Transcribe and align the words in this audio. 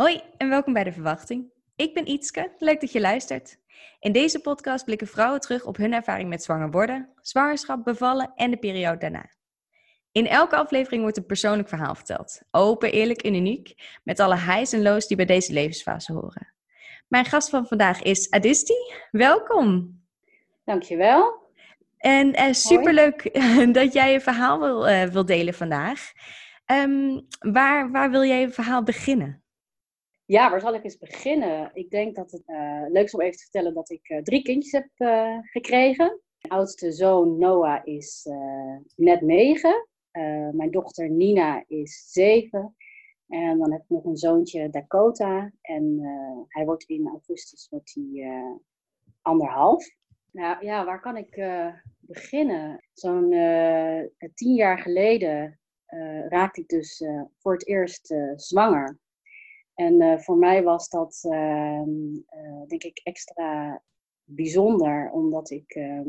Hoi 0.00 0.20
en 0.36 0.48
welkom 0.48 0.72
bij 0.72 0.84
De 0.84 0.92
Verwachting. 0.92 1.52
Ik 1.76 1.94
ben 1.94 2.08
Ietske, 2.08 2.52
leuk 2.58 2.80
dat 2.80 2.92
je 2.92 3.00
luistert. 3.00 3.58
In 3.98 4.12
deze 4.12 4.40
podcast 4.40 4.84
blikken 4.84 5.06
vrouwen 5.06 5.40
terug 5.40 5.64
op 5.64 5.76
hun 5.76 5.92
ervaring 5.92 6.28
met 6.28 6.42
zwanger 6.42 6.70
worden, 6.70 7.12
zwangerschap, 7.20 7.84
bevallen 7.84 8.32
en 8.34 8.50
de 8.50 8.56
periode 8.56 8.98
daarna. 8.98 9.30
In 10.12 10.26
elke 10.26 10.56
aflevering 10.56 11.02
wordt 11.02 11.16
een 11.16 11.26
persoonlijk 11.26 11.68
verhaal 11.68 11.94
verteld. 11.94 12.42
Open, 12.50 12.92
eerlijk 12.92 13.22
en 13.22 13.34
uniek, 13.34 13.74
met 14.02 14.20
alle 14.20 14.36
highs 14.36 14.72
en 14.72 14.82
lows 14.82 15.06
die 15.06 15.16
bij 15.16 15.26
deze 15.26 15.52
levensfase 15.52 16.12
horen. 16.12 16.52
Mijn 17.08 17.24
gast 17.24 17.50
van 17.50 17.66
vandaag 17.66 18.02
is 18.02 18.30
Adisti. 18.30 18.92
Welkom. 19.10 20.00
Dankjewel. 20.64 21.52
En 21.98 22.40
uh, 22.40 22.52
superleuk 22.52 23.40
dat 23.72 23.92
jij 23.92 24.12
je 24.12 24.20
verhaal 24.20 24.60
wil, 24.60 24.88
uh, 24.88 25.02
wil 25.02 25.24
delen 25.24 25.54
vandaag. 25.54 26.12
Um, 26.66 27.26
waar, 27.38 27.90
waar 27.90 28.10
wil 28.10 28.24
jij 28.24 28.40
je 28.40 28.50
verhaal 28.50 28.82
beginnen? 28.82 29.39
Ja, 30.30 30.50
waar 30.50 30.60
zal 30.60 30.74
ik 30.74 30.84
eens 30.84 30.98
beginnen? 30.98 31.70
Ik 31.72 31.90
denk 31.90 32.16
dat 32.16 32.30
het 32.30 32.42
uh, 32.46 32.84
leuk 32.88 33.04
is 33.04 33.14
om 33.14 33.20
even 33.20 33.36
te 33.36 33.42
vertellen 33.42 33.74
dat 33.74 33.90
ik 33.90 34.08
uh, 34.08 34.22
drie 34.22 34.42
kindjes 34.42 34.72
heb 34.72 34.88
uh, 34.96 35.38
gekregen. 35.42 36.20
Mijn 36.40 36.60
oudste 36.60 36.92
zoon 36.92 37.38
Noah 37.38 37.80
is 37.86 38.28
net 38.96 39.20
negen. 39.20 39.88
mijn 40.52 40.70
dochter 40.70 41.10
Nina 41.10 41.64
is 41.66 42.10
zeven. 42.12 42.76
En 43.28 43.58
dan 43.58 43.72
heb 43.72 43.80
ik 43.80 43.88
nog 43.88 44.04
een 44.04 44.16
zoontje 44.16 44.70
Dakota. 44.70 45.52
En 45.60 46.00
hij 46.48 46.64
wordt 46.64 46.84
in 46.84 47.08
augustus 47.08 47.68
wordt 47.70 47.94
hij, 47.94 48.42
anderhalf. 49.22 49.90
Nou 50.32 50.64
ja, 50.64 50.84
waar 50.84 51.00
kan 51.00 51.16
ik 51.16 51.42
beginnen? 51.98 52.84
Zo'n 52.92 53.28
tien 54.34 54.54
jaar 54.54 54.78
geleden 54.78 55.60
raakte 56.28 56.60
ik 56.60 56.68
dus 56.68 57.04
voor 57.38 57.52
het 57.52 57.66
eerst 57.66 58.14
zwanger. 58.36 58.98
En 59.80 60.00
uh, 60.00 60.18
voor 60.18 60.36
mij 60.36 60.62
was 60.62 60.88
dat, 60.88 61.20
uh, 61.26 61.32
uh, 61.32 62.66
denk 62.66 62.82
ik, 62.82 63.00
extra 63.02 63.82
bijzonder, 64.24 65.10
omdat 65.10 65.50
ik 65.50 65.72
ehm, 65.72 66.08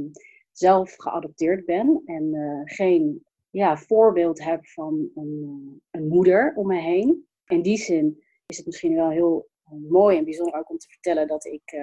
zelf 0.52 0.94
geadopteerd 0.98 1.66
ben 1.66 2.02
en 2.06 2.62
geen 2.66 3.26
ja, 3.50 3.78
voorbeeld 3.78 4.44
heb 4.44 4.68
van 4.68 5.10
een, 5.16 5.82
een, 5.92 6.08
moeder 6.08 6.54
om 6.56 6.68
me 6.68 6.80
heen. 6.80 7.28
In 7.46 7.62
die 7.62 7.78
zin 7.78 8.24
is 8.46 8.58
het 8.58 8.66
misschien 8.66 8.96
wel 8.96 9.10
heel 9.10 9.50
mooi 9.88 10.18
en 10.18 10.24
bijzonder 10.24 10.60
ook 10.60 10.70
om 10.70 10.78
te 10.78 10.90
vertellen 10.90 11.28
dat 11.28 11.46
ik 11.46 11.76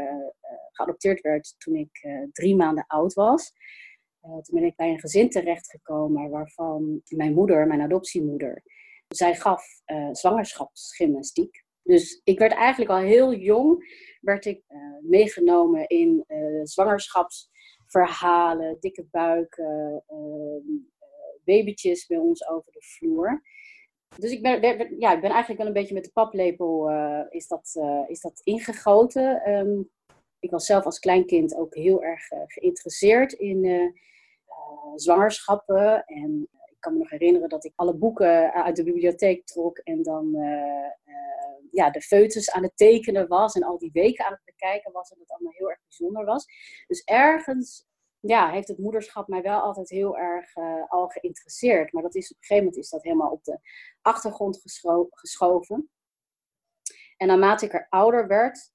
geadopteerd 0.72 1.20
werd 1.20 1.54
toen 1.58 1.74
ik 1.74 2.08
drie 2.32 2.56
maanden 2.56 2.86
oud 2.86 3.12
was. 3.12 3.52
toen 4.20 4.60
ben 4.60 4.64
ik 4.64 4.76
bij 4.76 4.90
een 4.90 5.00
gezin 5.00 5.30
terechtgekomen 5.30 6.30
waarvan 6.30 7.02
mijn 7.08 7.34
moeder, 7.34 7.66
mijn 7.66 7.80
adoptiemoeder, 7.80 8.62
zij 9.08 9.34
gaf 9.34 9.64
zwangerschapsgymnastiek. 10.12 11.66
Dus 11.88 12.20
ik 12.24 12.38
werd 12.38 12.52
eigenlijk 12.52 12.90
al 12.90 12.96
heel 12.96 13.34
jong 13.34 13.84
werd 14.20 14.44
ik, 14.44 14.62
uh, 14.68 14.78
meegenomen 15.02 15.88
in 15.88 16.24
uh, 16.28 16.60
zwangerschapsverhalen, 16.62 18.76
dikke 18.80 19.06
buiken, 19.10 20.04
uh, 20.08 20.62
babytjes 21.44 22.06
bij 22.06 22.18
ons 22.18 22.48
over 22.48 22.72
de 22.72 22.82
vloer. 22.82 23.42
Dus 24.16 24.30
ik 24.30 24.42
ben, 24.42 24.60
ja, 24.98 25.14
ik 25.14 25.20
ben 25.20 25.30
eigenlijk 25.30 25.58
wel 25.58 25.66
een 25.66 25.72
beetje 25.72 25.94
met 25.94 26.04
de 26.04 26.12
paplepel 26.12 26.90
is, 27.28 27.46
dat, 27.46 27.80
is 28.06 28.20
dat 28.20 28.40
ingegoten. 28.44 29.50
Um, 29.50 29.90
ik 30.38 30.50
was 30.50 30.66
zelf 30.66 30.84
als 30.84 30.98
kleinkind 30.98 31.56
ook 31.56 31.74
heel 31.74 32.02
erg 32.02 32.28
geïnteresseerd 32.46 33.32
in 33.32 33.92
zwangerschappen. 34.94 36.04
En 36.04 36.48
kan 36.78 36.92
me 36.92 36.98
nog 36.98 37.10
herinneren 37.10 37.48
dat 37.48 37.64
ik 37.64 37.72
alle 37.74 37.94
boeken 37.94 38.52
uit 38.52 38.76
de 38.76 38.84
bibliotheek 38.84 39.46
trok 39.46 39.78
en 39.78 40.02
dan 40.02 40.36
ja, 41.70 41.90
de 41.90 42.00
foetus 42.00 42.50
aan 42.50 42.62
het 42.62 42.76
tekenen 42.76 43.28
was 43.28 43.54
en 43.54 43.62
al 43.62 43.78
die 43.78 43.90
weken 43.92 44.24
aan 44.24 44.32
het 44.32 44.44
bekijken 44.44 44.92
was 44.92 45.10
en 45.10 45.18
het 45.18 45.30
allemaal 45.30 45.52
heel 45.52 45.70
erg 45.70 45.80
bijzonder 45.82 46.24
was. 46.24 46.46
Dus 46.86 47.02
ergens 47.04 47.86
ja, 48.20 48.50
heeft 48.50 48.68
het 48.68 48.78
moederschap 48.78 49.28
mij 49.28 49.42
wel 49.42 49.60
altijd 49.60 49.90
heel 49.90 50.18
erg 50.18 50.56
al 50.88 51.08
geïnteresseerd. 51.08 51.92
Maar 51.92 52.02
dat 52.02 52.14
is, 52.14 52.30
op 52.30 52.36
een 52.36 52.42
gegeven 52.42 52.64
moment 52.64 52.84
is 52.84 52.90
dat 52.90 53.02
helemaal 53.02 53.30
op 53.30 53.44
de 53.44 53.58
achtergrond 54.02 54.60
geschoven. 55.10 55.90
En 57.16 57.26
naarmate 57.26 57.64
ik 57.64 57.72
er 57.72 57.86
ouder 57.88 58.26
werd, 58.26 58.72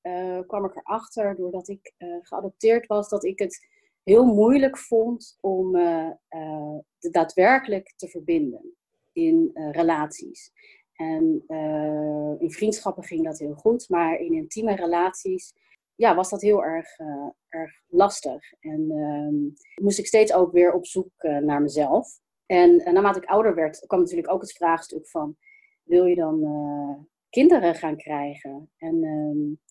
kwam 0.48 0.66
ik 0.66 0.76
erachter, 0.76 1.36
doordat 1.36 1.68
ik 1.68 1.94
geadopteerd 2.22 2.88
was, 2.88 3.10
dat 3.10 3.24
ik 3.24 3.40
het 3.40 3.68
heel 4.04 4.26
moeilijk 4.26 4.78
vond 4.78 5.38
om 5.42 5.72
de 5.72 7.10
daadwerkelijk 7.12 7.94
te 7.96 8.08
verbinden 8.08 8.76
in 9.12 9.52
relaties. 9.54 10.52
En 10.94 11.44
uh, 11.48 12.34
in 12.38 12.52
vriendschappen 12.52 13.04
ging 13.04 13.24
dat 13.24 13.40
heel 13.40 13.54
goed, 13.54 13.90
maar 13.90 14.16
in 14.20 14.34
intieme 14.34 14.76
relaties 14.76 15.54
ja, 15.96 16.16
was 16.16 16.30
dat 16.30 16.42
heel 16.42 16.64
erg, 16.64 17.00
uh, 17.00 17.30
erg 17.50 17.72
lastig. 17.88 18.54
En 18.60 18.92
uh, 18.92 19.84
moest 19.84 20.00
ik 20.00 20.08
steeds 20.08 20.34
ook 20.34 20.52
weer 20.52 20.74
op 20.74 20.86
zoek 20.86 21.12
uh, 21.18 21.38
naar 21.38 21.62
mezelf. 21.62 22.20
En 22.46 22.76
naarmate 22.76 23.20
ik 23.20 23.26
ouder 23.30 23.56
werd, 23.56 23.86
kwam 23.88 24.00
natuurlijk 24.00 24.32
ook 24.32 24.42
het 24.42 24.52
vraagstuk 24.52 25.08
van: 25.10 25.38
wil 25.84 26.06
je 26.06 26.16
dan 26.16 27.08
kinderen 27.30 27.76
gaan 27.76 27.98
krijgen? 27.98 28.72
En 28.78 29.04
ehm, 29.04 29.63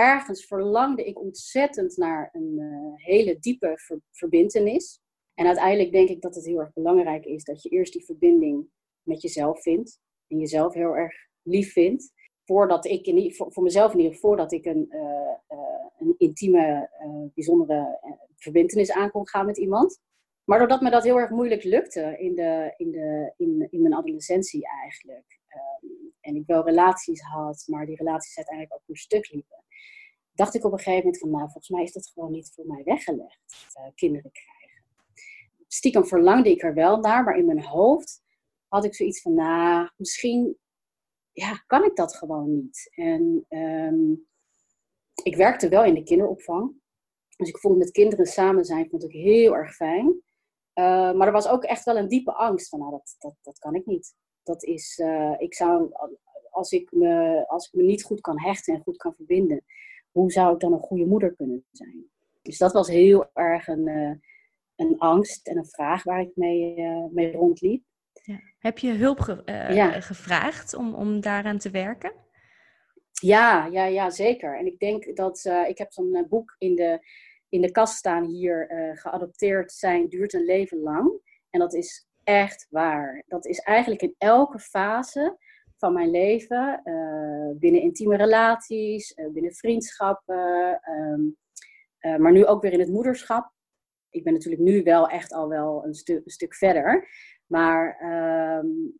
ergens 0.00 0.46
verlangde 0.46 1.04
ik 1.04 1.20
ontzettend 1.20 1.96
naar 1.96 2.28
een 2.32 2.60
hele 2.94 3.38
diepe 3.38 3.72
ver 3.76 4.00
verbindenis. 4.10 5.00
En 5.34 5.46
uiteindelijk 5.46 5.92
denk 5.92 6.08
ik 6.08 6.20
dat 6.20 6.34
het 6.34 6.44
heel 6.44 6.60
erg 6.60 6.72
belangrijk 6.72 7.24
is 7.24 7.44
dat 7.44 7.62
je 7.62 7.68
eerst 7.68 7.92
die 7.92 8.04
verbinding 8.04 8.68
met 9.02 9.22
jezelf 9.22 9.62
vindt 9.62 10.00
en 10.26 10.38
jezelf 10.38 10.74
heel 10.74 10.96
erg 10.96 11.14
lief 11.42 11.72
vindt. 11.72 12.12
Voordat 12.44 12.86
ik, 12.86 13.06
in, 13.06 13.34
voor, 13.34 13.52
voor 13.52 13.62
mezelf 13.62 13.92
in 13.92 13.98
ieder 13.98 14.14
geval, 14.14 14.30
voordat 14.30 14.52
ik 14.52 14.64
een, 14.64 14.86
uh, 14.90 15.00
uh, 15.58 15.84
een 15.98 16.14
intieme, 16.18 16.90
bijzondere 17.34 17.98
verbindenis 18.36 18.92
aan 18.92 19.10
kon 19.10 19.28
gaan 19.28 19.46
met 19.46 19.58
iemand. 19.58 20.00
Maar 20.44 20.58
doordat 20.58 20.80
me 20.80 20.90
dat 20.90 21.04
heel 21.04 21.18
erg 21.18 21.30
moeilijk 21.30 21.64
lukte 21.64 22.16
in, 22.18 22.34
de, 22.34 22.74
in, 22.76 22.90
de, 22.90 23.32
in, 23.36 23.68
in 23.70 23.82
mijn 23.82 23.94
adolescentie 23.94 24.68
eigenlijk. 24.82 25.40
Um, 25.82 26.12
en 26.20 26.36
ik 26.36 26.46
wel 26.46 26.64
relaties 26.64 27.20
had, 27.20 27.64
maar 27.66 27.86
die 27.86 27.96
relaties 27.96 28.36
uiteindelijk 28.36 28.74
ook 28.74 28.88
een 28.88 28.96
stuk 28.96 29.32
liepen. 29.32 29.64
Dacht 30.40 30.54
ik 30.54 30.64
op 30.64 30.72
een 30.72 30.78
gegeven 30.78 31.04
moment 31.04 31.18
van, 31.18 31.30
nou, 31.30 31.42
volgens 31.42 31.68
mij 31.68 31.82
is 31.82 31.92
dat 31.92 32.06
gewoon 32.06 32.30
niet 32.30 32.52
voor 32.54 32.66
mij 32.66 32.82
weggelegd. 32.84 33.40
kinderen 33.94 34.30
krijgen. 34.32 34.84
Stiekem 35.66 36.06
verlangde 36.06 36.50
ik 36.50 36.62
er 36.62 36.74
wel 36.74 37.00
naar, 37.00 37.24
maar 37.24 37.36
in 37.36 37.46
mijn 37.46 37.64
hoofd 37.64 38.22
had 38.68 38.84
ik 38.84 38.94
zoiets 38.94 39.22
van, 39.22 39.34
nou, 39.34 39.90
misschien 39.96 40.58
ja, 41.32 41.64
kan 41.66 41.84
ik 41.84 41.96
dat 41.96 42.16
gewoon 42.16 42.54
niet. 42.54 42.90
En 42.94 43.46
um, 43.48 44.28
ik 45.22 45.36
werkte 45.36 45.68
wel 45.68 45.84
in 45.84 45.94
de 45.94 46.02
kinderopvang. 46.02 46.80
Dus 47.36 47.48
ik 47.48 47.58
vond 47.58 47.78
met 47.78 47.90
kinderen 47.90 48.26
samen 48.26 48.64
zijn 48.64 48.88
vond 48.90 49.04
ik 49.04 49.12
heel 49.12 49.56
erg 49.56 49.74
fijn. 49.74 50.06
Uh, 50.06 51.12
maar 51.12 51.26
er 51.26 51.32
was 51.32 51.48
ook 51.48 51.64
echt 51.64 51.84
wel 51.84 51.96
een 51.96 52.08
diepe 52.08 52.32
angst 52.32 52.68
van, 52.68 52.78
nou, 52.78 52.90
dat, 52.90 53.16
dat, 53.18 53.36
dat 53.42 53.58
kan 53.58 53.74
ik 53.74 53.86
niet. 53.86 54.14
Dat 54.42 54.64
is, 54.64 54.98
uh, 54.98 55.34
ik 55.38 55.54
zou, 55.54 55.90
als 56.50 56.70
ik, 56.70 56.92
me, 56.92 57.44
als 57.48 57.66
ik 57.66 57.72
me 57.72 57.82
niet 57.82 58.02
goed 58.02 58.20
kan 58.20 58.40
hechten 58.40 58.74
en 58.74 58.82
goed 58.82 58.96
kan 58.96 59.14
verbinden, 59.14 59.64
hoe 60.10 60.30
zou 60.30 60.54
ik 60.54 60.60
dan 60.60 60.72
een 60.72 60.78
goede 60.78 61.06
moeder 61.06 61.34
kunnen 61.34 61.64
zijn? 61.70 62.10
Dus 62.42 62.58
dat 62.58 62.72
was 62.72 62.88
heel 62.88 63.30
erg 63.32 63.68
een, 63.68 63.88
uh, 63.88 64.14
een 64.76 64.98
angst 64.98 65.48
en 65.48 65.56
een 65.56 65.68
vraag 65.68 66.02
waar 66.02 66.20
ik 66.20 66.30
mee, 66.34 66.74
mee 67.12 67.32
rondliep. 67.32 67.84
Ja. 68.22 68.40
Heb 68.58 68.78
je 68.78 68.92
hulp 68.92 69.20
ge 69.20 69.42
uh, 69.44 69.94
gevraagd 70.02 70.74
om, 70.74 70.94
om 70.94 71.20
daaraan 71.20 71.58
te 71.58 71.70
werken? 71.70 72.12
Ja, 73.12 73.66
ja, 73.66 73.84
ja, 73.84 74.10
zeker. 74.10 74.58
En 74.58 74.66
ik 74.66 74.78
denk 74.78 75.16
dat 75.16 75.44
ik 75.68 75.78
heb 75.78 75.92
zo'n 75.92 76.26
boek 76.28 76.54
in 76.58 76.74
de, 76.74 77.06
in 77.48 77.60
de 77.60 77.70
kast 77.70 77.96
staan 77.96 78.24
hier, 78.24 78.66
geadopteerd 78.94 79.72
zijn 79.72 80.08
duurt 80.08 80.32
een 80.32 80.44
leven 80.44 80.78
lang. 80.78 81.20
En 81.50 81.60
dat 81.60 81.74
is 81.74 82.08
echt 82.24 82.66
waar. 82.70 83.24
Dat 83.26 83.46
is 83.46 83.58
eigenlijk 83.58 84.02
in 84.02 84.14
elke 84.18 84.58
fase 84.58 85.38
van 85.80 85.92
mijn 85.92 86.10
leven, 86.10 86.82
binnen 87.58 87.80
intieme 87.80 88.16
relaties, 88.16 89.14
binnen 89.32 89.54
vriendschappen, 89.54 90.80
um, 90.90 91.36
maar 92.22 92.32
nu 92.32 92.46
ook 92.46 92.62
weer 92.62 92.72
in 92.72 92.80
het 92.80 92.88
moederschap. 92.88 93.52
Ik 94.10 94.24
ben 94.24 94.32
natuurlijk 94.32 94.62
nu 94.62 94.82
wel 94.82 95.08
echt 95.08 95.32
al 95.32 95.48
wel 95.48 95.84
een, 95.84 95.94
stu 95.94 96.14
een 96.14 96.30
stuk 96.30 96.54
verder. 96.54 97.08
Maar 97.46 98.00
um, 98.58 98.98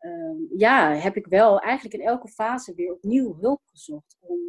um, 0.00 0.48
ja, 0.56 0.94
heb 0.94 1.16
ik 1.16 1.26
wel 1.26 1.60
eigenlijk 1.60 1.94
in 1.94 2.08
elke 2.08 2.28
fase 2.28 2.74
weer 2.74 2.92
opnieuw 2.92 3.36
hulp 3.40 3.60
gezocht 3.64 4.16
om 4.20 4.40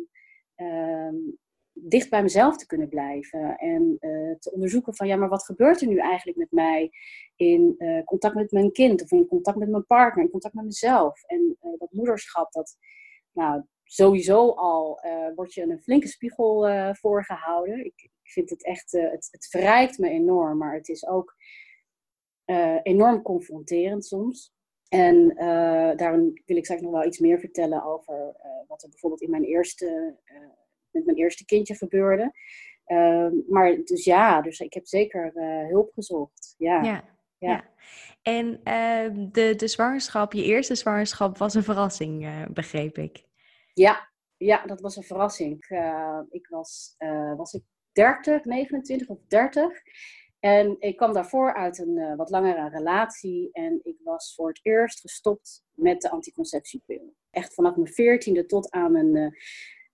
dicht 1.74 2.10
bij 2.10 2.22
mezelf 2.22 2.58
te 2.58 2.66
kunnen 2.66 2.90
blijven. 2.90 3.58
En 3.58 3.98
uh, 4.00 4.36
te 4.40 4.52
onderzoeken 4.52 4.96
van 4.96 5.08
ja, 5.08 5.16
maar 5.16 5.30
wat 5.30 5.46
gebeurt 5.46 5.82
er 5.82 5.88
nu 5.88 5.98
eigenlijk 5.98 6.38
met 6.38 6.52
mij 6.52 6.92
in 7.36 7.76
uh, 7.78 8.04
contact 8.04 8.36
met 8.36 8.52
mijn 8.52 8.72
kind 8.72 9.02
of 9.02 9.12
in 9.12 9.28
contact 9.28 9.58
met 9.58 9.70
mijn 9.70 9.86
partner, 9.86 10.24
in 10.24 10.32
contact 10.32 10.54
met 10.54 10.66
mezelf. 10.66 11.24
En 11.24 11.58
uh, 11.62 11.72
dat 11.78 11.92
moederschap, 11.92 12.52
dat 12.52 12.78
nou, 13.32 13.64
sowieso 13.84 14.50
al 14.50 15.00
wordt 15.36 15.54
je 15.54 15.62
een 15.62 15.82
flinke 15.82 16.08
spiegel 16.08 16.68
voorgehouden. 16.94 17.86
Ik, 17.86 18.10
ik 18.24 18.32
vind 18.32 18.50
het 18.50 18.66
echt, 18.66 18.92
het, 18.92 19.28
het 19.32 19.48
verrijkt 19.50 19.98
me 19.98 20.10
enorm, 20.10 20.58
maar 20.58 20.74
het 20.74 20.90
is 20.90 21.08
ook 21.08 21.36
enorm 22.84 23.22
confronterend 23.22 24.06
soms. 24.06 24.54
En 24.90 25.28
daarom 25.98 26.34
wil 26.46 26.58
ik 26.58 26.66
straks 26.66 26.82
nog 26.82 26.92
wel 26.92 27.06
iets 27.06 27.20
meer 27.20 27.40
vertellen 27.40 27.84
over 27.84 28.36
wat 28.68 28.84
er 28.84 28.90
bijvoorbeeld 28.90 29.22
in 29.22 29.30
mijn 29.30 29.44
eerste, 29.44 30.18
met 30.94 31.06
mijn 31.06 31.18
eerste 31.18 31.46
kindje 31.46 31.76
gebeurde. 31.76 32.32
Ehm, 32.86 33.32
maar 33.48 33.78
dus 33.84 34.04
ja, 34.04 34.42
dus 34.42 34.60
ik 34.60 34.74
heb 34.74 34.88
zeker 34.88 35.32
hulp 35.70 35.92
gezocht. 35.94 36.56
Ja. 36.58 36.84
ja. 36.84 37.04
ja. 37.38 37.72
En 38.22 38.60
ehm, 38.64 39.28
de, 39.32 39.56
de 39.56 39.68
zwangerschap, 39.68 40.34
je 40.34 40.44
eerste 40.44 40.76
zwangerschap, 40.76 41.38
was 41.38 41.54
een 41.54 41.64
verrassing, 41.64 42.46
begreep 42.54 42.98
ik. 42.98 43.24
Ja, 43.74 44.10
ja, 44.38 44.66
dat 44.66 44.82
was 44.82 44.96
een 44.96 45.04
verrassing. 45.04 45.54
Ik, 45.54 45.78
ik 46.30 46.48
was, 46.48 46.96
was 47.36 47.54
ik 47.54 47.64
30, 47.92 48.44
29 48.46 49.08
of 49.08 49.18
30. 49.28 49.82
En 50.40 50.76
ik 50.80 50.98
kwam 50.98 51.14
daarvoor 51.14 51.54
uit 51.54 51.78
een 51.78 52.16
wat 52.16 52.30
langere 52.30 52.70
relatie. 52.70 53.50
En 53.52 53.80
ik 53.84 53.98
was 54.04 54.34
voor 54.36 54.48
het 54.48 54.60
eerst 54.62 55.00
gestopt 55.00 55.64
met 55.72 56.02
de 56.02 56.10
anticonceptiepil. 56.10 57.16
Echt 57.30 57.54
vanaf 57.54 57.76
mijn 57.76 58.22
14e 58.22 58.46
tot 58.46 58.72
aan 58.72 58.92
mijn, 58.92 59.36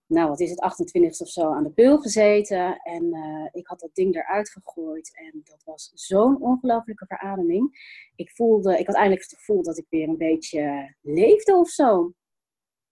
nou 0.10 0.30
wat 0.30 0.40
is 0.40 0.50
het, 0.50 0.60
28 0.60 1.20
of 1.20 1.30
zo 1.30 1.54
aan 1.54 1.64
de 1.64 1.72
pil 1.72 1.98
gezeten. 1.98 2.78
En 2.78 3.14
ik 3.52 3.68
had 3.68 3.80
dat 3.80 3.94
ding 3.94 4.16
eruit 4.16 4.50
gegooid. 4.50 5.12
En 5.16 5.42
dat 5.44 5.64
was 5.64 5.92
zo'n 5.94 6.42
ongelofelijke 6.42 7.06
verademing. 7.06 7.70
Ik 8.16 8.32
voelde, 8.32 8.80
ik 8.80 8.88
had 8.88 8.96
eindelijk 8.96 9.22
het 9.22 9.40
gevoel 9.40 9.64
dat 9.64 9.78
ik 9.78 9.86
weer 9.90 10.08
een 10.08 10.18
beetje 10.18 10.96
leefde 11.02 11.56
of 11.56 11.70
zo. 11.70 12.14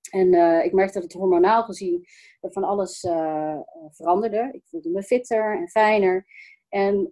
En 0.09 0.33
uh, 0.33 0.65
ik 0.65 0.73
merkte 0.73 0.93
dat 0.93 1.03
het 1.03 1.21
hormonaal 1.21 1.63
gezien 1.63 2.05
van 2.41 2.63
alles 2.63 3.03
uh, 3.03 3.59
veranderde. 3.89 4.49
Ik 4.51 4.63
voelde 4.65 4.89
me 4.89 5.03
fitter 5.03 5.57
en 5.57 5.69
fijner. 5.69 6.25
En 6.69 7.11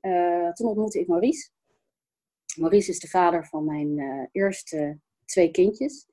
toen 0.54 0.68
ontmoette 0.68 1.00
ik 1.00 1.08
Maurice. 1.08 1.50
Maurice 2.56 2.90
is 2.90 3.00
de 3.00 3.08
vader 3.08 3.46
van 3.46 3.66
mijn 3.66 4.30
eerste 4.31 5.00
twee 5.25 5.51
kindjes. 5.51 6.06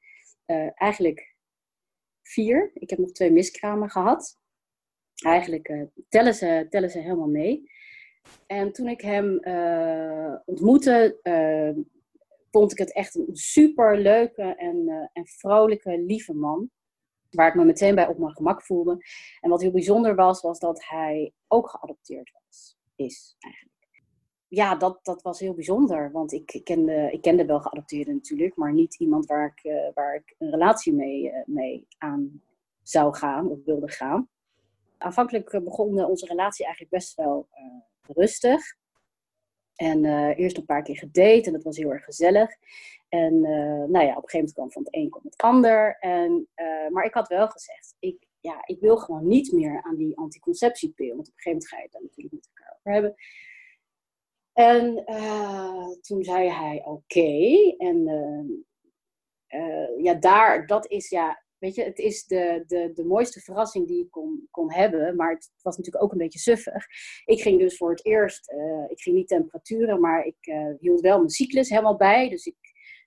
eigenlijk 0.74 1.31
vier. 2.32 2.70
Ik 2.74 2.90
heb 2.90 2.98
nog 2.98 3.12
twee 3.12 3.30
miskramen 3.30 3.90
gehad. 3.90 4.38
Eigenlijk 5.14 5.88
tellen, 6.08 6.34
ze, 6.34 6.66
tellen 6.70 6.90
ze 6.90 6.98
helemaal 6.98 7.28
mee. 7.28 7.70
En 8.46 8.72
toen 8.72 8.88
ik 8.88 9.00
hem 9.00 9.40
ontmoette, 10.44 11.18
vond 12.52 12.72
ik 12.72 12.78
het 12.78 12.92
echt 12.92 13.14
een 13.14 13.36
super 13.36 13.98
leuke 13.98 14.42
en, 14.42 14.76
uh, 14.88 15.08
en 15.12 15.26
vrolijke, 15.26 15.98
lieve 15.98 16.34
man. 16.34 16.70
Waar 17.30 17.48
ik 17.48 17.54
me 17.54 17.64
meteen 17.64 17.94
bij 17.94 18.06
op 18.06 18.18
mijn 18.18 18.34
gemak 18.34 18.62
voelde. 18.62 19.04
En 19.40 19.50
wat 19.50 19.60
heel 19.60 19.70
bijzonder 19.70 20.14
was, 20.14 20.40
was 20.40 20.58
dat 20.58 20.84
hij 20.84 21.32
ook 21.48 21.70
geadopteerd 21.70 22.32
was. 22.32 22.76
Is 22.96 23.36
eigenlijk. 23.38 23.71
Ja, 24.54 24.74
dat, 24.74 24.98
dat 25.02 25.22
was 25.22 25.40
heel 25.40 25.54
bijzonder. 25.54 26.10
Want 26.10 26.32
ik, 26.32 26.60
kende, 26.64 27.08
ik 27.12 27.22
kende 27.22 27.46
wel 27.46 27.60
geadopteerden 27.60 28.14
natuurlijk, 28.14 28.56
maar 28.56 28.72
niet 28.72 28.94
iemand 28.94 29.26
waar 29.26 29.54
ik, 29.56 29.64
uh, 29.64 29.88
waar 29.94 30.14
ik 30.14 30.34
een 30.38 30.50
relatie 30.50 30.92
mee, 30.92 31.22
uh, 31.22 31.32
mee 31.46 31.86
aan 31.98 32.42
zou 32.82 33.14
gaan 33.14 33.48
of 33.48 33.58
wilde 33.64 33.90
gaan. 33.90 34.28
Aanvankelijk 34.98 35.60
begon 35.64 36.04
onze 36.04 36.26
relatie 36.26 36.64
eigenlijk 36.64 36.94
best 36.94 37.14
wel 37.14 37.48
rustig. 38.02 38.76
En 39.74 40.04
eerst 40.34 40.56
een 40.56 40.64
paar 40.64 40.82
keer 40.82 40.96
gedate 40.96 41.42
en 41.42 41.52
dat 41.52 41.62
was 41.62 41.76
heel 41.76 41.92
erg 41.92 42.04
gezellig. 42.04 42.50
En 43.08 43.40
nou 43.90 44.04
ja, 44.04 44.16
op 44.16 44.22
een 44.22 44.28
gegeven 44.28 44.38
moment 44.38 44.52
kwam 44.52 44.72
van 44.72 44.82
het 44.82 44.94
een 44.94 45.10
kwam 45.10 45.22
het 45.24 45.36
ander. 45.36 45.96
En, 46.00 46.48
maar 46.90 47.04
ik 47.04 47.14
had 47.14 47.28
wel 47.28 47.48
gezegd, 47.48 47.94
ik, 47.98 48.26
ja, 48.40 48.62
ik 48.66 48.80
wil 48.80 48.96
gewoon 48.96 49.26
niet 49.26 49.52
meer 49.52 49.82
aan 49.82 49.96
die 49.96 50.16
anticonceptiepil. 50.18 51.14
Want 51.16 51.28
op 51.28 51.34
een 51.34 51.40
gegeven 51.40 51.50
moment 51.50 51.68
ga 51.68 51.76
je 51.76 51.82
het 51.82 51.92
daar 51.92 52.02
natuurlijk 52.02 52.34
met 52.34 52.48
elkaar 52.54 52.76
over 52.78 52.92
hebben. 52.92 53.14
En 54.52 55.04
toen 56.00 56.24
zei 56.24 56.48
hij 56.48 56.82
oké. 56.84 57.74
En 57.78 58.04
ja, 59.96 60.14
daar, 60.14 60.66
dat 60.66 60.90
is 60.90 61.08
ja, 61.08 61.42
Weet 61.62 61.74
je, 61.74 61.82
het 61.82 61.98
is 61.98 62.24
de, 62.26 62.64
de, 62.66 62.90
de 62.94 63.04
mooiste 63.04 63.40
verrassing 63.40 63.86
die 63.86 64.04
ik 64.04 64.10
kon, 64.10 64.48
kon 64.50 64.72
hebben. 64.72 65.16
Maar 65.16 65.30
het 65.34 65.50
was 65.62 65.76
natuurlijk 65.76 66.04
ook 66.04 66.12
een 66.12 66.18
beetje 66.18 66.38
suffig. 66.38 66.86
Ik 67.24 67.40
ging 67.40 67.58
dus 67.58 67.76
voor 67.76 67.90
het 67.90 68.04
eerst, 68.04 68.52
ik 68.88 69.00
ging 69.00 69.16
niet 69.16 69.28
temperaturen, 69.28 70.00
maar 70.00 70.24
ik 70.24 70.36
hield 70.80 71.00
wel 71.00 71.16
mijn 71.16 71.30
cyclus 71.30 71.68
helemaal 71.68 71.96
bij. 71.96 72.28
Dus 72.28 72.46
ik 72.46 72.56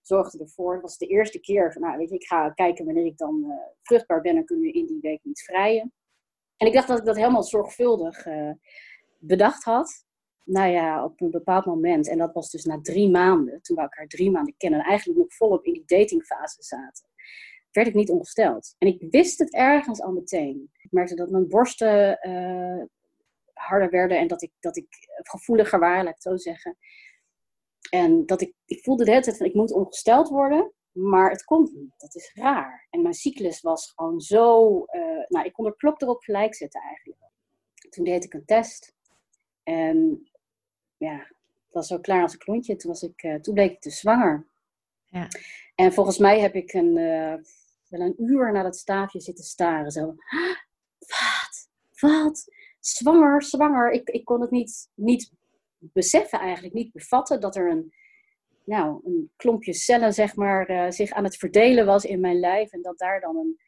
zorgde 0.02 0.40
ervoor, 0.40 0.74
het 0.74 0.82
was 0.82 0.98
de 0.98 1.08
eerste 1.08 1.40
keer 1.40 1.74
van, 1.74 1.82
nou 1.82 1.98
weet 1.98 2.10
je, 2.10 2.16
ik 2.16 2.28
ga 2.28 2.50
kijken 2.50 2.86
wanneer 2.86 3.06
ik 3.06 3.18
dan 3.18 3.46
vruchtbaar 3.82 4.22
ben. 4.22 4.36
Dan 4.36 4.46
kunnen 4.46 4.66
we 4.66 4.72
in 4.72 4.86
die 4.86 5.02
week 5.02 5.24
niet 5.24 5.44
vrijen. 5.44 5.94
En 6.58 6.68
ik 6.68 6.74
dacht 6.74 6.88
dat 6.88 6.98
ik 7.00 7.06
dat 7.06 7.16
helemaal 7.16 7.44
zorgvuldig 7.44 8.26
bedacht 9.20 9.64
had. 9.64 10.05
Nou 10.46 10.72
ja, 10.72 11.04
op 11.04 11.22
een 11.22 11.32
bepaald 11.32 11.66
moment, 11.66 12.10
en 12.10 12.18
dat 12.18 12.34
was 12.34 12.52
dus 12.52 12.66
na 12.66 12.82
drie 12.82 13.10
maanden, 13.10 13.62
toen 13.62 13.76
we 13.76 13.82
elkaar 13.82 14.08
drie 14.08 14.32
maanden 14.32 14.58
kennen, 14.58 14.80
en 14.80 14.86
eigenlijk 14.86 15.20
nog 15.20 15.34
volop 15.34 15.66
in 15.66 15.74
die 15.74 15.84
datingfase 15.86 16.64
zaten 16.64 17.10
werd 17.76 17.88
ik 17.88 17.94
niet 17.94 18.10
ongesteld. 18.10 18.76
En 18.78 18.88
ik 18.88 19.06
wist 19.10 19.40
het 19.40 19.54
ergens 19.54 20.02
al 20.02 20.12
meteen. 20.12 20.72
Ik 20.82 20.92
merkte 20.92 21.16
dat 21.16 21.30
mijn 21.30 21.48
borsten 21.48 22.20
uh, 22.28 22.84
harder 23.54 23.90
werden 23.90 24.18
en 24.18 24.28
dat 24.28 24.42
ik, 24.42 24.52
dat 24.60 24.78
ik 24.78 24.88
gevoeliger 25.16 25.80
waren, 25.80 26.04
laat 26.04 26.18
ik 26.18 26.24
het 26.24 26.34
zo 26.34 26.50
zeggen. 26.50 26.78
En 27.90 28.26
dat 28.26 28.42
ik, 28.42 28.54
ik 28.66 28.84
voelde 28.84 29.04
de 29.04 29.12
hele 29.12 29.24
tijd 29.24 29.38
van 29.38 29.46
ik 29.46 29.54
moet 29.54 29.72
ongesteld 29.72 30.30
worden, 30.30 30.74
maar 30.92 31.30
het 31.30 31.44
komt 31.44 31.74
niet. 31.74 31.94
Dat 31.98 32.16
is 32.16 32.32
raar. 32.34 32.88
En 32.90 33.02
mijn 33.02 33.14
cyclus 33.14 33.62
was 33.62 33.92
gewoon 33.96 34.22
zo. 34.22 34.78
Uh, 34.78 35.26
nou, 35.28 35.46
ik 35.46 35.54
kon 35.54 35.66
er 35.66 35.76
klok 35.76 36.02
erop 36.02 36.24
gelijk 36.24 36.56
zetten 36.56 36.82
eigenlijk. 36.82 37.20
Toen 37.90 38.04
deed 38.04 38.24
ik 38.24 38.34
een 38.34 38.46
test. 38.46 38.94
En 39.64 40.30
ja, 41.06 41.18
het 41.18 41.72
was 41.72 41.88
zo 41.88 42.00
klaar 42.00 42.22
als 42.22 42.34
een 42.34 42.40
klontje. 42.40 42.76
Toen, 42.76 42.92
was 42.92 43.04
ik, 43.04 43.24
uh, 43.24 43.36
toen 43.36 43.54
bleek 43.54 43.72
ik 43.72 43.82
te 43.82 43.90
zwanger. 43.90 44.46
Ja. 45.06 45.28
En 45.76 45.94
volgens 45.94 46.18
mij 46.18 46.40
heb 46.40 46.56
ik 46.56 46.74
een, 46.74 46.98
uh, 46.98 47.34
wel 47.88 48.02
een 48.02 48.16
uur 48.18 48.52
naar 48.52 48.64
dat 48.64 48.78
staafje 48.78 49.20
zitten 49.20 49.44
staren. 49.44 49.92
Zo, 49.92 50.16
wat? 51.00 51.70
Wat? 52.00 52.48
Zwanger, 52.80 53.44
zwanger. 53.44 53.92
Ik, 53.92 54.10
ik 54.10 54.26
kon 54.26 54.42
het 54.42 54.52
niet, 54.52 54.90
niet 54.94 55.32
beseffen 55.80 56.40
eigenlijk, 56.40 56.74
niet 56.74 56.92
bevatten 56.92 57.42
dat 57.42 57.56
er 57.56 57.70
een, 57.70 57.94
nou, 58.66 59.02
een 59.04 59.32
klompje 59.36 59.74
cellen 59.74 60.14
zeg 60.14 60.36
maar, 60.36 60.70
uh, 60.70 60.92
zich 60.92 61.12
aan 61.12 61.24
het 61.24 61.38
verdelen 61.38 61.86
was 61.86 62.06
in 62.06 62.20
mijn 62.20 62.40
lijf. 62.40 62.72
En 62.72 62.82
dat 62.82 62.98
daar 62.98 63.20
dan 63.22 63.36
een 63.36 63.60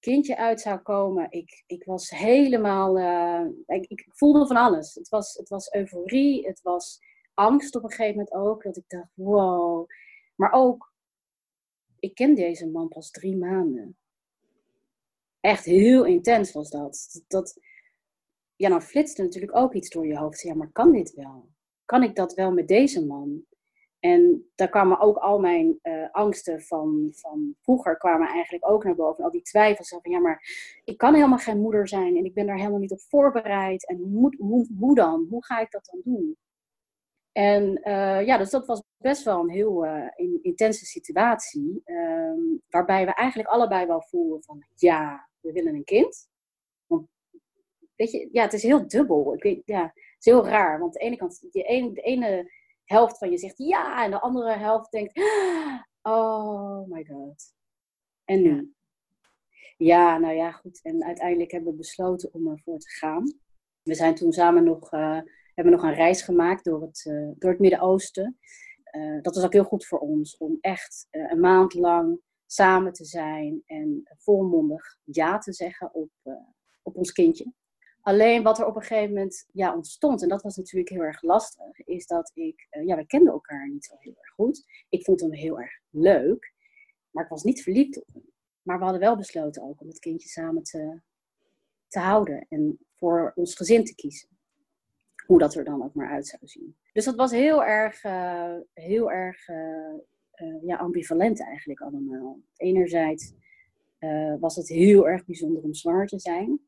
kindje 0.00 0.36
uit 0.36 0.60
zou 0.60 0.78
komen. 0.78 1.26
Ik, 1.30 1.62
ik 1.66 1.84
was 1.84 2.10
helemaal, 2.10 2.98
uh, 2.98 3.46
ik, 3.66 3.86
ik, 3.86 4.08
voelde 4.10 4.46
van 4.46 4.56
alles. 4.56 4.94
Het 4.94 5.08
was, 5.08 5.34
het 5.34 5.48
was 5.48 5.72
euforie, 5.72 6.46
het 6.46 6.62
was 6.62 7.00
angst 7.34 7.76
op 7.76 7.82
een 7.82 7.90
gegeven 7.90 8.16
moment 8.16 8.32
ook. 8.34 8.62
Dat 8.62 8.76
ik 8.76 8.84
dacht, 8.88 9.10
wow. 9.14 9.88
Maar 10.34 10.52
ook 10.52 10.90
ik 12.00 12.14
ken 12.14 12.34
deze 12.34 12.70
man 12.70 12.88
pas 12.88 13.10
drie 13.10 13.36
maanden. 13.36 13.96
Echt 15.40 15.64
heel 15.64 16.04
intens 16.04 16.52
was 16.52 16.70
dat. 16.70 17.22
dat 17.28 17.60
ja, 18.56 18.68
dan 18.68 18.82
flitste 18.82 19.22
natuurlijk 19.22 19.56
ook 19.56 19.74
iets 19.74 19.90
door 19.90 20.06
je 20.06 20.18
hoofd. 20.18 20.40
Ja, 20.40 20.54
maar 20.54 20.72
kan 20.72 20.92
dit 20.92 21.14
wel? 21.14 21.48
Kan 21.84 22.02
ik 22.02 22.14
dat 22.14 22.34
wel 22.34 22.52
met 22.52 22.68
deze 22.68 23.06
man? 23.06 23.44
En 24.00 24.50
daar 24.54 24.68
kwamen 24.68 25.00
ook 25.00 25.16
al 25.16 25.38
mijn 25.38 25.78
uh, 25.82 26.10
angsten 26.10 26.62
van, 26.62 27.08
van 27.12 27.54
vroeger 27.60 27.96
kwamen 27.96 28.28
eigenlijk 28.28 28.70
ook 28.70 28.84
naar 28.84 28.94
boven. 28.94 29.24
Al 29.24 29.30
die 29.30 29.42
twijfels 29.42 29.88
van 29.88 30.12
ja, 30.12 30.18
maar 30.18 30.42
ik 30.84 30.98
kan 30.98 31.14
helemaal 31.14 31.38
geen 31.38 31.60
moeder 31.60 31.88
zijn 31.88 32.16
en 32.16 32.24
ik 32.24 32.34
ben 32.34 32.46
daar 32.46 32.56
helemaal 32.56 32.78
niet 32.78 32.92
op 32.92 33.00
voorbereid. 33.00 33.86
En 33.86 33.96
hoe, 33.96 34.36
hoe, 34.38 34.66
hoe 34.78 34.94
dan? 34.94 35.26
Hoe 35.30 35.44
ga 35.44 35.60
ik 35.60 35.70
dat 35.70 35.88
dan 35.90 36.00
doen? 36.04 36.36
En 37.32 37.80
uh, 37.84 38.26
ja, 38.26 38.38
dus 38.38 38.50
dat 38.50 38.66
was 38.66 38.82
best 38.96 39.24
wel 39.24 39.40
een 39.40 39.50
heel 39.50 39.86
uh, 39.86 40.06
intense 40.42 40.84
situatie. 40.84 41.82
Um, 41.84 42.62
waarbij 42.68 43.04
we 43.04 43.14
eigenlijk 43.14 43.48
allebei 43.48 43.86
wel 43.86 44.02
voelden 44.02 44.42
van 44.42 44.64
ja, 44.74 45.28
we 45.40 45.52
willen 45.52 45.74
een 45.74 45.84
kind. 45.84 46.28
Want 46.86 47.08
weet 47.96 48.10
je, 48.10 48.28
ja, 48.32 48.42
het 48.42 48.52
is 48.52 48.62
heel 48.62 48.88
dubbel. 48.88 49.34
Ik 49.34 49.42
weet, 49.42 49.62
ja, 49.64 49.82
het 49.82 50.16
is 50.18 50.24
heel 50.24 50.46
raar. 50.46 50.78
Want 50.78 50.98
aan 50.98 51.00
de 51.00 51.06
ene 51.06 51.16
kant, 51.16 51.46
ene, 51.52 51.92
de 51.92 52.00
ene 52.00 52.50
helft 52.90 53.18
van 53.18 53.30
je 53.30 53.38
zegt 53.38 53.58
ja, 53.58 54.04
en 54.04 54.10
de 54.10 54.20
andere 54.20 54.52
helft 54.52 54.90
denkt, 54.90 55.20
oh 56.02 56.88
my 56.88 57.04
god. 57.04 57.54
En 58.24 58.42
nu? 58.42 58.74
Ja, 59.76 60.18
nou 60.18 60.34
ja, 60.34 60.50
goed. 60.52 60.80
En 60.82 61.04
uiteindelijk 61.04 61.50
hebben 61.50 61.70
we 61.70 61.76
besloten 61.76 62.34
om 62.34 62.48
ervoor 62.48 62.78
te 62.78 62.90
gaan. 62.90 63.34
We 63.82 63.94
zijn 63.94 64.14
toen 64.14 64.32
samen 64.32 64.64
nog 64.64 64.92
uh, 64.92 65.20
hebben 65.54 65.72
nog 65.72 65.82
een 65.82 65.94
reis 65.94 66.22
gemaakt 66.22 66.64
door 66.64 66.82
het, 66.82 67.04
uh, 67.08 67.30
door 67.38 67.50
het 67.50 67.60
Midden-Oosten. 67.60 68.38
Uh, 68.96 69.22
dat 69.22 69.34
was 69.34 69.44
ook 69.44 69.52
heel 69.52 69.64
goed 69.64 69.86
voor 69.86 69.98
ons, 69.98 70.36
om 70.36 70.58
echt 70.60 71.06
een 71.10 71.40
maand 71.40 71.74
lang 71.74 72.20
samen 72.46 72.92
te 72.92 73.04
zijn 73.04 73.62
en 73.66 74.02
volmondig 74.18 74.96
ja 75.04 75.38
te 75.38 75.52
zeggen 75.52 75.94
op, 75.94 76.10
op 76.82 76.96
ons 76.96 77.12
kindje. 77.12 77.52
Alleen 78.02 78.42
wat 78.42 78.58
er 78.58 78.66
op 78.66 78.76
een 78.76 78.82
gegeven 78.82 79.14
moment 79.14 79.48
ja, 79.52 79.74
ontstond, 79.74 80.22
en 80.22 80.28
dat 80.28 80.42
was 80.42 80.56
natuurlijk 80.56 80.90
heel 80.90 81.02
erg 81.02 81.22
lastig, 81.22 81.78
is 81.78 82.06
dat 82.06 82.30
ik, 82.34 82.66
ja, 82.84 82.96
we 82.96 83.06
kenden 83.06 83.32
elkaar 83.32 83.68
niet 83.68 83.84
zo 83.84 83.94
heel 83.98 84.14
erg 84.18 84.34
goed. 84.34 84.64
Ik 84.88 85.04
vond 85.04 85.20
hem 85.20 85.32
heel 85.32 85.60
erg 85.60 85.80
leuk, 85.90 86.54
maar 87.10 87.24
ik 87.24 87.30
was 87.30 87.42
niet 87.42 87.62
verliefd 87.62 87.98
op 87.98 88.06
hem. 88.12 88.28
Maar 88.62 88.78
we 88.78 88.84
hadden 88.84 89.02
wel 89.02 89.16
besloten 89.16 89.62
ook 89.62 89.80
om 89.80 89.86
het 89.86 89.98
kindje 89.98 90.28
samen 90.28 90.62
te, 90.62 91.00
te 91.88 91.98
houden 91.98 92.46
en 92.48 92.78
voor 92.94 93.32
ons 93.34 93.54
gezin 93.54 93.84
te 93.84 93.94
kiezen 93.94 94.28
hoe 95.26 95.38
dat 95.38 95.54
er 95.54 95.64
dan 95.64 95.82
ook 95.84 95.94
maar 95.94 96.10
uit 96.10 96.26
zou 96.26 96.46
zien. 96.46 96.76
Dus 96.92 97.04
dat 97.04 97.16
was 97.16 97.30
heel 97.30 97.64
erg, 97.64 98.04
uh, 98.04 98.56
heel 98.74 99.10
erg 99.10 99.48
uh, 99.48 99.94
ja, 100.62 100.76
ambivalent 100.76 101.42
eigenlijk 101.42 101.80
allemaal. 101.80 102.40
Enerzijds 102.56 103.32
was 104.40 104.56
het 104.56 104.68
heel 104.68 105.08
erg 105.08 105.24
bijzonder 105.24 105.62
om 105.62 105.74
zwanger 105.74 106.06
te 106.06 106.18
zijn. 106.18 106.60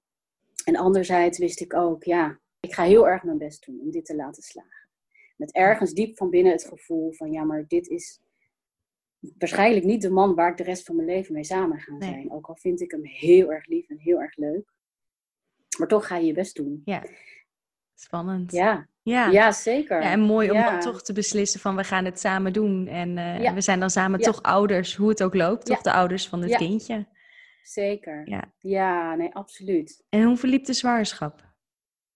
En 0.64 0.76
anderzijds 0.76 1.38
wist 1.38 1.60
ik 1.60 1.74
ook, 1.74 2.04
ja, 2.04 2.38
ik 2.60 2.74
ga 2.74 2.82
heel 2.82 3.08
erg 3.08 3.22
mijn 3.22 3.38
best 3.38 3.66
doen 3.66 3.80
om 3.80 3.90
dit 3.90 4.04
te 4.04 4.16
laten 4.16 4.42
slagen. 4.42 4.88
Met 5.36 5.52
ergens 5.52 5.92
diep 5.92 6.16
van 6.16 6.30
binnen 6.30 6.52
het 6.52 6.64
gevoel 6.64 7.12
van, 7.12 7.32
ja, 7.32 7.44
maar 7.44 7.64
dit 7.68 7.88
is 7.88 8.20
waarschijnlijk 9.38 9.84
niet 9.84 10.02
de 10.02 10.10
man 10.10 10.34
waar 10.34 10.50
ik 10.50 10.56
de 10.56 10.62
rest 10.62 10.86
van 10.86 10.96
mijn 10.96 11.08
leven 11.08 11.34
mee 11.34 11.44
samen 11.44 11.80
ga 11.80 11.94
zijn. 11.98 12.32
Ook 12.32 12.46
al 12.46 12.56
vind 12.56 12.80
ik 12.80 12.90
hem 12.90 13.04
heel 13.04 13.52
erg 13.52 13.66
lief 13.66 13.88
en 13.88 13.98
heel 13.98 14.20
erg 14.20 14.36
leuk. 14.36 14.72
Maar 15.78 15.88
toch 15.88 16.06
ga 16.06 16.16
je 16.16 16.26
je 16.26 16.32
best 16.32 16.56
doen. 16.56 16.82
Ja, 16.84 17.02
spannend. 17.94 18.52
Ja, 18.52 18.88
ja. 19.02 19.30
ja 19.30 19.52
zeker. 19.52 20.02
Ja, 20.02 20.10
en 20.10 20.20
mooi 20.20 20.50
om 20.50 20.80
toch 20.80 21.02
te 21.02 21.12
beslissen 21.12 21.60
van 21.60 21.76
we 21.76 21.84
gaan 21.84 22.04
het 22.04 22.20
samen 22.20 22.52
doen. 22.52 22.86
En 22.86 23.16
uh, 23.16 23.52
we 23.52 23.60
zijn 23.60 23.80
dan 23.80 23.90
samen 23.90 24.20
toch 24.20 24.42
ouders, 24.42 24.96
hoe 24.96 25.08
het 25.08 25.22
ook 25.22 25.34
loopt. 25.34 25.66
Toch 25.66 25.82
de 25.82 25.92
ouders 25.92 26.28
van 26.28 26.42
het 26.42 26.56
kindje. 26.56 27.06
Zeker. 27.62 28.28
Ja. 28.28 28.52
ja, 28.58 29.14
nee, 29.14 29.34
absoluut. 29.34 30.04
En 30.08 30.22
hoe 30.22 30.36
verliep 30.36 30.64
de 30.64 30.72
zwangerschap? 30.72 31.50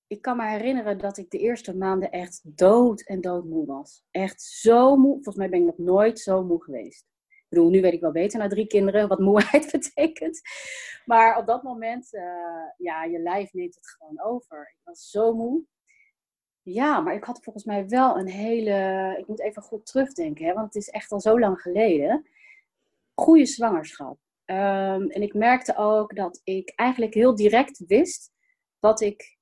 Ik 0.07 0.23
kan 0.23 0.37
me 0.37 0.49
herinneren 0.49 0.99
dat 0.99 1.19
ik 1.19 1.31
de 1.31 1.39
eerste 1.39 1.77
maanden 1.77 2.11
echt 2.11 2.41
dood 2.45 3.01
en 3.01 3.21
doodmoe 3.21 3.67
was. 3.67 4.05
Echt 4.11 4.43
zo 4.43 4.97
moe. 4.97 5.13
Volgens 5.13 5.37
mij 5.37 5.49
ben 5.49 5.61
ik 5.61 5.67
nog 5.67 5.79
nooit 5.79 6.19
zo 6.19 6.45
moe 6.45 6.63
geweest. 6.63 7.07
Ik 7.29 7.47
bedoel, 7.49 7.71
nu 7.71 7.81
weet 7.81 7.93
ik 7.93 8.01
wel 8.01 8.13
beter 8.13 8.39
na 8.39 8.49
drie 8.49 8.67
kinderen 8.67 9.09
wat 9.09 9.19
moeheid 9.19 9.71
betekent. 9.81 10.41
Maar 11.05 11.39
op 11.39 11.47
dat 11.47 11.63
moment, 11.63 12.13
uh, 12.13 12.23
ja, 12.77 13.05
je 13.05 13.19
lijf 13.19 13.53
neemt 13.53 13.75
het 13.75 13.89
gewoon 13.89 14.23
over. 14.23 14.61
Ik 14.61 14.81
was 14.85 15.11
zo 15.11 15.35
moe. 15.35 15.65
Ja, 16.63 17.01
maar 17.01 17.15
ik 17.15 17.25
had 17.25 17.43
volgens 17.43 17.65
mij 17.65 17.89
wel 17.89 18.19
een 18.19 18.29
hele. 18.29 19.15
Ik 19.19 19.27
moet 19.27 19.41
even 19.41 19.63
goed 19.63 19.87
terugdenken, 19.87 20.47
hè, 20.47 20.53
want 20.53 20.67
het 20.67 20.83
is 20.83 20.89
echt 20.89 21.13
al 21.13 21.21
zo 21.21 21.39
lang 21.39 21.61
geleden. 21.61 22.29
Goede 23.15 23.47
zwangerschap. 23.47 24.19
Ehm, 24.47 25.03
en 25.03 25.23
ik 25.23 25.35
merkte 25.35 25.77
ook 25.77 26.17
dat 26.17 26.41
ik 26.45 26.73
eigenlijk 26.75 27.15
heel 27.15 27.35
direct 27.35 27.85
wist 27.87 28.33
wat 28.79 29.01
ik 29.01 29.39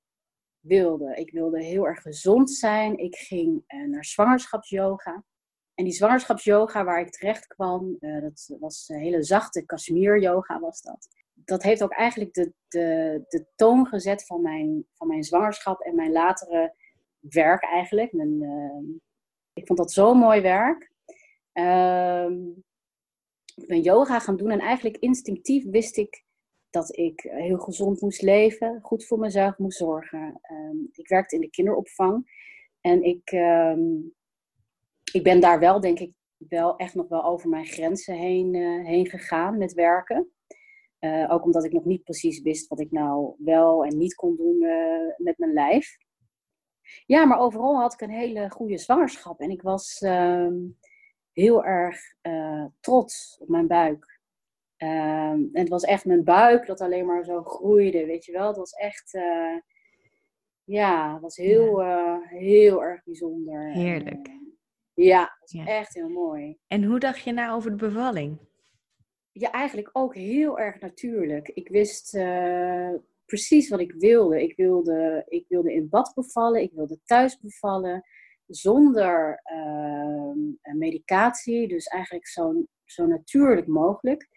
wilde. 0.59 1.15
Ik 1.15 1.31
wilde 1.31 1.63
heel 1.63 1.87
erg 1.87 2.01
gezond 2.01 2.51
zijn. 2.51 2.97
Ik 2.97 3.15
ging 3.15 3.63
uh, 3.67 3.87
naar 3.87 4.05
zwangerschapsyoga. 4.05 5.23
En 5.73 5.83
die 5.83 5.93
zwangerschapsyoga 5.93 6.83
waar 6.83 6.99
ik 6.99 7.09
terecht 7.09 7.47
kwam, 7.47 7.97
uh, 7.99 8.21
dat 8.21 8.55
was 8.59 8.89
een 8.89 8.99
hele 8.99 9.23
zachte 9.23 9.65
Kashmir 9.65 10.19
yoga 10.19 10.59
was 10.59 10.81
dat. 10.81 11.07
Dat 11.33 11.63
heeft 11.63 11.83
ook 11.83 11.93
eigenlijk 11.93 12.33
de, 12.33 12.53
de, 12.67 13.23
de 13.27 13.45
toon 13.55 13.87
gezet 13.87 14.25
van 14.25 14.41
mijn, 14.41 14.85
van 14.93 15.07
mijn 15.07 15.23
zwangerschap 15.23 15.81
en 15.81 15.95
mijn 15.95 16.11
latere 16.11 16.75
werk 17.19 17.63
eigenlijk. 17.63 18.13
Uh, 18.13 18.79
ik 19.53 19.67
vond 19.67 19.79
dat 19.79 19.91
zo'n 19.91 20.17
mooi 20.17 20.41
werk. 20.41 20.91
Uh, 21.53 22.31
ik 23.55 23.67
ben 23.67 23.81
yoga 23.81 24.19
gaan 24.19 24.37
doen 24.37 24.51
en 24.51 24.59
eigenlijk 24.59 24.97
instinctief 24.97 25.65
wist 25.69 25.97
ik 25.97 26.23
dat 26.69 26.97
ik 26.97 27.21
heel 27.21 27.57
gezond 27.57 28.01
moest 28.01 28.21
leven, 28.21 28.79
goed 28.81 29.05
voor 29.05 29.19
mezelf 29.19 29.57
moest 29.57 29.77
zorgen. 29.77 30.39
Ehm, 30.41 30.77
ik 30.91 31.07
werkte 31.07 31.35
in 31.35 31.41
de 31.41 31.49
kinderopvang 31.49 32.43
en 32.81 33.03
ik, 33.03 33.31
ehm, 33.31 33.81
ik 35.13 35.23
ben 35.23 35.39
daar 35.39 35.59
wel, 35.59 35.79
denk 35.79 35.99
ik, 35.99 36.13
wel 36.37 36.75
echt 36.75 36.95
nog 36.95 37.07
wel 37.07 37.23
over 37.23 37.49
mijn 37.49 37.65
grenzen 37.65 38.15
heen, 38.15 38.53
uh, 38.53 38.85
heen 38.85 39.05
gegaan 39.07 39.57
met 39.57 39.73
werken. 39.73 40.29
Uh, 40.99 41.31
ook 41.31 41.43
omdat 41.43 41.63
ik 41.63 41.71
nog 41.71 41.85
niet 41.85 42.03
precies 42.03 42.41
wist 42.41 42.67
wat 42.67 42.79
ik 42.79 42.91
nou 42.91 43.35
wel 43.37 43.85
en 43.85 43.97
niet 43.97 44.15
kon 44.15 44.35
doen 44.35 44.63
uh, 44.63 45.13
met 45.17 45.37
mijn 45.37 45.53
lijf. 45.53 45.97
Ja, 47.05 47.25
maar 47.25 47.39
overal 47.39 47.79
had 47.79 47.93
ik 47.93 48.01
een 48.01 48.09
hele 48.09 48.49
goede 48.49 48.77
zwangerschap. 48.77 49.39
En 49.39 49.49
ik 49.49 49.61
was 49.61 50.01
ehm, 50.01 50.55
heel 51.35 51.65
erg 51.65 51.99
uh, 52.21 52.65
trots 52.79 53.37
op 53.39 53.47
mijn 53.47 53.67
buik. 53.67 54.19
Um, 54.77 54.89
en 54.89 55.49
het 55.53 55.69
was 55.69 55.83
echt 55.83 56.05
mijn 56.05 56.23
buik 56.23 56.65
dat 56.65 56.81
alleen 56.81 57.05
maar 57.05 57.23
zo 57.23 57.43
groeide, 57.43 58.05
weet 58.05 58.25
je 58.25 58.31
wel. 58.31 58.47
Het 58.47 58.57
was 58.57 58.71
echt, 58.71 59.13
uh, 59.13 59.57
ja, 60.63 61.13
het 61.13 61.21
was 61.21 61.35
heel, 61.35 61.81
ja. 61.81 62.19
Uh, 62.21 62.27
heel 62.29 62.83
erg 62.83 63.03
bijzonder. 63.03 63.71
Heerlijk. 63.71 64.29
ja, 64.93 65.21
het 65.21 65.39
was 65.39 65.51
ja. 65.51 65.65
echt 65.65 65.93
heel 65.93 66.09
mooi. 66.09 66.57
En 66.67 66.83
hoe 66.83 66.99
dacht 66.99 67.21
je 67.21 67.31
nou 67.31 67.55
over 67.55 67.69
de 67.69 67.75
bevalling? 67.75 68.37
Ja, 69.31 69.51
eigenlijk 69.51 69.89
ook 69.93 70.15
heel 70.15 70.59
erg 70.59 70.79
natuurlijk. 70.79 71.47
Ik 71.47 71.67
wist 71.67 72.11
precies 73.25 73.69
wat 73.69 73.79
ik 73.79 73.93
wilde. 73.97 74.43
Ik 74.43 74.55
wilde, 74.55 75.25
ik 75.27 75.45
wilde 75.47 75.73
in 75.73 75.89
bad 75.89 76.11
bevallen, 76.15 76.61
ik 76.61 76.71
wilde 76.73 76.99
thuis 77.03 77.39
bevallen 77.39 78.03
zonder 78.47 79.41
uh, 79.53 80.73
medicatie, 80.73 81.67
dus 81.67 81.85
eigenlijk 81.85 82.27
zo, 82.27 82.65
zo 82.85 83.05
natuurlijk 83.05 83.67
mogelijk. 83.67 84.29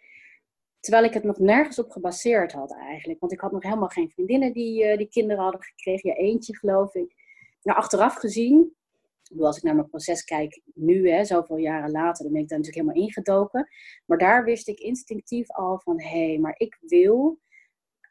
Terwijl 0.81 1.05
ik 1.05 1.15
het 1.15 1.25
nog 1.25 1.39
nergens 1.39 1.79
op 1.79 1.91
gebaseerd 1.91 2.53
had 2.53 2.75
eigenlijk. 2.75 3.21
Want 3.21 3.33
ik 3.33 3.41
had 3.41 3.53
nog 3.53 3.63
helemaal 3.63 3.89
geen 3.89 4.11
vriendinnen 4.11 4.53
die, 4.53 4.85
uh, 4.85 4.97
die 4.97 5.09
kinderen 5.09 5.43
hadden 5.43 5.63
gekregen. 5.63 6.11
Ja, 6.11 6.17
eentje 6.17 6.57
geloof 6.57 6.95
ik. 6.95 7.15
Nou, 7.63 7.79
achteraf 7.79 8.15
gezien, 8.15 8.77
als 9.39 9.57
ik 9.57 9.63
naar 9.63 9.75
mijn 9.75 9.89
proces 9.89 10.25
kijk 10.25 10.61
nu, 10.75 11.11
hè, 11.11 11.25
zoveel 11.25 11.57
jaren 11.57 11.91
later, 11.91 12.25
dan 12.25 12.33
ben 12.33 12.43
ik 12.43 12.49
daar 12.49 12.59
natuurlijk 12.59 12.87
helemaal 12.87 13.07
ingedoken. 13.07 13.69
Maar 14.07 14.19
daar 14.19 14.45
wist 14.45 14.69
ik 14.69 14.79
instinctief 14.79 15.51
al 15.51 15.81
van, 15.81 16.01
hé, 16.01 16.27
hey, 16.27 16.39
maar 16.39 16.55
ik 16.57 16.79
wil 16.81 17.39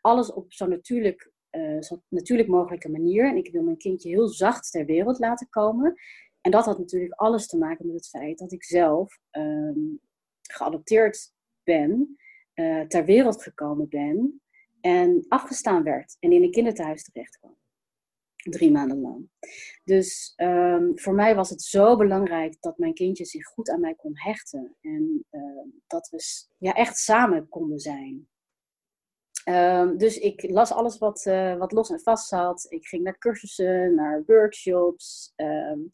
alles 0.01 0.34
op 0.34 0.54
zo 0.54 0.68
natuurlijk 0.68 1.32
zo 1.80 2.02
natuurlijk 2.10 2.50
mogelijke 2.50 2.90
manier. 2.90 3.30
En 3.30 3.38
ik 3.38 3.52
wil 3.52 3.64
mijn 3.64 3.78
kindje 3.78 4.10
heel 4.10 4.28
zacht 4.28 4.72
ter 4.72 4.86
wereld 4.86 5.20
laten 5.20 5.50
komen. 5.50 5.96
En 6.42 6.52
dat 6.52 6.66
had 6.66 6.78
natuurlijk 6.78 7.14
alles 7.14 7.48
te 7.48 7.58
maken 7.58 7.86
met 7.86 7.96
het 7.96 8.10
feit 8.10 8.38
dat 8.38 8.52
ik 8.52 8.64
zelf 8.64 9.20
um, 9.32 10.00
geadopteerd 10.42 11.34
ben, 11.64 12.18
uh, 12.56 12.82
ter 12.82 13.06
wereld 13.06 13.44
gekomen 13.44 13.90
ben 13.90 14.42
en 14.82 15.26
afgestaan 15.28 15.84
werd 15.84 16.18
en 16.20 16.32
in 16.32 16.44
een 16.44 16.52
kinderthuis 16.52 17.04
terecht 17.04 17.38
kwam. 17.40 17.56
Drie 18.36 18.72
maanden 18.72 19.02
lang. 19.02 19.30
Dus 19.84 20.34
um, 20.38 21.00
voor 21.00 21.14
mij 21.14 21.36
was 21.36 21.50
het 21.50 21.62
zo 21.62 21.98
belangrijk 21.98 22.56
dat 22.60 22.78
mijn 22.78 22.94
kindje 22.94 23.26
zich 23.26 23.46
goed 23.46 23.70
aan 23.70 23.80
mij 23.80 23.96
kon 23.96 24.12
hechten. 24.14 24.76
En 24.82 25.26
uh, 25.32 25.42
dat 25.88 26.10
we 26.10 26.46
ja, 26.58 26.74
echt 26.74 26.98
samen 26.98 27.50
konden 27.50 27.80
zijn. 27.80 28.28
Um, 29.50 29.98
dus 29.98 30.18
ik 30.18 30.50
las 30.50 30.72
alles 30.72 30.98
wat, 30.98 31.25
uh, 31.25 31.56
wat 31.58 31.72
los 31.72 31.89
en 31.89 32.00
vast 32.00 32.27
zat. 32.27 32.66
Ik 32.70 32.88
ging 32.88 33.04
naar 33.04 33.18
cursussen, 33.18 33.96
naar 33.96 34.24
workshops. 34.25 35.34
Um, 35.36 35.94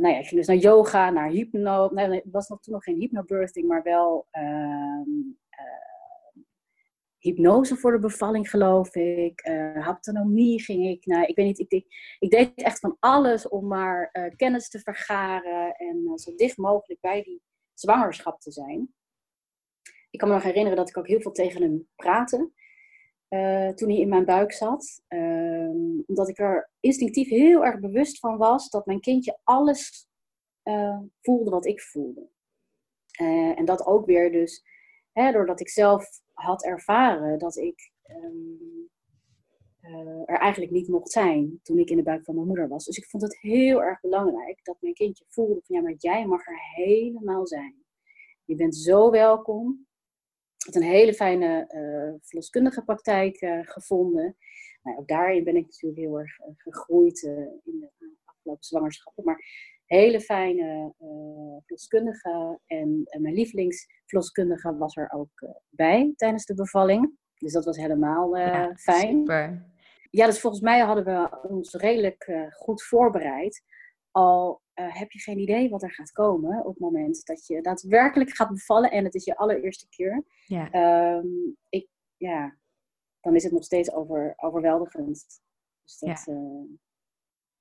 nou 0.00 0.08
ja, 0.08 0.18
ik 0.18 0.26
ging 0.26 0.36
dus 0.36 0.46
naar 0.46 0.56
yoga, 0.56 1.10
naar 1.10 1.28
hypno. 1.28 1.88
Nee, 1.92 2.10
het 2.10 2.30
was 2.30 2.48
nog, 2.48 2.60
toen 2.60 2.72
nog 2.72 2.84
geen 2.84 2.98
hypnobirthing, 2.98 3.68
maar 3.68 3.82
wel 3.82 4.26
um, 4.32 5.38
uh, 5.50 6.42
hypnose 7.18 7.76
voor 7.76 7.92
de 7.92 7.98
bevalling, 7.98 8.50
geloof 8.50 8.94
ik. 8.94 9.40
haptonomie 9.74 10.62
ging 10.62 10.86
ik 10.86 11.06
naar. 11.06 11.28
Ik 11.28 11.36
weet 11.36 11.46
niet, 11.46 11.58
ik, 11.58 11.70
ik, 11.70 12.16
ik 12.18 12.30
deed 12.30 12.52
echt 12.54 12.78
van 12.78 12.96
alles 13.00 13.48
om 13.48 13.66
maar 13.66 14.30
kennis 14.36 14.68
te 14.68 14.78
vergaren 14.78 15.74
en 15.74 16.18
zo 16.18 16.34
dicht 16.34 16.56
mogelijk 16.56 17.00
bij 17.00 17.22
die 17.22 17.42
zwangerschap 17.74 18.40
te 18.40 18.52
zijn 18.52 18.94
ik 20.10 20.18
kan 20.18 20.28
me 20.28 20.34
nog 20.34 20.44
herinneren 20.44 20.76
dat 20.76 20.88
ik 20.88 20.96
ook 20.96 21.06
heel 21.06 21.20
veel 21.20 21.32
tegen 21.32 21.62
hem 21.62 21.88
praatte. 21.96 22.50
Uh, 23.28 23.68
toen 23.68 23.88
hij 23.88 23.98
in 23.98 24.08
mijn 24.08 24.24
buik 24.24 24.52
zat. 24.52 25.02
Uh, 25.08 25.70
omdat 26.06 26.28
ik 26.28 26.38
er 26.38 26.70
instinctief 26.80 27.28
heel 27.28 27.64
erg 27.64 27.80
bewust 27.80 28.18
van 28.18 28.36
was 28.36 28.70
dat 28.70 28.86
mijn 28.86 29.00
kindje 29.00 29.38
alles 29.42 30.08
uh, 30.64 31.00
voelde 31.20 31.50
wat 31.50 31.66
ik 31.66 31.80
voelde. 31.80 32.28
Eh, 33.10 33.58
en 33.58 33.64
dat 33.64 33.86
ook 33.86 34.06
weer 34.06 34.32
dus, 34.32 34.64
hè, 35.12 35.32
doordat 35.32 35.60
ik 35.60 35.68
zelf 35.68 36.06
had 36.32 36.64
ervaren 36.64 37.38
dat 37.38 37.56
ik 37.56 37.90
um, 38.22 38.90
er 40.24 40.38
eigenlijk 40.38 40.72
niet 40.72 40.88
mocht 40.88 41.10
zijn 41.10 41.60
toen 41.62 41.78
ik 41.78 41.90
in 41.90 41.96
de 41.96 42.02
buik 42.02 42.24
van 42.24 42.34
mijn 42.34 42.46
moeder 42.46 42.68
was. 42.68 42.84
Dus 42.84 42.96
ik 42.96 43.06
vond 43.06 43.22
het 43.22 43.40
heel 43.40 43.82
erg 43.82 44.00
belangrijk 44.00 44.64
dat 44.64 44.76
mijn 44.80 44.94
kindje 44.94 45.24
voelde 45.28 45.60
van 45.64 45.76
ja, 45.76 45.82
maar 45.82 45.94
jij 45.98 46.26
mag 46.26 46.46
er 46.46 46.60
helemaal 46.74 47.46
zijn. 47.46 47.84
Je 48.44 48.54
bent 48.54 48.76
zo 48.76 49.10
welkom 49.10 49.85
had 50.66 50.74
een 50.74 50.88
hele 50.88 51.14
fijne 51.14 51.72
uh, 51.74 52.18
verloskundige 52.22 52.82
praktijk 52.82 53.42
uh, 53.42 53.58
gevonden. 53.62 54.36
Nou, 54.82 54.98
ook 54.98 55.08
daarin 55.08 55.44
ben 55.44 55.56
ik 55.56 55.64
natuurlijk 55.64 56.00
heel 56.00 56.18
erg 56.18 56.38
uh, 56.40 56.46
gegroeid 56.56 57.22
in 57.64 57.80
de 57.80 57.90
afgelopen 58.24 58.64
zwangerschappen. 58.64 59.24
Maar 59.24 59.44
hele 59.84 60.20
fijne 60.20 60.94
verloskundige. 61.64 62.58
En, 62.66 63.02
en, 63.04 63.22
mijn 63.22 63.34
lievelingsverloskundige 63.34 64.76
was 64.76 64.96
er 64.96 65.12
ook 65.12 65.48
bij 65.68 66.12
tijdens 66.16 66.44
de 66.44 66.54
bevalling. 66.54 67.18
Dus 67.38 67.52
dat 67.52 67.64
was 67.64 67.76
helemaal 67.76 68.36
ja, 68.36 68.74
fijn. 68.74 69.18
Super. 69.18 69.74
Ja, 70.10 70.26
dus 70.26 70.40
volgens 70.40 70.62
mij 70.62 70.80
hadden 70.80 71.04
we 71.04 71.48
ons 71.48 71.74
redelijk 71.74 72.48
goed 72.50 72.82
voorbereid 72.82 73.62
al 74.10 74.62
uh, 74.80 74.94
heb 74.94 75.10
je 75.10 75.18
geen 75.18 75.38
idee 75.38 75.70
wat 75.70 75.82
er 75.82 75.92
gaat 75.92 76.12
komen 76.12 76.58
op 76.58 76.72
het 76.72 76.78
moment 76.78 77.26
dat 77.26 77.46
je 77.46 77.60
daadwerkelijk 77.60 78.30
gaat 78.30 78.48
bevallen 78.48 78.90
en 78.90 79.04
het 79.04 79.14
is 79.14 79.24
je 79.24 79.36
allereerste 79.36 79.88
keer. 79.88 80.24
Ja. 80.44 81.14
Um, 81.16 81.56
ik, 81.68 81.88
ja, 82.16 82.56
dan 83.20 83.34
is 83.34 83.42
het 83.42 83.52
nog 83.52 83.64
steeds 83.64 83.92
over, 83.92 84.32
overweldigend. 84.36 85.26
Dus 85.82 85.98
dat, 85.98 86.24
ja. 86.26 86.32
Uh, 86.32 86.78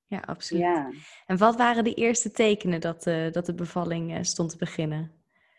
Ja, 0.08 0.20
absoluut. 0.26 0.62
Ja. 0.62 0.92
En 1.26 1.38
wat 1.38 1.56
waren 1.56 1.84
de 1.84 1.94
eerste 1.94 2.32
tekenen 2.32 2.82
dat, 2.82 3.08
uh, 3.08 3.32
dat 3.32 3.46
de 3.46 3.56
bevalling 3.56 4.26
stond 4.26 4.50
te 4.50 4.58
beginnen? 4.58 5.12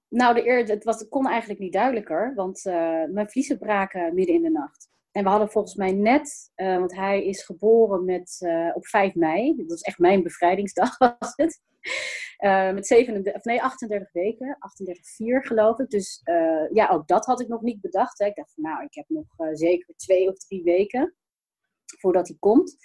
Nou, 0.09 0.35
de 0.35 0.47
eer, 0.47 0.67
het, 0.67 0.85
was, 0.85 0.99
het 0.99 1.09
kon 1.09 1.27
eigenlijk 1.27 1.61
niet 1.61 1.73
duidelijker, 1.73 2.35
want 2.35 2.65
mijn 3.11 3.31
vliezen 3.31 3.59
braken 3.59 4.15
midden 4.15 4.35
in 4.35 4.43
de 4.43 4.51
nacht. 4.51 4.89
En 5.17 5.23
we 5.23 5.29
hadden 5.29 5.51
volgens 5.51 5.75
mij 5.75 5.93
net, 5.93 6.53
want 6.55 6.95
hij 6.95 7.25
is 7.25 7.45
geboren 7.45 8.05
met, 8.05 8.39
op 8.75 8.87
5 8.87 9.15
mei, 9.15 9.57
dat 9.57 9.67
was 9.67 9.81
echt 9.81 9.99
mijn 9.99 10.23
bevrijdingsdag 10.23 10.99
was 11.19 11.33
het. 11.37 11.61
Uh, 12.39 12.73
met 12.73 12.87
37, 12.87 13.35
of 13.35 13.45
nee, 13.45 13.63
38 13.63 14.13
weken, 14.13 14.59
38,4 14.59 15.47
geloof 15.47 15.79
ik. 15.79 15.91
Dus 15.91 16.21
ja, 16.73 16.89
ook 16.89 17.07
dat 17.07 17.25
had 17.25 17.41
ik 17.41 17.49
nog 17.49 17.61
niet 17.61 17.81
bedacht. 17.81 18.19
Hè. 18.19 18.27
Ik 18.27 18.35
dacht 18.35 18.53
van 18.55 18.63
nou, 18.63 18.85
ik 18.85 18.95
heb 18.95 19.05
nog 19.09 19.27
zeker 19.53 19.95
twee 19.97 20.29
of 20.29 20.39
drie 20.39 20.63
weken 20.63 21.15
voordat 21.85 22.29
hij 22.29 22.37
komt. 22.41 22.77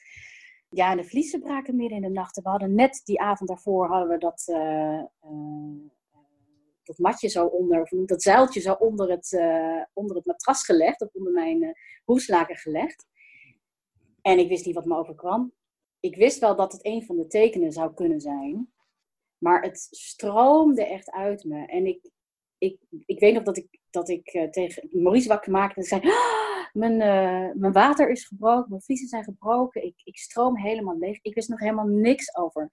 Ja, 0.70 0.92
en 0.92 0.98
de 0.98 1.04
vliezen 1.04 1.40
braken 1.40 1.76
midden 1.76 1.98
in 1.98 2.04
de 2.04 2.20
nacht. 2.20 2.42
We 2.42 2.50
hadden 2.50 2.76
net 2.76 3.02
die 3.04 3.22
avond 3.22 3.50
daarvoor 3.50 3.88
hadden 3.88 4.10
we 4.10 4.18
dat, 4.18 4.46
dat 6.84 6.98
matje 6.98 7.28
zo 7.28 7.46
onder, 7.46 7.82
of 7.82 7.90
dat 7.90 8.22
zuiltje 8.22 8.60
zo 8.60 8.74
onder 8.74 9.10
het, 9.10 9.42
onder 9.94 10.16
het 10.16 10.26
matras 10.26 10.66
gelegd, 10.66 11.02
of 11.02 11.10
onder 11.14 11.34
mijn 11.34 11.76
hoeslaken 12.04 12.56
gelegd. 12.56 13.06
En 14.22 14.40
ik 14.40 14.48
wist 14.48 14.66
niet 14.66 14.76
wat 14.76 14.86
me 14.86 14.98
overkwam. 14.98 15.54
Ik 16.00 16.16
wist 16.16 16.40
wel 16.40 16.56
dat 16.56 16.72
het 16.72 16.86
een 16.86 17.06
van 17.06 17.18
de 17.18 17.28
tekenen 17.28 17.72
zou 17.72 17.94
kunnen 17.94 18.20
zijn. 18.20 18.72
Maar 19.38 19.62
het 19.62 19.88
stroomde 19.90 20.86
echt 20.86 21.12
uit 21.12 21.44
me. 21.44 21.66
En 21.66 21.86
ik, 21.86 22.10
ik, 22.58 22.78
ik 23.06 23.20
weet 23.20 23.34
nog 23.34 23.44
dat 23.44 23.58
ik, 23.58 23.80
dat 23.90 24.10
ik 24.10 24.34
uh, 24.34 24.50
tegen 24.50 24.90
Maurice 24.92 25.28
wakker 25.28 25.52
maakte 25.52 25.80
en 25.80 25.86
zei: 25.86 26.02
ah, 26.02 26.74
mijn, 26.74 26.94
uh, 26.94 27.56
mijn 27.56 27.74
water 27.74 28.10
is 28.10 28.26
gebroken, 28.26 28.70
mijn 28.70 28.82
vliezen 28.82 29.08
zijn 29.08 29.24
gebroken, 29.24 29.84
ik, 29.84 30.02
ik 30.04 30.18
stroom 30.18 30.58
helemaal 30.58 30.98
leeg. 30.98 31.20
Ik 31.22 31.34
wist 31.36 31.50
nog 31.50 31.60
helemaal 31.60 31.88
niks 31.88 32.36
over, 32.36 32.70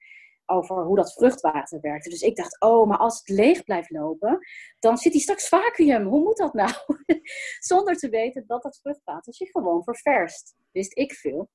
over 0.48 0.84
hoe 0.84 0.96
dat 0.96 1.12
vruchtwater 1.12 1.80
werkte. 1.80 2.08
Dus 2.08 2.22
ik 2.22 2.36
dacht: 2.36 2.60
oh, 2.60 2.88
maar 2.88 2.98
als 2.98 3.18
het 3.18 3.28
leeg 3.28 3.64
blijft 3.64 3.90
lopen, 3.90 4.38
dan 4.78 4.96
zit 4.96 5.12
hij 5.12 5.20
straks 5.20 5.48
vacuüm. 5.48 6.06
Hoe 6.06 6.22
moet 6.22 6.36
dat 6.36 6.54
nou? 6.54 6.72
Zonder 7.58 7.96
te 7.96 8.08
weten 8.08 8.44
dat 8.46 8.62
dat 8.62 8.78
vruchtwater 8.78 9.34
zich 9.34 9.50
gewoon 9.50 9.82
ververst. 9.82 10.54
Wist 10.70 10.96
ik 10.96 11.12
veel. 11.12 11.48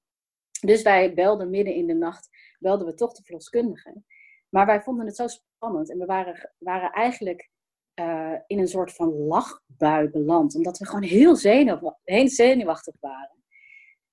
Dus 0.61 0.81
wij 0.81 1.13
belden 1.13 1.49
midden 1.49 1.73
in 1.73 1.87
de 1.87 1.93
nacht, 1.93 2.29
belden 2.59 2.87
we 2.87 2.93
toch 2.93 3.13
de 3.13 3.23
verloskundige. 3.23 4.03
Maar 4.49 4.65
wij 4.65 4.81
vonden 4.81 5.05
het 5.05 5.15
zo 5.15 5.27
spannend 5.27 5.91
en 5.91 5.97
we 5.97 6.05
waren, 6.05 6.53
waren 6.57 6.91
eigenlijk 6.91 7.49
uh, 7.95 8.33
in 8.47 8.59
een 8.59 8.67
soort 8.67 8.93
van 8.93 9.13
lachbui 9.13 10.09
beland. 10.09 10.55
Omdat 10.55 10.77
we 10.77 10.85
gewoon 10.85 11.03
heel, 11.03 11.35
zenuw, 11.35 11.97
heel 12.03 12.27
zenuwachtig 12.27 12.95
waren. 12.99 13.43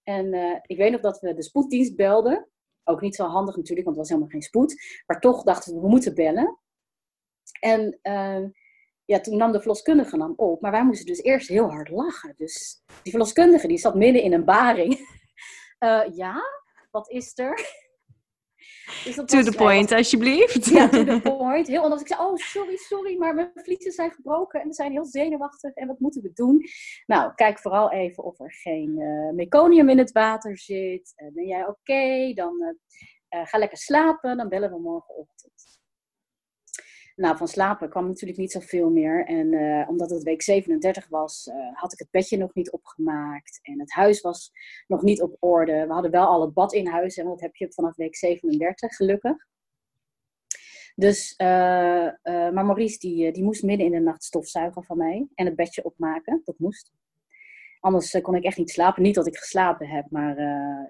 En 0.03 0.35
uh, 0.35 0.59
ik 0.63 0.77
weet 0.77 0.93
nog 0.93 1.01
dat 1.01 1.21
we 1.21 1.35
de 1.35 1.43
spoeddienst 1.43 1.97
belden. 1.97 2.49
Ook 2.91 3.01
niet 3.01 3.15
zo 3.15 3.25
handig 3.25 3.57
natuurlijk, 3.57 3.87
want 3.87 3.99
het 3.99 4.07
was 4.07 4.09
helemaal 4.09 4.29
geen 4.31 4.43
spoed. 4.43 5.03
Maar 5.07 5.21
toch 5.21 5.43
dachten 5.43 5.75
we, 5.75 5.81
we 5.81 5.89
moeten 5.89 6.15
bellen. 6.15 6.59
En 7.61 7.99
uh, 8.03 8.49
ja, 9.05 9.21
toen 9.21 9.37
nam 9.37 9.53
de 9.53 9.59
verloskundige 9.59 10.17
nam 10.17 10.33
op. 10.37 10.61
Maar 10.61 10.71
wij 10.71 10.85
moesten 10.85 11.07
dus 11.07 11.23
eerst 11.23 11.49
heel 11.49 11.71
hard 11.71 11.89
lachen. 11.89 12.35
Dus 12.37 12.83
die 13.03 13.13
verloskundige 13.13 13.69
die 13.69 13.79
zat 13.79 13.95
midden 13.95 14.23
in 14.23 14.33
een 14.33 14.45
baring. 14.45 14.99
ja, 16.23 16.43
wat 16.91 17.11
is 17.11 17.39
er? 17.39 17.80
Dus 19.05 19.15
to 19.15 19.43
the 19.43 19.55
point, 19.57 19.93
alsjeblieft. 19.93 20.65
Ja, 20.65 20.89
to 20.89 21.05
the 21.05 21.21
point. 21.23 21.67
Heel 21.67 21.83
anders. 21.83 22.01
Ik 22.01 22.07
zei, 22.07 22.21
oh, 22.21 22.37
sorry, 22.37 22.77
sorry, 22.77 23.19
maar 23.19 23.35
mijn 23.35 23.51
vliezen 23.55 23.93
zijn 23.93 24.11
gebroken 24.11 24.61
en 24.61 24.69
we 24.69 24.75
zijn 24.75 24.93
heel 24.93 25.05
zenuwachtig 25.05 25.75
en 25.75 25.87
wat 25.87 26.01
moeten 26.01 26.23
we 26.23 26.31
doen? 26.35 26.65
Nou, 27.07 27.35
kijk 27.35 27.59
vooral 27.59 27.93
even 27.93 28.25
of 28.25 28.41
er 28.41 28.53
geen 28.53 28.99
uh, 28.99 29.33
meconium 29.35 29.89
in 29.89 29.99
het 29.99 30.13
water 30.13 30.59
zit. 30.59 31.13
Uh, 31.17 31.35
ben 31.35 31.47
jij 31.47 31.67
oké? 31.67 32.33
Dan 32.35 32.55
uh, 33.31 33.47
ga 33.47 33.59
lekker 33.59 33.79
slapen, 33.79 34.37
dan 34.37 34.49
bellen 34.49 34.71
we 34.71 34.81
morgenochtend. 34.81 35.60
Nou, 37.21 37.37
van 37.37 37.49
slapen 37.49 37.91
kwam 37.91 38.07
natuurlijk 38.07 38.39
niet 38.39 38.53
zoveel 38.53 38.91
meer. 38.91 39.27
En 39.27 39.53
uh, 39.53 39.89
omdat 39.89 40.11
het 40.11 40.23
week 40.23 40.43
37 40.43 41.09
was, 41.09 41.47
uh, 41.47 41.55
had 41.73 41.93
ik 41.93 41.99
het 41.99 42.11
bedje 42.11 42.37
nog 42.37 42.55
niet 42.55 42.71
opgemaakt. 42.71 43.59
En 43.63 43.81
het 43.81 43.93
huis 43.93 44.21
was 44.21 44.53
nog 44.87 45.03
niet 45.03 45.23
op 45.23 45.37
orde. 45.39 45.87
We 45.87 45.93
hadden 45.93 46.11
wel 46.11 46.27
al 46.27 46.41
het 46.41 46.55
bad 46.55 46.73
in 46.73 46.87
huis. 46.87 47.17
En 47.17 47.25
dat 47.25 47.41
heb 47.41 47.57
je 47.57 47.73
vanaf 47.73 47.97
week 47.97 48.17
37, 48.17 48.97
gelukkig. 48.97 49.47
Dus, 50.95 51.35
uh, 51.37 51.47
maar 52.23 52.65
Maurice 52.65 52.99
die, 52.99 53.33
die 53.33 53.45
moest 53.45 53.63
midden 53.63 53.87
in 53.87 53.93
de 53.93 54.01
nacht 54.01 54.25
stofzuigen 54.25 54.85
van 54.85 54.97
mij. 54.97 55.29
En 55.35 55.47
het 55.47 55.57
bedje 55.57 55.85
opmaken. 55.85 56.41
Dat 56.45 56.59
moest. 56.59 56.93
Anders 57.81 58.21
kon 58.21 58.35
ik 58.35 58.45
echt 58.45 58.59
niet 58.59 58.71
slapen. 58.71 59.03
Niet 59.03 59.15
dat 59.15 59.27
ik 59.27 59.37
geslapen 59.37 59.89
heb, 59.89 60.11
maar 60.11 60.37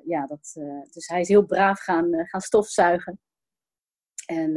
ja, 0.04 0.26
dat, 0.26 0.52
dus 0.90 1.06
hij 1.06 1.20
is 1.20 1.28
heel 1.28 1.44
braaf 1.44 1.80
gaan, 1.80 2.26
gaan 2.26 2.40
stofzuigen. 2.40 3.20
En 4.26 4.52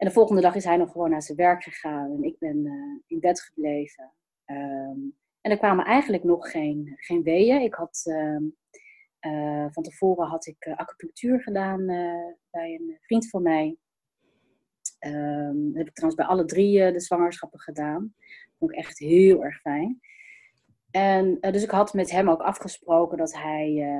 en 0.00 0.06
de 0.06 0.12
volgende 0.12 0.40
dag 0.40 0.54
is 0.54 0.64
hij 0.64 0.76
nog 0.76 0.92
gewoon 0.92 1.10
naar 1.10 1.22
zijn 1.22 1.36
werk 1.36 1.62
gegaan 1.62 2.12
en 2.12 2.22
ik 2.22 2.38
ben 2.38 2.56
uh, 2.56 3.00
in 3.06 3.20
bed 3.20 3.40
gebleven. 3.40 4.12
Um, 4.46 5.16
en 5.40 5.50
er 5.50 5.58
kwamen 5.58 5.84
eigenlijk 5.84 6.24
nog 6.24 6.50
geen, 6.50 6.92
geen 6.96 7.22
weeën. 7.22 7.60
Ik 7.60 7.74
had 7.74 8.04
um, 8.06 8.56
uh, 9.20 9.66
van 9.70 9.82
tevoren 9.82 10.26
had 10.26 10.46
ik 10.46 10.66
uh, 10.66 10.76
acupunctuur 10.76 11.40
gedaan 11.42 11.86
bij 12.50 12.74
een 12.74 12.98
vriend 13.00 13.28
van 13.28 13.42
mij. 13.42 13.76
Um, 15.06 15.66
dat 15.66 15.76
heb 15.76 15.86
ik 15.86 15.94
trouwens 15.94 16.22
bij 16.22 16.30
alle 16.30 16.44
drie 16.44 16.92
de 16.92 17.00
zwangerschappen 17.00 17.60
gedaan. 17.60 18.14
Dat 18.18 18.56
vond 18.58 18.72
ik 18.72 18.78
echt 18.78 18.98
heel 18.98 19.44
erg 19.44 19.60
fijn. 19.60 20.00
En 20.90 21.38
dus 21.40 21.62
ik 21.62 21.70
had 21.70 21.94
met 21.94 22.10
hem 22.10 22.30
ook 22.30 22.40
afgesproken 22.42 23.18
dat 23.18 23.34
hij 23.34 23.98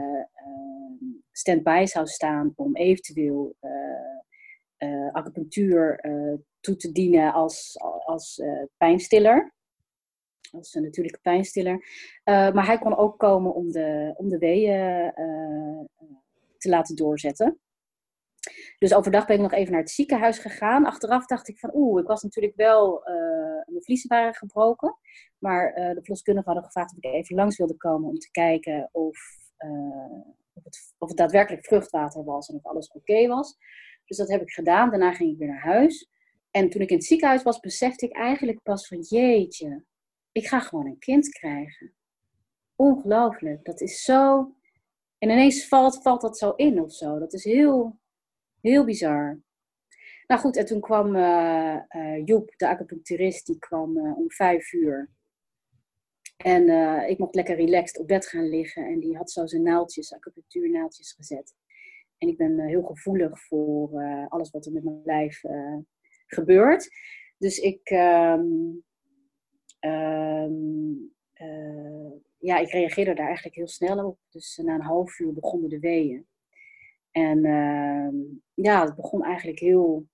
stand-by 1.32 1.84
zou 1.86 2.06
staan 2.06 2.52
om 2.56 2.76
eventueel 2.76 3.56
acupunctuur 5.12 6.04
uh, 6.06 6.34
toe 6.60 6.76
te 6.76 6.92
dienen 6.92 7.32
als, 7.32 7.76
als 8.04 8.38
uh, 8.38 8.62
pijnstiller. 8.76 9.54
Als 10.50 10.74
een 10.74 10.82
natuurlijke 10.82 11.20
pijnstiller. 11.22 11.84
maar 12.24 12.66
hij 12.66 12.78
kon 12.78 12.96
ook 12.96 13.18
komen 13.18 13.54
om 13.54 13.72
de, 13.72 14.14
om 14.16 14.28
de 14.28 14.38
weeën 14.38 15.12
te 16.56 16.68
laten 16.68 16.96
doorzetten. 16.96 17.60
Dus 18.78 18.94
overdag 18.94 19.26
ben 19.26 19.36
ik 19.36 19.42
nog 19.42 19.52
even 19.52 19.72
naar 19.72 19.80
het 19.80 19.90
ziekenhuis 19.90 20.38
gegaan. 20.38 20.84
Achteraf 20.84 21.26
dacht 21.26 21.48
ik 21.48 21.58
van, 21.58 21.70
oeh, 21.74 22.00
ik 22.00 22.06
was 22.06 22.22
natuurlijk 22.22 22.56
wel, 22.56 23.02
mijn 23.66 23.82
vliezen 23.82 24.08
waren 24.08 24.34
gebroken. 24.34 24.96
Maar 25.38 25.74
de 25.74 26.00
verloskundige 26.00 26.46
hadden 26.46 26.64
gevraagd 26.64 26.90
of 26.90 26.96
ik 26.96 27.04
even 27.04 27.36
langs 27.36 27.56
wilde 27.56 27.76
komen 27.76 28.08
om 28.08 28.18
te 28.18 28.30
kijken 28.30 28.88
of, 28.92 29.18
of, 30.52 30.64
het, 30.64 30.94
of 30.98 31.08
het 31.08 31.18
daadwerkelijk 31.18 31.64
vruchtwater 31.64 32.24
was 32.24 32.48
en 32.48 32.54
of 32.54 32.66
alles 32.66 32.92
oké 32.92 33.26
was. 33.26 33.56
Dus 34.10 34.18
dat 34.18 34.28
heb 34.28 34.42
ik 34.42 34.50
gedaan. 34.50 34.90
Daarna 34.90 35.12
ging 35.12 35.32
ik 35.32 35.38
weer 35.38 35.48
naar 35.48 35.62
huis. 35.62 36.10
En 36.50 36.70
toen 36.70 36.80
ik 36.80 36.90
in 36.90 36.96
het 36.96 37.04
ziekenhuis 37.04 37.42
was, 37.42 37.60
besefte 37.60 38.06
ik 38.06 38.12
eigenlijk 38.12 38.62
pas 38.62 38.86
van 38.86 39.00
jeetje, 39.00 39.84
ik 40.32 40.46
ga 40.46 40.60
gewoon 40.60 40.86
een 40.86 40.98
kind 40.98 41.28
krijgen. 41.28 41.94
Ongelooflijk. 42.76 43.64
Dat 43.64 43.80
is 43.80 44.02
zo. 44.02 44.54
En 45.18 45.30
ineens 45.30 45.68
valt, 45.68 46.02
valt 46.02 46.20
dat 46.20 46.38
zo 46.38 46.50
in 46.50 46.80
of 46.80 46.92
zo. 46.92 47.18
Dat 47.18 47.32
is 47.32 47.44
heel, 47.44 47.98
heel 48.60 48.84
bizar. 48.84 49.40
Nou 50.26 50.40
goed, 50.40 50.56
en 50.56 50.66
toen 50.66 50.80
kwam 50.80 51.16
uh, 51.16 51.80
Joep, 52.24 52.52
de 52.56 52.68
acupuncturist, 52.68 53.46
die 53.46 53.58
kwam 53.58 53.96
uh, 53.96 54.18
om 54.18 54.30
vijf 54.30 54.72
uur. 54.72 55.10
En 56.36 56.68
ik 57.08 57.18
mocht 57.18 57.34
lekker 57.34 57.56
relaxed 57.56 57.98
op 57.98 58.06
bed 58.06 58.26
gaan 58.26 58.48
liggen. 58.48 58.86
En 58.86 59.00
die 59.00 59.16
had 59.16 59.30
zo 59.30 59.46
zijn 59.46 59.62
naaldjes, 59.62 60.14
acupunctuurnaaltjes 60.14 61.12
gezet. 61.12 61.54
En 62.20 62.28
ik 62.28 62.36
ben 62.36 62.58
eh, 62.58 62.66
heel 62.66 62.82
gevoelig 62.82 63.40
voor 63.40 64.00
eh, 64.00 64.26
alles 64.28 64.50
wat 64.50 64.66
er 64.66 64.72
met 64.72 64.84
mijn 64.84 65.00
lijf 65.04 65.44
eh, 65.44 65.76
gebeurt. 66.26 66.88
Dus 67.38 67.58
ik, 67.58 67.80
ehm, 67.90 68.44
ehm, 69.78 70.92
ja, 72.38 72.58
ik 72.58 72.70
reageerde 72.70 73.14
daar 73.14 73.26
eigenlijk 73.26 73.56
heel 73.56 73.68
snel 73.68 74.06
op. 74.06 74.18
Dus 74.28 74.56
na 74.56 74.74
een 74.74 74.80
half 74.80 75.18
uur 75.18 75.32
begonnen 75.32 75.68
de 75.68 75.78
weeën. 75.78 76.26
En 77.10 77.44
ehm, 77.44 78.16
ja, 78.54 78.84
het 78.84 78.96
begon 78.96 79.24
eigenlijk 79.24 79.58
heel 79.58 80.06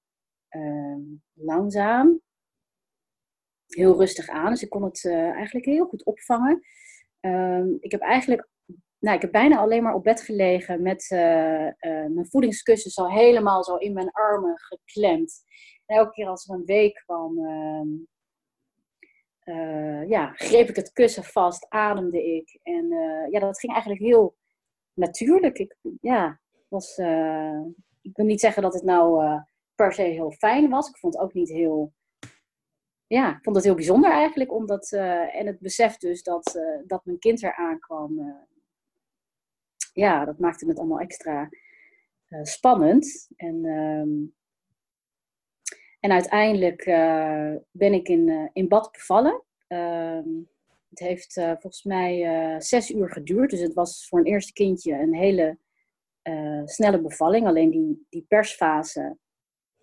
langzaam. 1.32 2.20
Heel 3.66 3.98
rustig 3.98 4.28
aan. 4.28 4.50
Dus 4.50 4.62
ik 4.62 4.70
kon 4.70 4.82
het 4.82 5.06
eigenlijk 5.10 5.66
heel 5.66 5.86
goed 5.86 6.04
opvangen. 6.04 6.62
ik 7.80 7.90
heb 7.90 8.00
eigenlijk 8.00 8.48
nou, 9.06 9.18
ik 9.18 9.22
heb 9.22 9.32
bijna 9.32 9.58
alleen 9.58 9.82
maar 9.82 9.94
op 9.94 10.04
bed 10.04 10.20
gelegen 10.20 10.82
met 10.82 11.10
uh, 11.10 11.64
uh, 11.64 11.70
mijn 11.80 12.26
voedingskussen 12.28 12.90
zo 12.90 13.06
helemaal 13.06 13.64
zo 13.64 13.76
in 13.76 13.92
mijn 13.92 14.10
armen 14.10 14.58
geklemd. 14.58 15.44
En 15.86 15.96
elke 15.96 16.10
keer 16.10 16.26
als 16.26 16.48
er 16.48 16.54
een 16.54 16.64
week 16.64 17.02
kwam, 17.04 17.38
uh, 19.44 20.08
ja, 20.08 20.32
greep 20.32 20.68
ik 20.68 20.76
het 20.76 20.92
kussen 20.92 21.24
vast, 21.24 21.66
ademde 21.68 22.24
ik. 22.34 22.58
En 22.62 22.88
ja, 23.30 23.40
dat 23.40 23.58
ging 23.58 23.72
eigenlijk 23.72 24.02
heel 24.02 24.36
natuurlijk. 24.94 25.58
Ik, 25.58 25.76
ja, 26.00 26.40
was, 26.68 26.98
ik 28.02 28.16
wil 28.16 28.26
niet 28.26 28.40
zeggen 28.40 28.62
dat 28.62 28.74
het 28.74 28.84
nou 28.84 29.40
per 29.74 29.92
se 29.92 30.02
heel 30.02 30.30
fijn 30.30 30.70
was. 30.70 30.88
Ik 30.88 30.98
vond 30.98 31.14
het 31.14 31.22
ook 31.22 31.34
niet 31.34 31.48
heel 31.48 31.92
ja, 33.06 33.36
ik 33.36 33.42
vond 33.42 33.56
het 33.56 33.64
heel 33.64 33.74
bijzonder 33.74 34.10
eigenlijk. 34.10 34.52
Omdat, 34.52 34.92
en 35.32 35.46
het 35.46 35.60
besef 35.60 35.96
dus 35.96 36.22
dat, 36.22 36.60
dat 36.86 37.04
mijn 37.04 37.18
kind 37.18 37.42
eraan 37.42 37.78
kwam 37.78 38.36
ja, 39.96 40.24
dat 40.24 40.38
maakte 40.38 40.66
het 40.66 40.78
allemaal 40.78 41.00
extra, 41.00 41.48
spannend. 42.42 43.28
En, 43.36 43.64
ehm, 43.64 44.24
en 46.00 46.12
uiteindelijk 46.12 46.84
ben 47.70 47.92
ik 47.92 48.08
in, 48.08 48.50
in 48.52 48.68
bad 48.68 48.92
bevallen. 48.92 49.42
Ehm, 49.66 50.28
het 50.88 50.98
heeft 50.98 51.32
volgens 51.32 51.82
mij 51.82 52.60
zes 52.60 52.90
uur 52.90 53.10
geduurd. 53.10 53.50
Dus 53.50 53.60
het 53.60 53.74
was 53.74 54.08
voor 54.08 54.18
een 54.18 54.24
eerste 54.24 54.52
kindje 54.52 54.92
een 54.92 55.14
hele 55.14 55.58
snelle 56.64 57.00
bevalling. 57.00 57.46
Alleen 57.46 57.70
die, 57.70 58.06
die 58.08 58.24
persfase, 58.28 59.16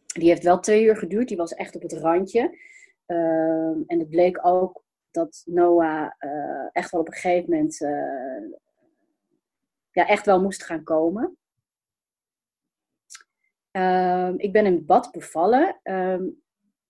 die 0.05 0.27
heeft 0.27 0.43
wel 0.43 0.59
twee 0.59 0.83
uur 0.83 0.97
geduurd. 0.97 1.27
Die 1.27 1.37
was 1.37 1.53
echt 1.53 1.75
op 1.75 1.81
het 1.81 1.93
randje. 1.93 2.57
Ehm, 3.05 3.81
en 3.87 3.99
het 3.99 4.09
bleek 4.09 4.45
ook 4.45 4.83
dat 5.11 5.43
Noah 5.45 6.11
echt 6.71 6.91
wel 6.91 7.01
op 7.01 7.07
een 7.07 7.13
gegeven 7.13 7.49
moment 7.49 7.81
uh, 7.81 8.59
ja, 9.93 10.07
echt 10.07 10.25
wel 10.25 10.41
moest 10.41 10.63
gaan 10.63 10.83
komen. 10.83 11.37
Um, 13.71 14.39
ik 14.39 14.51
ben 14.51 14.65
in 14.65 14.85
bad 14.85 15.11
bevallen. 15.11 15.79
Um, 15.83 16.41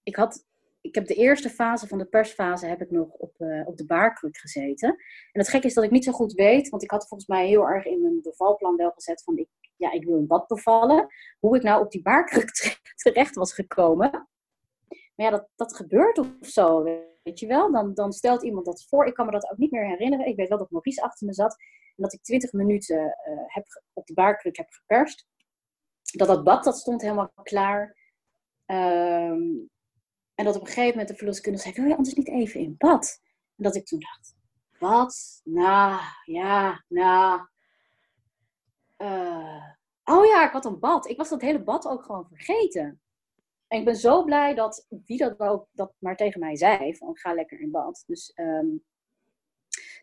ik, 0.03 0.15
had, 0.15 0.45
ik 0.81 0.95
heb 0.95 1.07
de 1.07 1.15
eerste 1.15 1.49
fase 1.49 1.87
van 1.87 1.97
de 1.97 2.05
persfase 2.05 2.65
heb 2.65 2.81
ik 2.81 2.91
nog 2.91 3.09
op, 3.09 3.35
uh, 3.39 3.67
op 3.67 3.77
de 3.77 3.85
baarkruk 3.85 4.37
gezeten. 4.37 4.89
En 5.31 5.39
het 5.39 5.49
gekke 5.49 5.67
is 5.67 5.73
dat 5.73 5.83
ik 5.83 5.91
niet 5.91 6.03
zo 6.03 6.11
goed 6.11 6.33
weet, 6.33 6.69
want 6.69 6.83
ik 6.83 6.91
had 6.91 7.07
volgens 7.07 7.29
mij 7.29 7.47
heel 7.47 7.67
erg 7.67 7.85
in 7.85 8.01
mijn 8.01 8.21
bevalplan 8.21 8.75
wel 8.75 8.91
gezet 8.91 9.23
van 9.23 9.37
ik, 9.37 9.47
ja, 9.75 9.91
ik 9.91 10.05
wil 10.05 10.17
in 10.17 10.27
bad 10.27 10.47
bevallen. 10.47 11.07
Hoe 11.39 11.55
ik 11.55 11.63
nou 11.63 11.83
op 11.83 11.91
die 11.91 12.01
baarkruk 12.01 12.51
terecht 13.03 13.35
was 13.35 13.53
gekomen. 13.53 14.11
Maar 15.15 15.25
ja, 15.25 15.29
dat, 15.29 15.47
dat 15.55 15.75
gebeurt 15.75 16.17
of 16.17 16.27
zo, 16.41 16.83
weet 17.23 17.39
je 17.39 17.47
wel. 17.47 17.71
Dan, 17.71 17.93
dan 17.93 18.11
stelt 18.11 18.43
iemand 18.43 18.65
dat 18.65 18.85
voor. 18.87 19.05
Ik 19.05 19.13
kan 19.13 19.25
me 19.25 19.31
dat 19.31 19.51
ook 19.51 19.57
niet 19.57 19.71
meer 19.71 19.87
herinneren. 19.87 20.27
Ik 20.27 20.35
weet 20.35 20.49
wel 20.49 20.57
dat 20.57 20.71
Maurice 20.71 21.01
achter 21.01 21.27
me 21.27 21.33
zat. 21.33 21.55
En 21.95 22.03
dat 22.03 22.13
ik 22.13 22.23
20 22.23 22.51
minuten 22.51 22.97
uh, 23.05 23.43
heb, 23.45 23.65
op 23.93 24.05
de 24.05 24.13
baarkruk 24.13 24.57
heb 24.57 24.69
geperst. 24.69 25.27
Dat 26.01 26.27
dat 26.27 26.43
bad, 26.43 26.63
dat 26.63 26.77
stond 26.77 27.01
helemaal 27.01 27.31
klaar. 27.43 27.97
Um, 28.65 29.69
en 30.35 30.45
dat 30.45 30.55
op 30.55 30.61
een 30.61 30.67
gegeven 30.67 30.89
moment 30.89 31.07
de 31.07 31.15
verloskundige 31.15 31.63
zei, 31.63 31.75
wil 31.75 31.85
je 31.85 31.95
anders 31.95 32.15
niet 32.15 32.27
even 32.27 32.59
in 32.59 32.75
bad? 32.77 33.19
En 33.55 33.63
dat 33.63 33.75
ik 33.75 33.85
toen 33.85 33.99
dacht, 33.99 34.35
wat? 34.79 35.41
Nou, 35.43 36.01
ja, 36.25 36.83
nou. 36.87 37.41
Oh 40.03 40.25
ja, 40.25 40.45
ik 40.45 40.51
had 40.51 40.65
een 40.65 40.79
bad. 40.79 41.09
Ik 41.09 41.17
was 41.17 41.29
dat 41.29 41.41
hele 41.41 41.63
bad 41.63 41.87
ook 41.87 42.03
gewoon 42.03 42.27
vergeten. 42.27 43.01
En 43.67 43.79
ik 43.79 43.85
ben 43.85 43.95
zo 43.95 44.23
blij 44.23 44.53
dat 44.53 44.87
wie 45.05 45.17
dat 45.17 45.39
ook 45.39 45.67
dat 45.71 45.93
maar 45.99 46.15
tegen 46.15 46.39
mij 46.39 46.55
zei: 46.55 46.95
van 46.95 47.17
ga 47.17 47.33
lekker 47.33 47.59
in 47.59 47.71
bad. 47.71 48.03
Dus 48.05 48.33
toen 48.33 48.83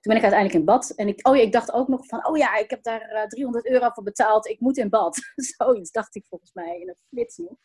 ben 0.08 0.16
ik 0.16 0.22
uiteindelijk 0.22 0.60
in 0.60 0.64
bad. 0.64 0.90
En 0.90 1.08
ik, 1.08 1.28
oh 1.28 1.36
ja, 1.36 1.42
ik 1.42 1.52
dacht 1.52 1.72
ook 1.72 1.88
nog 1.88 2.06
van: 2.06 2.26
oh 2.26 2.36
ja, 2.36 2.56
ik 2.56 2.70
heb 2.70 2.82
daar 2.82 3.10
uh, 3.10 3.22
eh, 3.22 3.28
300 3.28 3.68
euro 3.68 3.90
voor 3.90 4.02
betaald. 4.02 4.48
Ik 4.48 4.60
moet 4.60 4.76
in 4.76 4.88
bad. 4.88 5.18
Zoiets 5.56 5.90
dacht 5.90 6.14
ik 6.14 6.26
volgens 6.28 6.52
mij 6.52 6.80
in 6.80 6.88
een 6.88 6.96
flits 7.08 7.36
nog. 7.36 7.56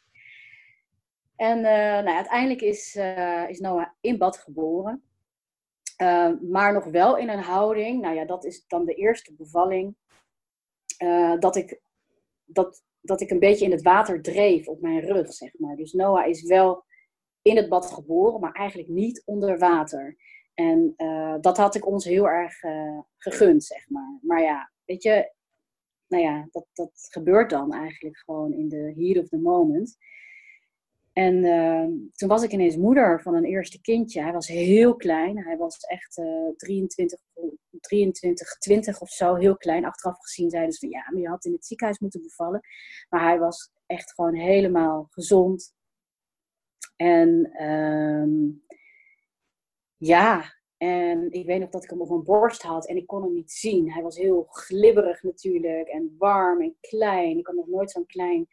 En 1.36 1.58
uh, 1.58 1.64
nou, 1.64 2.08
uiteindelijk 2.08 2.62
is, 2.62 2.96
uh, 2.96 3.50
is 3.50 3.60
Noah 3.60 3.88
in 4.02 4.18
bad 4.18 4.38
geboren. 4.38 5.04
Maar 6.42 6.74
nog 6.74 6.86
wel 6.86 7.18
in 7.18 7.30
een 7.30 7.44
houding. 7.44 8.02
Nou 8.02 8.16
ja, 8.16 8.26
dat 8.26 8.46
is 8.46 8.68
dan 8.68 8.86
de 8.86 8.94
eerste 8.94 9.34
bevalling. 9.34 9.96
dat 11.40 11.56
ik 11.56 11.80
dat 12.46 12.84
dat 13.06 13.22
ik 13.22 13.30
een 13.30 13.40
beetje 13.40 13.66
in 13.66 13.72
het 13.72 13.82
water 13.82 14.22
dreef 14.22 14.68
op 14.68 14.82
mijn 14.82 15.00
rug, 15.00 15.34
zeg 15.34 15.60
maar. 15.60 15.76
Dus 15.76 15.94
Noah 15.94 16.28
is 16.28 16.44
wel 16.44 16.86
in 17.42 17.56
het 17.56 17.70
bad 17.70 17.86
geboren, 17.86 18.40
maar 18.40 18.52
eigenlijk 18.52 18.90
niet 18.90 19.22
onder 19.26 19.58
water. 19.58 20.18
En 20.56 20.94
uh, 20.98 21.36
dat 21.42 21.58
had 21.58 21.76
ik 21.76 21.86
ons 21.86 22.06
heel 22.06 22.30
erg 22.30 22.64
uh, 22.64 23.00
gegund, 23.18 23.64
zeg 23.64 23.90
maar. 23.90 24.20
Maar 24.22 24.42
ja, 24.42 24.72
weet 24.86 25.04
je, 25.04 25.32
nou 26.08 26.24
ja, 26.24 26.48
dat, 26.52 26.66
dat 26.74 27.08
gebeurt 27.12 27.50
dan 27.50 27.74
eigenlijk 27.74 28.18
gewoon 28.18 28.54
in 28.54 28.70
de 28.70 28.94
heat 28.96 29.24
of 29.24 29.30
the 29.30 29.38
moment. 29.38 29.98
En 31.14 31.36
uh, 31.36 32.10
toen 32.12 32.30
was 32.30 32.44
ik 32.44 32.52
ineens 32.52 32.76
moeder 32.76 33.22
van 33.22 33.36
een 33.36 33.46
eerste 33.46 33.82
kindje. 33.82 34.22
Hij 34.22 34.34
was 34.34 34.48
heel 34.48 34.96
klein. 34.96 35.44
Hij 35.44 35.58
was 35.58 35.78
echt 35.80 36.18
uh, 36.18 36.50
23, 36.58 37.20
23, 37.80 38.58
20 38.58 39.02
of 39.02 39.10
zo. 39.10 39.36
Heel 39.36 39.58
klein. 39.58 39.86
Achteraf 39.86 40.20
gezien 40.20 40.50
zeiden 40.50 40.74
ze 40.74 40.80
van 40.80 40.90
ja, 40.90 41.12
maar 41.12 41.22
je 41.22 41.28
had 41.28 41.46
in 41.46 41.52
het 41.52 41.66
ziekenhuis 41.66 42.00
moeten 42.00 42.22
bevallen. 42.22 42.62
Maar 43.10 43.22
hij 43.22 43.40
was 43.40 43.72
echt 43.86 44.14
gewoon 44.14 44.36
helemaal 44.36 45.08
gezond. 45.10 45.74
En 46.96 47.64
um, 47.64 48.64
ja, 50.06 50.56
en 50.78 51.32
ik 51.32 51.46
weet 51.46 51.60
nog 51.60 51.70
dat 51.70 51.84
ik 51.84 51.90
hem 51.90 52.02
op 52.02 52.10
mijn 52.10 52.24
borst 52.24 52.62
had 52.62 52.88
en 52.88 52.98
ik 52.98 53.08
kon 53.08 53.24
hem 53.24 53.34
niet 53.34 53.52
zien. 53.52 53.92
Hij 53.92 54.04
was 54.04 54.18
heel 54.18 54.44
glibberig 54.50 55.24
natuurlijk 55.24 55.88
en 55.88 56.16
warm 56.18 56.62
en 56.62 56.78
klein. 56.80 57.38
Ik 57.38 57.48
had 57.48 57.56
nog 57.56 57.68
nooit 57.68 57.92
zo'n 57.92 58.06
klein 58.06 58.48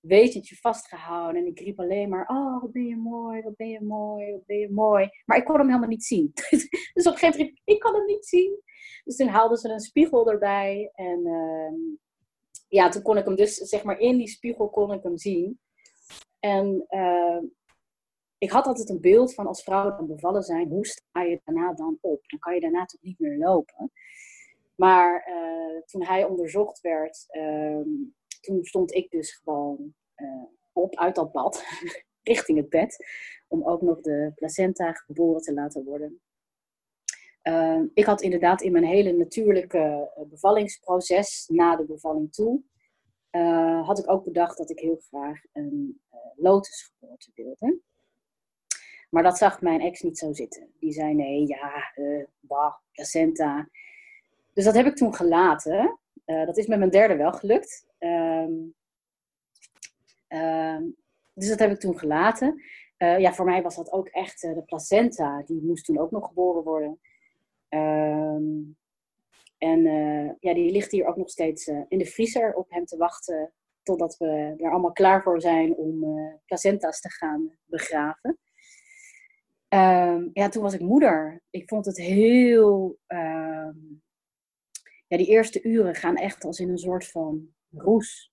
wetentje 0.00 0.56
vastgehouden. 0.56 1.42
En 1.42 1.48
ik 1.48 1.58
riep 1.58 1.80
alleen 1.80 2.08
maar, 2.08 2.26
oh, 2.28 2.60
wat 2.60 2.72
ben 2.72 2.86
je 2.86 2.96
mooi, 2.96 3.42
wat 3.42 3.56
ben 3.56 3.68
je 3.68 3.80
mooi, 3.82 4.32
wat 4.32 4.46
ben 4.46 4.58
je 4.58 4.70
mooi. 4.70 5.08
Maar 5.24 5.36
ik 5.36 5.44
kon 5.44 5.58
hem 5.58 5.66
helemaal 5.66 5.88
niet 5.88 6.04
zien. 6.04 6.30
dus 6.94 7.06
op 7.06 7.12
een 7.12 7.18
gegeven 7.18 7.38
moment 7.38 7.38
riep 7.38 7.58
ik, 7.64 7.78
kan 7.78 7.94
hem 7.94 8.04
niet 8.04 8.26
zien. 8.26 8.60
Dus 9.04 9.16
toen 9.16 9.28
haalden 9.28 9.58
ze 9.58 9.68
een 9.68 9.80
spiegel 9.80 10.30
erbij. 10.30 10.90
En 10.94 11.26
uh, 11.26 11.72
ja, 12.68 12.88
toen 12.88 13.02
kon 13.02 13.16
ik 13.16 13.24
hem 13.24 13.36
dus, 13.36 13.54
zeg 13.54 13.82
maar, 13.82 13.98
in 13.98 14.16
die 14.16 14.28
spiegel 14.28 14.70
kon 14.70 14.92
ik 14.92 15.02
hem 15.02 15.16
zien. 15.16 15.60
En 16.40 16.86
uh, 16.88 17.38
ik 18.44 18.50
had 18.50 18.66
altijd 18.66 18.88
een 18.88 19.00
beeld 19.00 19.34
van 19.34 19.46
als 19.46 19.62
vrouwen 19.62 19.96
dan 19.96 20.06
bevallen 20.06 20.42
zijn, 20.42 20.68
hoe 20.68 20.86
sta 20.86 21.22
je 21.22 21.40
daarna 21.44 21.72
dan 21.72 21.98
op? 22.00 22.28
Dan 22.28 22.38
kan 22.38 22.54
je 22.54 22.60
daarna 22.60 22.84
toch 22.84 23.02
niet 23.02 23.18
meer 23.18 23.38
lopen. 23.38 23.92
Maar 24.74 25.28
uh, 25.28 25.82
toen 25.82 26.04
hij 26.04 26.24
onderzocht 26.24 26.80
werd, 26.80 27.24
ehm, 27.28 27.88
toen 28.40 28.64
stond 28.64 28.94
ik 28.94 29.10
dus 29.10 29.32
gewoon 29.32 29.94
uh, 30.16 30.42
op 30.72 30.96
uit 30.96 31.14
dat 31.14 31.32
bad, 31.32 31.64
richting 32.32 32.58
het 32.58 32.68
bed, 32.68 33.06
om 33.48 33.64
ook 33.64 33.82
nog 33.82 34.00
de 34.00 34.32
placenta 34.34 34.92
geboren 34.92 35.40
te 35.40 35.54
laten 35.54 35.84
worden. 35.84 36.20
Uh, 37.42 37.82
ik 37.94 38.04
had 38.04 38.22
inderdaad 38.22 38.62
in 38.62 38.72
mijn 38.72 38.84
hele 38.84 39.12
natuurlijke 39.12 40.10
eh, 40.14 40.24
bevallingsproces, 40.26 41.48
na 41.52 41.76
de 41.76 41.84
bevalling 41.84 42.32
toe, 42.32 42.62
had 43.82 43.98
ik 43.98 44.10
ook 44.10 44.24
bedacht 44.24 44.58
dat 44.58 44.70
ik 44.70 44.78
heel 44.78 45.00
graag 45.08 45.40
een 45.52 46.00
lotusgeboorte 46.36 47.30
wilde. 47.34 47.80
Maar 49.14 49.22
dat 49.22 49.38
zag 49.38 49.60
mijn 49.60 49.80
ex 49.80 50.02
niet 50.02 50.18
zo 50.18 50.32
zitten. 50.32 50.70
Die 50.78 50.92
zei 50.92 51.14
nee, 51.14 51.46
ja, 51.46 51.92
bah, 52.40 52.74
placenta. 52.92 53.68
Dus 54.52 54.64
dat 54.64 54.74
heb 54.74 54.86
ik 54.86 54.96
toen 54.96 55.14
gelaten. 55.14 55.98
dat 56.24 56.56
is 56.56 56.66
met 56.66 56.78
mijn 56.78 56.90
derde 56.90 57.16
wel 57.16 57.32
gelukt. 57.32 57.86
Um, 57.98 58.74
dus 61.34 61.48
dat 61.48 61.58
heb 61.58 61.70
ik 61.70 61.80
toen 61.80 61.98
gelaten. 61.98 62.62
Uh, 62.98 63.18
ja, 63.18 63.32
voor 63.32 63.44
mij 63.44 63.62
was 63.62 63.76
dat 63.76 63.92
ook 63.92 64.08
echt 64.08 64.42
uh, 64.42 64.54
de 64.54 64.62
placenta. 64.62 65.42
Die 65.46 65.62
moest 65.62 65.84
toen 65.84 65.98
ook 65.98 66.10
nog 66.10 66.26
geboren 66.26 66.62
worden. 66.62 67.00
Um, 67.68 68.76
en 69.58 69.86
uh, 69.86 70.30
ja, 70.40 70.54
die 70.54 70.72
ligt 70.72 70.90
hier 70.90 71.06
ook 71.06 71.16
nog 71.16 71.30
steeds 71.30 71.66
in 71.66 71.98
de 71.98 72.06
vriezer 72.06 72.54
op 72.54 72.70
hem 72.70 72.84
te 72.84 72.96
wachten. 72.96 73.52
Totdat 73.82 74.16
we 74.16 74.54
er 74.58 74.70
allemaal 74.70 74.92
klaar 74.92 75.22
voor 75.22 75.40
zijn 75.40 75.74
om 75.74 76.04
placenta's 76.46 77.00
te 77.00 77.10
gaan 77.10 77.52
begraven. 77.64 78.38
Um, 79.74 80.30
ja, 80.32 80.48
toen 80.48 80.62
was 80.62 80.74
ik 80.74 80.80
moeder. 80.80 81.42
Ik 81.50 81.68
vond 81.68 81.86
het 81.86 81.96
heel. 81.96 82.98
ja, 85.06 85.16
die 85.16 85.26
eerste 85.26 85.62
uren 85.62 85.94
gaan 85.94 86.16
echt 86.16 86.44
als 86.44 86.60
in 86.60 86.68
een 86.68 86.78
soort 86.78 87.08
van 87.10 87.48
roes. 87.70 88.32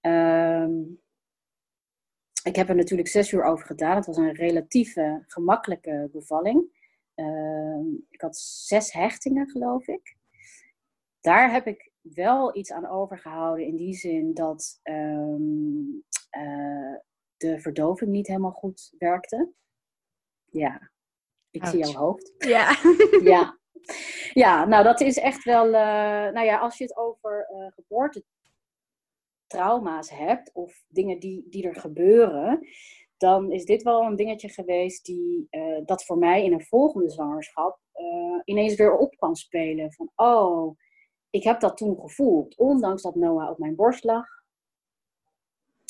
Um, 0.00 1.00
ik 2.42 2.56
heb 2.56 2.68
er 2.68 2.74
natuurlijk 2.74 3.08
zes 3.08 3.32
uur 3.32 3.44
over 3.44 3.66
gedaan. 3.66 3.96
Het 3.96 4.06
was 4.06 4.16
een 4.16 4.34
relatieve 4.34 5.24
gemakkelijke 5.26 6.08
bevalling. 6.12 6.76
Ik 8.08 8.20
had 8.20 8.36
zes 8.38 8.92
hechtingen, 8.92 9.48
geloof 9.48 9.86
ik. 9.86 10.16
Daar 11.20 11.52
heb 11.52 11.66
ik 11.66 11.92
wel 12.00 12.56
iets 12.56 12.72
aan 12.72 12.86
overgehouden 12.86 13.66
in 13.66 13.76
die 13.76 13.94
zin 13.94 14.34
dat 14.34 14.80
uh, 14.84 15.36
de 17.36 17.60
verdoving 17.60 18.10
niet 18.10 18.26
helemaal 18.26 18.50
goed 18.50 18.94
werkte. 18.98 19.52
Ja, 20.50 20.90
ik 21.50 21.66
zie 21.66 21.78
jouw 21.78 21.92
hoofd. 21.92 22.32
Ja. 22.38 22.76
ja. 23.32 23.56
Ja, 24.32 24.64
nou 24.64 24.84
dat 24.84 25.00
is 25.00 25.18
echt 25.18 25.44
wel, 25.44 25.66
uh, 25.66 25.72
nou 26.32 26.40
ja, 26.40 26.58
als 26.58 26.78
je 26.78 26.84
het 26.84 26.96
over 26.96 27.48
uh, 27.52 27.66
geboorte 27.72 28.24
trauma's 29.46 30.10
hebt 30.10 30.52
of 30.52 30.84
dingen 30.88 31.18
die, 31.18 31.46
die 31.48 31.68
er 31.68 31.74
gebeuren, 31.74 32.66
dan 33.16 33.52
is 33.52 33.64
dit 33.64 33.82
wel 33.82 34.02
een 34.02 34.16
dingetje 34.16 34.48
geweest 34.48 35.04
die 35.04 35.46
uh, 35.50 35.80
dat 35.84 36.04
voor 36.04 36.18
mij 36.18 36.44
in 36.44 36.52
een 36.52 36.64
volgende 36.64 37.10
zwangerschap 37.10 37.78
ineens 38.44 38.74
weer 38.74 38.96
op 38.96 39.16
kan 39.16 39.36
spelen. 39.36 39.92
Van 39.92 40.10
oh, 40.14 40.78
ik 41.30 41.42
heb 41.42 41.60
dat 41.60 41.76
toen 41.76 42.00
gevoeld, 42.00 42.56
ondanks 42.56 43.02
dat 43.02 43.14
Noah 43.14 43.50
op 43.50 43.58
mijn 43.58 43.74
borst 43.74 44.04
lag. 44.04 44.26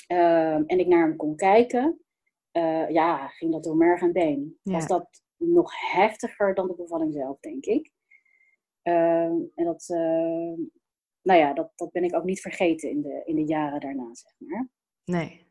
Uh, 0.09 0.55
en 0.55 0.79
ik 0.79 0.87
naar 0.87 1.07
hem 1.07 1.16
kon 1.16 1.37
kijken, 1.37 2.01
eh, 2.51 2.89
ja, 2.89 3.27
ging 3.29 3.53
dat 3.53 3.65
door 3.65 3.77
merg 3.77 4.01
en 4.01 4.13
been. 4.13 4.59
Was 4.63 4.87
dat 4.87 5.23
nog 5.37 5.73
heftiger 5.91 6.55
dan 6.55 6.67
de 6.67 6.75
bevalling 6.75 7.13
zelf, 7.13 7.41
denk 7.41 7.65
ik. 7.65 7.91
Ehm, 8.83 9.35
en 9.55 9.65
dat, 9.65 9.85
nou 11.23 11.39
ja, 11.39 11.53
dat, 11.53 11.73
dat 11.77 11.93
ben 11.93 12.05
ik 12.05 12.15
ook 12.15 12.25
niet 12.25 12.41
vergeten 12.41 12.91
in 12.91 13.03
de, 13.03 13.23
in 13.25 13.35
de 13.35 13.45
jaren 13.45 13.81
daarna, 13.81 14.15
zeg 14.15 14.35
maar. 14.39 14.69
Nee. 15.05 15.47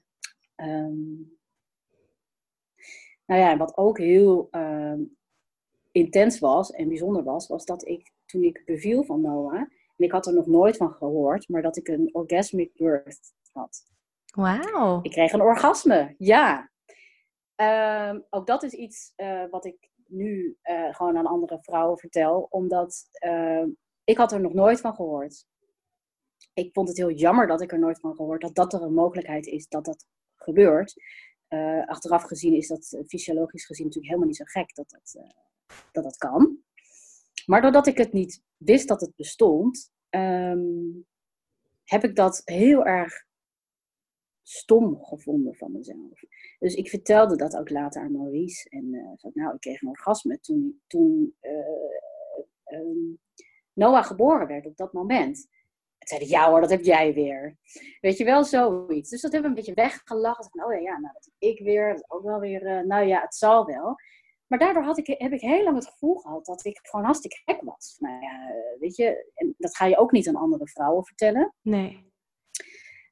Ehm, 0.56 1.16
nou 3.26 3.42
ja, 3.42 3.58
wat 3.58 3.78
ook 3.78 3.98
heel 3.98 4.48
ehm, 4.52 5.02
intens 5.92 6.40
was 6.40 6.72
en 6.72 6.88
bijzonder 6.88 7.24
was, 7.24 7.48
was 7.48 7.66
dat 7.66 7.88
ik 7.88 8.12
toen 8.26 8.44
ik 8.44 8.62
beviel 8.66 9.04
van 9.04 9.22
Noah, 9.22 9.56
en 9.98 10.06
ik 10.06 10.12
had 10.12 10.28
er 10.28 10.34
nog 10.34 10.46
nooit 10.46 10.78
van 10.78 10.92
gehoord, 10.92 11.50
maar 11.50 11.62
dat 11.62 11.78
ik 11.78 11.88
een 11.88 12.10
orgasmic 12.12 12.72
birth 12.74 13.34
had. 13.52 13.86
Wauw. 14.36 15.00
Ik 15.02 15.12
kreeg 15.12 15.32
een 15.32 15.42
orgasme, 15.42 16.16
ja. 16.18 16.70
Ehm, 17.58 18.20
ook 18.30 18.48
dat 18.48 18.64
is 18.64 18.72
iets 18.72 19.14
uh, 19.16 19.50
wat 19.50 19.66
ik 19.66 19.90
nu 20.08 20.58
uh, 20.64 20.96
gewoon 20.96 21.18
aan 21.18 21.26
andere 21.26 21.58
vrouwen 21.62 21.98
vertel, 21.98 22.48
omdat 22.50 23.04
uh, 23.26 23.66
ik 24.04 24.18
had 24.18 24.32
er 24.32 24.42
nog 24.42 24.54
nooit 24.54 24.80
van 24.80 24.96
gehoord. 24.96 25.46
Ik 26.54 26.74
vond 26.74 26.88
het 26.88 26.98
heel 26.98 27.12
jammer 27.12 27.48
dat 27.48 27.62
ik 27.62 27.72
er 27.72 27.80
nooit 27.80 28.00
van 28.00 28.16
gehoord 28.16 28.44
had 28.44 28.56
dat 28.56 28.74
er 28.74 28.82
een 28.82 28.94
mogelijkheid 28.94 29.46
is 29.46 29.68
dat 29.68 29.86
dat 29.86 30.06
gebeurt. 30.36 30.94
Uh, 31.50 31.88
achteraf 31.88 32.24
gezien 32.24 32.54
is 32.54 32.68
dat 32.68 33.04
fysiologisch 33.08 33.66
gezien 33.66 33.86
natuurlijk 33.86 34.14
helemaal 34.14 34.30
niet 34.30 34.48
zo 34.48 34.62
gek 34.62 34.76
dat 34.76 34.90
dat, 34.90 35.26
dat, 35.92 36.04
dat 36.04 36.18
kan. 36.18 36.58
Maar 37.46 37.62
doordat 37.62 37.88
ik 37.88 37.98
het 37.98 38.14
niet 38.14 38.42
wist 38.58 38.88
dat 38.88 39.02
het 39.02 39.16
bestond, 39.16 39.92
um, 40.10 41.06
heb 41.84 42.04
ik 42.04 42.16
dat 42.16 42.42
heel 42.46 42.86
erg 42.86 43.27
stom 44.50 45.04
gevonden 45.04 45.56
van 45.56 45.72
mezelf. 45.72 46.22
Dus 46.60 46.76
ik 46.76 46.90
vertelde 46.90 47.36
dat 47.36 47.58
ook 47.58 47.70
later 47.70 48.02
aan 48.02 48.12
Maurice. 48.12 48.70
En 48.70 48.94
uh, 48.94 49.34
nou, 49.34 49.54
ik 49.54 49.60
kreeg 49.60 49.82
een 49.82 49.88
orgasme 49.88 50.40
toen, 50.40 50.82
toen 50.88 51.36
uh, 51.42 52.80
um, 52.80 53.20
Noah 53.74 54.04
geboren 54.04 54.48
werd 54.48 54.66
op 54.66 54.78
dat 54.78 54.94
moment. 54.94 55.48
En 55.98 56.08
zeiden, 56.08 56.30
ja 56.30 56.50
hoor, 56.50 56.62
dat 56.62 56.70
heb 56.70 56.84
jij 56.84 57.14
weer. 57.14 57.58
Weet 58.02 58.18
je 58.18 58.24
wel, 58.24 58.44
zoiets. 58.44 59.10
Dus 59.10 59.22
dat 59.22 59.32
hebben 59.32 59.52
we 59.52 59.58
een 59.58 59.66
beetje 59.66 59.82
weggelachen. 59.82 60.66
Oh 60.66 60.74
ja, 60.74 60.80
ja, 60.80 61.00
nou, 61.00 61.14
dat 61.14 61.26
heb 61.26 61.50
ik 61.50 61.60
weer. 61.60 61.94
Dat 61.94 62.06
ook 62.08 62.24
wel 62.24 62.40
weer, 62.40 62.62
uh, 62.62 62.82
nou 62.82 63.06
ja, 63.06 63.22
het 63.22 63.36
zal 63.36 63.66
wel. 63.66 63.96
Maar 64.48 64.60
daardoor 64.60 64.84
had 64.84 64.98
ik, 64.98 65.08
heb 65.08 65.32
ik 65.32 65.42
heel 65.42 65.64
lang 65.64 65.76
het 65.76 65.88
gevoel 65.88 66.16
gehad 66.16 66.46
dat 66.46 66.66
ik 66.66 66.80
gewoon 66.82 67.06
hartstikke 67.06 67.42
gek 67.46 67.62
was. 67.62 67.96
Nou 68.00 68.22
ja, 68.22 68.54
weet 68.80 68.96
je, 68.96 69.32
en 69.34 69.56
dat 69.58 69.76
ga 69.76 69.86
je 69.86 69.98
ook 69.98 70.12
niet 70.12 70.28
aan 70.28 70.36
andere 70.36 70.68
vrouwen 70.68 71.06
vertellen. 71.06 71.54
Nee. 71.62 72.16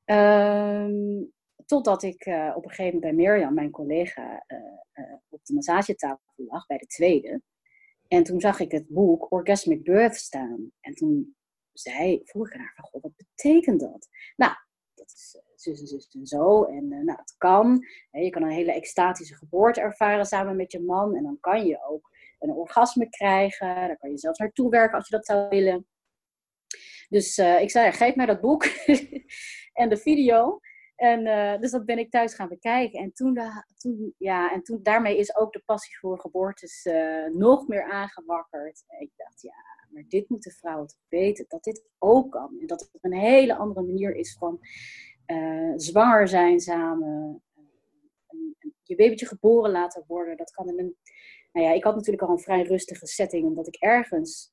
Um, 0.05 1.33
totdat 1.65 2.03
ik 2.03 2.25
uh, 2.25 2.53
op 2.55 2.63
een 2.63 2.69
gegeven 2.69 2.93
moment 2.93 3.01
bij 3.01 3.25
Mirjam, 3.25 3.53
mijn 3.53 3.71
collega, 3.71 4.43
uh, 4.47 4.57
uh, 5.05 5.13
op 5.29 5.45
de 5.45 5.53
massagetafel 5.53 6.33
lag, 6.35 6.65
bij 6.65 6.77
de 6.77 6.85
tweede. 6.85 7.41
En 8.07 8.23
toen 8.23 8.39
zag 8.39 8.59
ik 8.59 8.71
het 8.71 8.87
boek 8.87 9.31
Orgasmic 9.31 9.83
Birth 9.83 10.15
staan. 10.15 10.71
En 10.81 10.93
toen 10.93 11.35
zei, 11.73 12.21
vroeg 12.23 12.51
ik 12.51 12.57
haar 12.57 12.73
van, 12.75 12.85
god, 12.85 13.01
wat 13.01 13.15
betekent 13.15 13.79
dat? 13.79 14.07
Nou, 14.35 14.53
dat 14.93 15.05
is 15.05 15.41
zus 15.55 15.79
en 15.79 15.87
zus 15.87 16.07
en 16.07 16.25
zo. 16.25 16.63
En 16.63 16.87
nou, 16.87 17.19
het 17.19 17.35
kan. 17.37 17.85
Hè, 18.11 18.19
je 18.19 18.29
kan 18.29 18.43
een 18.43 18.49
hele 18.49 18.73
extatische 18.73 19.35
geboorte 19.35 19.81
ervaren 19.81 20.25
samen 20.25 20.55
met 20.55 20.71
je 20.71 20.79
man. 20.79 21.15
En 21.15 21.23
dan 21.23 21.37
kan 21.39 21.65
je 21.65 21.83
ook 21.87 22.09
een 22.39 22.51
orgasme 22.51 23.09
krijgen. 23.09 23.75
Daar 23.75 23.97
kan 23.97 24.09
je 24.11 24.17
zelfs 24.17 24.39
naartoe 24.39 24.69
werken 24.69 24.97
als 24.97 25.07
je 25.07 25.15
dat 25.15 25.25
zou 25.25 25.49
willen. 25.49 25.87
Dus 27.09 27.37
ik 27.37 27.69
zei, 27.69 27.91
geef 27.91 28.15
mij 28.15 28.25
dat 28.25 28.41
boek 28.41 28.65
en 29.75 29.89
de 29.89 29.97
video. 29.97 30.59
En 30.95 31.25
uh, 31.25 31.59
dus 31.59 31.71
dat 31.71 31.85
ben 31.85 31.97
ik 31.97 32.11
thuis 32.11 32.33
gaan 32.33 32.47
bekijken. 32.47 32.99
En 32.99 33.13
toen, 33.13 33.39
toen, 33.77 34.13
ja, 34.17 34.53
en 34.53 34.63
toen 34.63 34.79
daarmee 34.83 35.17
is 35.17 35.35
ook 35.35 35.53
de 35.53 35.61
passie 35.65 35.97
voor 35.97 36.19
geboortes 36.19 36.85
uh, 36.85 37.25
nog 37.25 37.67
meer 37.67 37.83
aangewakkerd. 37.83 38.83
En 38.87 39.01
ik 39.01 39.11
dacht, 39.15 39.41
ja, 39.41 39.55
maar 39.89 40.03
dit 40.07 40.29
moeten 40.29 40.51
vrouwen 40.51 40.87
toch 40.87 41.05
weten, 41.07 41.45
dat 41.47 41.63
dit 41.63 41.85
ook 41.97 42.31
kan. 42.31 42.57
En 42.59 42.67
dat 42.67 42.79
het 42.79 43.03
een 43.03 43.13
hele 43.13 43.55
andere 43.55 43.85
manier 43.85 44.15
is 44.15 44.35
van 44.37 44.59
zwanger 45.75 46.27
zijn 46.27 46.59
samen. 46.59 47.43
En, 48.27 48.55
en 48.59 48.73
je 48.83 48.95
babytje 48.95 49.25
geboren 49.25 49.71
laten 49.71 50.03
worden. 50.07 50.37
Dat 50.37 50.51
kan 50.51 50.67
in 50.67 50.79
een. 50.79 50.95
Nou 51.51 51.67
ja, 51.67 51.73
ik 51.73 51.83
had 51.83 51.95
natuurlijk 51.95 52.23
al 52.23 52.31
een 52.33 52.39
vrij 52.39 52.61
rustige 52.61 53.07
setting, 53.07 53.45
omdat 53.45 53.67
ik 53.67 53.75
ergens 53.75 54.51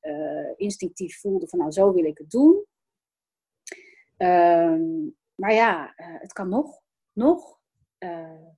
instinctief 0.56 1.20
voelde 1.20 1.48
van, 1.48 1.58
nou, 1.58 1.70
zo 1.70 1.92
wil 1.92 2.04
ik 2.04 2.18
het 2.18 2.30
doen. 2.30 2.64
Um, 4.22 5.16
maar 5.34 5.52
ja, 5.52 5.94
uh, 5.96 6.06
het 6.20 6.32
kan 6.32 6.48
nog, 6.48 6.80
nog 7.12 7.58
uh, 7.98 8.48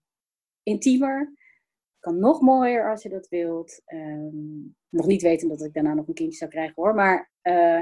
intiemer. 0.62 1.18
Het 1.18 2.00
kan 2.00 2.18
nog 2.18 2.40
mooier 2.40 2.90
als 2.90 3.02
je 3.02 3.08
dat 3.08 3.28
wilt. 3.28 3.82
Um, 3.86 4.76
nog 4.88 5.06
niet 5.06 5.22
weten 5.22 5.48
dat 5.48 5.62
ik 5.62 5.74
daarna 5.74 5.94
nog 5.94 6.08
een 6.08 6.14
kindje 6.14 6.38
zou 6.38 6.50
krijgen 6.50 6.74
hoor. 6.76 6.94
Maar 6.94 7.30
uh, 7.42 7.80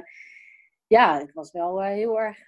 ja, 0.87 1.19
het 1.19 1.33
was 1.33 1.53
wel 1.53 1.83
heel 1.83 2.21
erg. 2.21 2.45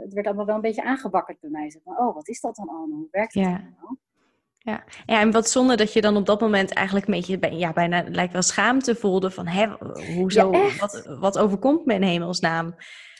het 0.00 0.12
werd 0.12 0.26
allemaal 0.26 0.46
wel 0.46 0.54
een 0.54 0.60
beetje 0.60 0.84
aangewakkerd 0.84 1.40
bij 1.40 1.50
mij. 1.50 1.70
Zeg 1.70 1.82
oh, 1.84 2.14
wat 2.14 2.28
is 2.28 2.40
dat 2.40 2.56
dan 2.56 2.68
allemaal? 2.68 2.98
Hoe 2.98 3.08
werkt 3.10 3.34
het 3.34 3.44
ja. 3.44 3.50
allemaal? 3.50 3.96
Ja. 4.58 4.84
ja, 5.06 5.20
en 5.20 5.30
wat 5.30 5.48
zonde 5.48 5.76
dat 5.76 5.92
je 5.92 6.00
dan 6.00 6.16
op 6.16 6.26
dat 6.26 6.40
moment 6.40 6.72
eigenlijk 6.72 7.06
een 7.06 7.14
beetje, 7.14 7.56
ja, 7.56 7.72
bijna 7.72 8.04
lijkt 8.08 8.32
wel 8.32 8.42
schaamte 8.42 8.94
voelde 8.94 9.30
van, 9.30 9.46
hè, 9.46 9.66
hoezo, 10.14 10.52
Ja, 10.52 10.76
wat, 10.78 11.16
wat 11.18 11.38
overkomt 11.38 11.84
me 11.86 11.94
in 11.94 12.02
hemelsnaam? 12.02 12.74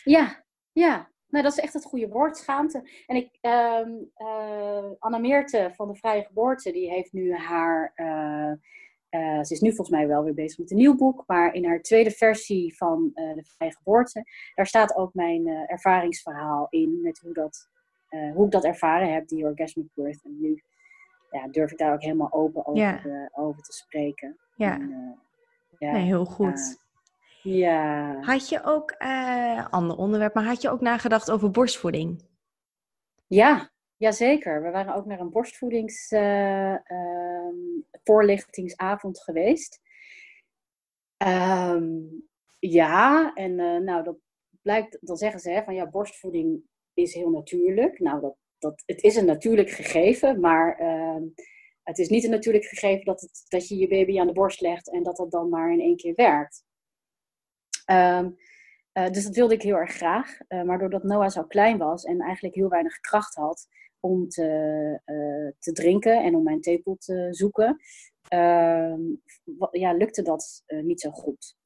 Ja, 0.04 0.44
ja. 0.81 1.09
Nou, 1.29 1.45
dat 1.45 1.53
is 1.53 1.59
echt 1.59 1.73
het 1.73 1.85
goede 1.85 2.09
woord, 2.09 2.37
schaamte. 2.37 2.88
En 3.07 3.17
ik, 3.17 3.38
ehm 3.41 3.91
eh 4.14 4.91
Anna 4.99 5.19
Meerte 5.19 5.71
van 5.75 5.88
de 5.88 5.95
Vrije 5.95 6.23
Geboorte, 6.25 6.73
die 6.73 6.91
heeft 6.91 7.12
nu 7.12 7.35
haar, 7.35 7.93
eh, 7.95 8.51
eh, 9.09 9.43
ze 9.45 9.55
is 9.55 9.61
nu 9.61 9.69
volgens 9.69 9.97
mij 9.97 10.07
wel 10.07 10.25
weer 10.25 10.35
bezig 10.35 10.59
met 10.59 10.71
een 10.71 10.77
nieuw 10.77 10.97
boek, 10.97 11.25
maar 11.27 11.55
in 11.55 11.64
haar 11.64 11.81
tweede 11.83 12.11
versie 12.11 12.77
van 12.77 13.11
de 13.14 13.45
Vrije 13.57 13.73
Geboorte, 13.77 14.25
daar 14.55 14.67
staat 14.67 14.97
ook 14.97 15.14
mijn 15.14 15.47
ervaringsverhaal 15.47 16.67
in, 16.71 17.01
met 17.03 17.19
hoe, 17.19 17.33
dat, 17.33 17.69
hoe 18.35 18.45
ik 18.45 18.51
dat 18.51 18.64
ervaren 18.64 19.12
heb, 19.12 19.29
die 19.29 19.45
orgasmic 19.45 19.87
birth. 19.95 20.25
En 20.25 20.41
nu 20.41 20.62
ja, 21.31 21.49
durf 21.49 21.71
ik 21.73 21.79
daar 21.79 21.93
ook 21.93 22.03
helemaal 22.03 22.33
open 22.33 22.67
over, 22.67 22.81
Ja. 22.81 23.29
over 23.33 23.62
te 23.62 23.73
spreken. 23.73 24.37
Ja, 24.57 24.75
En, 24.75 25.19
ja, 25.79 25.93
nee, 25.93 26.05
heel 26.05 26.25
goed. 26.25 26.88
Ja. 27.42 28.20
Had 28.20 28.48
je 28.48 28.64
ook, 28.64 28.90
eh 28.90 29.66
ander 29.70 29.96
onderwerp, 29.96 30.35
maar 30.35 30.44
had 30.44 30.62
je 30.62 30.70
ook 30.70 30.81
nagedacht 30.81 31.31
over 31.31 31.51
borstvoeding? 31.51 32.22
Ja, 33.27 33.70
jazeker. 33.96 34.62
We 34.62 34.70
waren 34.70 34.94
ook 34.94 35.07
naar 35.07 35.20
een 35.20 35.31
borstvoedings 35.31 36.11
eh, 36.11 36.90
ehm, 36.90 37.57
geweest. 39.12 39.81
Ehm, 41.16 41.87
ja, 42.59 43.35
en 43.35 43.61
eh, 43.61 43.77
nou, 43.77 44.03
dat 44.03 44.16
blijkt, 44.62 44.98
dan 45.01 45.16
zeggen 45.16 45.40
ze 45.40 45.51
hè, 45.51 45.62
van 45.62 45.74
ja, 45.74 45.87
borstvoeding 45.87 46.62
is 46.94 47.14
heel 47.14 47.31
natuurlijk. 47.31 47.98
Nou, 47.98 48.20
dat, 48.20 48.37
dat, 48.59 48.83
het 48.87 49.03
is 49.03 49.16
een 49.16 49.27
natuurlijk 49.27 49.70
gegeven, 49.70 50.40
maar 50.40 50.79
ehm, 50.79 51.22
het 51.83 51.98
is 51.98 52.09
niet 52.09 52.24
een 52.24 52.31
natuurlijk 52.31 52.64
gegeven 52.64 53.05
dat, 53.05 53.20
het, 53.20 53.44
dat 53.48 53.68
je 53.68 53.77
je 53.77 53.88
baby 53.88 54.20
aan 54.20 54.27
de 54.27 54.33
borst 54.33 54.61
legt 54.61 54.90
en 54.92 55.03
dat 55.03 55.16
dat 55.16 55.31
dan 55.31 55.48
maar 55.48 55.72
in 55.72 55.81
één 55.81 55.96
keer 55.96 56.14
werkt. 56.14 56.64
Ehm, 57.88 58.31
eh, 58.92 59.11
dus 59.11 59.24
dat 59.24 59.35
wilde 59.35 59.55
ik 59.55 59.62
heel 59.62 59.77
erg 59.77 59.92
graag. 59.92 60.38
Eh, 60.48 60.62
maar 60.62 60.79
doordat 60.79 61.03
Noah 61.03 61.31
zo 61.31 61.42
klein 61.42 61.79
was 61.79 62.05
en 62.05 62.20
eigenlijk 62.20 62.55
heel 62.55 62.68
weinig 62.68 63.01
kracht 63.01 63.35
had 63.35 63.68
om 64.01 64.29
te, 64.29 64.44
eh, 65.05 65.53
te 65.59 65.72
drinken 65.72 66.22
en 66.22 66.35
om 66.35 66.42
mijn 66.42 66.61
tepel 66.61 66.96
te 66.96 67.29
zoeken, 67.31 67.77
ehm, 68.29 69.01
ja, 69.70 69.92
lukte 69.92 70.22
dat 70.22 70.64
niet 70.66 71.01
zo 71.01 71.11
goed. 71.11 71.57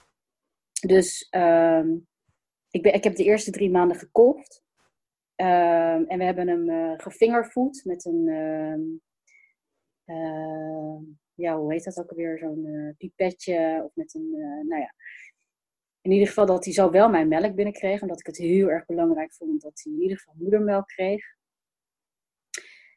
Dus 0.87 1.27
ehm, 1.31 1.97
ik, 2.71 2.83
ben, 2.83 2.95
ik 2.95 3.05
heb 3.05 3.17
de 3.17 3.25
eerste 3.25 3.51
drie 3.51 3.71
maanden 3.71 3.97
gekolfd. 3.97 4.63
Ehm, 5.35 6.05
en 6.05 6.19
we 6.19 6.25
hebben 6.25 6.49
hem 6.49 6.99
gefingervoed 7.01 7.85
met 7.85 8.05
een, 8.05 8.25
ja, 11.35 11.59
hoe 11.59 11.73
heet 11.73 11.85
dat 11.85 11.99
ook 11.99 12.11
alweer? 12.11 12.39
Zo'n 12.39 12.95
pipetje 12.99 13.83
of 13.85 13.95
met 13.95 14.15
een, 14.15 14.31
nou 14.69 14.81
ja, 14.81 14.95
in 16.03 16.11
ieder 16.11 16.29
geval 16.29 16.47
dat 16.47 16.65
hij 16.65 16.75
zo 16.75 16.91
wel 16.91 17.09
mijn 17.09 17.29
melk 17.29 17.55
binnenkreeg. 17.55 18.03
Omdat 18.03 18.21
ik 18.21 18.27
het 18.27 18.37
heel 18.37 18.69
erg 18.69 18.87
belangrijk 18.87 19.33
vond 19.33 19.63
dat 19.63 19.81
hij 19.83 19.93
in 19.93 20.03
ieder 20.03 20.17
geval 20.17 20.35
moedermelk 20.37 20.87
kreeg. 20.87 21.25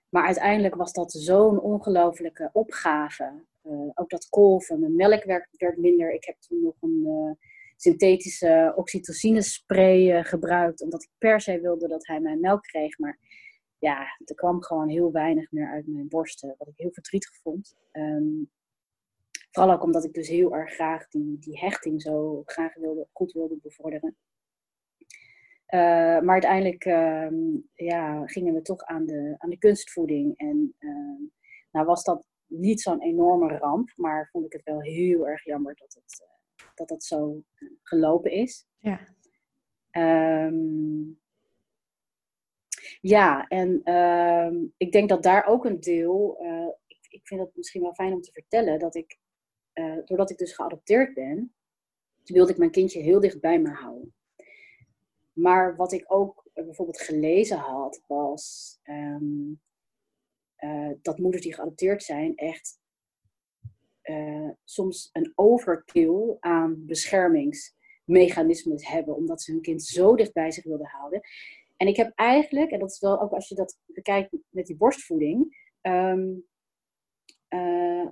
Maar 0.09 0.25
uiteindelijk 0.25 0.75
was 0.75 0.93
dat 0.93 1.11
zo'n 1.11 1.59
ongelofelijke 1.59 2.49
opgave. 2.53 3.43
Eh, 3.61 3.89
ook 3.93 4.09
dat 4.09 4.29
kolven, 4.29 4.79
mijn 4.79 4.95
melk 4.95 5.23
werd, 5.23 5.77
minder. 5.77 6.13
Ik 6.13 6.25
heb 6.25 6.35
toen 6.39 6.61
nog 6.61 6.75
een 6.81 7.03
eh, 7.05 7.47
synthetische 7.77 8.73
oxytocine 8.75 9.41
spray 9.41 10.11
eh, 10.11 10.23
gebruikt. 10.23 10.81
Omdat 10.81 11.03
ik 11.03 11.09
per 11.17 11.41
se 11.41 11.59
wilde 11.59 11.87
dat 11.87 12.07
hij 12.07 12.19
mijn 12.19 12.39
melk 12.39 12.61
kreeg. 12.61 12.97
Maar 12.97 13.19
ja, 13.79 13.99
er 14.25 14.35
kwam 14.35 14.63
gewoon 14.63 14.89
heel 14.89 15.11
weinig 15.11 15.51
meer 15.51 15.71
uit 15.71 15.87
mijn 15.87 16.07
borsten. 16.07 16.55
Wat 16.57 16.67
ik 16.67 16.77
heel 16.77 16.91
verdrietig 16.91 17.35
vond. 17.35 17.75
Ehm, 17.91 18.43
Vooral 19.55 19.73
ook 19.73 19.83
omdat 19.83 20.03
ik 20.03 20.13
dus 20.13 20.27
heel 20.27 20.55
erg 20.55 20.73
graag 20.73 21.07
die, 21.07 21.39
die 21.39 21.59
hechting 21.59 22.01
zo 22.01 22.41
graag 22.45 22.73
wilde, 22.75 23.07
goed 23.11 23.31
wilde 23.31 23.57
bevorderen. 23.61 24.17
Uh, 25.69 25.79
maar 26.19 26.29
uiteindelijk 26.29 26.85
ehm, 26.85 27.35
ja, 27.73 28.27
gingen 28.27 28.53
we 28.53 28.61
toch 28.61 28.83
aan 28.83 29.05
de, 29.05 29.35
aan 29.37 29.49
de 29.49 29.57
kunstvoeding. 29.57 30.37
En 30.37 30.75
ehm, 30.79 31.21
nou 31.71 31.85
was 31.85 32.03
dat 32.03 32.27
niet 32.45 32.81
zo'n 32.81 33.01
enorme 33.01 33.57
ramp, 33.57 33.93
maar 33.95 34.29
vond 34.31 34.45
ik 34.45 34.51
het 34.51 34.63
wel 34.63 34.81
heel 34.81 35.27
erg 35.27 35.43
jammer 35.43 35.75
dat 35.75 35.93
het, 35.93 36.21
uh, 36.21 36.67
dat, 36.75 36.87
dat 36.87 37.03
zo 37.03 37.43
uh, 37.57 37.71
gelopen 37.83 38.31
is. 38.31 38.67
Ja. 38.79 38.99
Ehm, 39.91 41.03
ja, 43.01 43.47
en 43.47 43.81
ik 44.77 44.91
denk 44.91 45.09
dat 45.09 45.23
daar 45.23 45.45
ook 45.45 45.65
een 45.65 45.79
deel, 45.79 46.37
ik, 46.87 47.05
ik, 47.09 47.27
vind 47.27 47.41
het 47.41 47.55
misschien 47.55 47.81
wel 47.81 47.93
fijn 47.93 48.13
om 48.13 48.21
te 48.21 48.31
vertellen, 48.31 48.79
dat 48.79 48.95
ik, 48.95 49.17
uh, 49.75 49.97
doordat 50.05 50.29
ik 50.29 50.37
dus 50.37 50.53
geadopteerd 50.53 51.13
ben, 51.13 51.53
wilde 52.23 52.51
ik 52.51 52.57
mijn 52.57 52.71
kindje 52.71 53.01
heel 53.01 53.19
dicht 53.19 53.39
bij 53.39 53.59
me 53.59 53.69
houden. 53.69 54.13
Maar 55.33 55.75
wat 55.75 55.91
ik 55.91 56.05
ook 56.07 56.49
bijvoorbeeld 56.53 57.01
gelezen 57.01 57.57
had, 57.57 58.03
was 58.07 58.77
um, 58.83 59.61
uh, 60.59 60.91
dat 61.01 61.17
moeders 61.17 61.43
die 61.43 61.53
geadopteerd 61.53 62.03
zijn 62.03 62.35
echt 62.35 62.79
soms 64.63 65.09
een 65.13 65.31
overkill 65.35 66.37
aan 66.39 66.85
beschermingsmechanismes 66.85 68.87
hebben, 68.87 69.15
omdat 69.15 69.41
ze 69.41 69.51
hun 69.51 69.61
kind 69.61 69.83
zo 69.83 70.15
dicht 70.15 70.33
bij 70.33 70.51
zich 70.51 70.63
wilden 70.63 70.87
houden. 70.87 71.21
En 71.77 71.87
ik 71.87 71.95
heb 71.95 72.11
eigenlijk, 72.15 72.71
en 72.71 72.79
dat 72.79 72.91
is 72.91 72.99
wel 72.99 73.21
ook 73.21 73.31
als 73.31 73.49
je 73.49 73.55
dat 73.55 73.79
bekijkt 73.85 74.37
met 74.49 74.65
die 74.65 74.75
borstvoeding, 74.75 75.67
uh, 77.49 78.07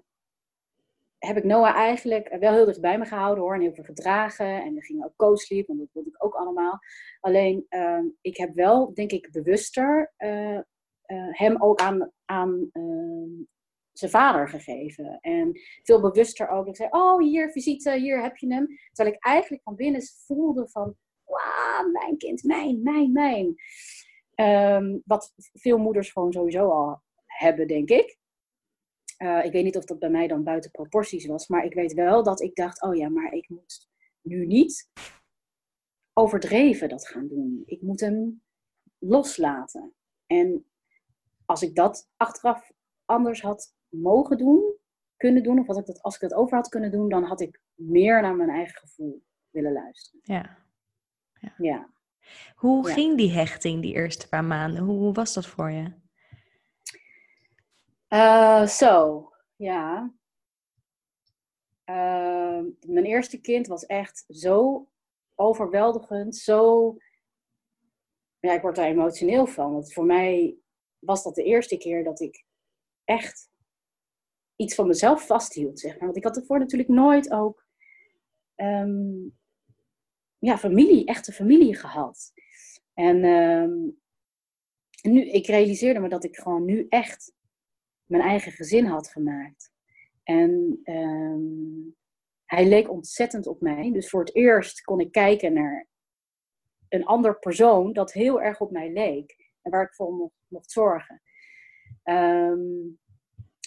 heb 1.25 1.37
ik 1.37 1.43
Noah 1.43 1.75
eigenlijk 1.75 2.35
wel 2.39 2.53
heel 2.53 2.65
dicht 2.65 2.81
bij 2.81 2.97
me 2.97 3.05
gehouden 3.05 3.43
hoor. 3.43 3.53
En 3.53 3.61
heel 3.61 3.73
veel 3.73 3.83
gedragen. 3.83 4.63
En 4.63 4.73
we 4.73 4.83
gingen 4.83 5.05
ook 5.05 5.15
co-sleep, 5.15 5.67
want 5.67 5.79
dat 5.79 5.89
wilde 5.91 6.09
ik 6.09 6.25
ook 6.25 6.33
allemaal. 6.33 6.79
Alleen, 7.19 7.65
uh, 7.69 8.03
ik 8.21 8.37
heb 8.37 8.53
wel, 8.53 8.93
denk 8.93 9.11
ik, 9.11 9.31
bewuster 9.31 10.13
uh, 10.17 10.59
hem 11.31 11.61
ook 11.61 11.79
aan, 11.79 12.11
aan 12.25 12.69
ehm, 12.71 13.43
zijn 13.91 14.11
vader 14.11 14.49
gegeven. 14.49 15.17
En 15.21 15.51
veel 15.83 16.01
bewuster 16.01 16.49
ook. 16.49 16.67
Ik 16.67 16.75
zei, 16.75 16.89
oh 16.91 17.21
hier, 17.21 17.51
visite, 17.51 17.99
hier 17.99 18.21
heb 18.21 18.37
je 18.37 18.53
hem. 18.53 18.67
Terwijl 18.91 19.15
ik 19.15 19.23
eigenlijk 19.23 19.63
van 19.63 19.75
binnen 19.75 20.01
voelde 20.25 20.69
van, 20.69 20.95
wauw, 21.23 21.91
mijn 21.91 22.17
kind, 22.17 22.43
mijn, 22.43 22.81
mijn, 22.83 23.11
mijn. 23.11 23.55
Um, 24.35 25.01
wat 25.05 25.33
veel 25.37 25.77
moeders 25.77 26.11
gewoon 26.11 26.31
sowieso 26.31 26.69
al 26.69 27.01
hebben, 27.25 27.67
denk 27.67 27.89
ik. 27.89 28.17
Uh, 29.17 29.45
ik 29.45 29.51
weet 29.51 29.63
niet 29.63 29.77
of 29.77 29.85
dat 29.85 29.99
bij 29.99 30.09
mij 30.09 30.27
dan 30.27 30.43
buiten 30.43 30.71
proporties 30.71 31.25
was, 31.25 31.47
maar 31.47 31.65
ik 31.65 31.73
weet 31.73 31.93
wel 31.93 32.23
dat 32.23 32.41
ik 32.41 32.55
dacht, 32.55 32.81
oh 32.81 32.95
ja, 32.95 33.09
maar 33.09 33.33
ik 33.33 33.49
moet 33.49 33.89
nu 34.21 34.45
niet 34.45 34.89
overdreven 36.13 36.89
dat 36.89 37.07
gaan 37.07 37.27
doen. 37.27 37.63
Ik 37.65 37.81
moet 37.81 37.99
hem 37.99 38.41
loslaten. 38.97 39.93
En 40.25 40.65
als 41.45 41.61
ik 41.61 41.75
dat 41.75 42.09
achteraf 42.17 42.71
anders 43.05 43.41
had 43.41 43.75
mogen 43.89 44.37
doen, 44.37 44.75
kunnen 45.17 45.43
doen, 45.43 45.59
of 45.59 45.67
als 45.67 45.77
ik 45.77 45.85
dat, 45.85 46.01
als 46.01 46.15
ik 46.15 46.21
dat 46.21 46.33
over 46.33 46.57
had 46.57 46.69
kunnen 46.69 46.91
doen, 46.91 47.09
dan 47.09 47.23
had 47.23 47.41
ik 47.41 47.61
meer 47.73 48.21
naar 48.21 48.35
mijn 48.35 48.49
eigen 48.49 48.79
gevoel 48.79 49.23
willen 49.49 49.73
luisteren. 49.73 50.19
Ja. 50.23 50.57
Ja. 51.33 51.53
ja. 51.57 51.89
Hoe 52.55 52.87
ging 52.89 53.17
die 53.17 53.31
hechting 53.31 53.81
die 53.81 53.93
eerste 53.93 54.27
paar 54.29 54.43
maanden? 54.45 54.83
Hoe, 54.83 54.97
hoe 54.97 55.13
was 55.13 55.33
dat 55.33 55.47
voor 55.47 55.71
je? 55.71 55.91
Uh, 58.13 58.67
zo, 58.67 59.29
ja. 59.55 60.13
Uh, 61.85 62.61
mijn 62.87 63.05
eerste 63.05 63.41
kind 63.41 63.67
was 63.67 63.85
echt 63.85 64.25
zo 64.27 64.87
overweldigend, 65.35 66.35
zo. 66.35 66.95
Ja, 68.39 68.53
ik 68.53 68.61
word 68.61 68.75
daar 68.75 68.85
emotioneel 68.85 69.45
van. 69.45 69.71
Want 69.73 69.93
voor 69.93 70.05
mij 70.05 70.57
was 70.99 71.23
dat 71.23 71.35
de 71.35 71.43
eerste 71.43 71.77
keer 71.77 72.03
dat 72.03 72.19
ik 72.19 72.45
echt 73.03 73.49
iets 74.55 74.75
van 74.75 74.87
mezelf 74.87 75.25
vasthield, 75.25 75.79
zeg 75.79 75.91
maar. 75.91 76.05
Want 76.05 76.17
ik 76.17 76.23
had 76.23 76.37
ervoor 76.37 76.59
natuurlijk 76.59 76.89
nooit 76.89 77.31
ook 77.31 77.65
um, 78.55 79.37
ja, 80.39 80.57
familie, 80.57 81.05
echte 81.05 81.31
familie 81.31 81.75
gehad. 81.75 82.33
En 82.93 83.23
um, 83.23 84.01
nu, 85.01 85.29
ik 85.29 85.47
realiseerde 85.47 85.99
me 85.99 86.09
dat 86.09 86.23
ik 86.23 86.35
gewoon 86.35 86.65
nu 86.65 86.85
echt 86.89 87.33
mijn 88.13 88.25
eigen 88.25 88.51
gezin 88.51 88.85
had 88.85 89.07
gemaakt. 89.07 89.71
En 90.23 90.79
um, 90.83 91.95
hij 92.45 92.65
leek 92.67 92.89
ontzettend 92.89 93.47
op 93.47 93.61
mij. 93.61 93.91
Dus 93.91 94.09
voor 94.09 94.19
het 94.19 94.35
eerst 94.35 94.81
kon 94.81 94.99
ik 94.99 95.11
kijken 95.11 95.53
naar 95.53 95.87
een 96.89 97.05
ander 97.05 97.39
persoon 97.39 97.93
dat 97.93 98.13
heel 98.13 98.41
erg 98.41 98.61
op 98.61 98.71
mij 98.71 98.91
leek. 98.91 99.51
En 99.61 99.71
waar 99.71 99.83
ik 99.83 99.93
voor 99.93 100.13
mocht, 100.13 100.35
mocht 100.47 100.71
zorgen. 100.71 101.21
Um, 102.03 102.99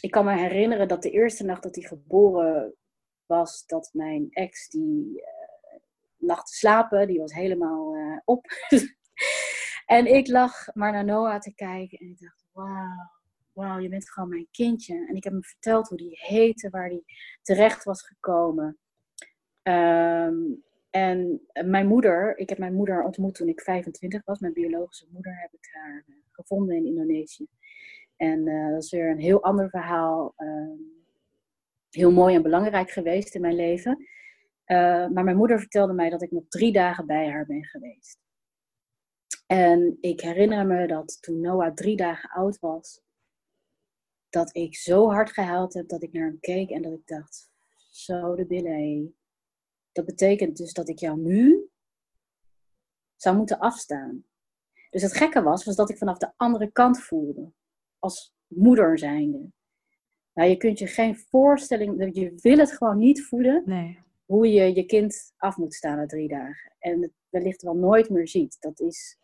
ik 0.00 0.10
kan 0.10 0.24
me 0.24 0.36
herinneren 0.36 0.88
dat 0.88 1.02
de 1.02 1.10
eerste 1.10 1.44
nacht 1.44 1.62
dat 1.62 1.74
hij 1.74 1.84
geboren 1.84 2.74
was, 3.26 3.66
dat 3.66 3.90
mijn 3.92 4.26
ex, 4.30 4.68
die 4.68 5.06
uh, 5.06 5.78
lag 6.16 6.44
te 6.44 6.54
slapen, 6.54 7.06
die 7.06 7.18
was 7.18 7.32
helemaal 7.32 7.96
uh, 7.96 8.18
op. 8.24 8.46
en 9.86 10.06
ik 10.06 10.28
lag 10.28 10.74
maar 10.74 10.92
naar 10.92 11.04
Noah 11.04 11.40
te 11.40 11.54
kijken 11.54 11.98
en 11.98 12.08
ik 12.08 12.20
dacht, 12.20 12.44
wauw, 12.52 13.15
wauw, 13.56 13.78
je 13.78 13.88
bent 13.88 14.10
gewoon 14.10 14.28
mijn 14.28 14.48
kindje. 14.50 15.06
En 15.08 15.14
ik 15.14 15.24
heb 15.24 15.32
hem 15.32 15.44
verteld 15.44 15.88
hoe 15.88 15.98
die 15.98 16.18
heette, 16.20 16.70
waar 16.70 16.88
hij 16.88 17.02
terecht 17.42 17.84
was 17.84 18.02
gekomen. 18.02 18.78
Um, 19.62 20.64
en 20.90 21.40
mijn 21.64 21.86
moeder, 21.86 22.38
ik 22.38 22.48
heb 22.48 22.58
mijn 22.58 22.74
moeder 22.74 23.02
ontmoet 23.02 23.34
toen 23.34 23.48
ik 23.48 23.60
25 23.60 24.24
was. 24.24 24.38
Mijn 24.38 24.52
biologische 24.52 25.06
moeder 25.12 25.40
heb 25.40 25.52
ik 25.52 25.68
haar 25.72 26.04
uh, 26.06 26.16
gevonden 26.30 26.76
in 26.76 26.86
Indonesië. 26.86 27.46
En 28.16 28.46
uh, 28.46 28.70
dat 28.70 28.82
is 28.82 28.90
weer 28.90 29.10
een 29.10 29.20
heel 29.20 29.42
ander 29.42 29.70
verhaal. 29.70 30.34
Uh, 30.36 30.78
heel 31.90 32.12
mooi 32.12 32.34
en 32.34 32.42
belangrijk 32.42 32.90
geweest 32.90 33.34
in 33.34 33.40
mijn 33.40 33.54
leven. 33.54 33.96
Uh, 34.66 35.08
maar 35.08 35.24
mijn 35.24 35.36
moeder 35.36 35.58
vertelde 35.58 35.92
mij 35.92 36.10
dat 36.10 36.22
ik 36.22 36.30
nog 36.30 36.44
drie 36.48 36.72
dagen 36.72 37.06
bij 37.06 37.30
haar 37.30 37.46
ben 37.46 37.64
geweest. 37.64 38.18
En 39.46 39.98
ik 40.00 40.20
herinner 40.20 40.66
me 40.66 40.86
dat 40.86 41.22
toen 41.22 41.40
Noah 41.40 41.74
drie 41.74 41.96
dagen 41.96 42.30
oud 42.30 42.58
was, 42.58 43.02
dat 44.36 44.56
ik 44.56 44.76
zo 44.76 45.10
hard 45.10 45.32
gehuild 45.32 45.74
heb 45.74 45.88
dat 45.88 46.02
ik 46.02 46.12
naar 46.12 46.26
hem 46.26 46.40
keek 46.40 46.70
en 46.70 46.82
dat 46.82 46.92
ik 46.92 47.06
dacht, 47.06 47.50
zo 47.90 48.34
de 48.34 48.46
billen. 48.46 49.16
Dat 49.92 50.04
betekent 50.04 50.56
dus 50.56 50.72
dat 50.72 50.88
ik 50.88 50.98
jou 50.98 51.20
nu 51.20 51.68
zou 53.16 53.36
moeten 53.36 53.58
afstaan. 53.58 54.24
Dus 54.90 55.02
het 55.02 55.16
gekke 55.16 55.42
was, 55.42 55.64
was 55.64 55.76
dat 55.76 55.90
ik 55.90 55.98
vanaf 55.98 56.18
de 56.18 56.32
andere 56.36 56.72
kant 56.72 57.00
voelde 57.02 57.52
als 57.98 58.34
moeder 58.46 58.98
zijnde. 58.98 59.50
Nou, 60.32 60.48
je 60.48 60.56
kunt 60.56 60.78
je 60.78 60.86
geen 60.86 61.16
voorstelling, 61.16 62.16
je 62.16 62.32
wil 62.36 62.58
het 62.58 62.72
gewoon 62.72 62.98
niet 62.98 63.24
voelen 63.24 63.62
nee. 63.66 63.98
hoe 64.24 64.52
je 64.52 64.74
je 64.74 64.86
kind 64.86 65.32
af 65.36 65.56
moet 65.56 65.74
staan 65.74 65.96
na 65.96 66.06
drie 66.06 66.28
dagen. 66.28 66.76
En 66.78 67.02
het 67.02 67.12
wellicht 67.28 67.62
wel 67.62 67.76
nooit 67.76 68.10
meer 68.10 68.28
ziet. 68.28 68.56
Dat 68.60 68.80
is, 68.80 69.18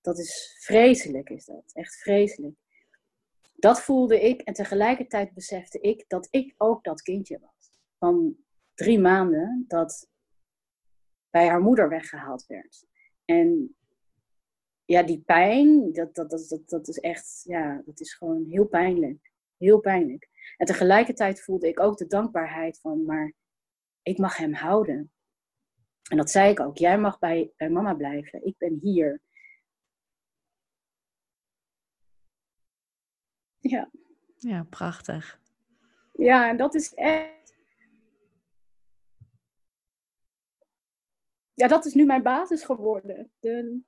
dat 0.00 0.18
is 0.18 0.56
vreselijk, 0.60 1.30
is 1.30 1.44
dat. 1.44 1.70
Echt 1.72 1.96
vreselijk. 1.96 2.56
Dat 3.60 3.82
voelde 3.82 4.20
ik 4.20 4.40
en 4.40 4.52
tegelijkertijd 4.54 5.34
besefte 5.34 5.80
ik 5.80 6.04
dat 6.08 6.28
ik 6.30 6.54
ook 6.56 6.84
dat 6.84 7.02
kindje 7.02 7.38
was. 7.40 7.72
Van 7.98 8.36
drie 8.74 8.98
maanden 8.98 9.64
dat 9.68 10.08
bij 11.30 11.48
haar 11.48 11.60
moeder 11.60 11.88
weggehaald 11.88 12.46
werd. 12.46 12.86
En 13.24 13.76
ja, 14.84 15.02
die 15.02 15.20
pijn, 15.20 15.92
dat, 15.92 16.14
dat, 16.14 16.30
dat, 16.30 16.48
dat, 16.48 16.68
dat 16.68 16.88
is 16.88 16.98
echt, 16.98 17.40
ja, 17.44 17.82
dat 17.84 18.00
is 18.00 18.14
gewoon 18.14 18.46
heel 18.48 18.66
pijnlijk. 18.66 19.32
Heel 19.56 19.80
pijnlijk. 19.80 20.28
En 20.56 20.66
tegelijkertijd 20.66 21.42
voelde 21.42 21.68
ik 21.68 21.80
ook 21.80 21.96
de 21.96 22.06
dankbaarheid 22.06 22.80
van, 22.80 23.04
maar 23.04 23.34
ik 24.02 24.18
mag 24.18 24.36
hem 24.36 24.52
houden. 24.52 25.12
En 26.10 26.16
dat 26.16 26.30
zei 26.30 26.50
ik 26.50 26.60
ook. 26.60 26.76
Jij 26.76 26.98
mag 26.98 27.18
bij, 27.18 27.52
bij 27.56 27.70
mama 27.70 27.94
blijven. 27.94 28.46
Ik 28.46 28.54
ben 28.58 28.78
hier. 28.82 29.22
Ja. 33.74 33.90
Ja, 34.36 34.62
prachtig. 34.62 35.40
Ja, 36.12 36.48
en 36.48 36.56
dat 36.56 36.74
is 36.74 36.94
echt. 36.94 37.56
Ja, 41.54 41.68
dat 41.68 41.84
is 41.84 41.94
nu 41.94 42.04
mijn 42.04 42.22
basis 42.22 42.64
geworden. 42.64 43.32
De, 43.40 43.80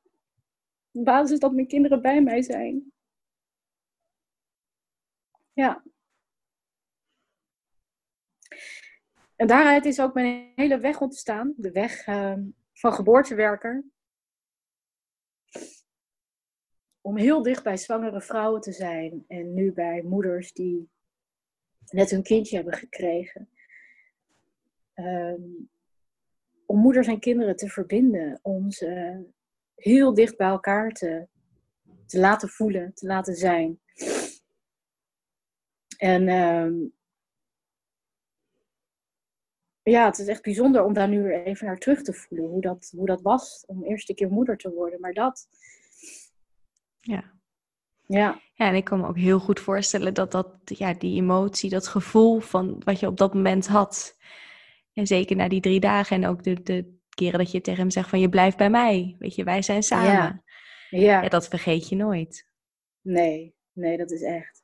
basis 0.91 1.39
dat 1.39 1.53
mijn 1.53 1.67
kinderen 1.67 2.03
bij 2.03 2.23
mij 2.23 2.43
zijn. 2.43 2.93
Ja. 5.53 5.85
En 9.37 9.47
daaruit 9.47 9.85
is 9.85 10.01
ook 10.01 10.15
mijn 10.15 10.53
hele 10.55 10.79
weg 10.79 11.01
ontstaan. 11.01 11.55
De 11.57 11.71
weg 11.71 12.07
uh, 12.07 12.35
van 12.73 12.93
geboortewerker. 12.93 13.85
Om 17.11 17.17
heel 17.17 17.43
dicht 17.43 17.63
bij 17.63 17.77
zwangere 17.77 18.21
vrouwen 18.21 18.61
te 18.61 18.73
zijn. 18.73 19.25
En 19.29 19.55
nu 19.55 19.73
bij 19.73 20.03
moeders 20.03 20.53
die 20.53 20.91
net 21.89 22.11
hun 22.11 22.23
kindje 22.23 22.57
hebben 22.57 22.75
gekregen. 22.75 23.49
Um, 24.95 25.71
om 26.67 26.79
moeders 26.79 27.07
en 27.07 27.21
kinderen 27.21 27.57
te 27.57 27.69
verbinden. 27.69 28.39
Om 28.43 28.71
ze 28.71 29.21
heel 29.75 30.15
dicht 30.15 30.37
bij 30.37 30.49
elkaar 30.49 30.93
te, 30.93 31.27
te 32.07 32.19
laten 32.19 32.49
voelen, 32.49 32.95
te 32.95 33.07
laten 33.07 33.35
zijn. 33.35 33.81
En 35.97 36.29
um, 36.29 36.93
ja, 39.83 40.07
het 40.07 40.19
is 40.19 40.27
echt 40.27 40.43
bijzonder 40.43 40.85
om 40.85 40.93
daar 40.93 41.09
nu 41.09 41.23
weer 41.23 41.43
even 41.45 41.67
naar 41.67 41.79
terug 41.79 42.03
te 42.03 42.13
voelen. 42.13 42.49
Hoe 42.49 42.61
dat, 42.61 42.93
hoe 42.97 43.07
dat 43.07 43.23
was 43.23 43.65
om 43.67 43.85
eerste 43.85 44.15
keer 44.15 44.31
moeder 44.31 44.57
te 44.57 44.71
worden. 44.71 45.01
Maar 45.01 45.15
dat. 45.15 45.49
Ja. 47.01 47.39
Ja. 48.07 48.41
Ja, 48.55 48.67
en 48.67 48.75
ik 48.75 48.85
kan 48.85 49.01
me 49.01 49.07
ook 49.07 49.19
heel 49.19 49.39
goed 49.39 49.61
voorstellen 49.61 50.15
dat, 50.15 50.31
dat 50.31 50.57
ja, 50.65 50.95
die 50.95 51.21
emotie, 51.21 51.71
dat 51.71 51.87
gevoel 51.87 52.41
van 52.41 52.83
wat 52.85 53.01
je 53.01 53.07
op 53.07 53.17
dat 53.17 53.35
moment 53.35 53.67
had. 53.67 54.19
En 54.93 55.07
zeker 55.07 55.37
na 55.37 55.49
die 55.49 55.61
drie 55.61 55.81
dagen 55.81 56.17
en 56.17 56.29
ook 56.29 56.43
de, 56.43 56.63
de 56.63 56.99
keren 57.09 57.39
dat 57.39 57.51
je 57.51 57.61
tegen 57.61 57.81
hem 57.81 57.91
zegt 57.91 58.09
van 58.09 58.21
je 58.21 58.29
blijft 58.29 58.57
bij 58.57 58.71
mij. 58.71 59.17
Weet 59.19 59.35
je, 59.35 59.45
wij 59.45 59.63
zijn 59.63 59.83
samen. 59.83 60.13
Ja. 60.13 60.43
Ja. 60.91 61.23
Ja, 61.23 61.29
dat 61.29 61.49
vergeet 61.49 61.89
je 61.89 61.97
nooit. 61.97 62.49
Nee, 63.01 63.55
nee, 63.73 63.97
dat 63.97 64.11
is 64.11 64.23
echt. 64.23 64.63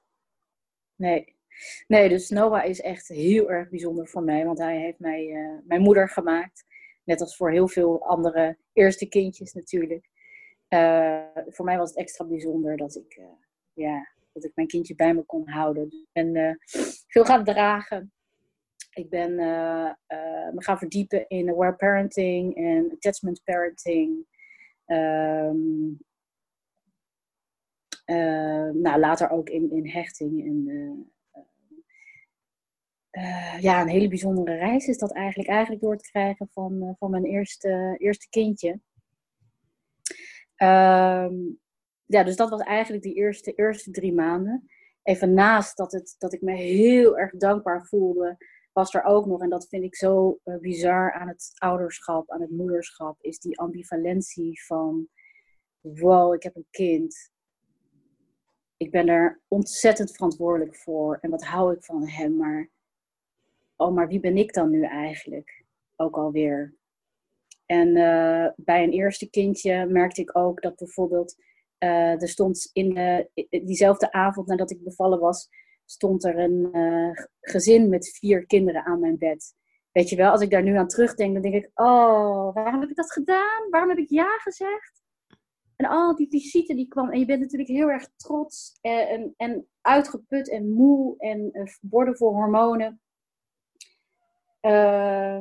Nee. 0.95 1.35
Nee, 1.87 2.09
dus 2.09 2.29
Noah 2.29 2.65
is 2.65 2.81
echt 2.81 3.09
heel 3.09 3.51
erg 3.51 3.69
bijzonder 3.69 4.09
voor 4.09 4.23
mij, 4.23 4.45
want 4.45 4.59
hij 4.59 4.81
heeft 4.81 4.99
mij 4.99 5.31
eh, 5.31 5.67
mijn 5.67 5.81
moeder 5.81 6.09
gemaakt. 6.09 6.65
Net 7.05 7.21
als 7.21 7.37
voor 7.37 7.51
heel 7.51 7.69
veel 7.69 8.07
andere 8.07 8.59
eerste 8.73 9.09
kindjes 9.09 9.53
natuurlijk. 9.53 10.09
Eh, 10.69 11.25
voor 11.47 11.65
mij 11.65 11.79
was 11.79 11.89
het 11.89 11.99
extra 11.99 12.25
bijzonder 12.25 12.77
dat 12.77 12.95
ik, 12.97 13.15
eh, 13.15 13.25
ja, 13.73 14.09
dat 14.33 14.45
ik 14.45 14.53
mijn 14.55 14.69
kindje 14.69 14.95
bij 14.95 15.15
me 15.15 15.23
kon 15.23 15.49
houden. 15.49 15.85
Ik 15.85 16.09
ben 16.13 16.59
veel 17.07 17.25
gaan 17.25 17.45
dragen. 17.45 18.13
Ik 18.97 19.11
ben 19.11 19.39
eh, 19.39 19.89
eh, 20.07 20.53
me 20.53 20.63
gaan 20.63 20.79
verdiepen 20.79 21.29
in 21.29 21.51
aware 21.51 21.75
parenting 21.75 22.57
en 22.57 22.91
attachment 22.93 23.41
parenting. 23.45 24.27
Eh, 24.85 25.51
nou, 28.73 28.99
later 28.99 29.31
ook 29.31 29.49
in, 29.49 29.71
in 29.71 29.89
hechting. 29.89 30.45
En, 30.45 31.11
ja, 33.61 33.81
een 33.81 33.89
hele 33.89 34.09
bijzondere 34.09 34.57
reis 34.57 34.87
is 34.87 34.99
dat 34.99 35.13
eigenlijk. 35.13 35.49
Eigenlijk 35.49 35.83
door 35.83 35.93
het 35.93 36.11
krijgen 36.11 36.49
van, 36.51 36.95
van 36.99 37.11
mijn 37.11 37.25
eerste, 37.25 37.95
eerste 37.99 38.29
kindje. 38.29 38.81
Ehm, 40.57 41.35
ja, 42.05 42.23
dus 42.23 42.37
dat 42.37 42.51
was 42.51 42.61
eigenlijk 42.61 43.03
die 43.03 43.15
eerste, 43.15 43.53
eerste 43.53 43.91
drie 43.91 44.13
maanden. 44.13 44.71
Even 45.03 45.35
naast 45.35 45.77
dat, 45.77 45.93
het, 45.93 46.15
dat 46.19 46.33
ik 46.33 46.43
me 46.43 46.53
heel 46.53 47.19
erg 47.19 47.31
dankbaar 47.31 47.87
voelde 47.87 48.37
was 48.77 48.95
er 48.95 49.05
ook 49.05 49.27
nog, 49.27 49.43
en 49.43 49.51
dat 49.51 49.69
vind 49.69 49.85
ik 49.85 49.97
zo 49.97 50.39
uh, 50.45 50.59
bizar 50.59 51.13
aan 51.13 51.29
het 51.29 51.53
ouderschap, 51.55 52.31
aan 52.31 52.41
het 52.41 52.51
moederschap, 52.51 53.17
is 53.21 53.39
die 53.39 53.59
ambivalentie 53.59 54.65
van, 54.65 55.09
wow, 55.81 56.35
ik 56.35 56.43
heb 56.43 56.57
een 56.57 56.67
kind. 56.71 57.31
Ik 58.77 58.91
ben 58.91 59.09
er 59.09 59.41
ontzettend 59.49 60.13
verantwoordelijk 60.13 60.77
voor 60.77 61.19
en 61.21 61.31
wat 61.31 61.45
hou 61.45 61.75
ik 61.75 61.85
van 61.85 62.09
hem, 62.09 62.37
maar, 62.37 62.71
oh, 63.77 63.95
maar 63.95 64.09
wie 64.09 64.21
ben 64.21 64.37
ik 64.37 64.53
dan 64.53 64.71
nu 64.71 64.83
eigenlijk? 64.83 65.65
Ook 65.97 66.17
alweer. 66.17 66.76
En 67.67 67.89
uh, 67.97 68.49
bij 68.57 68.83
een 68.83 68.93
eerste 68.93 69.31
kindje 69.31 69.87
merkte 69.87 70.21
ik 70.21 70.37
ook 70.37 70.63
dat 70.63 70.77
bijvoorbeeld, 70.77 71.37
uh, 71.79 72.23
er 72.23 72.29
stond 72.29 72.71
in 72.73 72.99
diezelfde 73.51 74.13
avond 74.13 74.47
nadat 74.47 74.71
ik 74.71 74.85
bevallen 74.85 75.19
was, 75.19 75.49
stond 75.85 76.25
er 76.25 76.39
een 76.39 76.69
uh, 76.73 77.11
gezin 77.41 77.89
met 77.89 78.09
vier 78.19 78.47
kinderen 78.47 78.85
aan 78.85 79.01
mijn 79.01 79.19
bed. 79.19 79.55
Weet 79.93 80.09
je 80.09 80.17
wel, 80.17 80.31
als 80.31 80.41
ik 80.41 80.51
daar 80.51 80.63
nu 80.63 80.77
aan 80.77 80.89
terugdenk, 80.89 81.33
dan 81.33 81.43
denk 81.43 81.55
ik, 81.55 81.71
oh, 81.75 82.55
waarom 82.55 82.81
heb 82.81 82.91
ik 82.91 82.97
dat 82.97 83.13
gedaan? 83.13 83.71
Waarom 83.71 83.89
heb 83.89 83.99
ik 83.99 84.11
ja 84.11 84.39
gezegd? 84.39 85.03
En 85.77 85.87
al 85.87 86.17
die 86.17 86.29
visite 86.29 86.75
die 86.75 86.89
kwam, 86.89 87.11
en 87.11 87.19
je 87.19 87.25
bent 87.25 87.41
natuurlijk 87.41 87.71
heel 87.71 87.89
erg 87.89 88.09
trots 88.17 88.79
en, 88.81 89.35
en, 89.37 89.67
uitgeput 89.81 90.51
en 90.51 90.73
moe 90.73 91.15
en 91.19 91.51
verborgen 91.53 92.17
voor 92.17 92.33
hormonen. 92.33 93.01
Uh, 94.61 95.39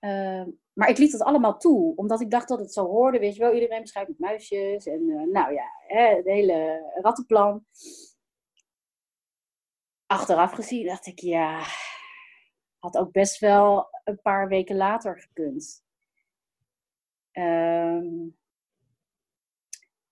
uh, 0.00 0.46
maar 0.72 0.88
ik 0.88 0.98
liet 0.98 1.12
dat 1.12 1.22
allemaal 1.22 1.58
toe, 1.58 1.96
omdat 1.96 2.20
ik 2.20 2.30
dacht 2.30 2.48
dat 2.48 2.58
het 2.58 2.72
zo 2.72 2.86
hoorde. 2.86 3.18
Weet 3.18 3.34
je 3.34 3.40
wel, 3.40 3.54
iedereen 3.54 3.80
beschrijft 3.80 4.08
met 4.08 4.18
muisjes. 4.18 4.86
En 4.86 5.00
uh, 5.08 5.32
nou 5.32 5.52
ja, 5.52 5.66
hè, 5.86 6.16
het 6.16 6.26
hele 6.26 6.90
rattenplan. 7.02 7.64
Achteraf 10.06 10.52
gezien 10.52 10.86
dacht 10.86 11.06
ik, 11.06 11.18
ja, 11.18 11.64
had 12.78 12.96
ook 12.96 13.12
best 13.12 13.38
wel 13.38 13.88
een 14.04 14.20
paar 14.20 14.48
weken 14.48 14.76
later 14.76 15.20
gekund. 15.20 15.84
Um, 17.32 18.38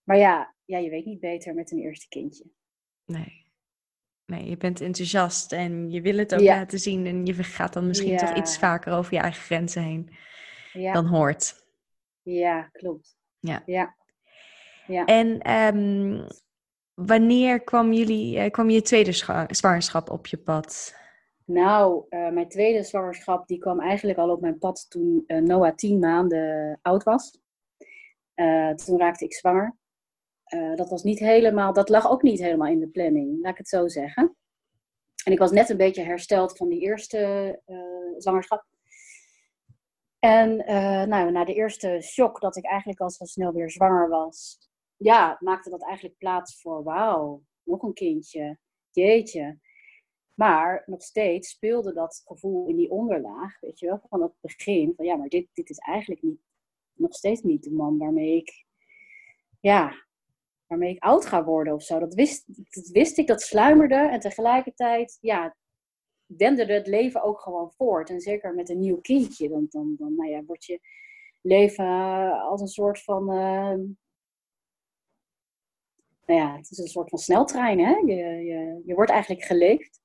maar 0.02 0.16
ja, 0.16 0.54
ja, 0.64 0.78
je 0.78 0.90
weet 0.90 1.04
niet 1.04 1.20
beter 1.20 1.54
met 1.54 1.70
een 1.70 1.78
eerste 1.78 2.08
kindje. 2.08 2.44
Nee. 3.04 3.46
Nee, 4.28 4.48
je 4.48 4.56
bent 4.56 4.80
enthousiast 4.80 5.52
en 5.52 5.90
je 5.90 6.00
wil 6.00 6.16
het 6.16 6.34
ook 6.34 6.40
ja. 6.40 6.56
laten 6.56 6.78
zien. 6.78 7.06
En 7.06 7.26
je 7.26 7.34
gaat 7.34 7.72
dan 7.72 7.86
misschien 7.86 8.10
ja. 8.10 8.16
toch 8.16 8.36
iets 8.36 8.58
vaker 8.58 8.92
over 8.92 9.14
je 9.14 9.20
eigen 9.20 9.42
grenzen 9.42 9.82
heen 9.82 10.10
ja. 10.72 10.92
dan 10.92 11.06
hoort. 11.06 11.66
Ja, 12.22 12.62
klopt. 12.72 13.16
Ja. 13.38 13.62
ja. 13.66 13.96
ja. 14.86 15.04
En 15.04 15.52
um, 15.52 16.26
wanneer 16.94 17.60
kwam, 17.60 17.92
jullie, 17.92 18.36
uh, 18.36 18.50
kwam 18.50 18.70
je 18.70 18.82
tweede 18.82 19.12
zwangerschap 19.48 20.10
op 20.10 20.26
je 20.26 20.36
pad? 20.36 20.94
Nou, 21.44 22.04
uh, 22.08 22.30
mijn 22.30 22.48
tweede 22.48 22.82
zwangerschap 22.82 23.46
die 23.46 23.58
kwam 23.58 23.80
eigenlijk 23.80 24.18
al 24.18 24.30
op 24.30 24.40
mijn 24.40 24.58
pad 24.58 24.86
toen 24.88 25.24
uh, 25.26 25.42
Noah 25.42 25.74
tien 25.74 25.98
maanden 25.98 26.78
oud 26.82 27.02
was. 27.02 27.40
toen 28.74 28.98
raakte 28.98 29.24
ik 29.24 29.34
zwanger. 29.34 29.76
Dat 30.74 30.90
was 30.90 31.02
niet 31.02 31.18
helemaal, 31.18 31.72
dat 31.72 31.88
lag 31.88 32.10
ook 32.10 32.22
niet 32.22 32.40
helemaal 32.40 32.68
in 32.68 32.80
de 32.80 32.88
planning, 32.88 33.42
laat 33.42 33.52
ik 33.52 33.58
het 33.58 33.68
zo 33.68 33.88
zeggen. 33.88 34.36
En 35.24 35.32
ik 35.32 35.38
was 35.38 35.50
net 35.50 35.68
een 35.68 35.76
beetje 35.76 36.02
hersteld 36.02 36.56
van 36.56 36.68
die 36.68 36.80
eerste 36.80 37.60
zwangerschap. 38.18 38.66
En 40.18 40.60
uh, 40.60 41.02
nou, 41.02 41.30
na 41.30 41.44
de 41.44 41.54
eerste 41.54 42.00
shock 42.00 42.40
dat 42.40 42.56
ik 42.56 42.64
eigenlijk 42.64 43.00
al 43.00 43.10
zo 43.10 43.24
snel 43.24 43.52
weer 43.52 43.70
zwanger 43.70 44.08
was, 44.08 44.58
ja, 44.96 45.36
maakte 45.40 45.70
dat 45.70 45.82
eigenlijk 45.82 46.18
plaats 46.18 46.60
voor 46.60 46.82
wauw, 46.82 47.42
nog 47.62 47.82
een 47.82 47.94
kindje, 47.94 48.58
jeetje. 48.90 49.58
Maar 50.34 50.82
nog 50.86 51.02
steeds 51.02 51.50
speelde 51.50 51.92
dat 51.92 52.22
gevoel 52.26 52.68
in 52.68 52.76
die 52.76 52.90
onderlaag, 52.90 53.60
weet 53.60 53.78
je 53.78 53.86
wel, 53.86 54.00
van 54.08 54.22
het 54.22 54.32
begin, 54.40 54.92
van 54.96 55.04
ja, 55.04 55.16
maar 55.16 55.28
dit, 55.28 55.48
dit 55.52 55.70
is 55.70 55.78
eigenlijk 55.78 56.22
niet, 56.22 56.40
nog 56.92 57.14
steeds 57.14 57.42
niet 57.42 57.62
de 57.62 57.72
man 57.72 57.98
waarmee 57.98 58.36
ik, 58.36 58.64
ja, 59.60 60.06
waarmee 60.68 60.94
ik 60.94 61.02
oud 61.02 61.26
ga 61.26 61.44
worden 61.44 61.74
of 61.74 61.82
zo. 61.82 61.98
Dat 61.98 62.14
wist, 62.14 62.44
dat 62.74 62.88
wist 62.88 63.18
ik, 63.18 63.26
dat 63.26 63.42
sluimerde 63.42 64.08
en 64.08 64.20
tegelijkertijd, 64.20 65.18
ja, 65.20 65.56
denderde 66.26 66.72
het 66.72 66.86
leven 66.86 67.22
ook 67.22 67.40
gewoon 67.40 67.72
voort. 67.72 68.10
En 68.10 68.20
zeker 68.20 68.54
met 68.54 68.68
een 68.68 68.80
nieuw 68.80 69.00
kindje, 69.00 69.48
dan, 69.48 69.66
dan, 69.70 69.94
dan 69.98 70.14
nou 70.14 70.30
ja, 70.30 70.44
wordt 70.44 70.64
je 70.64 70.80
leven 71.42 71.86
als 72.40 72.60
een 72.60 72.66
soort 72.66 73.02
van. 73.02 73.22
Uh, 73.22 73.74
nou 76.26 76.40
ja, 76.40 76.56
het 76.56 76.70
is 76.70 76.78
een 76.78 76.86
soort 76.86 77.08
van 77.08 77.18
sneltrein, 77.18 77.78
hè? 77.78 77.92
Je, 77.92 78.44
je, 78.44 78.82
je 78.84 78.94
wordt 78.94 79.10
eigenlijk 79.10 79.42
geleefd. 79.42 80.00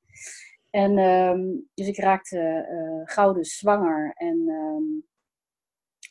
En 0.70 0.98
um, 0.98 1.70
dus 1.74 1.88
ik 1.88 1.98
raakte 1.98 2.68
uh, 2.72 3.14
gouden 3.14 3.46
zwanger. 3.46 4.14
En 4.14 4.50
um, 4.50 5.08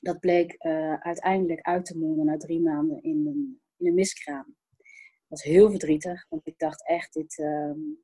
dat 0.00 0.20
bleek 0.20 0.64
uh, 0.64 0.94
uiteindelijk 0.94 1.60
uit 1.60 1.84
te 1.84 1.98
monden 1.98 2.24
na 2.24 2.36
drie 2.36 2.60
maanden 2.60 3.02
in 3.02 3.26
een, 3.26 3.61
een 3.86 3.94
miskraam. 3.94 4.56
Dat 4.76 5.40
was 5.40 5.42
heel 5.42 5.70
verdrietig, 5.70 6.26
want 6.28 6.46
ik 6.46 6.58
dacht 6.58 6.88
echt, 6.88 7.12
dit, 7.12 7.38
um, 7.38 8.02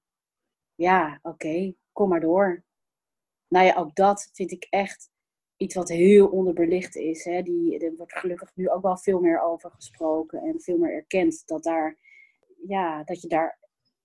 ja, 0.75 1.19
oké, 1.23 1.75
kom 1.93 2.09
maar 2.09 2.21
door. 2.21 2.65
Nou 3.49 3.67
ja, 3.67 3.75
ook 3.75 3.95
dat 3.95 4.31
vind 4.33 4.51
ik 4.51 4.67
echt 4.71 5.11
iets 5.57 5.75
wat 5.75 5.89
heel 5.89 6.29
onderbelicht 6.29 6.97
is. 6.97 7.25
Hè. 7.25 7.43
Die, 7.43 7.79
er 7.79 7.97
wordt 7.97 8.19
gelukkig 8.19 8.57
nu 8.57 8.69
ook 8.69 8.83
wel 8.83 8.99
veel 8.99 9.21
meer 9.21 9.41
over 9.41 9.71
gesproken 9.71 10.43
en 10.43 10.61
veel 10.61 10.79
meer 10.79 10.93
erkend 10.93 11.43
dat 11.47 11.63
daar, 11.63 11.99
ja, 12.67 13.05
dat 13.05 13.23
je 13.23 13.29
daar, 13.29 13.59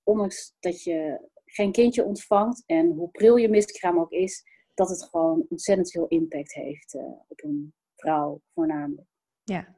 ondanks 0.03 0.55
dat 0.59 0.84
je 0.84 1.30
geen 1.45 1.71
kindje 1.71 2.03
ontvangt 2.03 2.63
en 2.65 2.91
hoe 2.91 3.09
pril 3.11 3.36
je 3.36 3.49
miskraam 3.49 3.99
ook 3.99 4.11
is, 4.11 4.43
dat 4.74 4.89
het 4.89 5.03
gewoon 5.03 5.45
ontzettend 5.49 5.91
veel 5.91 6.07
impact 6.07 6.53
heeft 6.53 6.93
uh, 6.93 7.03
op 7.28 7.43
een 7.43 7.74
vrouw 7.95 8.41
voornamelijk. 8.53 9.07
Ja. 9.43 9.76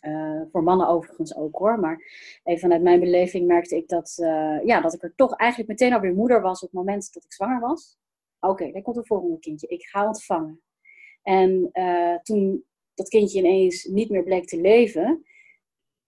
Uh, 0.00 0.42
voor 0.50 0.62
mannen 0.62 0.88
overigens 0.88 1.36
ook 1.36 1.56
hoor. 1.56 1.78
Maar 1.78 2.02
even 2.44 2.60
vanuit 2.60 2.82
mijn 2.82 3.00
beleving 3.00 3.46
merkte 3.46 3.76
ik 3.76 3.88
dat, 3.88 4.16
uh, 4.20 4.64
ja, 4.64 4.80
dat 4.80 4.94
ik 4.94 5.02
er 5.02 5.14
toch 5.16 5.36
eigenlijk 5.36 5.70
meteen 5.70 5.92
alweer 5.92 6.14
moeder 6.14 6.40
was 6.40 6.62
op 6.62 6.68
het 6.68 6.78
moment 6.78 7.12
dat 7.12 7.24
ik 7.24 7.32
zwanger 7.32 7.60
was. 7.60 7.98
Oké, 8.40 8.52
okay, 8.52 8.72
daar 8.72 8.82
komt 8.82 8.96
een 8.96 9.06
volgende 9.06 9.38
kindje. 9.38 9.66
Ik 9.66 9.84
ga 9.84 10.06
ontvangen. 10.06 10.62
En 11.22 11.68
uh, 11.72 12.18
toen 12.18 12.64
dat 12.94 13.08
kindje 13.08 13.38
ineens 13.38 13.84
niet 13.84 14.10
meer 14.10 14.22
bleek 14.22 14.46
te 14.46 14.60
leven, 14.60 15.24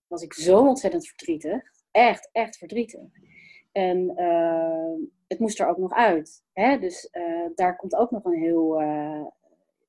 was 0.06 0.22
ik 0.22 0.32
zo 0.32 0.66
ontzettend 0.66 1.06
verdrietig. 1.06 1.62
Echt, 1.90 2.28
echt 2.32 2.56
verdrietig. 2.56 3.00
En 3.72 4.08
het 5.26 5.38
moest 5.38 5.60
er 5.60 5.68
ook 5.68 5.78
nog 5.78 5.92
uit. 5.92 6.44
Hè? 6.52 6.78
Dus 6.78 7.10
daar 7.54 7.76
komt 7.76 7.94
ook 7.94 8.10
nog 8.10 8.24
een 8.24 8.38
heel, 8.38 8.78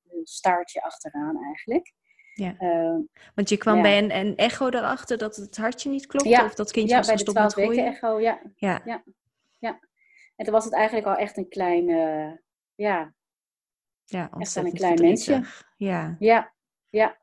heel 0.10 0.22
staartje 0.24 0.82
achteraan 0.82 1.44
eigenlijk. 1.44 1.94
Ja. 2.34 2.56
Uh, 2.60 3.00
Want 3.36 3.50
je 3.50 3.58
kwam 3.58 3.76
ja. 3.76 3.82
bij 3.82 3.98
een, 3.98 4.16
een, 4.16 4.36
echo 4.36 4.68
erachter 4.68 5.18
dat 5.18 5.36
het 5.36 5.58
hartje 5.58 5.90
niet 5.90 6.06
klopte? 6.06 6.30
Ja. 6.30 6.46
Of 6.46 6.54
dat 6.54 6.72
kindje 6.72 6.92
ja, 6.92 6.98
was 6.98 7.08
bij 7.08 7.16
de 7.16 7.24
12 7.24 7.56
weken 7.56 7.86
echo, 7.86 8.20
ja. 8.20 8.42
Ja. 8.56 8.82
ja. 8.86 9.04
ja. 9.60 9.80
En 10.36 10.46
toen 10.46 10.54
was 10.54 10.66
het 10.66 10.74
eigenlijk 10.74 11.08
al 11.08 11.16
echt 11.16 11.38
een 11.38 11.50
klein, 11.50 11.90
uh, 11.90 12.32
ja, 12.76 13.14
ja 14.06 14.30
echt 14.38 14.56
een 14.56 14.74
klein 14.74 15.02
mensje. 15.02 15.44
Ja. 15.78 16.16
ja, 16.20 16.54
ja. 16.90 17.22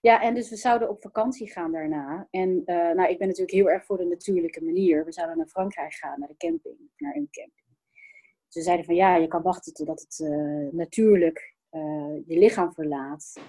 Ja, 0.00 0.22
en 0.22 0.34
dus 0.34 0.50
we 0.50 0.56
zouden 0.56 0.88
op 0.88 1.02
vakantie 1.02 1.50
gaan 1.50 1.72
daarna. 1.72 2.28
En 2.30 2.62
uh, 2.66 2.76
nou, 2.76 3.08
ik 3.08 3.18
ben 3.18 3.26
natuurlijk 3.26 3.56
heel 3.56 3.70
erg 3.70 3.84
voor 3.84 3.96
de 3.96 4.04
natuurlijke 4.04 4.64
manier. 4.64 5.04
We 5.04 5.12
zouden 5.12 5.36
naar 5.36 5.46
Frankrijk 5.46 5.94
gaan, 5.94 6.18
naar 6.18 6.28
de 6.28 6.36
camping, 6.36 6.76
naar 6.96 7.14
een 7.14 7.28
camping. 7.30 7.66
Ze 8.48 8.62
zeiden 8.62 8.86
van 8.86 8.94
ja, 8.94 9.16
je 9.16 9.28
kan 9.28 9.42
wachten 9.42 9.72
totdat 9.72 10.00
het 10.00 10.18
uh, 10.18 10.72
natuurlijk 10.72 11.55
uh, 11.76 12.22
je 12.26 12.38
lichaam 12.38 12.72
verlaat. 12.72 13.40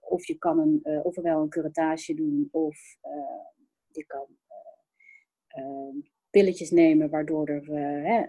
of 0.00 0.26
je 0.26 0.38
kan 0.38 0.58
een, 0.58 1.04
ofwel 1.04 1.42
een 1.42 1.48
curettage 1.48 2.14
doen, 2.14 2.48
of 2.50 2.78
je 3.86 4.04
kan 4.06 4.26
pilletjes 6.30 6.70
nemen 6.70 7.10
waardoor 7.10 7.48
er 7.48 7.68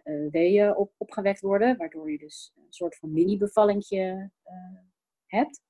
uh, 0.03 0.29
weeën 0.31 0.75
op, 0.75 0.93
opgewekt 0.97 1.41
worden. 1.41 1.77
Waardoor 1.77 2.11
je 2.11 2.17
dus 2.17 2.51
een 2.55 2.73
soort 2.73 2.97
van 2.97 3.13
mini-bevallingje 3.13 4.31
hebt. 5.25 5.61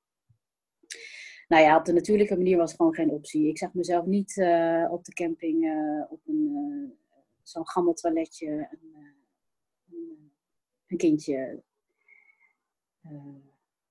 Nou 1.47 1.63
ja, 1.63 1.78
op 1.78 1.86
de 1.86 1.93
natuurlijke 1.93 2.38
manier 2.38 2.57
was 2.57 2.73
gewoon 2.73 2.93
geen 2.93 3.09
optie. 3.09 3.47
Ik 3.47 3.57
zag 3.57 3.73
mezelf 3.73 4.05
niet 4.05 4.36
uh, 4.36 4.88
op 4.91 5.05
de 5.05 5.13
camping 5.13 5.63
uh, 5.63 6.11
op 6.11 6.21
een, 6.28 6.51
uh, 6.51 6.89
zo'n 7.43 7.67
gammeltoiletje 7.67 8.47
een, 8.47 8.95
een, 9.89 10.32
een, 10.88 10.97
kindje 10.97 11.63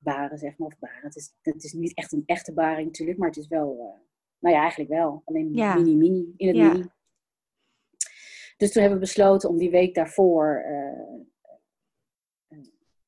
baren, 0.07 0.39
zeg 0.39 0.59
maar. 0.59 0.69
Of 0.69 0.79
baren. 0.79 1.03
Het 1.03 1.17
is, 1.17 1.35
het 1.43 1.65
is 1.65 1.73
niet 1.73 1.95
echt 1.95 2.13
een 2.13 2.23
echte 2.27 2.53
baring 2.53 2.87
natuurlijk, 2.87 3.19
maar 3.19 3.29
het 3.29 3.39
is 3.39 3.49
wel, 3.49 3.99
nou 4.39 4.55
ja, 4.55 4.61
eigenlijk 4.61 4.91
wel. 4.91 5.23
Alleen 5.25 5.51
mini-mini, 5.51 6.35
in 6.37 6.47
het 6.47 6.57
ja. 6.57 6.73
mini. 6.73 6.89
Dus 8.57 8.73
toen 8.73 8.83
hebben 8.83 9.01
we 9.01 9.07
besloten 9.07 9.49
om 9.49 9.57
die 9.59 9.71
week 9.71 9.95
daarvoor 9.95 10.65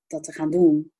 dat 0.06 0.24
te 0.24 0.32
gaan 0.32 0.50
doen. 0.50 0.92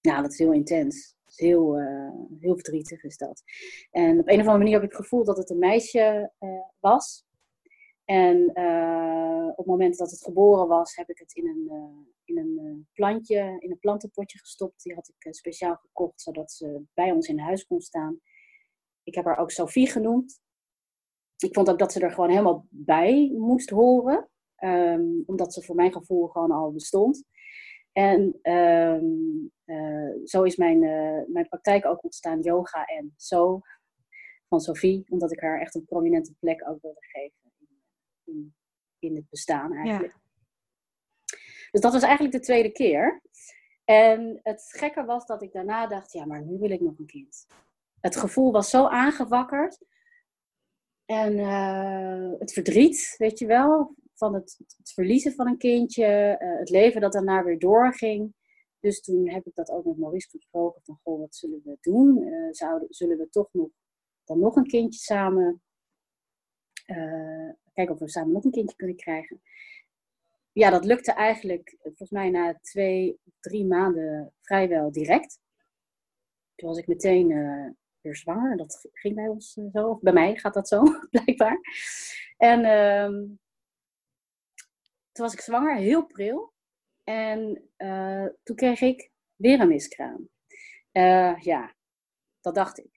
Nou, 0.00 0.22
dat 0.22 0.32
is 0.32 0.38
heel 0.38 0.52
intens 0.52 1.16
heel, 1.36 1.80
uh, 1.80 2.10
heel 2.40 2.54
verdrietig 2.54 3.04
is 3.04 3.16
dat. 3.16 3.42
En 3.90 4.18
op 4.18 4.28
een 4.28 4.40
of 4.40 4.46
andere 4.46 4.58
manier 4.58 4.72
heb 4.72 4.82
ik 4.82 4.90
het 4.90 5.00
gevoel 5.00 5.24
dat 5.24 5.36
het 5.36 5.50
een 5.50 5.58
meisje 5.58 6.32
uh, 6.40 6.50
was. 6.78 7.25
En 8.06 8.50
uh, 8.54 9.48
op 9.50 9.56
het 9.56 9.66
moment 9.66 9.96
dat 9.96 10.10
het 10.10 10.22
geboren 10.22 10.68
was, 10.68 10.96
heb 10.96 11.10
ik 11.10 11.18
het 11.18 11.32
in 11.32 11.46
een, 11.46 11.70
in 12.24 12.38
een 12.38 12.88
plantje, 12.92 13.56
in 13.58 13.70
een 13.70 13.78
plantenpotje 13.78 14.38
gestopt. 14.38 14.82
Die 14.82 14.94
had 14.94 15.12
ik 15.18 15.34
speciaal 15.34 15.76
gekocht, 15.76 16.20
zodat 16.20 16.52
ze 16.52 16.82
bij 16.94 17.12
ons 17.12 17.28
in 17.28 17.38
huis 17.38 17.66
kon 17.66 17.80
staan. 17.80 18.20
Ik 19.02 19.14
heb 19.14 19.24
haar 19.24 19.38
ook 19.38 19.50
Sophie 19.50 19.90
genoemd. 19.90 20.40
Ik 21.36 21.54
vond 21.54 21.70
ook 21.70 21.78
dat 21.78 21.92
ze 21.92 22.00
er 22.00 22.10
gewoon 22.10 22.30
helemaal 22.30 22.66
bij 22.70 23.32
moest 23.36 23.70
horen. 23.70 24.28
Um, 24.58 25.22
omdat 25.26 25.52
ze 25.52 25.62
voor 25.62 25.74
mijn 25.74 25.92
gevoel 25.92 26.26
gewoon 26.26 26.50
al 26.50 26.72
bestond. 26.72 27.24
En 27.92 28.38
uh, 28.42 28.98
zo 30.24 30.42
is 30.42 30.56
mijn, 30.56 30.78
mijn 31.32 31.48
praktijk 31.48 31.86
ook 31.86 32.04
ontstaan, 32.04 32.40
yoga 32.40 32.84
en 32.84 33.14
zo, 33.16 33.60
van 34.48 34.60
Sophie. 34.60 35.04
Omdat 35.08 35.32
ik 35.32 35.40
haar 35.40 35.60
echt 35.60 35.74
een 35.74 35.84
prominente 35.84 36.34
plek 36.38 36.68
ook 36.68 36.82
wilde 36.82 37.00
geven 37.00 37.45
in, 38.26 38.54
in, 38.98 39.16
het 39.16 39.28
bestaan 39.28 39.72
eigenlijk. 39.72 40.14
Ja. 40.14 41.38
Dus 41.70 41.80
dat 41.80 41.92
was 41.92 42.02
eigenlijk 42.02 42.34
de 42.34 42.40
tweede 42.40 42.72
keer. 42.72 43.22
En 43.84 44.40
het 44.42 44.64
gekke 44.76 45.04
was 45.04 45.26
dat 45.26 45.42
ik 45.42 45.52
daarna 45.52 45.86
dacht, 45.86 46.12
ja, 46.12 46.24
maar 46.24 46.42
nu 46.42 46.58
wil 46.58 46.70
ik 46.70 46.80
nog 46.80 46.98
een 46.98 47.06
kind. 47.06 47.46
Het 48.00 48.16
gevoel 48.16 48.52
was 48.52 48.70
zo 48.70 48.86
aangewakkerd. 48.86 49.78
En 51.04 51.32
uh, 51.38 52.38
het 52.38 52.52
verdriet, 52.52 53.14
weet 53.18 53.38
je 53.38 53.46
wel, 53.46 53.94
van 54.14 54.34
het, 54.34 54.56
het 54.76 54.92
verliezen 54.92 55.32
van 55.32 55.46
een 55.46 55.58
kindje, 55.58 56.38
uh, 56.42 56.58
het 56.58 56.70
leven 56.70 57.00
dat 57.00 57.12
daarna 57.12 57.44
weer 57.44 57.58
doorging. 57.58 58.34
Dus 58.80 59.00
toen 59.00 59.28
heb 59.28 59.46
ik 59.46 59.54
dat 59.54 59.70
ook 59.70 59.84
met 59.84 59.98
Maurice 59.98 60.28
gesproken 60.28 60.80
van, 60.84 60.98
goh, 61.02 61.20
wat 61.20 61.34
zullen 61.34 61.60
we 61.64 61.76
doen? 61.80 62.22
Uh, 62.22 62.48
zouden, 62.50 62.86
zullen 62.90 63.18
we 63.18 63.28
toch 63.28 63.48
nog, 63.52 63.68
dan 64.24 64.38
nog 64.38 64.56
een 64.56 64.66
kindje 64.66 65.00
samen, 65.00 65.62
uh, 66.86 67.50
kijken 67.72 67.94
of 67.94 67.98
we 67.98 68.08
samen 68.08 68.32
nog 68.32 68.44
een 68.44 68.50
kindje 68.50 68.76
kunnen 68.76 68.96
krijgen. 68.96 69.40
Ja, 70.52 70.70
dat 70.70 70.84
lukte 70.84 71.12
eigenlijk 71.12 71.76
volgens 71.82 72.10
mij 72.10 72.30
na 72.30 72.58
twee, 72.60 73.20
drie 73.40 73.64
maanden 73.64 74.32
vrijwel 74.40 74.92
direct. 74.92 75.40
Toen 76.54 76.68
was 76.68 76.78
ik 76.78 76.86
meteen 76.86 77.28
weer 78.00 78.16
zwanger. 78.16 78.56
Dat 78.56 78.88
ging 78.92 79.14
bij 79.14 79.28
ons 79.28 79.52
zo. 79.52 79.88
Of 79.88 80.00
bij 80.00 80.12
mij 80.12 80.36
gaat 80.36 80.54
dat 80.54 80.68
zo, 80.68 80.82
blijkbaar. 81.10 81.58
En 82.36 82.64
uh, 82.64 83.20
toen 85.12 85.24
was 85.24 85.32
ik 85.32 85.40
zwanger, 85.40 85.76
heel 85.76 86.06
pril. 86.06 86.52
En 87.04 87.70
toen 88.42 88.56
kreeg 88.56 88.80
ik 88.80 89.10
weer 89.34 89.60
een 89.60 89.68
miskraam. 89.68 90.28
Ja, 91.40 91.74
dat 92.40 92.54
dacht 92.54 92.78
ik. 92.78 92.95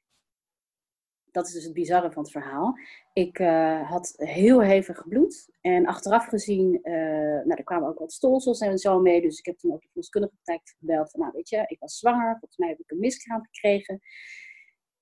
Dat 1.31 1.47
is 1.47 1.53
dus 1.53 1.63
het 1.63 1.73
bizarre 1.73 2.11
van 2.11 2.23
het 2.23 2.31
verhaal. 2.31 2.77
Ik 3.13 3.39
uh, 3.39 3.89
had 3.89 4.13
heel 4.17 4.61
hevig 4.61 5.07
bloed. 5.07 5.49
En 5.61 5.85
achteraf 5.85 6.25
gezien, 6.25 6.79
nou, 6.81 7.53
er 7.53 7.63
kwamen 7.63 7.89
ook 7.89 7.99
wat 7.99 8.13
stolsels 8.13 8.59
en 8.59 8.77
zo 8.77 8.99
mee. 8.99 9.21
Dus 9.21 9.39
ik 9.39 9.45
heb 9.45 9.57
toen 9.57 9.73
ook 9.73 9.81
de 9.81 9.87
verloskundige 9.87 10.33
praktijk 10.33 10.75
gebeld. 10.79 11.11
Van, 11.11 11.19
nou, 11.19 11.31
weet 11.33 11.49
je, 11.49 11.63
ik 11.67 11.79
was 11.79 11.97
zwanger. 11.97 12.31
Volgens 12.31 12.57
mij 12.57 12.69
heb 12.69 12.79
ik 12.79 12.91
een 12.91 12.99
miskraam 12.99 13.43
gekregen. 13.43 13.99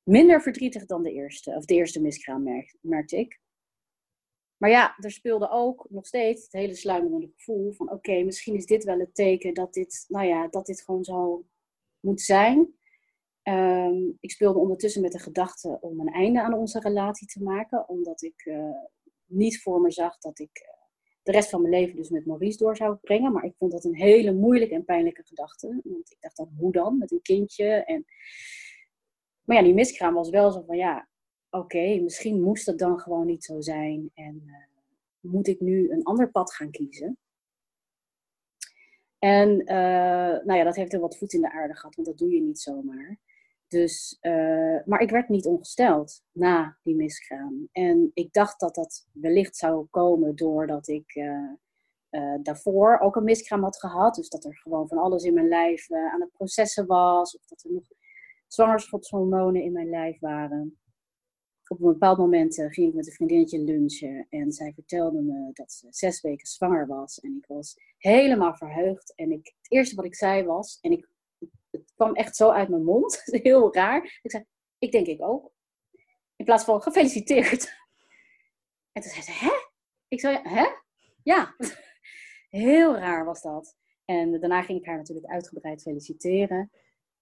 Minder 0.03 0.41
verdrietig 0.41 0.85
dan 0.85 1.03
de 1.03 1.11
eerste. 1.11 1.55
Of 1.55 1.65
de 1.65 1.75
eerste 1.75 2.01
miskraam 2.01 2.43
merkte 2.81 3.17
ik. 3.17 3.39
Maar 4.57 4.69
ja, 4.69 4.97
er 4.97 5.11
speelde 5.11 5.49
ook 5.49 5.85
nog 5.89 6.05
steeds 6.05 6.43
het 6.43 6.51
hele 6.51 6.75
sluimerende 6.75 7.31
gevoel 7.35 7.71
van 7.71 7.91
oké, 7.91 8.23
misschien 8.23 8.55
is 8.55 8.65
dit 8.65 8.83
wel 8.83 8.99
het 8.99 9.15
teken 9.15 9.53
dat 9.53 9.73
dit, 9.73 10.05
nou 10.07 10.25
ja, 10.25 10.47
dat 10.47 10.65
dit 10.65 10.81
gewoon 10.81 11.03
zo 11.03 11.45
moet 11.99 12.21
zijn. 12.21 12.76
Um, 13.49 14.17
ik 14.19 14.31
speelde 14.31 14.59
ondertussen 14.59 15.01
met 15.01 15.11
de 15.11 15.19
gedachte 15.19 15.77
om 15.81 15.99
een 15.99 16.13
einde 16.13 16.41
aan 16.41 16.53
onze 16.53 16.79
relatie 16.79 17.27
te 17.27 17.43
maken, 17.43 17.89
omdat 17.89 18.21
ik 18.21 18.45
uh, 18.45 18.69
niet 19.25 19.61
voor 19.61 19.81
me 19.81 19.91
zag 19.91 20.17
dat 20.17 20.39
ik 20.39 20.49
uh, 20.63 20.83
de 21.23 21.31
rest 21.31 21.49
van 21.49 21.61
mijn 21.61 21.73
leven 21.73 21.95
dus 21.95 22.09
met 22.09 22.25
Maurice 22.25 22.57
door 22.57 22.75
zou 22.75 22.95
brengen. 22.95 23.31
Maar 23.31 23.43
ik 23.43 23.55
vond 23.57 23.71
dat 23.71 23.83
een 23.83 23.95
hele 23.95 24.33
moeilijke 24.33 24.75
en 24.75 24.85
pijnlijke 24.85 25.23
gedachte. 25.25 25.67
Want 25.83 26.11
ik 26.11 26.17
dacht 26.19 26.37
dan, 26.37 26.53
hoe 26.57 26.71
dan? 26.71 26.97
Met 26.97 27.11
een 27.11 27.21
kindje. 27.21 27.65
En... 27.65 28.05
Maar 29.43 29.57
ja, 29.57 29.63
die 29.63 29.73
miskraam 29.73 30.13
was 30.13 30.29
wel 30.29 30.51
zo 30.51 30.63
van 30.65 30.77
ja, 30.77 31.09
oké, 31.49 31.99
misschien 31.99 32.41
moest 32.41 32.65
het 32.65 32.79
dan 32.79 32.99
gewoon 32.99 33.25
niet 33.25 33.43
zo 33.43 33.61
zijn 33.61 34.11
en 34.13 34.43
uh, 34.45 34.53
moet 35.19 35.47
ik 35.47 35.59
nu 35.59 35.91
een 35.91 36.03
ander 36.03 36.31
pad 36.31 36.53
gaan 36.53 36.71
kiezen? 36.71 37.17
En 39.19 39.57
nou 40.45 40.53
ja, 40.53 40.63
dat 40.63 40.75
heeft 40.75 40.93
er 40.93 40.99
wat 40.99 41.17
voet 41.17 41.33
in 41.33 41.41
de 41.41 41.51
aarde 41.51 41.75
gehad, 41.75 41.95
want 41.95 42.07
dat 42.07 42.17
doe 42.17 42.31
je 42.31 42.41
niet 42.41 42.59
zomaar. 42.59 43.19
Dus, 43.67 44.17
uh, 44.21 44.79
maar 44.85 45.01
ik 45.01 45.09
werd 45.09 45.29
niet 45.29 45.45
ongesteld 45.45 46.21
na 46.31 46.77
die 46.83 46.95
miskraam. 46.95 47.69
En 47.71 48.11
ik 48.13 48.33
dacht 48.33 48.59
dat 48.59 48.75
dat 48.75 49.07
wellicht 49.11 49.55
zou 49.55 49.85
komen 49.85 50.35
doordat 50.35 50.87
ik 50.87 51.25
daarvoor 52.43 52.99
ook 52.99 53.15
een 53.15 53.23
miskraam 53.23 53.63
had 53.63 53.79
gehad. 53.79 54.15
Dus 54.15 54.29
dat 54.29 54.45
er 54.45 54.57
gewoon 54.57 54.87
van 54.87 54.97
alles 54.97 55.23
in 55.23 55.33
mijn 55.33 55.47
lijf 55.47 55.91
aan 55.91 56.21
het 56.21 56.31
processen 56.31 56.85
was. 56.85 57.37
Of 57.37 57.45
dat 57.45 57.63
er 57.63 57.71
nog 57.71 57.83
zwangerschapshormonen 58.47 59.61
in 59.61 59.71
mijn 59.71 59.89
lijf 59.89 60.19
waren 60.19 60.77
op 61.67 61.81
een 61.81 61.91
bepaald 61.91 62.17
moment 62.17 62.55
ging 62.55 62.87
ik 62.89 62.93
met 62.93 63.07
een 63.07 63.13
vriendinnetje 63.13 63.59
lunchen 63.59 64.27
en 64.29 64.51
zij 64.51 64.73
vertelde 64.73 65.21
me 65.21 65.49
dat 65.53 65.71
ze 65.71 65.87
zes 65.89 66.21
weken 66.21 66.47
zwanger 66.47 66.87
was. 66.87 67.19
En 67.19 67.35
ik 67.37 67.45
was 67.47 67.75
helemaal 67.97 68.55
verheugd. 68.55 69.13
En 69.15 69.31
ik, 69.31 69.53
het 69.61 69.71
eerste 69.71 69.95
wat 69.95 70.05
ik 70.05 70.15
zei 70.15 70.43
was, 70.43 70.77
en 70.81 70.91
ik, 70.91 71.09
het 71.77 71.93
kwam 71.95 72.13
echt 72.13 72.35
zo 72.35 72.49
uit 72.49 72.69
mijn 72.69 72.83
mond, 72.83 73.21
heel 73.43 73.73
raar. 73.73 74.19
Ik 74.21 74.31
zei, 74.31 74.45
ik 74.77 74.91
denk 74.91 75.07
ik 75.07 75.21
ook. 75.21 75.51
In 76.35 76.45
plaats 76.45 76.63
van 76.63 76.81
gefeliciteerd. 76.81 77.69
En 78.91 79.03
toen 79.03 79.11
zei 79.11 79.23
ze, 79.23 79.31
hè? 79.31 79.51
Ik 80.07 80.19
zei, 80.19 80.39
hè? 80.43 80.65
Ja. 81.23 81.55
Heel 82.49 82.97
raar 82.97 83.25
was 83.25 83.41
dat. 83.41 83.75
En 84.05 84.39
daarna 84.39 84.61
ging 84.61 84.79
ik 84.79 84.85
haar 84.85 84.97
natuurlijk 84.97 85.27
uitgebreid 85.27 85.81
feliciteren. 85.81 86.71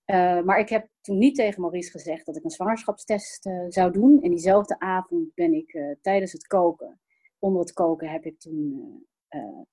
Uh, 0.05 0.41
maar 0.41 0.59
ik 0.59 0.69
heb 0.69 0.89
toen 1.01 1.17
niet 1.17 1.35
tegen 1.35 1.61
Maurice 1.61 1.91
gezegd 1.91 2.25
dat 2.25 2.35
ik 2.35 2.43
een 2.43 2.49
zwangerschapstest 2.49 3.45
uh, 3.45 3.65
zou 3.67 3.91
doen. 3.91 4.21
En 4.21 4.29
diezelfde 4.29 4.79
avond 4.79 5.33
ben 5.33 5.53
ik 5.53 5.73
uh, 5.73 5.95
tijdens 6.01 6.31
het 6.31 6.47
koken, 6.47 7.01
onder 7.39 7.61
het 7.61 7.73
koken, 7.73 8.09
heb 8.09 8.25
ik 8.25 8.39
toen 8.39 9.07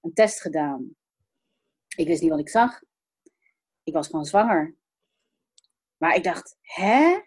een 0.00 0.12
test 0.14 0.40
gedaan. 0.40 0.96
Ik 1.96 2.06
wist 2.06 2.20
niet 2.20 2.30
wat 2.30 2.40
ik 2.40 2.48
zag. 2.48 2.82
Ik 3.82 3.92
was 3.92 4.06
gewoon 4.06 4.24
zwanger. 4.24 4.76
Maar 5.96 6.14
ik 6.14 6.24
dacht, 6.24 6.58
hè? 6.60 7.20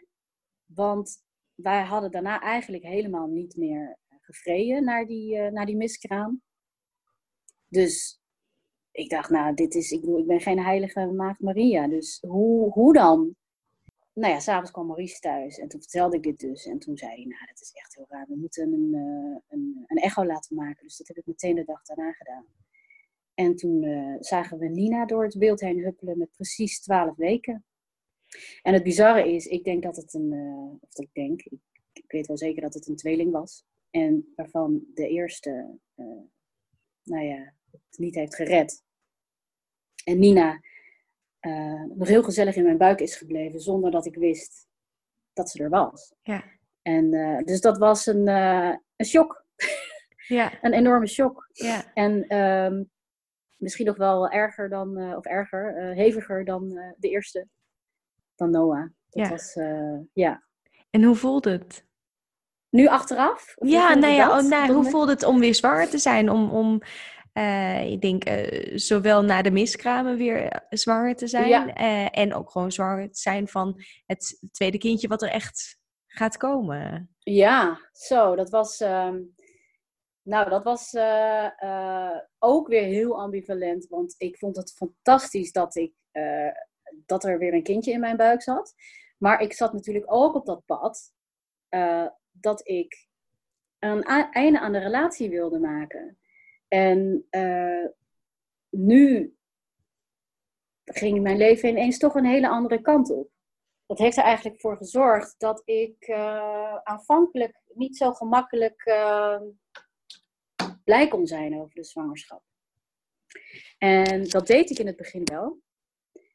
Want 0.65 1.23
wij 1.55 1.83
hadden 1.83 2.11
daarna 2.11 2.41
eigenlijk 2.41 2.83
helemaal 2.83 3.27
niet 3.27 3.55
meer 3.55 3.97
gevreden 4.21 4.83
naar 4.83 5.05
die, 5.05 5.37
naar 5.51 5.65
die 5.65 5.75
miskraam. 5.75 6.41
Dus 7.67 8.19
ik 8.91 9.09
dacht, 9.09 9.29
nou, 9.29 9.53
dit 9.53 9.75
is, 9.75 9.91
ik 9.91 10.03
ik 10.03 10.27
ben 10.27 10.41
geen 10.41 10.59
heilige 10.59 11.05
maagd 11.05 11.39
Maria, 11.39 11.87
dus 11.87 12.19
hoe, 12.21 12.71
hoe 12.71 12.93
dan? 12.93 13.35
Nou 14.13 14.33
ja, 14.33 14.39
s'avonds 14.39 14.71
kwam 14.71 14.87
Maurice 14.87 15.19
thuis 15.19 15.57
en 15.57 15.67
toen 15.67 15.81
vertelde 15.81 16.15
ik 16.15 16.23
dit 16.23 16.39
dus. 16.39 16.65
En 16.65 16.79
toen 16.79 16.97
zei 16.97 17.11
hij, 17.11 17.23
nou, 17.23 17.45
dat 17.45 17.61
is 17.61 17.71
echt 17.73 17.95
heel 17.95 18.05
raar. 18.09 18.25
We 18.27 18.35
moeten 18.35 18.73
een, 18.73 18.93
uh, 18.93 19.37
een, 19.47 19.83
een 19.87 19.97
echo 19.97 20.25
laten 20.25 20.55
maken. 20.55 20.83
Dus 20.83 20.97
dat 20.97 21.07
heb 21.07 21.17
ik 21.17 21.25
meteen 21.25 21.55
de 21.55 21.63
dag 21.63 21.81
daarna 21.83 22.11
gedaan. 22.11 22.45
En 23.35 23.55
toen 23.55 23.83
eh, 23.83 24.15
zagen 24.19 24.57
we 24.57 24.67
Nina 24.67 25.05
door 25.05 25.23
het 25.23 25.37
beeld 25.37 25.59
heen 25.59 25.79
huppelen 25.79 26.17
met 26.17 26.31
precies 26.31 26.81
12 26.81 27.15
weken. 27.15 27.65
En 28.61 28.73
het 28.73 28.83
bizarre 28.83 29.33
is, 29.33 29.45
ik 29.45 29.63
denk 29.63 29.83
dat 29.83 29.95
het 29.95 30.13
een, 30.13 30.31
uh, 30.31 30.73
of 30.79 30.99
ik 30.99 31.09
denk, 31.13 31.41
ik, 31.41 31.59
ik, 31.93 32.11
weet 32.11 32.27
wel 32.27 32.37
zeker 32.37 32.61
dat 32.61 32.73
het 32.73 32.87
een 32.87 32.95
tweeling 32.95 33.31
was. 33.31 33.63
En 33.89 34.33
waarvan 34.35 34.85
de 34.93 35.07
eerste, 35.07 35.79
uh, 35.95 36.05
nou 37.03 37.25
ja, 37.25 37.53
het 37.71 37.97
niet 37.97 38.15
heeft 38.15 38.35
gered. 38.35 38.83
En 40.03 40.19
Nina 40.19 40.61
nog 41.95 42.07
heel 42.07 42.23
gezellig 42.23 42.55
in 42.55 42.63
mijn 42.63 42.77
buik 42.77 42.99
is 42.99 43.15
gebleven 43.15 43.59
zonder 43.59 43.91
dat 43.91 44.05
ik 44.05 44.15
wist 44.15 44.67
dat 45.33 45.49
ze 45.49 45.63
er 45.63 45.69
was. 45.69 46.13
Ja. 46.21 46.43
En 46.81 47.11
dus 47.45 47.61
dat 47.61 47.77
was 47.77 48.05
een, 48.05 48.27
een 48.27 49.05
shock. 49.05 49.45
Ja. 50.27 50.57
een 50.63 50.73
enorme 50.73 51.07
shock. 51.07 51.49
Ja. 51.51 51.93
En 51.93 52.37
um, 52.37 52.91
misschien 53.57 53.85
nog 53.85 53.97
wel 53.97 54.29
erger 54.29 54.69
dan, 54.69 54.99
uh, 54.99 55.15
of 55.17 55.25
erger, 55.25 55.89
uh, 55.91 55.95
heviger 55.97 56.45
dan 56.45 56.71
uh, 56.77 56.91
de 56.97 57.09
eerste, 57.09 57.47
dan 58.35 58.49
Noah. 58.49 58.81
Dat 59.09 59.23
Ja. 59.23 59.29
was, 59.29 59.53
ja. 60.13 60.43
En 60.89 61.03
hoe 61.03 61.15
voelde 61.15 61.51
het? 61.51 61.85
Nu 62.69 62.87
achteraf? 62.87 63.53
Ja, 63.55 63.79
hoe 63.79 63.79
voelde 63.81 63.99
nou 63.99 64.13
ja, 64.13 64.27
dat? 64.27 64.43
oh, 64.43 64.49
nou, 64.49 64.71
hoe 64.73 64.83
voelde 64.89 65.11
het 65.11 65.23
om 65.23 65.39
weer 65.39 65.55
zwanger 65.55 65.89
te 65.89 65.97
zijn? 65.97 66.29
Om, 66.29 66.49
om 66.49 66.81
eh, 67.33 67.91
ik 67.91 68.01
denk, 68.01 68.23
eh, 68.23 68.77
zowel 68.77 69.23
na 69.23 69.41
de 69.41 69.51
miskramen 69.51 70.17
weer 70.17 70.47
eh, 70.47 70.59
zwanger 70.69 71.15
te 71.15 71.27
zijn. 71.27 71.47
Ja. 71.47 71.73
eh, 71.73 72.07
en 72.19 72.33
ook 72.33 72.51
gewoon 72.51 72.71
zwanger 72.71 73.11
te 73.11 73.19
zijn 73.19 73.47
van 73.47 73.81
het 74.05 74.47
tweede 74.51 74.77
kindje 74.77 75.07
wat 75.07 75.21
er 75.21 75.29
echt 75.29 75.77
gaat 76.07 76.37
komen. 76.37 77.09
Ja, 77.19 77.79
zo, 77.91 78.35
dat 78.35 78.49
was. 78.49 78.79
ehm, 78.79 79.21
nou, 80.25 80.49
dat 80.49 80.63
was 80.63 80.93
eh, 80.93 81.61
eh, 81.61 82.19
ook 82.39 82.67
weer 82.67 82.83
heel 82.83 83.19
ambivalent. 83.19 83.87
Want 83.87 84.15
ik 84.17 84.37
vond 84.37 84.55
het 84.55 84.73
fantastisch 84.73 85.51
dat, 85.51 85.75
ik, 85.75 85.93
eh, 86.11 86.51
dat 87.05 87.23
er 87.23 87.37
weer 87.37 87.53
een 87.53 87.63
kindje 87.63 87.91
in 87.91 87.99
mijn 87.99 88.17
buik 88.17 88.41
zat. 88.41 88.73
Maar 89.17 89.41
ik 89.41 89.53
zat 89.53 89.73
natuurlijk 89.73 90.05
ook 90.07 90.35
op 90.35 90.45
dat 90.45 90.65
pad 90.65 91.13
dat 92.31 92.67
ik 92.67 93.07
een 93.79 94.03
einde 94.31 94.59
aan 94.59 94.71
de 94.71 94.79
relatie 94.79 95.29
wilde 95.29 95.59
maken. 95.59 96.17
En 96.67 97.27
nu 98.69 99.35
ging 100.83 101.21
mijn 101.21 101.37
leven 101.37 101.69
ineens 101.69 101.97
toch 101.97 102.15
een 102.15 102.25
hele 102.25 102.49
andere 102.49 102.81
kant 102.81 103.09
op. 103.09 103.29
Dat 103.85 103.97
heeft 103.97 104.17
er 104.17 104.23
eigenlijk 104.23 104.61
voor 104.61 104.77
gezorgd 104.77 105.35
dat 105.37 105.61
ik 105.65 106.11
aanvankelijk 106.83 107.61
niet 107.73 107.97
zo 107.97 108.13
gemakkelijk 108.13 108.83
blij 110.85 111.07
kon 111.07 111.27
zijn 111.27 111.59
over 111.59 111.75
de 111.75 111.83
zwangerschap. 111.83 112.43
En 113.77 114.23
dat 114.23 114.47
deed 114.47 114.69
ik 114.69 114.79
in 114.79 114.87
het 114.87 114.95
begin 114.95 115.23
wel. 115.23 115.61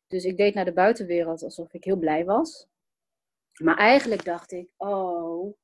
Dus 0.06 0.24
ik 0.24 0.36
deed 0.36 0.54
naar 0.54 0.64
de 0.64 0.72
buitenwereld 0.72 1.42
alsof 1.42 1.72
ik 1.72 1.84
heel 1.84 1.98
blij 1.98 2.24
was. 2.24 2.68
Maar 3.62 3.76
eigenlijk 3.76 4.24
dacht 4.24 4.52
ik, 4.52 4.72
oh, 4.76 5.56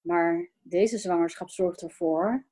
maar 0.00 0.50
deze 0.60 0.98
zwangerschap 0.98 1.50
zorgt 1.50 1.82
ervoor 1.82 2.46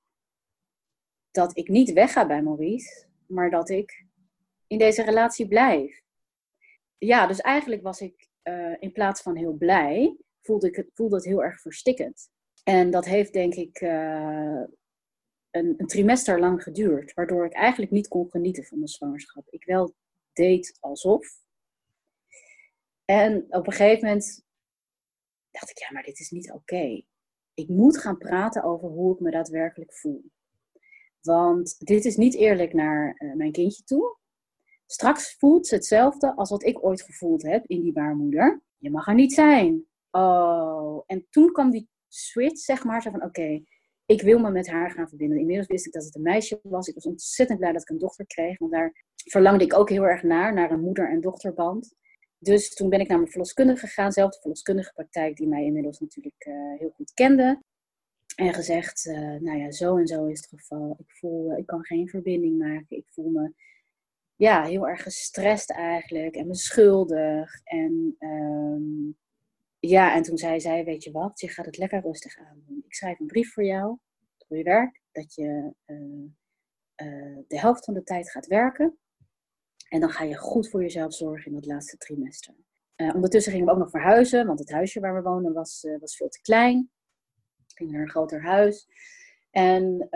dat 1.31 1.57
ik 1.57 1.69
niet 1.69 1.93
wegga 1.93 2.27
bij 2.27 2.43
Maurice, 2.43 3.07
maar 3.27 3.51
dat 3.51 3.69
ik 3.69 4.07
in 4.67 4.79
deze 4.79 5.03
relatie 5.03 5.49
blijf. 5.49 6.03
Ja, 6.99 7.27
dus 7.27 7.41
eigenlijk 7.41 7.83
was 7.83 8.01
ik 8.01 8.29
eh, 8.43 8.75
in 8.79 8.93
plaats 8.93 9.23
van 9.23 9.37
heel 9.37 9.53
blij, 9.53 10.17
voelde, 10.43 10.69
ik 10.69 10.77
het, 10.77 10.91
voelde 10.95 11.17
het 11.17 11.25
heel 11.25 11.43
erg 11.43 11.61
verstikkend. 11.61 12.31
En 12.65 12.91
dat 12.91 13.05
heeft 13.05 13.33
denk 13.33 13.55
ik 13.55 13.81
eh, 13.81 14.63
een, 15.51 15.75
een 15.77 15.87
trimester 15.87 16.41
lang 16.41 16.63
geduurd, 16.63 17.15
waardoor 17.15 17.45
ik 17.45 17.53
eigenlijk 17.53 17.93
niet 17.93 18.09
kon 18.09 18.31
genieten 18.31 18.65
van 18.65 18.81
de 18.81 18.89
zwangerschap. 18.89 19.47
Ik 19.51 19.65
wel 19.65 19.95
deed 20.33 20.77
alsof. 20.81 21.27
En 23.05 23.47
op 23.49 23.67
een 23.67 23.73
gegeven 23.73 24.07
moment 24.07 24.45
dacht 25.51 25.71
ik, 25.71 25.79
ja, 25.79 25.93
maar 25.93 26.03
dit 26.03 26.19
is 26.19 26.31
niet 26.31 26.53
oké. 26.53 27.03
Ik 27.55 27.69
moet 27.69 27.99
gaan 27.99 28.19
praten 28.19 28.63
over 28.63 28.89
hoe 28.89 29.15
ik 29.15 29.21
me 29.21 29.31
daadwerkelijk 29.31 29.95
voel. 29.95 30.25
Want 31.21 31.87
dit 31.87 32.05
is 32.05 32.17
niet 32.17 32.35
eerlijk 32.35 32.73
naar 32.73 33.15
eh, 33.15 33.33
mijn 33.33 33.53
kindje 33.53 33.83
toe. 33.83 34.17
Straks 34.87 35.37
voelt 35.39 35.67
ze 35.67 35.75
hetzelfde 35.75 36.37
als 36.37 36.51
wat 36.51 36.65
ik 36.65 36.85
ooit 36.85 37.03
gevoeld 37.03 37.43
heb 37.43 37.67
in 37.67 37.83
die 37.83 37.93
baarmoeder. 37.93 38.63
Je 38.77 38.91
mag 38.91 39.07
er 39.07 39.15
niet 39.15 39.33
zijn. 39.33 39.87
Oh, 40.11 41.03
en 41.07 41.27
toen 41.31 41.53
kwam 41.53 41.71
die 41.71 41.89
switch, 42.09 42.59
zeg 42.59 42.85
maar, 42.85 43.03
zo 43.03 43.11
van 43.11 43.23
oké, 43.23 43.63
ik 44.09 44.23
wil 44.23 44.39
me 44.39 44.51
met 44.51 44.69
haar 44.69 44.91
gaan 44.91 45.09
verbinden. 45.09 45.39
Inmiddels 45.39 45.67
wist 45.67 45.87
ik 45.87 45.93
dat 45.93 46.05
het 46.05 46.15
een 46.15 46.23
meisje 46.23 46.61
was. 46.63 46.89
Ik 46.89 46.95
was 46.95 47.07
ontzettend 47.07 47.59
blij 47.59 47.73
dat 47.73 47.83
ik 47.83 47.89
een 47.89 47.99
dochter 47.99 48.27
kreeg, 48.27 48.59
want 48.59 48.73
daar 48.73 49.05
verlangde 49.15 49.65
ik 49.65 49.75
ook 49.75 49.91
heel 49.91 50.07
erg 50.07 50.23
naar, 50.23 50.55
naar 50.55 50.71
een 50.71 50.81
moeder- 50.81 51.11
en 51.11 51.21
dochterband. 51.21 51.95
Dus 52.39 52.75
toen 52.75 52.89
ben 52.89 53.01
ik 53.01 53.09
naar 53.09 53.19
mijn 53.19 53.31
verloskundige 53.31 53.87
gegaan, 53.87 54.13
zelf 54.13 54.31
de 54.31 54.41
verloskundige 54.41 54.93
praktijk 54.93 55.37
die 55.37 55.49
mij 55.49 55.65
inmiddels 55.65 56.01
natuurlijk 56.01 56.47
uh, 56.47 56.79
heel 56.79 56.91
goed 56.91 57.13
kende. 57.13 57.63
En 58.37 58.55
gezegd, 58.55 59.07
uh, 59.07 59.19
nou 59.19 59.59
ja, 59.59 59.71
zo 59.71 59.97
en 59.97 60.07
zo 60.07 60.27
is 60.27 60.39
het 60.39 60.61
geval. 60.61 60.97
Ik 60.99 61.17
voel, 61.17 61.53
uh, 61.53 61.59
ik 61.59 61.67
kan 61.67 61.85
geen 61.85 62.09
verbinding 62.09 62.59
maken. 62.59 62.97
Ik 62.97 63.07
voel 63.09 63.31
me 63.31 63.53
ja, 64.37 64.65
heel 64.65 64.89
erg 64.89 65.03
gestrest 65.03 65.71
eigenlijk 65.71 66.35
en 66.35 66.47
me 66.47 66.55
schuldig. 66.55 67.61
En 67.65 68.17
um, 68.19 69.17
ja, 69.81 70.15
en 70.15 70.23
toen 70.23 70.39
zei 70.39 70.61
zij, 70.61 70.85
weet 70.85 71.05
je 71.05 71.11
wat, 71.11 71.41
je 71.41 71.49
gaat 71.49 71.67
het 71.67 71.77
lekker 71.77 72.01
rustig 72.01 72.39
aandoen. 72.39 72.83
Ik 72.87 72.95
schrijf 72.95 73.21
een 73.21 73.27
brief 73.27 73.53
voor 73.53 73.65
jou, 73.65 73.99
voor 74.39 74.57
je 74.57 74.63
werk, 74.63 75.01
dat 75.13 75.35
je 75.35 75.75
uh, 75.87 77.39
de 77.47 77.59
helft 77.59 77.85
van 77.85 77.95
de 77.95 78.03
tijd 78.03 78.31
gaat 78.31 78.47
werken. 78.47 78.99
En 79.89 80.01
dan 80.01 80.11
ga 80.11 80.25
je 80.25 80.37
goed 80.37 80.69
voor 80.69 80.83
jezelf 80.83 81.15
zorgen 81.15 81.47
in 81.47 81.55
dat 81.55 81.67
laatste 81.67 81.97
trimester. 81.97 82.55
Uh, 82.97 83.15
ondertussen 83.15 83.53
gingen 83.53 83.67
we 83.67 83.73
ook 83.73 83.79
nog 83.79 83.91
verhuizen, 83.91 84.47
want 84.47 84.59
het 84.59 84.71
huisje 84.71 85.01
waar 85.01 85.15
we 85.15 85.23
woonden 85.23 85.53
was, 85.53 85.87
was 86.01 86.17
veel 86.17 86.29
te 86.29 86.41
klein. 86.41 86.91
We 87.57 87.75
gingen 87.75 87.93
naar 87.93 88.03
een 88.03 88.11
groter 88.11 88.43
huis. 88.43 88.89
En 89.51 90.09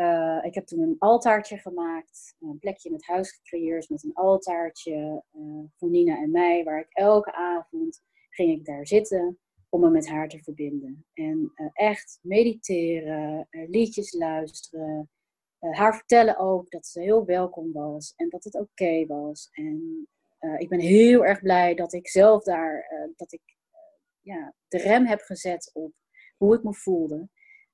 ik 0.42 0.54
heb 0.54 0.66
toen 0.66 0.80
een 0.80 0.96
altaartje 0.98 1.58
gemaakt, 1.58 2.36
een 2.40 2.58
plekje 2.58 2.88
in 2.88 2.94
het 2.94 3.06
huis 3.06 3.30
gecreëerd 3.32 3.88
met 3.88 4.04
een 4.04 4.14
altaartje 4.14 5.24
voor 5.76 5.90
Nina 5.90 6.16
en 6.16 6.30
mij, 6.30 6.64
waar 6.64 6.80
ik 6.80 6.92
elke 6.92 7.32
avond 7.32 8.02
ging 8.30 8.58
ik 8.58 8.64
daar 8.64 8.86
zitten 8.86 9.38
om 9.72 9.80
me 9.80 9.90
met 9.90 10.08
haar 10.08 10.28
te 10.28 10.42
verbinden. 10.42 11.04
En 11.12 11.52
echt 11.72 12.18
mediteren, 12.22 13.46
liedjes 13.50 14.12
luisteren, 14.12 15.10
uh, 15.60 15.78
haar 15.78 15.94
vertellen 15.96 16.38
ook 16.38 16.70
dat 16.70 16.86
ze 16.86 17.00
heel 17.00 17.24
welkom 17.24 17.72
was 17.72 18.12
en 18.16 18.28
dat 18.28 18.44
het 18.44 18.54
oké 18.54 18.64
okay 18.64 19.06
was. 19.06 19.48
En 19.52 20.06
ik 20.58 20.68
ben 20.68 20.80
heel 20.80 21.24
erg 21.24 21.40
blij 21.40 21.74
dat 21.74 21.92
ik 21.92 22.08
zelf 22.08 22.42
daar, 22.42 22.86
dat 23.16 23.32
ik 23.32 23.40
ja, 24.20 24.54
de 24.68 24.78
rem 24.78 25.06
heb 25.06 25.20
gezet 25.20 25.70
op 25.72 25.92
hoe 26.36 26.54
ik 26.54 26.62
me 26.62 26.74
voelde. 26.74 27.28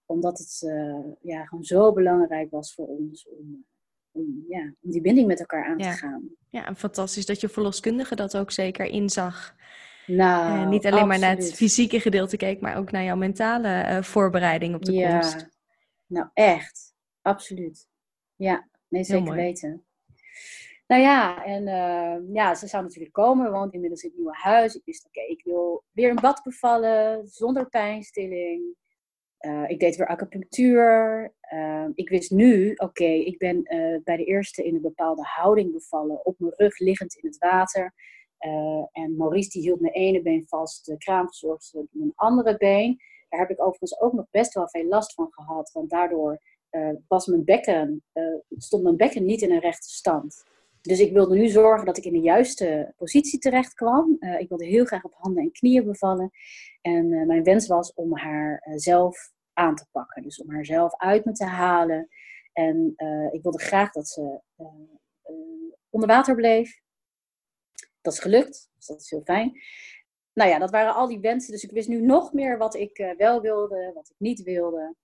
Omdat 0.07 0.39
het 0.39 0.59
ja, 1.21 1.45
gewoon 1.45 1.65
zo 1.65 1.93
belangrijk 1.93 2.51
was 2.51 2.75
voor 2.75 2.87
ons 2.87 3.29
om, 3.29 3.67
om, 4.11 4.45
ja, 4.49 4.75
om 4.81 4.91
die 4.91 5.01
binding 5.01 5.27
met 5.27 5.41
elkaar 5.41 5.67
aan 5.67 5.79
ja. 5.79 5.91
te 5.91 5.99
gaan. 5.99 6.31
Ja, 6.51 6.67
en 6.67 6.77
fantastisch 6.77 7.27
dat 7.27 7.41
je 7.41 7.49
verloskundige 7.49 8.15
dat 8.15 8.37
ook 8.37 8.51
zeker 8.51 8.87
inzag. 8.87 9.57
Nou, 10.09 10.69
niet 10.69 10.87
alleen 10.87 10.99
absoluut. 10.99 11.07
maar 11.07 11.19
naar 11.19 11.37
het 11.37 11.55
fysieke 11.55 12.01
gedeelte 12.01 12.37
keek, 12.37 12.61
maar 12.61 12.77
ook 12.77 12.91
naar 12.91 13.05
jouw 13.05 13.17
mentale 13.17 13.99
voorbereiding 14.03 14.75
op 14.75 14.85
de 14.85 14.93
ja, 14.93 15.19
komst. 15.19 15.49
Nou, 16.07 16.29
echt. 16.35 16.95
Absoluut. 17.23 17.87
Ja, 18.37 18.69
nee, 18.89 19.05
zeker 19.05 19.35
weten. 19.35 19.83
Nou 20.87 21.03
ja, 21.03 21.45
en 21.45 21.63
uh, 21.63 22.35
ja, 22.35 22.55
ze 22.55 22.67
zou 22.67 22.83
natuurlijk 22.83 23.13
komen. 23.13 23.51
Woonden 23.51 23.73
inmiddels 23.73 24.03
in 24.03 24.09
het 24.09 24.19
nieuwe 24.19 24.37
huis. 24.37 24.75
Ik 24.75 24.83
wist, 24.85 25.07
oké, 25.07 25.19
okay, 25.19 25.31
ik 25.31 25.45
wil 25.45 25.85
weer 25.93 26.11
een 26.11 26.21
bad 26.21 26.43
bevallen, 26.45 27.29
zonder 27.29 27.69
pijnstilling. 27.69 28.77
Uh, 29.41 29.69
ik 29.69 29.81
deed 29.81 29.97
weer 29.97 30.07
acupunctuur. 30.07 31.33
Uh, 31.53 31.87
ik 31.95 32.09
wist 32.09 32.31
nu, 32.31 32.71
oké, 32.73 32.85
okay, 32.85 33.19
ik 33.19 33.39
ben 33.39 33.63
bij 34.05 34.17
de 34.17 34.25
eerste 34.25 34.65
in 34.65 34.75
een 34.75 34.81
bepaalde 34.81 35.23
houding 35.23 35.73
bevallen. 35.73 36.27
Op 36.27 36.39
mijn 36.39 36.55
rug 36.57 36.79
liggend 36.79 37.15
in 37.15 37.29
het 37.29 37.39
water. 37.39 37.95
Uh, 38.47 38.85
en 38.93 39.17
Maurice 39.17 39.51
die 39.51 39.63
hield 39.63 39.81
mijn 39.81 39.93
ene 39.93 40.23
been 40.23 40.47
vast. 40.49 40.87
De 40.87 40.97
kraam 40.97 41.27
verzorgde 41.27 41.87
mijn 41.91 42.13
andere 42.15 42.57
been. 42.57 43.01
Daar 43.29 43.41
heb 43.41 43.51
ik 43.51 43.61
overigens 43.61 44.01
ook 44.01 44.13
nog 44.13 44.27
best 44.31 44.55
wel 44.55 44.69
veel 44.69 44.85
last 44.85 45.15
van 45.15 45.29
gehad. 45.31 45.71
Want 45.73 45.91
daardoor 45.91 46.43
uh, 46.71 46.91
was 47.09 47.27
mijn 47.27 47.45
bekken, 47.45 48.03
uh, 48.13 48.35
stond 48.57 48.83
mijn 48.83 48.97
bekken 48.97 49.25
niet 49.25 49.43
in 49.43 49.53
een 49.53 49.61
rechte 49.61 49.89
stand. 49.89 50.45
Dus 50.81 51.01
ik 51.01 51.13
wilde 51.13 51.35
nu 51.35 51.49
zorgen 51.49 51.87
dat 51.87 51.97
ik 51.97 52.05
in 52.05 52.13
de 52.13 52.21
juiste 52.21 52.93
positie 52.97 53.39
terecht 53.39 53.75
kwam. 53.75 54.17
Ik 54.39 54.49
wilde 54.49 54.65
heel 54.65 54.85
graag 54.85 55.05
op 55.05 55.15
handen 55.17 55.43
en 55.43 55.53
knieën 55.53 55.85
bevallen. 55.85 56.31
En 56.81 57.27
mijn 57.27 57.43
wens 57.43 57.67
was 57.67 57.95
om 57.95 58.17
haar 58.17 58.73
zelf 58.75 59.33
aan 59.53 59.75
te 59.75 59.87
pakken. 59.91 60.23
Dus 60.23 60.43
om 60.43 60.51
haar 60.51 60.65
zelf 60.65 60.97
uit 60.97 61.25
me 61.25 61.33
te 61.33 61.45
halen. 61.45 62.09
En 62.53 62.95
ik 63.31 63.43
wilde 63.43 63.59
graag 63.59 63.93
dat 63.93 64.09
ze 64.09 64.41
onder 65.91 66.09
water 66.09 66.35
bleef. 66.35 66.81
Dat 68.01 68.13
is 68.13 68.19
gelukt, 68.19 68.71
dus 68.77 68.87
dat 68.87 69.01
is 69.01 69.11
heel 69.11 69.23
fijn. 69.25 69.61
Nou 70.33 70.51
ja, 70.51 70.59
dat 70.59 70.71
waren 70.71 70.95
al 70.95 71.07
die 71.07 71.21
wensen. 71.21 71.53
Dus 71.53 71.63
ik 71.63 71.71
wist 71.71 71.89
nu 71.89 72.01
nog 72.01 72.33
meer 72.33 72.59
wat 72.59 72.75
ik 72.75 73.15
wel 73.17 73.41
wilde, 73.41 73.91
wat 73.95 74.09
ik 74.09 74.17
niet 74.19 74.43
wilde. 74.43 74.95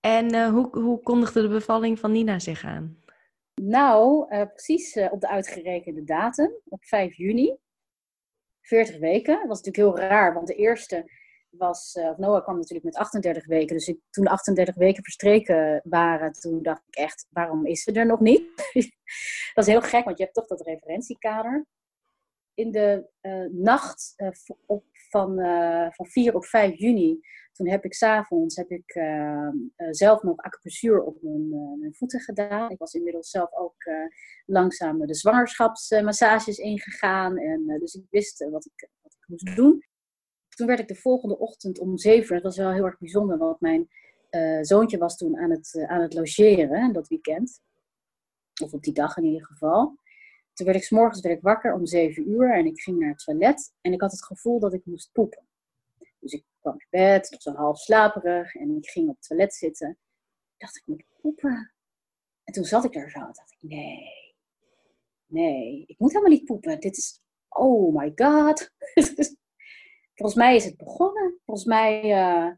En 0.00 0.34
uh, 0.34 0.48
hoe, 0.48 0.78
hoe 0.78 1.02
kondigde 1.02 1.42
de 1.42 1.48
bevalling 1.48 1.98
van 1.98 2.12
Nina 2.12 2.38
zich 2.38 2.64
aan? 2.64 3.02
Nou, 3.54 4.26
precies 4.46 4.96
op 5.10 5.20
de 5.20 5.28
uitgerekende 5.28 6.04
datum, 6.04 6.52
op 6.68 6.84
5 6.84 7.16
juni. 7.16 7.56
40 8.60 8.98
weken. 8.98 9.38
Dat 9.38 9.48
was 9.48 9.62
natuurlijk 9.62 9.98
heel 9.98 10.08
raar, 10.08 10.34
want 10.34 10.46
de 10.46 10.54
eerste 10.54 11.10
was, 11.50 11.94
uh, 11.94 12.16
Noah 12.16 12.42
kwam 12.42 12.56
natuurlijk 12.56 12.84
met 12.84 12.96
38 12.96 13.46
weken. 13.46 13.76
Dus 13.76 13.88
ik, 13.88 13.98
toen 14.10 14.24
de 14.24 14.30
38 14.30 14.74
weken 14.74 15.02
verstreken 15.02 15.80
waren, 15.84 16.32
toen 16.32 16.62
dacht 16.62 16.82
ik 16.86 16.94
echt, 16.94 17.26
waarom 17.30 17.66
is 17.66 17.82
ze 17.82 17.92
er 17.92 18.06
nog 18.06 18.20
niet? 18.20 18.42
dat 19.54 19.66
is 19.66 19.72
heel 19.72 19.82
gek, 19.82 20.04
want 20.04 20.18
je 20.18 20.22
hebt 20.22 20.34
toch 20.34 20.46
dat 20.46 20.60
referentiekader. 20.60 21.66
In 22.54 22.70
de 22.70 23.06
uh, 23.22 23.46
nacht 23.50 24.12
uh, 24.16 24.28
op, 24.66 24.84
van, 25.10 25.34
van 25.90 26.06
4 26.06 26.34
op 26.34 26.44
5 26.44 26.78
juni, 26.78 27.20
toen 27.52 27.68
heb 27.68 27.84
ik 27.84 27.94
s'avonds 27.94 28.56
heb 28.56 28.70
ik 28.70 28.92
zelf 29.90 30.22
nog 30.22 30.36
acupressuur 30.36 31.02
op 31.02 31.22
mijn, 31.22 31.48
mijn, 31.78 31.94
voeten 31.94 32.20
gedaan. 32.20 32.70
Ik 32.70 32.78
was 32.78 32.94
inmiddels 32.94 33.30
zelf 33.30 33.52
ook 33.52 33.84
langzaam 34.46 35.06
de 35.06 35.14
zwangerschapsmassages 35.14 36.58
ingegaan. 36.58 37.38
En, 37.38 37.78
dus 37.78 37.94
ik 37.94 38.06
wist 38.10 38.48
wat 38.50 38.66
ik, 38.66 38.88
wat 39.02 39.12
ik 39.12 39.28
moest 39.28 39.56
doen 39.56 39.84
toen 40.54 40.66
werd 40.66 40.80
ik 40.80 40.88
de 40.88 40.94
volgende 40.94 41.38
ochtend 41.38 41.78
om 41.78 41.98
zeven 41.98 42.36
uur, 42.36 42.42
dat 42.42 42.54
was 42.54 42.64
wel 42.64 42.72
heel 42.72 42.84
erg 42.84 42.98
bijzonder, 42.98 43.38
want 43.38 43.60
mijn 43.60 43.88
zoontje 44.60 44.98
was 44.98 45.16
toen 45.16 45.38
aan 45.38 45.50
het, 45.50 45.84
aan 45.86 46.00
het 46.00 46.14
logeren 46.14 46.92
dat 46.92 47.08
weekend. 47.08 47.60
Of 48.62 48.72
op 48.72 48.82
die 48.82 48.92
dag 48.92 49.16
in 49.16 49.24
ieder 49.24 49.46
geval. 49.46 49.98
Toen 50.54 50.66
werd 50.66 50.78
ik 50.78 50.84
s 50.84 50.90
morgens 50.90 51.20
werd 51.20 51.36
ik 51.36 51.42
wakker 51.42 51.74
om 51.74 51.86
zeven 51.86 52.30
uur 52.30 52.54
en 52.54 52.66
ik 52.66 52.80
ging 52.80 52.98
naar 52.98 53.08
het 53.08 53.24
toilet. 53.24 53.72
En 53.80 53.92
ik 53.92 54.00
had 54.00 54.10
het 54.10 54.24
gevoel 54.24 54.58
dat 54.60 54.74
ik 54.74 54.84
moest 54.84 55.12
poepen. 55.12 55.46
Dus 56.18 56.32
ik 56.32 56.44
kwam 56.60 56.76
naar 56.76 56.86
bed, 56.90 57.30
nog 57.30 57.42
zo 57.42 57.52
half 57.52 57.78
slaperig. 57.78 58.54
En 58.54 58.76
ik 58.76 58.90
ging 58.90 59.08
op 59.08 59.16
het 59.16 59.26
toilet 59.26 59.54
zitten. 59.54 59.90
Ik 59.90 60.60
dacht, 60.60 60.76
ik 60.76 60.86
moet 60.86 61.04
poepen. 61.20 61.72
En 62.44 62.52
toen 62.52 62.64
zat 62.64 62.84
ik 62.84 62.92
daar 62.92 63.10
zo 63.10 63.18
en 63.18 63.32
dacht 63.32 63.52
ik, 63.52 63.62
nee. 63.68 64.34
Nee, 65.26 65.84
ik 65.86 65.98
moet 65.98 66.12
helemaal 66.12 66.32
niet 66.32 66.44
poepen. 66.44 66.80
Dit 66.80 66.96
is, 66.96 67.22
oh 67.48 67.94
my 67.96 68.12
god. 68.14 68.70
Volgens 70.14 70.38
mij 70.38 70.56
is 70.56 70.64
het 70.64 70.76
begonnen. 70.76 71.40
Volgens 71.44 71.66
mij. 71.66 72.04
Uh, 72.04 72.50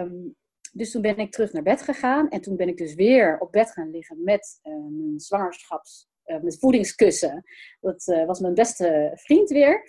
um, 0.00 0.36
dus 0.72 0.90
toen 0.90 1.02
ben 1.02 1.18
ik 1.18 1.32
terug 1.32 1.52
naar 1.52 1.62
bed 1.62 1.82
gegaan. 1.82 2.28
En 2.28 2.40
toen 2.40 2.56
ben 2.56 2.68
ik 2.68 2.76
dus 2.76 2.94
weer 2.94 3.38
op 3.38 3.52
bed 3.52 3.70
gaan 3.72 3.90
liggen 3.90 4.22
met 4.24 4.60
uh, 4.62 4.72
mijn 4.90 5.20
zwangerschaps. 5.20 6.08
Uh, 6.28 6.40
met 6.40 6.58
voedingskussen. 6.58 7.44
Dat 7.80 8.04
was 8.26 8.40
mijn 8.40 8.54
beste 8.54 9.12
vriend 9.14 9.50
weer. 9.50 9.82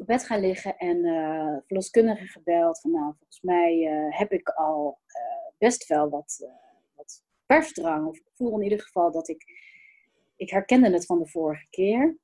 Op 0.00 0.06
bed 0.06 0.24
gaan 0.24 0.40
liggen 0.40 0.76
en 0.76 0.98
verloskundige 1.66 2.26
gebeld. 2.26 2.80
Nou, 2.82 3.14
volgens 3.18 3.40
mij 3.40 3.76
heb 4.10 4.32
ik 4.32 4.48
al 4.48 4.98
best 5.58 5.86
wel 5.86 6.08
wat, 6.08 6.48
wat 6.94 7.22
persdrang. 7.46 8.06
Of 8.06 8.16
ik 8.16 8.30
voel 8.34 8.56
in 8.56 8.62
ieder 8.62 8.80
geval 8.80 9.12
dat 9.12 9.28
ik. 9.28 9.44
Ik 10.36 10.50
herkende 10.50 10.90
het 10.90 11.06
van 11.06 11.18
de 11.18 11.26
vorige 11.26 11.66
keer 11.70 12.18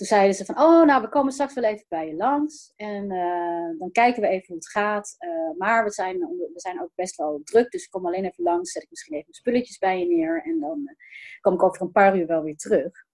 toen 0.00 0.08
zeiden 0.08 0.34
ze 0.34 0.44
van, 0.44 0.58
oh, 0.58 0.84
nou, 0.84 1.02
we 1.02 1.08
komen 1.08 1.32
straks 1.32 1.54
wel 1.54 1.64
even 1.64 1.86
bij 1.88 2.06
je 2.06 2.14
langs. 2.14 2.72
En 2.76 3.10
uh, 3.10 3.78
dan 3.78 3.90
kijken 3.92 4.22
we 4.22 4.28
even 4.28 4.46
hoe 4.46 4.56
het 4.56 4.70
gaat. 4.70 5.16
Uh, 5.18 5.58
maar 5.58 5.84
we 5.84 5.90
zijn, 5.90 6.18
we 6.18 6.60
zijn 6.60 6.82
ook 6.82 6.90
best 6.94 7.16
wel 7.16 7.40
druk, 7.44 7.70
dus 7.70 7.84
ik 7.84 7.90
kom 7.90 8.06
alleen 8.06 8.24
even 8.24 8.44
langs. 8.44 8.72
Zet 8.72 8.82
ik 8.82 8.90
misschien 8.90 9.16
even 9.16 9.34
spulletjes 9.34 9.78
bij 9.78 9.98
je 9.98 10.06
neer. 10.06 10.42
En 10.44 10.60
dan 10.60 10.78
uh, 10.78 10.94
kom 11.40 11.54
ik 11.54 11.62
over 11.62 11.82
een 11.82 11.92
paar 11.92 12.18
uur 12.18 12.26
wel 12.26 12.42
weer 12.42 12.56
terug. 12.56 13.04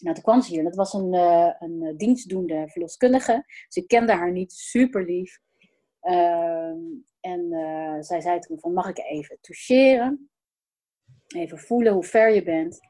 Nou, 0.00 0.14
toen 0.14 0.24
kwam 0.24 0.42
ze 0.42 0.52
hier. 0.52 0.62
Dat 0.62 0.74
was 0.74 0.92
een, 0.92 1.12
een 1.58 1.94
dienstdoende 1.96 2.68
verloskundige. 2.68 3.44
Ik 3.68 3.86
kende 3.86 4.12
haar 4.12 4.32
niet, 4.32 4.52
super 4.52 5.04
lief. 5.04 5.38
Ehm, 6.00 6.78
en 7.20 7.48
zij 8.00 8.20
zei 8.20 8.38
toen 8.38 8.60
van, 8.60 8.72
mag 8.72 8.88
ik 8.88 8.98
even 8.98 9.38
toucheren? 9.40 10.30
Even 11.26 11.58
voelen 11.58 11.92
hoe 11.92 12.04
ver 12.04 12.30
je 12.30 12.42
bent. 12.42 12.80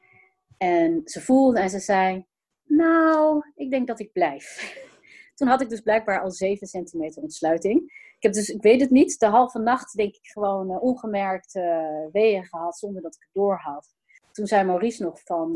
En 0.57 1.01
ze 1.03 1.21
voelde 1.21 1.59
en 1.59 1.69
ze 1.69 1.79
zei, 1.79 2.25
nou, 2.67 3.43
ik 3.55 3.69
denk 3.69 3.87
dat 3.87 3.99
ik 3.99 4.11
blijf. 4.11 4.75
Toen 5.35 5.47
had 5.47 5.61
ik 5.61 5.69
dus 5.69 5.81
blijkbaar 5.81 6.21
al 6.21 6.31
7 6.31 6.67
centimeter 6.67 7.21
ontsluiting. 7.21 7.81
Ik 8.15 8.23
heb 8.23 8.33
dus, 8.33 8.49
ik 8.49 8.61
weet 8.61 8.81
het 8.81 8.89
niet, 8.89 9.19
de 9.19 9.25
halve 9.25 9.59
nacht 9.59 9.95
denk 9.95 10.15
ik 10.15 10.27
gewoon 10.27 10.71
uh, 10.71 10.83
ongemerkt 10.83 11.55
uh, 11.55 12.05
weeën 12.11 12.45
gehad 12.45 12.77
zonder 12.77 13.01
dat 13.01 13.15
ik 13.15 13.21
het 13.21 13.33
door 13.33 13.57
had. 13.57 13.95
Toen 14.31 14.47
zei 14.47 14.63
Maurice 14.63 15.03
nog 15.03 15.21
van, 15.23 15.53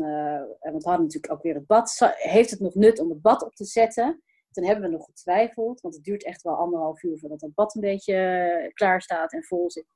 want 0.60 0.82
we 0.82 0.88
hadden 0.88 1.06
natuurlijk 1.06 1.32
ook 1.32 1.42
weer 1.42 1.54
het 1.54 1.66
bad, 1.66 2.14
heeft 2.16 2.50
het 2.50 2.60
nog 2.60 2.74
nut 2.74 3.00
om 3.00 3.10
het 3.10 3.22
bad 3.22 3.42
op 3.42 3.54
te 3.54 3.64
zetten? 3.64 4.22
Toen 4.50 4.64
hebben 4.64 4.84
we 4.84 4.96
nog 4.96 5.04
getwijfeld, 5.04 5.80
want 5.80 5.94
het 5.94 6.04
duurt 6.04 6.24
echt 6.24 6.42
wel 6.42 6.54
anderhalf 6.54 7.02
uur 7.02 7.18
voordat 7.18 7.40
het 7.40 7.54
bad 7.54 7.74
een 7.74 7.80
beetje 7.80 8.70
klaar 8.74 9.02
staat 9.02 9.32
en 9.32 9.42
vol 9.42 9.70
zit. 9.70 9.86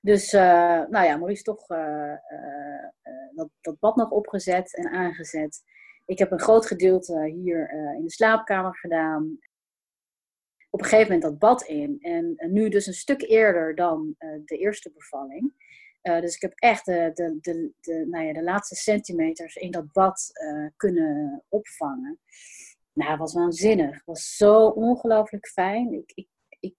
Dus 0.00 0.32
uh, 0.32 0.40
nou 0.88 1.06
ja, 1.06 1.16
Maurice 1.16 1.42
toch 1.42 1.70
uh, 1.70 1.78
uh, 1.78 2.88
dat, 3.34 3.48
dat 3.60 3.78
bad 3.78 3.96
nog 3.96 4.10
opgezet 4.10 4.76
en 4.76 4.88
aangezet. 4.88 5.62
Ik 6.06 6.18
heb 6.18 6.30
een 6.30 6.40
groot 6.40 6.66
gedeelte 6.66 7.26
hier 7.26 7.70
in 7.96 8.02
de 8.02 8.10
slaapkamer 8.10 8.76
gedaan. 8.76 9.38
Op 10.70 10.80
een 10.80 10.86
gegeven 10.86 11.12
moment 11.12 11.22
dat 11.22 11.38
bad 11.38 11.62
in. 11.62 11.98
En 12.00 12.36
nu 12.38 12.68
dus 12.68 12.86
een 12.86 12.92
stuk 12.92 13.22
eerder 13.22 13.74
dan 13.74 14.14
de 14.44 14.56
eerste 14.56 14.90
bevalling. 14.92 15.54
dus 16.02 16.34
ik 16.34 16.40
heb 16.40 16.52
echt 16.54 16.84
de, 16.84 17.10
de, 17.14 17.38
de, 17.40 17.72
de, 17.80 18.06
nou 18.10 18.24
ja, 18.24 18.32
de 18.32 18.42
laatste 18.42 18.74
centimeters 18.74 19.56
in 19.56 19.70
dat 19.70 19.92
bad 19.92 20.32
kunnen 20.76 21.44
opvangen. 21.48 22.18
Nou, 22.92 23.18
was 23.18 23.34
waanzinnig. 23.34 24.04
Was 24.04 24.36
zo 24.36 24.66
ongelooflijk 24.66 25.46
fijn. 25.46 25.92
Ik, 25.92 26.12
ik, 26.14 26.28
ik 26.60 26.74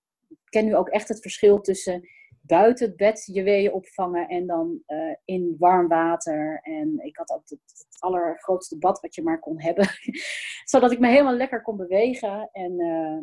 ken 0.50 0.66
nu 0.66 0.76
ook 0.76 0.90
echt 0.90 1.08
het 1.08 1.22
verschil 1.22 1.62
tussen 1.62 2.10
buiten 2.52 2.88
het 2.88 2.96
bed 2.96 3.30
je 3.34 3.44
weeën 3.44 3.74
opvangen 3.74 4.28
en 4.28 4.48
dan 4.48 4.84
uh, 4.88 5.16
in 5.26 5.56
warm 5.60 5.88
water. 5.88 6.60
En 6.64 7.00
ik 7.00 7.18
had 7.18 7.30
ook 7.30 7.42
het, 7.44 7.60
het, 7.66 7.96
allergrootste 8.00 8.78
bad 8.78 9.00
wat 9.00 9.16
je 9.16 9.24
maar 9.24 9.40
kon 9.40 9.62
hebben. 9.62 9.88
Zodat 10.72 10.92
ik 10.92 11.00
me 11.00 11.08
helemaal 11.08 11.36
lekker 11.36 11.62
kon 11.62 11.78
bewegen. 11.78 12.50
En 12.52 12.80
uh, 12.80 13.20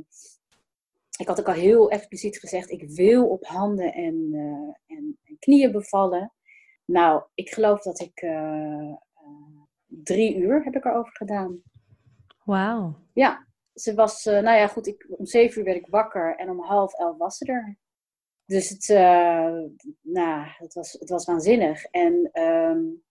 ik 1.18 1.26
had 1.26 1.40
ook 1.40 1.48
al 1.48 1.54
heel 1.54 1.90
expliciet 1.90 2.38
gezegd, 2.38 2.70
ik 2.70 2.90
wil 2.90 3.28
op 3.28 3.46
handen 3.46 3.92
en, 3.92 4.14
uh, 4.32 4.96
en, 4.96 5.18
en, 5.24 5.36
knieën 5.38 5.72
bevallen. 5.72 6.32
Nou, 6.84 7.22
ik 7.34 7.50
geloof 7.50 7.82
dat 7.82 8.00
ik 8.00 8.26
drie 9.86 10.36
uur 10.36 10.64
heb 10.64 10.76
ik 10.76 10.84
erover 10.84 11.16
gedaan. 11.16 11.62
Wauw. 12.44 12.98
Ja, 13.12 13.46
ze 13.74 13.94
was, 13.94 14.24
nou 14.24 14.56
ja 14.56 14.66
goed, 14.66 14.86
ik, 14.86 15.06
om 15.08 15.26
zeven 15.26 15.58
uur 15.58 15.64
werd 15.64 15.76
ik 15.76 15.86
wakker 15.86 16.36
en 16.36 16.50
om 16.50 16.60
half 16.60 16.94
elf 16.94 17.16
was 17.16 17.36
ze 17.36 17.44
er. 17.44 17.78
Dus 18.48 18.68
het, 18.68 18.88
uh, 18.88 19.60
nou, 20.00 20.46
het, 20.46 20.74
was, 20.74 20.92
het 20.92 21.08
was 21.08 21.24
waanzinnig. 21.24 21.84
En 21.84 22.42
um, 22.42 23.02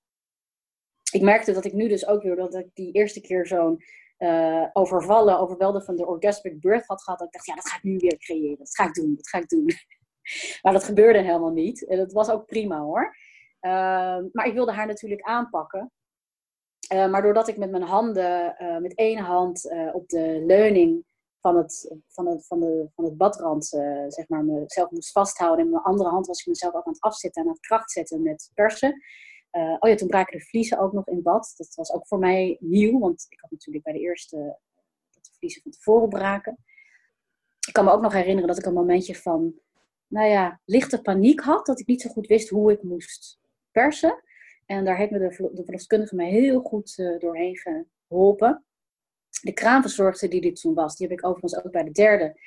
ik 1.12 1.22
merkte 1.22 1.52
dat 1.54 1.66
ik 1.66 1.74
nu 1.74 1.88
dus 1.88 2.08
ook 2.08 2.24
weer, 2.24 2.36
dat 2.36 2.56
ik 2.56 2.70
die 2.74 2.92
eerste 2.92 3.22
keer 3.22 3.48
zo'n 3.48 3.84
uh, 4.20 4.68
overvallen, 4.74 5.40
overweldigende 5.40 6.06
orgasmic 6.06 6.60
birth 6.60 6.86
had 6.86 7.04
gehad. 7.04 7.20
Dat 7.20 7.28
ik 7.28 7.34
dacht, 7.34 7.46
ja, 7.46 7.56
dat 7.56 7.70
ga 7.70 7.78
ik 7.78 7.84
nu 7.84 7.98
weer 7.98 8.18
creëren. 8.18 8.58
Dat 8.58 8.76
ga 8.76 8.88
ik 8.88 8.94
doen, 8.94 9.16
dat 9.16 9.30
ga 9.30 9.38
ik 9.38 9.50
doen. 9.50 9.66
maar 10.62 10.74
dat 10.74 10.84
gebeurde 10.84 11.20
helemaal 11.20 11.52
niet. 11.54 11.88
En 11.88 11.98
dat 11.98 12.12
was 12.12 12.30
ook 12.30 12.46
prima 12.46 12.80
hoor. 12.80 13.16
Uh, 13.62 13.72
maar 14.32 14.46
ik 14.46 14.54
wilde 14.54 14.72
haar 14.72 14.88
natuurlijk 14.88 15.22
aanpakken. 15.22 15.92
Uh, 16.94 17.10
maar 17.10 17.22
doordat 17.22 17.48
ik 17.48 17.58
met 17.58 17.72
mijn 17.72 17.84
handen, 17.84 18.56
met 18.82 18.96
één 18.96 19.20
hand 19.20 19.72
op 19.94 20.08
de 20.08 20.44
leuning 20.46 21.06
van 21.42 21.58
het, 21.58 21.96
van 22.08 22.28
het, 22.28 22.48
van 22.48 22.60
de, 22.60 22.90
van 22.96 23.06
het 23.06 23.18
badrand, 23.18 23.74
uh, 23.74 24.06
zeg 24.08 24.28
maar, 24.28 24.44
mezelf 24.46 24.92
moest 24.92 25.12
vasthouden. 25.12 25.66
En 25.66 25.72
mijn 25.72 25.84
andere 25.84 26.10
hand 26.10 26.28
was 26.28 26.40
ik 26.40 26.48
mezelf 26.48 26.74
ook 26.74 26.86
aan 26.86 26.94
het 26.94 27.02
afzetten 27.02 27.42
en 27.42 27.48
aan 27.48 27.54
het 27.54 27.66
kracht 27.66 27.92
zetten 27.92 28.24
met 28.24 28.52
persen. 28.54 29.04
Uh, 29.52 29.76
oh 29.80 29.90
ja, 29.90 29.96
toen 29.96 30.08
braken 30.08 30.38
de 30.38 30.46
vliezen 30.46 30.80
ook 30.80 30.94
nog 30.94 31.08
in 31.08 31.22
bad. 31.22 31.54
Dat 31.58 31.76
was 31.76 31.92
ook 31.92 32.08
voor 32.08 32.20
mij 32.20 32.58
nieuw, 32.60 33.00
want 33.00 33.26
ik 33.30 33.40
had 33.40 33.52
natuurlijk 33.52 33.84
bij 33.84 33.94
de 33.94 34.00
eerste 34.00 34.58
dat 35.10 35.26
de 35.26 35.32
vliezen 35.38 35.62
van 35.62 35.72
tevoren 35.72 36.10
braken. 36.10 36.58
Ik 37.68 37.74
kan 37.74 37.86
me 37.86 37.92
ook 37.92 38.02
nog 38.02 38.14
herinneren 38.14 38.48
dat 38.48 38.58
ik 38.58 38.66
een 38.66 38.74
momentje 38.74 39.16
van, 39.16 39.54
nou 40.08 40.28
ja, 40.28 40.62
lichte 40.66 41.02
paniek 41.02 41.40
had. 41.40 41.66
Dat 41.66 41.80
ik 41.80 41.88
niet 41.88 42.02
zo 42.02 42.10
goed 42.10 42.28
wist 42.28 42.50
hoe 42.50 42.72
ik 42.72 42.84
moest 42.84 43.40
persen. 43.72 44.24
En 44.66 44.86
daar 44.86 44.98
heeft 44.98 45.12
me 45.12 45.20
de, 45.20 45.50
de 45.54 45.64
verloskundige 45.64 46.16
mij 46.16 46.30
heel 46.30 46.62
goed 46.62 46.98
uh, 46.98 47.20
doorheen 47.20 47.58
geholpen 48.08 48.66
de 49.42 49.54
kraamverzorgster 49.54 50.30
die 50.30 50.42
dit 50.42 50.62
toen 50.62 50.74
was, 50.74 50.96
die 50.96 51.08
heb 51.08 51.18
ik 51.18 51.26
overigens 51.26 51.66
ook 51.66 51.72
bij 51.72 51.84
de 51.84 51.92
derde 51.92 52.40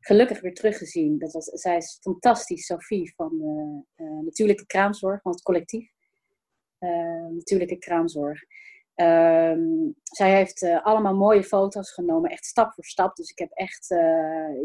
gelukkig 0.00 0.40
weer 0.40 0.54
teruggezien. 0.54 1.18
Dat 1.18 1.32
was, 1.32 1.44
zij 1.44 1.76
is 1.76 1.98
fantastisch, 2.00 2.66
Sophie 2.66 3.12
van 3.16 3.32
uh, 3.96 4.20
Natuurlijke 4.20 4.66
Kraamzorg, 4.66 5.22
van 5.22 5.32
het 5.32 5.42
collectief 5.42 5.90
uh, 6.78 7.26
Natuurlijke 7.30 7.78
Kraamzorg. 7.78 8.42
Ehm, 8.94 9.90
zij 10.02 10.36
heeft 10.36 10.62
allemaal 10.62 11.16
mooie 11.16 11.44
foto's 11.44 11.92
genomen, 11.92 12.30
echt 12.30 12.44
stap 12.44 12.72
voor 12.72 12.84
stap. 12.84 13.16
Dus 13.16 13.30
ik 13.30 13.38
heb 13.38 13.50
echt, 13.50 13.86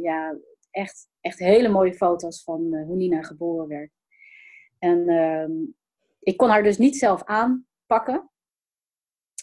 ja, 0.02 0.38
echt, 0.72 1.08
echt 1.22 1.40
hele 1.40 1.70
mooie 1.70 1.94
foto's 1.94 2.44
van 2.44 2.76
hoe 2.76 2.96
Nina 2.96 3.22
geboren 3.22 3.68
werd. 3.68 3.92
En 4.80 5.10
ehm, 5.10 5.52
ik 6.20 6.38
kon 6.38 6.50
haar 6.50 6.64
dus 6.64 6.78
niet 6.78 6.98
zelf 6.98 7.24
aanpakken. 7.24 8.32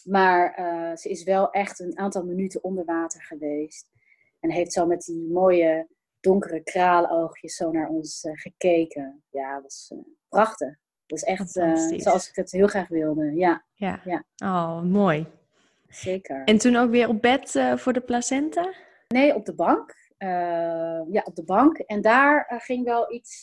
Maar 0.03 0.59
uh, 0.59 0.95
ze 0.95 1.09
is 1.09 1.23
wel 1.23 1.51
echt 1.51 1.79
een 1.79 1.97
aantal 1.97 2.23
minuten 2.23 2.63
onder 2.63 2.85
water 2.85 3.21
geweest. 3.23 3.87
En 4.39 4.51
heeft 4.51 4.73
zo 4.73 4.85
met 4.85 5.05
die 5.05 5.29
mooie 5.31 5.87
donkere 6.19 6.63
kraaloogjes 6.63 7.55
zo 7.55 7.71
naar 7.71 7.89
ons 7.89 8.23
uh, 8.23 8.31
gekeken. 8.35 9.23
Ja, 9.29 9.53
dat 9.53 9.63
was 9.63 9.91
uh, 9.93 9.99
prachtig. 10.29 10.75
Dat 11.05 11.17
is 11.17 11.23
echt 11.23 11.51
zoals 12.01 12.29
ik 12.29 12.35
het 12.35 12.51
heel 12.51 12.67
graag 12.67 12.87
wilde. 12.87 13.31
Ja. 13.35 13.63
ja. 13.73 14.01
ja. 14.03 14.23
Oh, 14.43 14.81
mooi. 14.81 15.27
Zeker. 15.87 16.43
En 16.43 16.57
toen 16.57 16.75
ook 16.75 16.89
weer 16.89 17.07
op 17.07 17.21
bed 17.21 17.73
voor 17.75 17.93
de 17.93 18.01
placenta? 18.01 18.73
Nee, 19.07 19.35
op 19.35 19.45
de 19.45 19.53
bank. 19.53 19.95
ja, 21.11 21.21
op 21.23 21.35
de 21.35 21.43
bank. 21.45 21.77
En 21.77 22.01
daar 22.01 22.61
ging 22.63 22.85
wel 22.85 23.13
iets, 23.13 23.41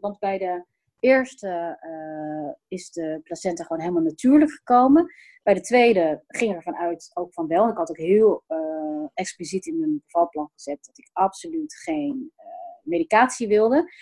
want 0.00 0.18
bij 0.18 0.38
de 0.38 0.64
eerste 1.00 1.78
is 2.68 2.90
de 2.90 3.20
placenta 3.22 3.64
gewoon 3.64 3.82
helemaal 3.82 4.02
natuurlijk 4.02 4.50
gekomen. 4.50 5.14
Bij 5.42 5.54
de 5.54 5.60
tweede 5.60 6.24
ging 6.26 6.50
er 6.50 6.56
ervan 6.56 6.76
uit, 6.76 7.10
ook 7.14 7.32
van 7.32 7.46
wel. 7.46 7.68
Ik 7.68 7.76
had 7.76 7.90
ook 7.90 7.96
heel 7.96 8.44
uh, 8.48 9.06
expliciet 9.14 9.66
in 9.66 9.78
mijn 9.78 10.02
bevalplan 10.04 10.50
gezet 10.52 10.84
dat 10.84 10.98
ik 10.98 11.10
absoluut 11.12 11.74
geen 11.74 12.32
uh, 12.36 12.44
medicatie 12.82 13.48
wilde. 13.48 13.92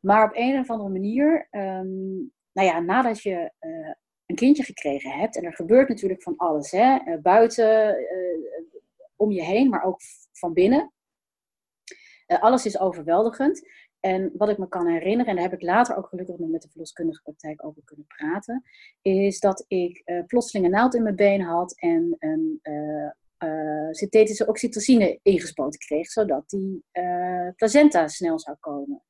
Maar 0.00 0.24
op 0.24 0.36
een 0.36 0.58
of 0.58 0.70
andere 0.70 0.90
manier, 0.90 1.48
um, 1.50 2.32
nou 2.52 2.68
ja, 2.68 2.80
nadat 2.80 3.22
je 3.22 3.52
een 4.26 4.36
kindje 4.36 4.62
gekregen 4.62 5.10
hebt, 5.10 5.36
en 5.36 5.44
er 5.44 5.54
gebeurt 5.54 5.88
natuurlijk 5.88 6.22
van 6.22 6.36
alles, 6.36 6.70
hè, 6.70 7.18
buiten, 7.20 7.96
om 9.16 9.30
je 9.30 9.42
heen, 9.42 9.68
maar 9.68 9.84
ook 9.84 10.00
van 10.32 10.52
binnen. 10.52 10.92
alles 12.26 12.66
is 12.66 12.78
overweldigend. 12.78 13.68
En 14.02 14.32
wat 14.36 14.48
ik 14.48 14.58
me 14.58 14.68
kan 14.68 14.86
herinneren, 14.86 15.26
en 15.26 15.34
daar 15.34 15.50
heb 15.50 15.60
ik 15.60 15.62
later 15.62 15.96
ook 15.96 16.06
gelukkig 16.06 16.38
nog 16.38 16.48
met 16.48 16.62
de 16.62 16.68
verloskundige 16.68 17.22
praktijk 17.22 17.64
over 17.64 17.82
kunnen 17.84 18.06
praten, 18.06 18.64
is 19.02 19.40
dat 19.40 19.64
ik 19.68 20.02
uh, 20.04 20.24
plotseling 20.26 20.66
een 20.66 20.72
naald 20.72 20.94
in 20.94 21.02
mijn 21.02 21.16
been 21.16 21.40
had 21.40 21.78
en 21.78 22.16
een 22.18 22.58
uh, 22.62 23.10
uh, 23.38 23.90
synthetische 23.90 24.46
oxytocine 24.46 25.18
ingespoten 25.22 25.80
kreeg, 25.80 26.06
zodat 26.06 26.50
die 26.50 26.84
placenta 27.56 28.08
snel 28.08 28.38
zou 28.38 28.56
komen. 28.60 29.02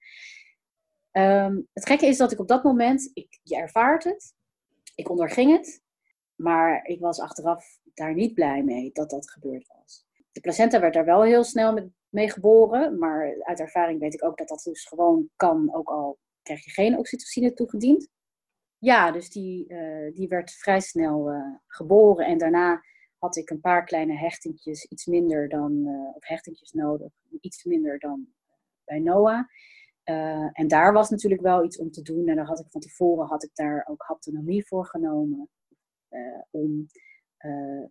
Um, 1.13 1.69
het 1.73 1.87
gekke 1.87 2.07
is 2.07 2.17
dat 2.17 2.33
ik 2.33 2.41
op 2.41 2.49
dat 2.49 2.63
moment, 2.63 3.11
ik, 3.13 3.41
je 3.43 3.57
ervaart 3.57 4.05
het, 4.05 4.35
ik 4.95 5.11
onderging 5.11 5.57
het, 5.57 5.83
maar 6.35 6.85
ik 6.85 7.01
was 7.01 7.21
achteraf 7.21 7.79
daar 7.95 8.15
niet 8.15 8.35
blij 8.35 8.63
mee 8.63 8.91
dat 8.93 9.11
dat 9.11 9.31
gebeurd 9.31 9.67
was. 9.67 10.07
De 10.33 10.41
placenta 10.41 10.81
werd 10.81 10.95
daar 10.95 11.05
wel 11.05 11.23
heel 11.23 11.45
snel 11.45 11.73
met 11.73 11.89
mee 12.13 12.31
geboren. 12.31 12.99
Maar 12.99 13.43
uit 13.43 13.61
ervaring 13.61 14.01
weet 14.01 14.15
ik 14.15 14.25
ook 14.25 14.37
dat 14.39 14.49
dat 14.49 14.63
dus 14.63 14.85
gewoon 14.85 15.29
kan, 15.37 15.75
ook 15.75 15.89
al 15.89 16.19
krijg 16.43 16.65
je 16.65 16.71
geen 16.71 16.99
oxytocine 16.99 17.53
toegediend. 17.53 18.09
Ja, 18.79 19.11
dus 19.11 19.31
die, 19.31 19.69
uh, 19.69 20.15
die 20.15 20.29
werd 20.29 20.51
vrij 20.51 20.81
snel 20.81 21.33
uh, 21.33 21.57
geboren. 21.67 22.27
En 22.27 22.39
daarna 22.39 22.83
had 23.19 23.37
ik 23.37 23.51
een 23.51 23.61
paar 23.61 23.85
kleine 23.85 24.17
hechtingjes, 24.17 24.85
iets 24.85 25.07
minder 25.07 25.49
dan, 25.49 25.73
uh, 25.73 26.17
of 26.17 26.27
hechtingjes 26.27 26.73
nodig, 26.73 27.13
iets 27.41 27.65
minder 27.65 27.99
dan 27.99 28.27
bij 28.85 28.99
Noah. 28.99 29.45
en 30.53 30.69
daar 30.69 30.93
was 30.93 31.11
natuurlijk 31.11 31.43
wel 31.43 31.65
iets 31.65 31.79
om 31.79 31.91
te 31.91 32.03
doen. 32.03 32.29
En 32.29 32.37
daar 32.37 32.47
had 32.47 32.61
ik 32.61 32.67
van 32.71 32.81
tevoren 32.81 33.27
had 33.27 33.43
ik 33.43 33.51
daar 33.55 33.87
ook 33.91 34.03
haptonomie 34.03 34.67
voor 34.67 34.87
genomen. 34.87 35.49
om, 36.51 36.87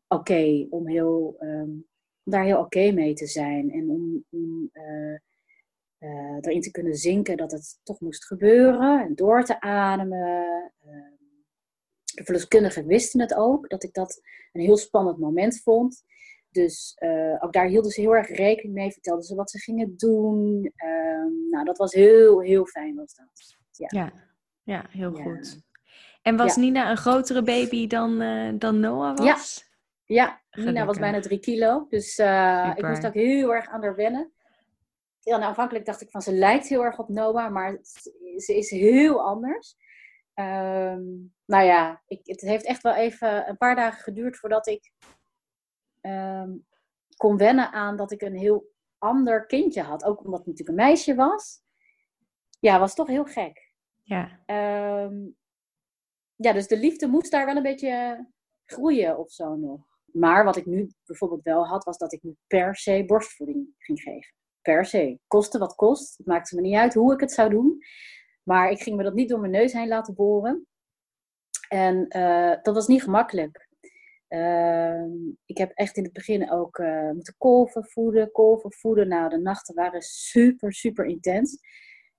oké, 0.07 0.67
om 0.69 0.87
heel 0.87 1.35
om 1.39 1.90
daar 2.23 2.43
heel 2.43 2.59
oké 2.59 2.91
mee 2.91 3.13
te 3.13 3.27
zijn. 3.27 3.71
En 3.71 3.89
om, 3.89 4.25
om 4.29 4.69
uh, 4.73 5.17
uh, 5.99 6.37
erin 6.41 6.61
te 6.61 6.71
kunnen 6.71 6.95
zinken 6.95 7.37
dat 7.37 7.51
het 7.51 7.79
toch 7.83 7.99
moest 7.99 8.25
gebeuren. 8.25 9.01
En 9.01 9.15
door 9.15 9.43
te 9.43 9.61
ademen. 9.61 10.69
Uh, 10.85 11.19
de 12.15 12.23
verloskundigen 12.23 12.85
wisten 12.85 13.19
het 13.19 13.33
ook, 13.33 13.69
dat 13.69 13.83
ik 13.83 13.93
dat 13.93 14.21
een 14.51 14.61
heel 14.61 14.77
spannend 14.77 15.17
moment 15.17 15.61
vond. 15.61 16.03
Dus 16.49 16.97
ook 17.39 17.53
daar 17.53 17.67
hielden 17.67 17.91
ze 17.91 18.01
heel 18.01 18.15
erg 18.15 18.27
rekening 18.27 18.73
mee. 18.73 18.91
Vertelden 18.91 19.23
ze 19.23 19.35
wat 19.35 19.51
ze 19.51 19.59
gingen 19.59 19.93
doen. 19.97 20.71
Ehm, 20.75 21.49
nou, 21.49 21.65
dat 21.65 21.77
was 21.77 21.93
heel, 21.93 22.41
heel 22.41 22.65
fijn 22.65 22.95
was 22.95 23.15
dat. 23.15 23.57
Ja, 23.71 23.87
ja, 23.99 24.13
ja 24.63 24.85
heel 24.89 25.13
goed. 25.13 25.61
En 26.21 26.37
was 26.37 26.55
Nina 26.55 26.89
een 26.89 26.97
grotere 26.97 27.43
baby 27.43 27.87
dan, 27.87 28.17
dan 28.59 28.79
Noah 28.79 29.17
was? 29.17 29.65
Ja, 30.05 30.40
Nina 30.51 30.85
was 30.85 30.99
bijna 30.99 31.19
drie 31.19 31.39
kilo. 31.39 31.85
Dus 31.89 32.19
uh, 32.19 32.73
ik 32.75 32.87
moest 32.87 33.05
ook 33.05 33.13
heel 33.13 33.53
erg 33.53 33.67
aan 33.67 33.83
haar 33.83 33.95
wennen. 33.95 34.31
Ja, 35.19 35.37
nou, 35.37 35.43
aanvankelijk 35.43 35.85
dacht 35.85 36.01
ik 36.01 36.11
van 36.11 36.21
ze 36.21 36.33
lijkt 36.33 36.67
heel 36.67 36.83
erg 36.83 36.99
op 36.99 37.09
Noah, 37.09 37.51
maar 37.51 37.79
ze 38.37 38.57
is 38.57 38.69
heel 38.69 39.23
anders. 39.23 39.75
Um, 40.35 41.33
nou 41.45 41.63
ja, 41.63 42.03
ik, 42.07 42.19
het 42.23 42.41
heeft 42.41 42.65
echt 42.65 42.81
wel 42.81 42.93
even 42.93 43.49
een 43.49 43.57
paar 43.57 43.75
dagen 43.75 44.01
geduurd 44.01 44.37
voordat 44.37 44.67
ik 44.67 44.91
um, 46.01 46.65
kon 47.15 47.37
wennen 47.37 47.71
aan 47.71 47.97
dat 47.97 48.11
ik 48.11 48.21
een 48.21 48.37
heel 48.37 48.71
ander 48.97 49.45
kindje 49.45 49.81
had. 49.81 50.03
Ook 50.03 50.23
omdat 50.23 50.39
het 50.39 50.47
natuurlijk 50.47 50.77
een 50.77 50.85
meisje 50.85 51.15
was. 51.15 51.61
Ja, 52.59 52.79
was 52.79 52.95
toch 52.95 53.07
heel 53.07 53.25
gek. 53.25 53.73
Ja. 54.03 54.43
Um, 55.05 55.35
ja, 56.35 56.53
dus 56.53 56.67
de 56.67 56.77
liefde 56.77 57.07
moest 57.07 57.31
daar 57.31 57.45
wel 57.45 57.55
een 57.55 57.63
beetje 57.63 58.25
groeien 58.65 59.17
of 59.17 59.31
zo 59.31 59.55
nog. 59.55 59.90
Maar 60.13 60.43
wat 60.43 60.55
ik 60.55 60.65
nu 60.65 60.89
bijvoorbeeld 61.05 61.43
wel 61.43 61.67
had, 61.67 61.83
was 61.83 61.97
dat 61.97 62.13
ik 62.13 62.23
nu 62.23 62.35
per 62.47 62.75
se 62.75 63.03
borstvoeding 63.05 63.67
ging 63.77 64.01
geven. 64.01 64.33
Per 64.61 64.85
se. 64.85 65.19
Koste 65.27 65.57
wat 65.57 65.75
kost. 65.75 66.17
Het 66.17 66.27
maakte 66.27 66.55
me 66.55 66.61
niet 66.61 66.75
uit 66.75 66.93
hoe 66.93 67.13
ik 67.13 67.19
het 67.19 67.31
zou 67.31 67.49
doen. 67.49 67.83
Maar 68.43 68.71
ik 68.71 68.81
ging 68.81 68.97
me 68.97 69.03
dat 69.03 69.13
niet 69.13 69.29
door 69.29 69.39
mijn 69.39 69.51
neus 69.51 69.73
heen 69.73 69.87
laten 69.87 70.15
boren. 70.15 70.67
En 71.69 72.05
uh, 72.17 72.55
dat 72.61 72.75
was 72.75 72.87
niet 72.87 73.03
gemakkelijk. 73.03 73.69
Uh, 74.29 75.03
ik 75.45 75.57
heb 75.57 75.71
echt 75.73 75.97
in 75.97 76.03
het 76.03 76.13
begin 76.13 76.51
ook 76.51 76.77
uh, 76.77 77.11
moeten 77.11 77.35
kolven 77.37 77.85
voeden, 77.85 78.31
kolven 78.31 78.73
voeden. 78.73 79.07
Nou, 79.07 79.29
de 79.29 79.37
nachten 79.37 79.75
waren 79.75 80.01
super, 80.01 80.73
super 80.73 81.05
intens. 81.05 81.59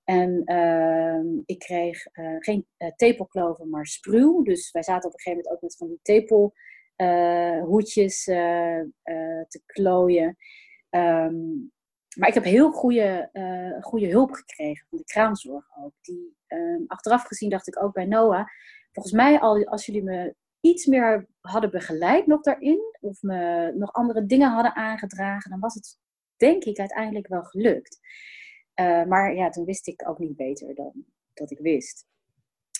En 0.04 0.42
ehm, 0.44 1.26
ik 1.44 1.58
kreeg 1.58 2.06
eh, 2.06 2.36
geen 2.38 2.66
tepelkloven, 2.96 3.70
maar 3.70 3.86
spruw. 3.86 4.42
Dus 4.42 4.70
wij 4.70 4.82
zaten 4.82 5.08
op 5.08 5.14
een 5.14 5.20
gegeven 5.20 5.42
moment 5.44 5.54
ook 5.54 5.62
met 5.62 5.76
van 5.76 5.88
die 5.88 5.98
tepel 6.02 6.52
hoedjes 7.64 8.26
uh, 8.26 8.78
uh, 8.78 9.42
te 9.48 9.60
klooien. 9.66 10.36
Um, 10.90 11.72
maar 12.16 12.28
ik 12.28 12.34
heb 12.34 12.44
heel 12.44 12.70
goede, 12.70 13.30
goede 13.80 14.06
hulp 14.06 14.32
gekregen 14.32 14.86
van 14.88 14.98
de 14.98 15.04
kraamzorg 15.04 15.66
ook. 15.84 15.92
Die, 16.00 16.36
um, 16.48 16.84
achteraf 16.86 17.22
gezien 17.22 17.50
dacht 17.50 17.68
ik 17.68 17.82
ook 17.82 17.92
bij 17.92 18.04
Noah, 18.04 18.46
volgens 18.90 19.14
mij 19.14 19.40
al, 19.40 19.64
als 19.64 19.86
jullie 19.86 20.02
me 20.02 20.34
iets 20.60 20.86
meer 20.86 21.26
hadden 21.40 21.70
begeleid 21.70 22.26
nog 22.26 22.40
daarin, 22.40 22.80
of 23.00 23.22
me 23.22 23.72
nog 23.74 23.92
andere 23.92 24.26
dingen 24.26 24.50
hadden 24.50 24.74
aangedragen, 24.74 25.50
dan 25.50 25.60
was 25.60 25.74
het 25.74 25.98
denk 26.36 26.64
ik 26.64 26.78
uiteindelijk 26.78 27.28
wel 27.28 27.42
gelukt. 27.42 27.98
maar 29.06 29.34
ja, 29.34 29.48
toen 29.48 29.64
wist 29.64 29.86
ik 29.86 30.08
ook 30.08 30.18
niet 30.18 30.36
beter 30.36 30.74
dan 30.74 31.04
dat 31.34 31.50
ik 31.50 31.58
wist. 31.58 32.06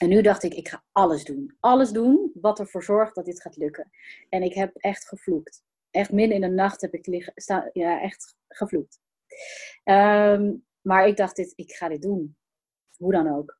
En 0.03 0.09
nu 0.09 0.22
dacht 0.22 0.42
ik, 0.42 0.55
ik 0.55 0.68
ga 0.68 0.82
alles 0.92 1.24
doen. 1.24 1.57
Alles 1.61 1.90
doen 1.90 2.30
wat 2.34 2.59
ervoor 2.59 2.82
zorgt 2.82 3.14
dat 3.14 3.24
dit 3.24 3.40
gaat 3.40 3.57
lukken. 3.57 3.90
En 4.28 4.42
ik 4.42 4.55
heb 4.55 4.76
echt 4.76 5.09
gevloekt. 5.09 5.64
Echt 5.90 6.12
midden 6.12 6.34
in 6.34 6.40
de 6.40 6.48
nacht 6.48 6.80
heb 6.80 6.94
ik 6.94 7.07
liggen, 7.07 7.32
sta, 7.36 7.70
ja, 7.72 8.00
echt 8.00 8.36
gevloekt. 8.48 9.00
Um, 9.84 10.64
maar 10.80 11.07
ik 11.07 11.16
dacht, 11.16 11.36
dit, 11.36 11.53
ik 11.57 11.72
ga 11.72 11.88
dit 11.88 12.03
doen. 12.03 12.36
Hoe 12.96 13.12
dan 13.12 13.36
ook. 13.36 13.59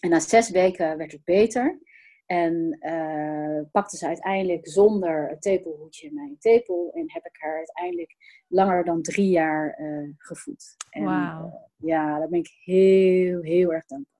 En 0.00 0.10
na 0.10 0.20
zes 0.20 0.50
weken 0.50 0.96
werd 0.96 1.12
het 1.12 1.24
beter. 1.24 1.78
En 2.26 2.76
uh, 2.80 3.60
pakte 3.72 3.96
ze 3.96 4.06
uiteindelijk 4.06 4.68
zonder 4.68 5.28
het 5.28 5.42
tepelhoedje 5.42 6.12
mijn 6.12 6.36
tepel. 6.38 6.90
En 6.94 7.12
heb 7.12 7.24
ik 7.24 7.36
haar 7.38 7.56
uiteindelijk 7.56 8.16
langer 8.48 8.84
dan 8.84 9.02
drie 9.02 9.30
jaar 9.30 9.80
uh, 9.80 10.14
gevoed. 10.16 10.76
Wauw. 10.90 11.46
Uh, 11.46 11.88
ja, 11.88 12.18
daar 12.18 12.28
ben 12.28 12.38
ik 12.38 12.56
heel, 12.64 13.42
heel 13.42 13.72
erg 13.72 13.86
dankbaar. 13.86 14.17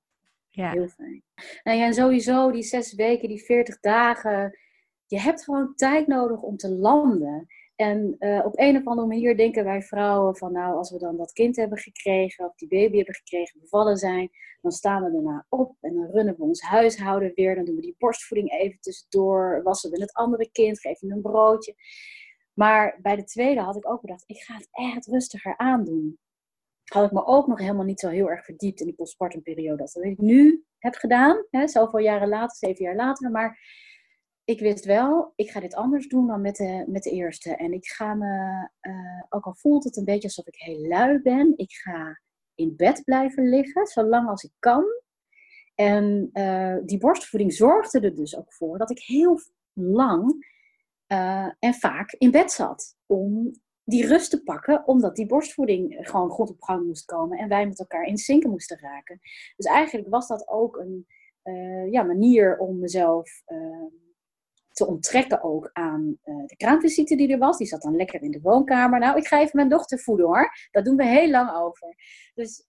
Ja. 0.58 0.70
Heel 0.70 0.88
fijn. 0.88 1.22
Nou 1.62 1.80
en 1.80 1.94
sowieso 1.94 2.50
die 2.50 2.62
zes 2.62 2.94
weken, 2.94 3.28
die 3.28 3.44
veertig 3.44 3.80
dagen. 3.80 4.58
Je 5.06 5.20
hebt 5.20 5.44
gewoon 5.44 5.74
tijd 5.74 6.06
nodig 6.06 6.42
om 6.42 6.56
te 6.56 6.70
landen. 6.70 7.46
En 7.76 8.16
uh, 8.18 8.44
op 8.44 8.58
een 8.58 8.76
of 8.76 8.86
andere 8.86 9.06
manier 9.08 9.36
denken 9.36 9.64
wij 9.64 9.82
vrouwen 9.82 10.36
van 10.36 10.52
nou, 10.52 10.76
als 10.76 10.90
we 10.90 10.98
dan 10.98 11.16
dat 11.16 11.32
kind 11.32 11.56
hebben 11.56 11.78
gekregen, 11.78 12.44
of 12.44 12.54
die 12.54 12.68
baby 12.68 12.96
hebben 12.96 13.14
gekregen, 13.14 13.60
bevallen 13.60 13.96
zijn, 13.96 14.30
dan 14.60 14.72
staan 14.72 15.04
we 15.04 15.12
daarna 15.12 15.46
op 15.48 15.76
en 15.80 15.94
dan 15.94 16.10
runnen 16.10 16.36
we 16.36 16.42
ons 16.42 16.62
huishouden 16.62 17.32
weer. 17.34 17.54
Dan 17.54 17.64
doen 17.64 17.76
we 17.76 17.80
die 17.80 17.96
borstvoeding 17.98 18.52
even 18.52 18.80
tussendoor, 18.80 19.60
wassen 19.62 19.90
we 19.90 20.00
het 20.00 20.12
andere 20.12 20.50
kind, 20.50 20.80
geven 20.80 21.10
een 21.10 21.22
broodje. 21.22 21.74
Maar 22.54 22.98
bij 23.02 23.16
de 23.16 23.24
tweede 23.24 23.60
had 23.60 23.76
ik 23.76 23.90
ook 23.90 24.00
gedacht, 24.00 24.24
ik 24.26 24.38
ga 24.38 24.54
het 24.54 24.68
echt 24.70 25.06
rustiger 25.06 25.56
aandoen 25.56 26.18
had 26.88 27.04
ik 27.04 27.12
me 27.12 27.26
ook 27.26 27.46
nog 27.46 27.58
helemaal 27.58 27.84
niet 27.84 28.00
zo 28.00 28.08
heel 28.08 28.30
erg 28.30 28.44
verdiept 28.44 28.80
in 28.80 28.86
die 28.86 28.94
postpartum 28.94 29.42
periode. 29.42 29.82
Als 29.82 29.92
dat 29.92 30.04
ik 30.04 30.18
nu 30.18 30.64
heb 30.78 30.94
gedaan, 30.94 31.46
hè, 31.50 31.68
zoveel 31.68 32.00
jaren 32.00 32.28
later, 32.28 32.56
zeven 32.56 32.84
jaar 32.84 32.96
later. 32.96 33.30
Maar 33.30 33.58
ik 34.44 34.60
wist 34.60 34.84
wel, 34.84 35.32
ik 35.36 35.50
ga 35.50 35.60
dit 35.60 35.74
anders 35.74 36.08
doen 36.08 36.26
dan 36.26 36.40
met 36.40 36.56
de, 36.56 36.84
met 36.86 37.02
de 37.02 37.10
eerste. 37.10 37.56
En 37.56 37.72
ik 37.72 37.86
ga 37.86 38.14
me, 38.14 38.68
uh, 38.80 39.22
ook 39.28 39.44
al 39.44 39.54
voelt 39.54 39.84
het 39.84 39.96
een 39.96 40.04
beetje 40.04 40.28
alsof 40.28 40.46
ik 40.46 40.60
heel 40.60 40.86
lui 40.86 41.22
ben, 41.22 41.52
ik 41.56 41.72
ga 41.72 42.20
in 42.54 42.76
bed 42.76 43.04
blijven 43.04 43.48
liggen, 43.48 43.86
zolang 43.86 44.28
als 44.28 44.42
ik 44.42 44.52
kan. 44.58 44.84
En 45.74 46.30
uh, 46.32 46.76
die 46.84 46.98
borstvoeding 46.98 47.52
zorgde 47.52 48.00
er 48.00 48.14
dus 48.14 48.36
ook 48.36 48.52
voor 48.52 48.78
dat 48.78 48.90
ik 48.90 48.98
heel 48.98 49.40
lang 49.72 50.46
uh, 51.12 51.52
en 51.58 51.74
vaak 51.74 52.12
in 52.12 52.30
bed 52.30 52.52
zat. 52.52 52.96
Om 53.06 53.52
die 53.88 54.06
rust 54.06 54.30
te 54.30 54.42
pakken, 54.42 54.86
omdat 54.86 55.16
die 55.16 55.26
borstvoeding 55.26 55.96
gewoon 56.00 56.30
goed 56.30 56.50
op 56.50 56.62
gang 56.62 56.86
moest 56.86 57.04
komen 57.04 57.38
en 57.38 57.48
wij 57.48 57.66
met 57.66 57.78
elkaar 57.78 58.04
in 58.04 58.16
zinken 58.16 58.50
moesten 58.50 58.78
raken. 58.78 59.20
Dus 59.56 59.66
eigenlijk 59.66 60.08
was 60.08 60.28
dat 60.28 60.48
ook 60.48 60.76
een, 60.76 61.06
ja, 61.90 62.02
manier 62.02 62.58
om 62.58 62.78
mezelf 62.78 63.42
ehm, 63.46 63.86
te 64.70 64.86
onttrekken 64.86 65.42
ook 65.42 65.70
aan 65.72 66.18
de 66.22 66.56
kraamvisite 66.56 67.16
die 67.16 67.32
er 67.32 67.38
was. 67.38 67.58
Die 67.58 67.66
zat 67.66 67.82
dan 67.82 67.96
lekker 67.96 68.22
in 68.22 68.30
de 68.30 68.40
woonkamer. 68.40 68.98
Nou, 68.98 69.16
ik 69.16 69.26
ga 69.26 69.40
even 69.40 69.56
mijn 69.56 69.68
dochter 69.68 69.98
voeden 69.98 70.26
hoor. 70.26 70.52
Dat 70.70 70.84
doen 70.84 70.96
we 70.96 71.06
heel 71.06 71.30
lang 71.30 71.56
over. 71.56 71.94
Dus 72.34 72.66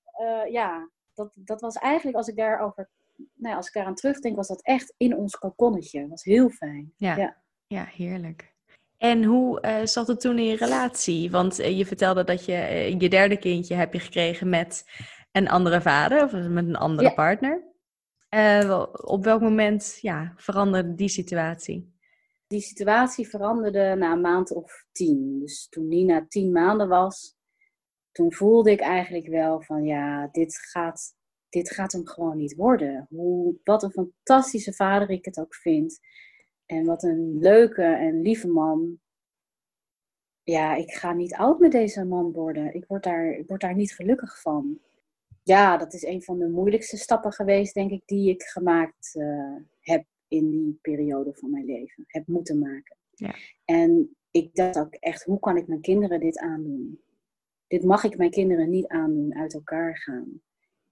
ja, 0.50 0.90
dat, 1.14 1.34
dat 1.36 1.62
was 1.62 1.76
eigenlijk, 1.76 2.18
als 2.18 2.28
ik 2.28 2.36
daarover, 2.36 2.90
nou, 3.34 3.56
als 3.56 3.68
ik 3.68 3.74
daaraan 3.74 3.96
terugdenk, 3.96 4.36
was 4.36 4.48
dat 4.48 4.62
echt 4.62 4.94
in 4.98 5.18
ons 5.18 5.36
kokonnetje. 5.36 6.02
Dat 6.02 6.10
was 6.10 6.24
heel 6.24 6.50
fijn. 6.50 6.94
Ja, 6.96 7.16
ja. 7.16 7.38
ja 7.68 7.84
heerlijk. 7.84 8.49
En 9.00 9.24
hoe 9.24 9.62
uh, 9.66 9.86
zat 9.86 10.08
het 10.08 10.22
toen 10.22 10.39
in 10.39 10.45
je 10.45 10.56
relatie? 10.56 11.32
Want 11.32 11.60
uh, 11.60 11.78
je 11.78 11.86
vertelde 11.86 12.24
dat 12.24 12.45
je 12.45 12.54
uh, 12.54 13.00
je 13.00 13.10
derde 13.10 13.38
kindje 13.38 13.76
heb 13.76 13.93
je 13.93 14.00
gekregen 14.00 14.50
met 14.50 14.86
een 15.32 15.50
andere 15.50 15.82
vader 15.82 16.24
of 16.24 16.32
met 16.32 16.68
een 16.68 16.76
andere 16.76 17.08
ja. 17.08 17.14
partner. 17.14 17.64
op 19.04 19.24
welk 19.24 19.41
moment 19.41 19.97
ja, 20.02 20.34
veranderde 20.36 20.95
die 20.95 21.10
situatie? 21.10 21.97
Die 22.47 22.62
situatie 22.62 23.30
veranderde 23.30 23.95
na 23.97 24.12
een 24.12 24.22
maand 24.22 24.54
of 24.54 24.86
tien. 24.91 25.39
Dus 25.39 25.68
toen 25.70 25.88
Nina 25.88 26.26
tien 26.28 26.52
maanden 26.52 26.88
was, 26.88 27.38
toen 28.12 28.34
voelde 28.34 28.72
ik 28.72 28.80
eigenlijk 28.80 29.28
wel 29.28 29.62
van 29.62 29.84
ja, 29.84 30.28
dit 30.32 30.58
gaat, 30.58 31.16
dit 31.50 31.72
gaat 31.72 31.91
hem 31.91 32.08
gewoon 32.08 32.38
niet 32.38 32.56
worden. 32.56 33.06
Hoe, 33.10 33.56
wat 33.64 33.84
een 33.84 33.91
fantastische 33.91 34.74
vader 34.74 35.10
ik 35.10 35.26
het 35.26 35.39
ook 35.39 35.56
vind. 35.56 36.00
En 36.70 36.86
wat 36.86 37.04
een 37.04 37.38
leuke 37.40 37.84
en 37.84 38.22
lieve 38.22 38.48
man. 38.48 39.00
Ja, 40.44 40.76
ik 40.76 40.92
ga 40.92 41.14
niet 41.14 41.34
oud 41.34 41.60
met 41.60 41.72
deze 41.72 42.06
man 42.06 42.32
worden. 42.32 42.74
Ik 42.74 42.86
word 42.88 43.04
daar, 43.04 43.32
ik 43.32 43.48
word 43.48 43.62
daar 43.62 43.76
niet 43.76 43.96
gelukkig 43.96 44.42
van. 44.42 44.80
Ja, 45.44 45.78
dat 45.78 45.94
is 45.94 46.04
een 46.04 46.24
van 46.24 46.40
de 46.40 46.48
moeilijkste 46.48 46.98
stappen 46.98 47.32
geweest, 47.32 47.74
denk 47.74 47.92
ik, 47.92 48.02
die 48.06 48.30
ik 48.30 48.42
gemaakt 48.42 49.16
uh, 49.16 49.56
heb 49.80 50.06
in 50.28 50.50
die 50.50 50.80
periode 50.82 51.34
van 51.34 51.50
mijn 51.50 51.66
leven. 51.66 52.04
Heb 52.08 52.28
moeten 52.28 52.60
maken. 52.60 52.98
Ja. 53.10 53.36
En 53.66 54.16
ik 54.32 54.56
dacht 54.56 54.80
ook 54.80 54.94
echt, 54.94 55.24
hoe 55.24 55.40
kan 55.40 55.58
ik 55.58 55.68
mijn 55.68 55.82
kinderen 55.82 56.20
dit 56.20 56.38
aandoen? 56.38 57.02
Dit 57.68 57.84
mag 57.84 58.04
ik 58.04 58.18
mijn 58.18 58.32
kinderen 58.32 58.70
niet 58.70 58.88
aandoen, 58.88 59.36
uit 59.36 59.54
elkaar 59.54 59.98
gaan. 59.98 60.42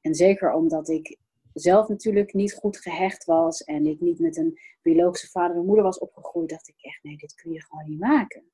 En 0.02 0.16
zeker 0.16 0.54
omdat 0.54 0.90
ik 0.90 1.18
zelf 1.60 1.88
natuurlijk 1.88 2.34
niet 2.34 2.54
goed 2.54 2.78
gehecht 2.78 3.26
was 3.26 3.64
en 3.64 3.86
ik 3.86 4.00
niet 4.00 4.20
met 4.20 4.38
een 4.38 4.60
biologische 4.82 5.30
vader 5.30 5.58
en 5.58 5.66
moeder 5.66 5.84
was 5.84 6.00
opgegroeid, 6.00 6.50
dacht 6.50 6.68
ik 6.68 6.76
echt, 6.78 7.04
nee, 7.04 7.18
dit 7.18 7.36
kun 7.36 7.52
je 7.52 7.64
gewoon 7.64 7.90
niet 7.90 8.00
maken. 8.00 8.52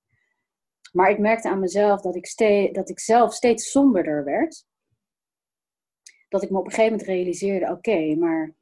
Maar 0.91 1.09
ik 1.09 1.19
merkte 1.19 1.49
aan 1.49 1.59
mezelf 1.59 2.01
dat 2.01 2.15
ik, 2.15 2.73
dat 2.73 2.89
ik 2.89 2.99
zelf 2.99 3.33
steeds 3.33 3.71
somberder 3.71 4.23
werd. 4.23 4.65
Dat 6.29 6.43
ik 6.43 6.49
me 6.49 6.57
op 6.57 6.65
een 6.65 6.71
gegeven 6.71 6.91
moment 6.91 7.09
realiseerde, 7.09 7.71
oké, 7.71 8.15
maar 8.15 8.55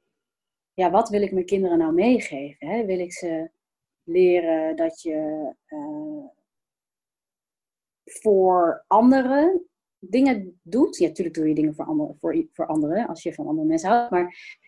ja, 0.73 0.91
wat 0.91 1.09
wil 1.09 1.21
ik 1.21 1.31
mijn 1.31 1.45
kinderen 1.45 1.77
nou 1.77 1.93
meegeven? 1.93 2.67
Hè? 2.67 2.85
Wil 2.85 2.99
ik 2.99 3.13
ze 3.13 3.51
leren 4.03 4.75
dat 4.75 5.01
je 5.01 5.53
uh, 5.67 6.25
voor 8.03 8.83
anderen 8.87 9.70
dingen 10.01 10.59
doet. 10.63 10.97
Ja, 10.97 11.07
natuurlijk 11.07 11.35
doe 11.35 11.47
je 11.47 11.55
dingen 11.55 11.75
voor, 11.75 11.85
anderen, 11.85 12.17
voor, 12.19 12.45
voor 12.53 12.65
anderen 12.65 13.07
als 13.07 13.23
je 13.23 13.33
van 13.33 13.47
andere 13.47 13.67
mensen 13.67 13.89
houdt. 13.89 14.11
Maar 14.11 14.59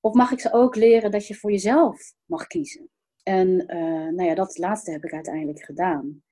of 0.00 0.14
mag 0.14 0.32
ik 0.32 0.40
ze 0.40 0.52
ook 0.52 0.76
leren 0.76 1.10
dat 1.10 1.26
je 1.26 1.34
voor 1.34 1.50
jezelf 1.50 2.14
mag 2.24 2.46
kiezen? 2.46 2.88
En 3.22 3.48
uh, 3.48 4.08
nou 4.08 4.22
ja, 4.22 4.34
dat 4.34 4.58
laatste 4.58 4.90
heb 4.90 5.04
ik 5.04 5.12
uiteindelijk 5.12 5.64
gedaan. 5.64 6.22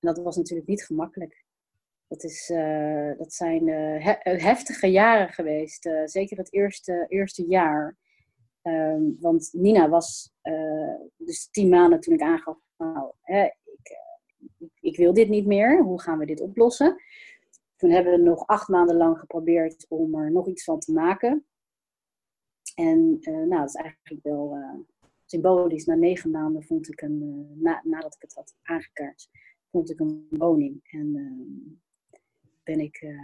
En 0.00 0.14
dat 0.14 0.18
was 0.18 0.36
natuurlijk 0.36 0.68
niet 0.68 0.84
gemakkelijk. 0.84 1.44
Dat, 2.08 2.24
is, 2.24 2.50
uh, 2.50 3.18
dat 3.18 3.32
zijn 3.32 3.66
uh, 3.66 4.16
heftige 4.22 4.86
jaren 4.86 5.28
geweest. 5.28 5.90
zeker 6.04 6.36
het 6.36 6.52
eerste, 6.52 7.06
eerste 7.08 7.46
jaar. 7.46 7.96
Um, 8.62 9.16
want 9.20 9.48
Nina 9.52 9.88
was 9.88 10.32
dus 11.16 11.48
tien 11.50 11.68
maanden 11.68 12.00
toen 12.00 12.14
ik 12.14 12.20
aangaf, 12.20 12.58
nou, 12.76 13.12
hè, 13.20 13.44
ik, 13.44 13.96
ik, 14.58 14.70
ik, 14.80 14.96
wil 14.96 15.12
dit 15.12 15.28
niet 15.28 15.46
meer. 15.46 15.82
Hoe 15.82 16.00
gaan 16.00 16.18
we 16.18 16.26
dit 16.26 16.40
oplossen? 16.40 16.96
Toen 17.76 17.90
hebben 17.90 18.12
we 18.12 18.22
nog 18.22 18.46
acht 18.46 18.68
maanden 18.68 18.96
lang 18.96 19.18
geprobeerd 19.18 19.86
om 19.88 20.14
er 20.14 20.32
nog 20.32 20.48
iets 20.48 20.64
van 20.64 20.78
te 20.78 20.92
maken. 20.92 21.46
En 22.74 23.16
uh, 23.20 23.34
nou, 23.34 23.60
dat 23.60 23.68
is 23.68 23.74
eigenlijk 23.74 24.24
wel 24.24 24.56
uh, 24.56 24.74
symbolisch. 25.24 25.84
Na 25.84 25.94
negen 25.94 26.30
maanden 26.30 26.62
vond 26.62 26.88
ik 26.88 27.00
een, 27.00 27.22
uh, 27.22 27.62
na, 27.62 27.80
nadat 27.84 28.14
ik 28.14 28.22
het 28.22 28.34
had 28.34 28.56
aangekaart, 28.62 29.28
vond 29.70 29.90
ik 29.90 30.00
een 30.00 30.26
woning. 30.30 30.80
En 30.90 31.16
ehm, 31.16 31.74
ben 32.62 32.80
ik, 32.80 33.14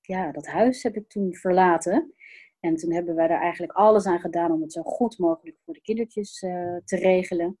ja, 0.00 0.32
dat 0.32 0.46
huis 0.46 0.82
heb 0.82 0.96
ik 0.96 1.08
toen 1.08 1.34
verlaten. 1.34 2.14
En 2.60 2.76
toen 2.76 2.92
hebben 2.92 3.14
wij 3.14 3.28
er 3.28 3.40
eigenlijk 3.40 3.72
alles 3.72 4.06
aan 4.06 4.20
gedaan 4.20 4.52
om 4.52 4.60
het 4.60 4.72
zo 4.72 4.82
goed 4.82 5.18
mogelijk 5.18 5.56
voor 5.64 5.74
de 5.74 5.80
kindertjes 5.80 6.38
te 6.84 6.96
regelen. 6.96 7.58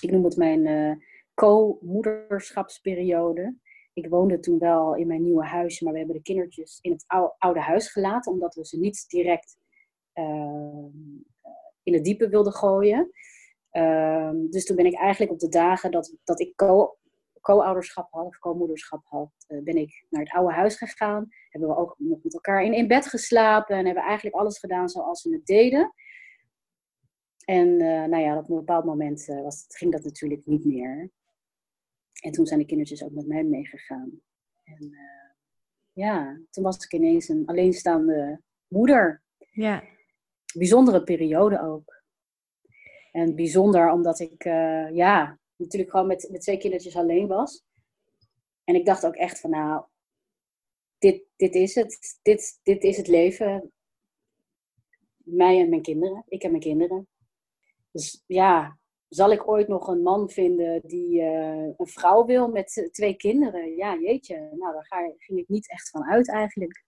Ik 0.00 0.10
noem 0.10 0.24
het 0.24 0.36
mijn 0.36 1.02
co-moederschapsperiode 1.34 3.56
ik 3.92 4.08
woonde 4.08 4.40
toen 4.40 4.58
wel 4.58 4.96
in 4.96 5.06
mijn 5.06 5.22
nieuwe 5.22 5.44
huisje, 5.44 5.84
maar 5.84 5.92
we 5.92 5.98
hebben 5.98 6.16
de 6.16 6.22
kindertjes 6.22 6.78
in 6.80 6.92
het 6.92 7.04
oude, 7.38 7.60
huis 7.60 7.88
gelaten, 7.88 8.32
omdat 8.32 8.54
we 8.54 8.66
ze 8.66 8.78
niet 8.78 9.04
direct 9.08 9.56
ehm, 10.12 10.86
in 11.82 11.94
het 11.94 12.04
diepe 12.04 12.28
wilden 12.28 12.52
gooien. 12.52 13.10
Ehm, 13.70 14.46
dus 14.50 14.64
toen 14.64 14.76
ben 14.76 14.86
ik 14.86 14.94
eigenlijk 14.94 15.32
op 15.32 15.38
de 15.38 15.48
dagen 15.48 15.90
dat, 15.90 16.16
dat 16.24 16.40
ik 16.40 16.56
co-ouderschap 17.40 18.12
had, 18.12 18.26
of 18.26 18.38
co-moederschap 18.38 19.02
had, 19.04 19.30
uh, 19.48 19.62
ben 19.62 19.76
ik 19.76 20.04
naar 20.08 20.22
het 20.22 20.32
oude 20.32 20.54
huis 20.54 20.76
gegaan. 20.76 21.28
Hebben 21.48 21.68
we 21.68 21.76
ook 21.76 21.94
nog 21.98 22.18
met 22.22 22.34
elkaar 22.34 22.64
in, 22.64 22.72
in 22.72 22.88
bed 22.88 23.06
geslapen 23.06 23.76
en 23.76 23.84
hebben 23.84 24.04
eigenlijk 24.04 24.36
alles 24.36 24.58
gedaan 24.58 24.88
zoals 24.88 25.24
we 25.24 25.32
het 25.34 25.46
deden. 25.46 25.94
En 27.44 27.68
uh, 27.68 28.04
nou 28.04 28.22
ja, 28.22 28.38
op 28.38 28.48
een 28.48 28.56
bepaald 28.56 28.84
moment 28.84 29.24
ging 29.68 29.92
dat 29.92 30.04
natuurlijk 30.04 30.46
niet 30.46 30.64
meer. 30.64 31.10
En 32.22 32.32
toen 32.32 32.46
zijn 32.46 32.58
de 32.58 32.66
kindertjes 32.66 33.04
ook 33.04 33.12
met 33.12 33.26
mij 33.26 33.44
meegegaan. 33.44 34.20
En 34.64 34.82
uh, 34.90 35.30
ja, 35.92 36.40
toen 36.50 36.64
was 36.64 36.84
ik 36.84 36.92
ineens 36.92 37.28
een 37.28 37.46
alleenstaande 37.46 38.40
moeder. 38.68 39.22
Ja. 39.52 39.84
Bijzondere 40.54 41.02
periode 41.02 41.60
ook. 41.62 42.02
En 43.12 43.34
bijzonder 43.34 43.90
omdat 43.90 44.20
ik, 44.20 44.44
uh, 44.44 44.94
ja, 44.94 45.38
natuurlijk 45.56 45.90
gewoon 45.90 46.06
met, 46.06 46.28
met 46.30 46.40
twee 46.40 46.58
kindertjes 46.58 46.96
alleen 46.96 47.26
was. 47.26 47.64
En 48.64 48.74
ik 48.74 48.86
dacht 48.86 49.06
ook 49.06 49.16
echt 49.16 49.40
van, 49.40 49.50
nou, 49.50 49.84
dit, 50.98 51.24
dit 51.36 51.54
is 51.54 51.74
het. 51.74 52.18
Dit, 52.22 52.60
dit 52.62 52.82
is 52.84 52.96
het 52.96 53.08
leven. 53.08 53.72
Mij 55.16 55.60
en 55.60 55.68
mijn 55.68 55.82
kinderen. 55.82 56.24
Ik 56.28 56.42
en 56.42 56.50
mijn 56.50 56.62
kinderen. 56.62 57.08
Dus 57.90 58.22
ja, 58.26 58.78
zal 59.14 59.32
ik 59.32 59.48
ooit 59.48 59.68
nog 59.68 59.88
een 59.88 60.02
man 60.02 60.30
vinden 60.30 60.80
die 60.84 61.20
uh, 61.20 61.72
een 61.76 61.86
vrouw 61.86 62.24
wil 62.24 62.48
met 62.48 62.88
twee 62.92 63.14
kinderen? 63.14 63.76
Ja, 63.76 63.96
jeetje. 63.98 64.36
Nou, 64.36 64.72
daar 64.72 64.86
ga, 64.86 65.12
ging 65.18 65.38
ik 65.38 65.48
niet 65.48 65.70
echt 65.70 65.90
van 65.90 66.04
uit 66.04 66.30
eigenlijk. 66.30 66.84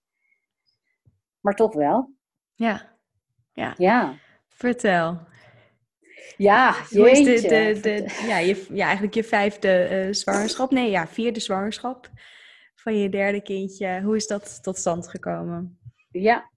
Maar 1.39 1.55
toch 1.55 1.73
wel. 1.73 2.13
Ja. 2.53 2.97
Ja. 3.51 3.73
ja. 3.77 4.17
Vertel. 4.47 5.19
Ja, 6.37 6.75
jeetje. 6.89 7.33
Is 7.33 7.41
de, 7.41 7.47
de, 7.47 7.79
de, 7.81 8.23
ja, 8.27 8.37
je, 8.37 8.65
ja, 8.69 8.85
eigenlijk 8.85 9.13
je 9.13 9.23
vijfde 9.23 10.05
uh, 10.07 10.13
zwangerschap. 10.13 10.71
Nee, 10.71 10.89
ja, 10.89 11.07
vierde 11.07 11.39
zwangerschap 11.39 12.09
van 12.75 12.97
je 12.97 13.09
derde 13.09 13.41
kindje. 13.41 14.01
Hoe 14.01 14.15
is 14.15 14.27
dat 14.27 14.63
tot 14.63 14.77
stand 14.77 15.07
gekomen? 15.07 15.79
Ja, 16.11 16.51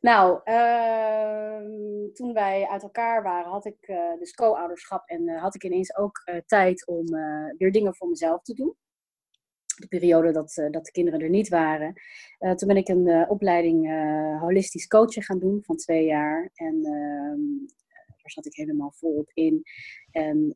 nou, 0.00 0.40
ehm, 0.44 2.12
toen 2.12 2.32
wij 2.32 2.66
uit 2.68 2.82
elkaar 2.82 3.22
waren, 3.22 3.50
had 3.50 3.66
ik 3.66 3.88
uh, 3.88 4.18
dus 4.18 4.34
co-ouderschap 4.34 5.08
en 5.08 5.28
uh, 5.28 5.42
had 5.42 5.54
ik 5.54 5.64
ineens 5.64 5.96
ook 5.96 6.22
uh, 6.24 6.36
tijd 6.46 6.86
om 6.86 7.06
weer 7.58 7.72
dingen 7.72 7.94
voor 7.94 8.08
mezelf 8.08 8.42
te 8.42 8.54
doen. 8.54 8.74
De 9.76 9.88
periode 9.88 10.32
dat, 10.32 10.68
dat 10.70 10.84
de 10.84 10.90
kinderen 10.90 11.20
er 11.20 11.28
niet 11.28 11.48
waren. 11.48 11.94
toen 12.38 12.68
ben 12.68 12.76
ik 12.76 12.88
een 12.88 13.28
opleiding 13.28 13.90
holistisch 14.40 14.86
coachen 14.86 15.22
gaan 15.22 15.38
doen 15.38 15.62
van 15.62 15.76
twee 15.76 16.04
jaar. 16.04 16.50
En 16.54 16.74
ehm, 16.74 17.66
daar 18.06 18.30
zat 18.30 18.46
ik 18.46 18.54
helemaal 18.54 18.92
volop 18.92 19.30
in. 19.34 19.62
En 20.10 20.54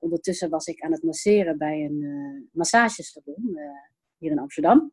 ondertussen 0.00 0.50
was 0.50 0.66
ik 0.66 0.80
aan 0.80 0.92
het 0.92 1.02
masseren 1.02 1.58
bij 1.58 1.84
een 1.84 2.48
massagesalon 2.52 3.58
hier 4.18 4.30
in 4.30 4.38
Amsterdam 4.38 4.92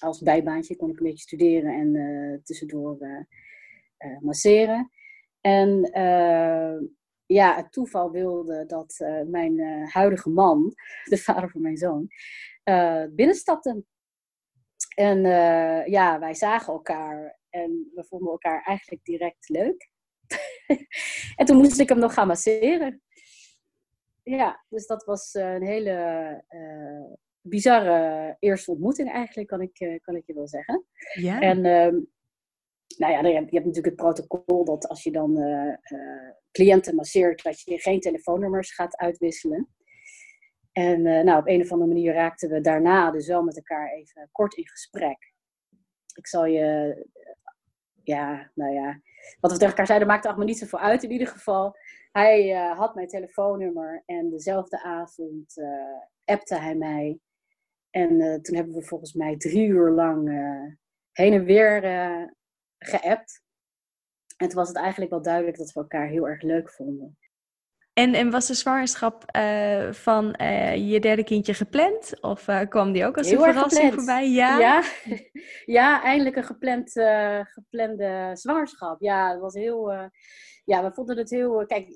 als 0.00 0.20
bijbaantje 0.20 0.76
kon 0.76 0.90
ik 0.90 0.98
een 0.98 1.04
beetje 1.04 1.18
studeren 1.18 1.74
en 1.74 1.94
uh, 1.94 2.38
tussendoor 2.42 2.98
uh, 3.00 4.18
masseren. 4.20 4.90
En 5.40 5.90
ja, 7.26 7.56
het 7.56 7.72
toeval 7.72 8.10
wilde 8.10 8.66
dat 8.66 8.96
mijn 9.26 9.60
huidige 9.88 10.30
man, 10.30 10.74
de 11.04 11.18
vader 11.18 11.50
van 11.50 11.60
mijn 11.60 11.76
zoon, 11.76 12.08
binnenstapte. 13.14 13.84
En 14.94 15.20
ja, 15.90 16.18
wij 16.18 16.34
zagen 16.34 16.72
elkaar 16.72 17.38
en 17.50 17.90
we 17.94 18.04
vonden 18.04 18.30
elkaar 18.30 18.62
eigenlijk 18.62 19.04
direct 19.04 19.48
leuk. 19.48 19.90
en 21.36 21.46
toen 21.46 21.56
moest 21.56 21.80
ik 21.80 21.88
hem 21.88 21.98
nog 21.98 22.14
gaan 22.14 22.26
masseren. 22.26 23.02
Ja, 24.22 24.64
dus 24.68 24.86
dat 24.86 25.04
was 25.04 25.34
een 25.34 25.62
hele 25.62 26.44
bizarre 27.48 28.36
eerste 28.38 28.70
ontmoeting 28.70 29.12
eigenlijk, 29.12 29.48
kan 29.48 29.60
ik, 29.60 29.78
eh, 29.78 30.00
kan 30.00 30.16
ik 30.16 30.26
je 30.26 30.34
wel 30.34 30.48
zeggen. 30.48 30.84
Ja. 31.12 31.40
En 31.40 31.64
ehm, 31.64 32.00
nou 32.96 33.12
ja, 33.12 33.20
je 33.20 33.34
hebt, 33.34 33.50
je 33.50 33.56
hebt 33.56 33.66
natuurlijk 33.66 33.86
het 33.86 33.96
protocol 33.96 34.64
dat 34.64 34.88
als 34.88 35.02
je 35.02 35.10
dan 35.10 35.38
cliënten 36.50 36.94
masseert, 36.94 37.42
dat 37.42 37.60
je 37.60 37.78
geen 37.78 38.00
telefoonnummers 38.00 38.74
gaat 38.74 38.96
uitwisselen. 38.96 39.68
En 40.72 41.02
nou, 41.02 41.38
op 41.38 41.48
een 41.48 41.60
of 41.60 41.72
andere 41.72 41.92
manier 41.92 42.12
raakten 42.12 42.50
we 42.50 42.60
daarna 42.60 43.10
dus 43.10 43.26
wel 43.26 43.42
met 43.42 43.56
elkaar 43.56 43.92
even 43.92 44.28
kort 44.32 44.54
in 44.54 44.68
gesprek. 44.68 45.32
Ik 46.14 46.26
zal 46.26 46.46
je, 46.46 46.96
ja, 48.02 48.50
nou 48.54 48.72
ja, 48.72 49.00
wat 49.40 49.50
we 49.50 49.56
tegen 49.56 49.68
elkaar 49.68 49.86
zeiden 49.86 50.08
maakte 50.08 50.28
allemaal 50.28 50.46
niet 50.46 50.58
zoveel 50.58 50.78
uit 50.78 51.02
in 51.02 51.10
ieder 51.10 51.26
geval. 51.26 51.76
Hij 52.12 52.52
uh, 52.52 52.78
had 52.78 52.94
mijn 52.94 53.08
telefoonnummer 53.08 54.02
en 54.06 54.30
dezelfde 54.30 54.82
avond 54.82 55.56
uh, 55.56 55.98
appte 56.24 56.54
hij 56.54 56.74
mij. 56.74 57.18
En 57.96 58.20
uh, 58.20 58.34
toen 58.34 58.56
hebben 58.56 58.74
we 58.74 58.82
volgens 58.82 59.12
mij 59.12 59.36
drie 59.36 59.66
uur 59.66 59.90
lang 59.90 60.28
heen 61.12 61.32
en 61.32 61.44
weer 61.44 61.80
geappt. 62.78 63.42
En 64.36 64.48
toen 64.48 64.58
was 64.58 64.68
het 64.68 64.76
eigenlijk 64.76 65.10
wel 65.10 65.22
duidelijk 65.22 65.56
dat 65.56 65.72
we 65.72 65.80
elkaar 65.80 66.08
heel 66.08 66.28
erg 66.28 66.42
leuk 66.42 66.70
vonden. 66.70 67.18
En, 67.92 68.14
en 68.14 68.30
was 68.30 68.46
de 68.46 68.54
zwangerschap 68.54 69.24
van 69.90 70.34
je 70.88 70.98
derde 71.00 71.24
kindje 71.24 71.54
gepland? 71.54 72.20
Of 72.20 72.48
kwam 72.68 72.92
die 72.92 73.04
ook 73.06 73.16
als 73.16 73.30
een 73.30 73.38
verrassing 73.38 73.94
voorbij? 73.94 74.30
Ja? 74.30 74.58
ja, 74.58 74.82
ja, 75.78 76.02
eindelijk 76.02 76.36
een 76.36 76.44
gepland, 76.44 76.92
geplande 77.52 78.30
zwangerschap. 78.32 79.00
Ja, 79.00 79.30
het 79.30 79.40
was 79.40 79.54
heel. 79.54 79.92
ja, 80.64 80.82
we 80.82 80.92
vonden 80.92 81.16
het 81.16 81.30
heel. 81.30 81.66
Kijk, 81.66 81.88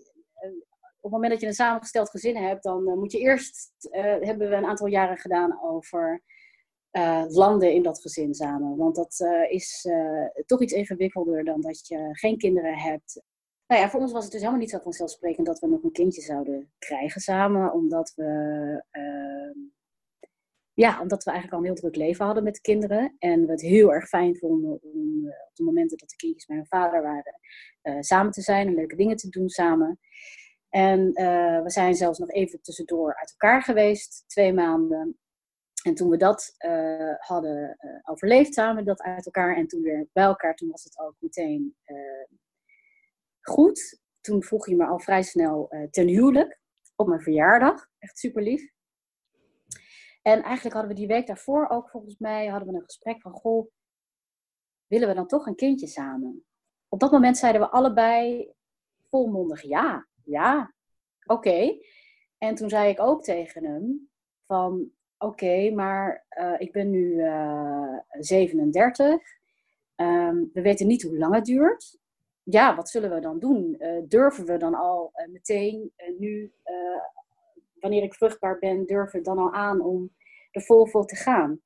op 1.00 1.10
het 1.10 1.12
moment 1.12 1.30
dat 1.30 1.40
je 1.40 1.46
een 1.46 1.66
samengesteld 1.66 2.10
gezin 2.10 2.36
hebt, 2.36 2.62
dan 2.62 2.88
uh, 2.88 2.94
moet 2.94 3.12
je 3.12 3.18
eerst, 3.18 3.72
uh, 3.90 4.02
hebben 4.02 4.48
we 4.48 4.54
een 4.54 4.66
aantal 4.66 4.86
jaren 4.86 5.16
gedaan 5.16 5.62
over 5.62 6.22
uh, 6.92 7.24
landen 7.28 7.72
in 7.72 7.82
dat 7.82 8.00
gezin 8.00 8.34
samen. 8.34 8.76
Want 8.76 8.94
dat 8.94 9.20
is 9.48 9.88
toch 10.46 10.62
iets 10.62 10.72
ingewikkelder 10.72 11.44
dan 11.44 11.60
dat 11.60 11.86
je 11.86 12.08
geen 12.12 12.38
kinderen 12.38 12.78
hebt. 12.78 13.22
Nou 13.66 13.82
ja, 13.82 13.90
voor 13.90 14.00
ons 14.00 14.12
was 14.12 14.22
het 14.22 14.32
dus 14.32 14.40
helemaal 14.40 14.60
niet 14.60 14.70
zo 14.70 14.78
vanzelfsprekend 14.78 15.46
dat 15.46 15.58
we 15.58 15.66
nog 15.66 15.82
een 15.82 15.92
kindje 15.92 16.22
zouden 16.22 16.72
krijgen 16.78 17.20
samen, 17.20 17.72
omdat 17.72 18.12
we, 18.16 18.24
ehm, 18.90 19.58
ja, 20.72 21.00
omdat 21.00 21.24
we 21.24 21.30
eigenlijk 21.30 21.52
al 21.52 21.58
een 21.58 21.74
heel 21.74 21.82
druk 21.82 21.96
leven 21.96 22.24
hadden 22.24 22.44
met 22.44 22.60
kinderen. 22.60 23.16
En 23.18 23.46
we 23.46 23.50
het 23.50 23.60
heel 23.60 23.92
erg 23.92 24.08
fijn 24.08 24.36
vonden 24.36 24.82
om 24.82 25.26
op 25.26 25.50
de 25.56 25.64
momenten 25.64 25.98
dat 25.98 26.08
de 26.08 26.16
kindjes 26.16 26.46
bij 26.46 26.56
hun 26.56 26.66
vader 26.66 27.02
waren, 27.02 27.40
samen 28.04 28.32
te 28.32 28.42
zijn 28.42 28.66
en 28.66 28.74
leuke 28.74 28.96
dingen 28.96 29.16
te 29.16 29.28
doen 29.28 29.48
samen. 29.48 29.98
En 30.70 31.00
uh, 31.00 31.62
we 31.62 31.70
zijn 31.70 31.94
zelfs 31.94 32.18
nog 32.18 32.30
even 32.30 32.62
tussendoor 32.62 33.16
uit 33.16 33.30
elkaar 33.30 33.62
geweest, 33.62 34.24
twee 34.26 34.52
maanden. 34.52 35.18
En 35.82 35.94
toen 35.94 36.10
we 36.10 36.16
dat 36.16 36.54
uh, 36.58 37.14
hadden 37.16 37.76
uh, 37.80 37.98
overleefd 38.04 38.54
samen, 38.54 38.84
dat 38.84 39.02
uit 39.02 39.24
elkaar, 39.26 39.56
en 39.56 39.66
toen 39.66 39.82
weer 39.82 40.08
bij 40.12 40.24
elkaar, 40.24 40.54
toen 40.54 40.70
was 40.70 40.84
het 40.84 40.98
ook 40.98 41.14
meteen 41.18 41.76
goed. 43.40 44.00
Toen 44.20 44.42
vroeg 44.42 44.66
hij 44.66 44.74
me 44.74 44.86
al 44.86 44.98
vrij 44.98 45.22
snel 45.22 45.88
ten 45.90 46.06
huwelijk, 46.06 46.60
op 46.96 47.06
mijn 47.06 47.20
verjaardag. 47.20 47.86
Echt 47.98 48.18
super 48.18 48.42
lief. 48.42 48.72
En 50.22 50.42
eigenlijk 50.42 50.74
hadden 50.74 50.92
we 50.92 50.98
die 51.00 51.06
week 51.06 51.26
daarvoor 51.26 51.68
ook 51.68 51.90
volgens 51.90 52.18
mij 52.18 52.46
hadden 52.46 52.68
we 52.68 52.74
een 52.74 52.84
gesprek 52.84 53.20
van, 53.20 53.32
goh, 53.32 53.70
willen 54.86 55.08
we 55.08 55.14
dan 55.14 55.26
toch 55.26 55.46
een 55.46 55.54
kindje 55.54 55.86
samen? 55.86 56.44
Op 56.88 57.00
dat 57.00 57.10
moment 57.10 57.38
zeiden 57.38 57.60
we 57.60 57.70
allebei 57.70 58.52
volmondig 59.08 59.62
ja 59.62 60.08
ja, 60.24 60.74
oké. 61.24 61.78
En 62.38 62.54
toen 62.54 62.68
zei 62.68 62.88
ik 62.88 63.00
ook 63.00 63.22
tegen 63.22 63.64
hem 63.64 64.08
van, 64.46 64.90
oké, 65.18 65.70
maar 65.70 66.26
uh, 66.38 66.54
ik 66.58 66.72
ben 66.72 66.90
nu 66.90 67.14
uh, 67.14 67.98
37. 68.10 69.06
Um, 69.96 70.50
we 70.52 70.60
weten 70.60 70.86
niet 70.86 71.02
hoe 71.02 71.18
lang 71.18 71.34
het 71.34 71.44
duurt. 71.44 71.98
Ja, 72.42 72.76
wat 72.76 72.88
zullen 72.88 73.14
we 73.14 73.20
dan 73.20 73.38
doen? 73.38 73.76
Uh, 73.78 74.02
durven 74.08 74.46
we 74.46 74.56
dan 74.56 74.74
al 74.74 75.12
meteen 75.26 75.92
nu, 76.18 76.52
wanneer 77.80 78.02
ik 78.02 78.14
vruchtbaar 78.14 78.58
ben, 78.58 78.86
durven 78.86 79.18
we 79.18 79.24
dan 79.24 79.38
al 79.38 79.52
aan 79.52 79.80
om 79.80 80.10
er 80.50 80.62
vol 80.62 80.86
voor 80.86 81.06
te 81.06 81.16
gaan? 81.16 81.60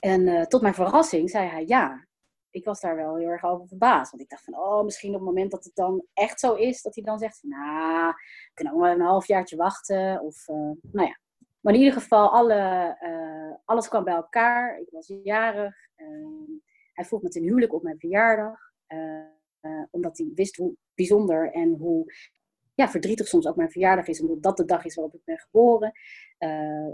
En 0.00 0.48
tot 0.48 0.62
mijn 0.62 0.74
verrassing 0.74 1.30
zei 1.30 1.48
hij 1.48 1.64
ja 1.66 2.06
ik 2.52 2.64
was 2.64 2.80
daar 2.80 2.96
wel 2.96 3.16
heel 3.16 3.28
erg 3.28 3.44
over 3.44 3.68
verbaasd. 3.68 4.10
Want 4.10 4.22
ik 4.22 4.28
dacht 4.28 4.44
van, 4.44 4.54
oh, 4.54 4.84
misschien 4.84 5.08
op 5.08 5.14
het 5.14 5.24
moment 5.24 5.50
dat 5.50 5.64
het 5.64 5.74
dan 5.74 6.04
echt 6.12 6.40
zo 6.40 6.54
is, 6.54 6.82
dat 6.82 6.94
hij 6.94 7.04
dan 7.04 7.18
zegt 7.18 7.38
van, 7.38 7.48
nou, 7.48 8.08
we 8.08 8.50
kunnen 8.54 8.78
wel 8.78 8.90
een 8.90 9.00
halfjaartje 9.00 9.56
wachten. 9.56 10.20
Of, 10.20 10.48
uh, 10.48 10.56
nou 10.92 11.06
ja. 11.06 11.18
Maar 11.60 11.74
in 11.74 11.78
ieder 11.78 12.00
geval, 12.00 12.30
alle, 12.30 12.96
uh, 13.02 13.56
alles 13.64 13.88
kwam 13.88 14.04
bij 14.04 14.14
elkaar. 14.14 14.78
Ik 14.78 14.88
was 14.90 15.12
jarig. 15.22 15.74
Uh, 15.96 16.60
hij 16.92 17.04
vroeg 17.04 17.22
me 17.22 17.28
ten 17.28 17.42
huwelijk 17.42 17.74
op 17.74 17.82
mijn 17.82 17.98
verjaardag. 17.98 18.70
omdat 19.90 20.18
hij 20.18 20.30
wist 20.34 20.56
hoe 20.56 20.74
bijzonder 20.94 21.52
en 21.52 21.74
hoe 21.74 22.12
ja, 22.74 22.88
verdrietig 22.88 23.28
soms 23.28 23.46
ook 23.46 23.56
mijn 23.56 23.70
verjaardag 23.70 24.06
is. 24.06 24.20
Omdat 24.20 24.42
dat 24.42 24.56
de 24.56 24.64
dag 24.64 24.84
is 24.84 24.94
waarop 24.94 25.14
ik 25.14 25.24
ben 25.24 25.38
geboren. 25.38 25.92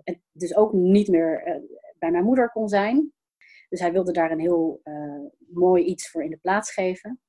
en 0.05 0.23
dus 0.33 0.57
ook 0.57 0.73
niet 0.73 1.09
meer 1.09 1.63
bij 1.99 2.11
mijn 2.11 2.25
moeder 2.25 2.51
kon 2.51 2.69
zijn. 2.69 3.13
Dus 3.69 3.81
hij 3.81 3.93
wilde 3.93 4.13
daar 4.13 4.31
een 4.31 4.41
heel 4.41 4.81
uh, 4.85 5.27
mooi 5.39 5.85
iets 5.85 6.11
voor 6.11 6.25
in 6.25 6.31
de 6.31 6.37
plaats 6.37 6.73
geven. 6.73 7.21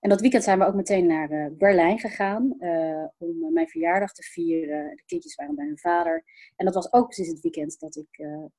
En 0.00 0.10
dat 0.10 0.20
weekend 0.20 0.44
zijn 0.44 0.58
we 0.58 0.64
ook 0.64 0.74
meteen 0.74 1.06
naar 1.06 1.30
uh, 1.30 1.46
Berlijn 1.52 1.98
gegaan 1.98 2.54
uh, 2.58 3.04
om 3.18 3.52
mijn 3.52 3.68
verjaardag 3.68 4.12
te 4.12 4.22
vieren. 4.22 4.96
De 4.96 5.02
kindjes 5.06 5.34
waren 5.34 5.54
bij 5.54 5.66
hun 5.66 5.78
vader. 5.78 6.24
En 6.56 6.64
dat 6.64 6.74
was 6.74 6.92
ook 6.92 7.04
precies 7.04 7.28
het 7.28 7.40
weekend 7.40 7.80
dat 7.80 7.96
ik 7.96 8.08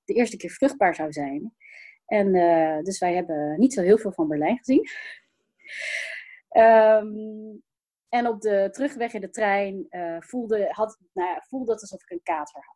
de 0.03 0.13
eerste 0.13 0.37
keer 0.37 0.49
vruchtbaar 0.49 0.95
zou 0.95 1.11
zijn. 1.11 1.55
En 2.05 2.31
dus 2.83 2.99
wij 2.99 3.15
hebben 3.15 3.59
niet 3.59 3.73
zo 3.73 3.81
heel 3.81 3.97
veel 3.97 4.11
van 4.11 4.27
Berlijn 4.27 4.57
gezien. 4.57 4.87
um, 6.49 7.63
en 8.09 8.27
op 8.27 8.41
de 8.41 8.67
terugweg 8.71 9.13
in 9.13 9.21
de 9.21 9.29
trein 9.29 9.87
voelde, 10.19 10.67
had, 10.71 10.99
nou 11.13 11.29
ja, 11.29 11.43
voelde 11.47 11.71
het 11.71 11.81
alsof 11.81 12.01
ik 12.01 12.09
een 12.09 12.23
kater 12.23 12.65
had. 12.65 12.74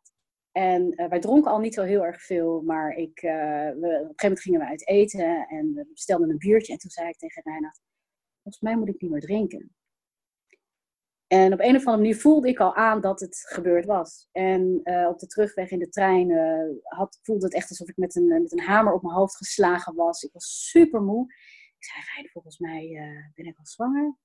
En 0.52 1.00
uh, 1.00 1.08
wij 1.08 1.20
dronken 1.20 1.50
al 1.50 1.58
niet 1.58 1.74
zo 1.74 1.82
heel 1.82 2.04
erg 2.04 2.22
veel, 2.22 2.60
maar 2.60 2.92
ik, 2.92 3.22
uh, 3.22 3.30
we, 3.30 3.72
op 3.72 4.08
een 4.08 4.12
gegeven 4.16 4.22
moment 4.22 4.40
gingen 4.40 4.60
we 4.60 4.66
uit 4.66 4.86
eten 4.86 5.46
en 5.48 5.74
we 5.74 5.86
bestelden 5.92 6.30
een 6.30 6.38
biertje. 6.38 6.72
En 6.72 6.78
toen 6.78 6.90
zei 6.90 7.08
ik 7.08 7.18
tegen 7.18 7.42
Reinhard, 7.42 7.80
volgens 8.42 8.62
mij 8.62 8.76
moet 8.76 8.88
ik 8.88 9.00
niet 9.00 9.10
meer 9.10 9.20
drinken. 9.20 9.74
En 11.26 11.52
op 11.52 11.60
een 11.60 11.76
of 11.76 11.86
andere 11.86 11.96
manier 11.96 12.16
voelde 12.16 12.48
ik 12.48 12.58
al 12.58 12.74
aan 12.74 13.00
dat 13.00 13.20
het 13.20 13.46
gebeurd 13.48 13.84
was. 13.84 14.28
En 14.32 14.80
uh, 14.84 15.08
op 15.08 15.18
de 15.18 15.26
terugweg 15.26 15.70
in 15.70 15.78
de 15.78 15.88
trein 15.88 16.30
had, 16.82 17.18
voelde 17.22 17.44
het 17.44 17.54
echt 17.54 17.68
alsof 17.68 17.88
ik 17.88 17.96
met 17.96 18.16
een, 18.16 18.26
met 18.26 18.52
een 18.52 18.60
hamer 18.60 18.92
op 18.92 19.02
mijn 19.02 19.14
hoofd 19.14 19.36
geslagen 19.36 19.94
was. 19.94 20.22
Ik 20.22 20.32
was 20.32 20.68
super 20.70 21.02
moe. 21.02 21.24
Ik 21.78 21.84
zei, 21.84 22.04
Rijn, 22.14 22.28
volgens 22.28 22.58
mij 22.58 22.88
ben 23.34 23.46
ik 23.46 23.58
al 23.58 23.66
zwanger. 23.66 24.16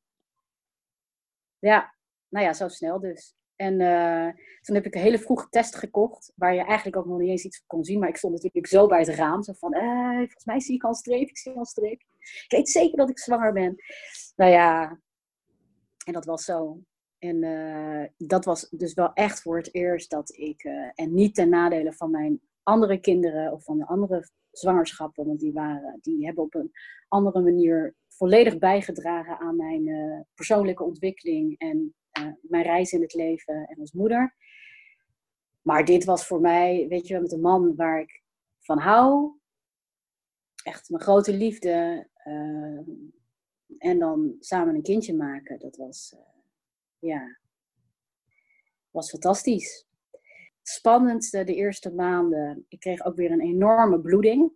Ja, 1.60 1.96
nou 2.30 2.46
ja, 2.46 2.54
zo 2.54 2.68
snel 2.68 3.00
dus. 3.00 3.36
En 3.56 3.80
uh, 3.80 4.28
toen 4.62 4.76
heb 4.76 4.86
ik 4.86 4.96
een 4.96 5.02
hele 5.02 5.20
vroege 5.20 5.50
test 5.50 5.76
gekocht, 5.76 6.34
waar 6.36 6.54
je 6.54 6.64
eigenlijk 6.64 6.98
ook 6.98 7.06
nog 7.06 7.20
niet 7.20 7.30
eens 7.30 7.44
iets 7.44 7.64
kon 7.68 7.84
zien. 7.84 8.00
Maar 8.00 8.10
ik 8.10 8.18
stond 8.18 8.34
natuurlijk 8.34 8.68
zo 8.68 8.88
bij 8.88 9.00
het 9.00 9.10
raam, 9.10 9.44
zo 9.44 9.54
van, 9.54 9.74
eh, 9.74 10.16
volgens 10.18 10.46
mij 10.46 10.60
zie 10.60 10.76
ik 10.76 10.84
al 10.84 10.90
een 10.90 10.96
streep, 10.96 11.30
ik 11.30 11.38
zie 11.38 11.52
al 11.52 11.58
een 11.58 11.66
streep. 11.66 12.02
Ik 12.20 12.46
weet 12.48 12.70
zeker 12.70 12.98
dat 12.98 13.10
ik 13.10 13.20
zwanger 13.20 13.54
ben. 13.54 13.76
Nou 14.36 14.52
ja, 14.52 15.00
en 16.06 16.14
dat 16.14 16.26
was 16.26 16.44
zo. 16.44 16.80
En 17.20 17.44
uh, 17.44 18.06
dat 18.18 18.46
was 18.46 18.70
dus 18.70 18.94
wel 18.94 19.14
echt 19.14 19.42
voor 19.42 19.58
het 19.58 19.74
eerst 19.74 20.10
dat 20.10 20.38
ik, 20.38 20.64
uh, 20.64 20.92
en 20.96 21.14
niet 21.14 21.36
ten 21.36 21.50
nadele 21.50 21.94
van 21.94 22.12
mijn 22.12 22.42
andere 22.64 23.00
kinderen 23.00 23.52
of 23.52 23.64
van 23.64 23.78
de 23.78 23.86
andere 23.86 24.30
zwangerschappen, 24.52 25.26
want 25.26 25.40
die, 25.40 25.54
waren, 25.54 26.00
die 26.02 26.26
hebben 26.26 26.44
op 26.44 26.56
een 26.56 26.72
andere 27.08 27.42
manier 27.42 27.96
volledig 28.16 28.58
bijgedragen 28.58 29.40
aan 29.40 29.56
mijn 29.56 29.86
persoonlijke 30.34 30.84
ontwikkeling 30.84 31.58
en 31.58 31.96
uh, 32.20 32.32
mijn 32.42 32.64
reis 32.64 32.92
in 32.92 33.02
het 33.02 33.14
leven 33.14 33.68
en 33.68 33.80
als 33.80 33.92
moeder. 33.92 34.36
Maar 35.62 35.86
dit 35.86 36.06
was 36.06 36.28
voor 36.28 36.42
mij, 36.42 36.86
weet 36.90 37.08
je 37.08 37.14
wel, 37.14 37.22
met 37.22 37.32
een 37.32 37.42
man 37.42 37.76
waar 37.76 38.00
ik 38.00 38.24
van 38.60 38.80
hou. 38.80 39.40
Echt 40.64 40.90
mijn 40.90 41.04
grote 41.04 41.34
liefde. 41.34 42.08
Uh, 42.26 42.80
en 43.78 44.00
dan 44.00 44.36
samen 44.40 44.76
een 44.76 44.82
kindje 44.82 45.16
maken. 45.16 45.60
Dat 45.60 45.76
was, 45.76 46.16
ja, 47.00 47.38
was 48.92 49.10
fantastisch. 49.10 49.88
Het 50.60 50.70
spannendste 50.70 51.44
de 51.44 51.56
eerste 51.56 51.94
maanden. 51.94 52.66
Ik 52.68 52.80
kreeg 52.80 53.06
ook 53.06 53.16
weer 53.16 53.32
een 53.32 53.42
enorme 53.42 54.00
bloeding 54.00 54.52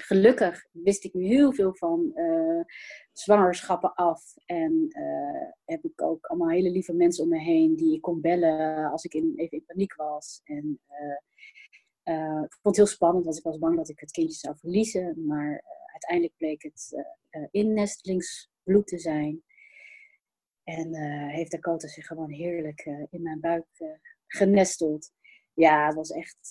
gelukkig 0.00 0.66
wist 0.72 1.04
ik 1.04 1.14
nu 1.14 1.26
heel 1.26 1.52
veel 1.52 1.74
van 1.74 2.12
uh, 2.14 2.64
zwangerschappen 3.12 3.94
af. 3.94 4.34
En 4.46 4.86
uh, 4.88 5.50
heb 5.64 5.84
ik 5.84 6.02
ook 6.02 6.26
allemaal 6.26 6.48
hele 6.48 6.70
lieve 6.70 6.92
mensen 6.92 7.24
om 7.24 7.30
me 7.30 7.38
heen 7.38 7.76
die 7.76 7.94
ik 7.94 8.02
kon 8.02 8.20
bellen 8.20 8.90
als 8.90 9.04
ik 9.04 9.14
in, 9.14 9.32
even 9.36 9.58
in 9.58 9.64
paniek 9.64 9.94
was. 9.94 10.40
En 10.44 10.80
uh, 12.04 12.42
ik 12.44 12.52
vond 12.52 12.76
het 12.76 12.76
heel 12.76 12.86
spannend, 12.86 13.24
want 13.24 13.36
ik 13.36 13.44
was 13.44 13.58
bang 13.58 13.76
dat 13.76 13.88
ik 13.88 14.00
het 14.00 14.10
kindje 14.10 14.38
zou 14.38 14.56
verliezen. 14.58 15.26
Maar 15.26 15.64
uiteindelijk 15.92 16.36
bleek 16.36 16.62
het 16.62 17.04
innestelingsbloed 17.50 18.86
te 18.86 18.98
zijn. 18.98 19.42
En 20.64 20.94
heeft 21.28 21.50
Dakota 21.50 21.88
zich 21.88 22.06
gewoon 22.06 22.30
heerlijk 22.30 22.84
in 23.10 23.22
mijn 23.22 23.40
buik 23.40 23.66
genesteld. 24.26 25.12
Ja, 25.54 25.86
het 25.86 25.94
was 25.94 26.10
echt. 26.10 26.48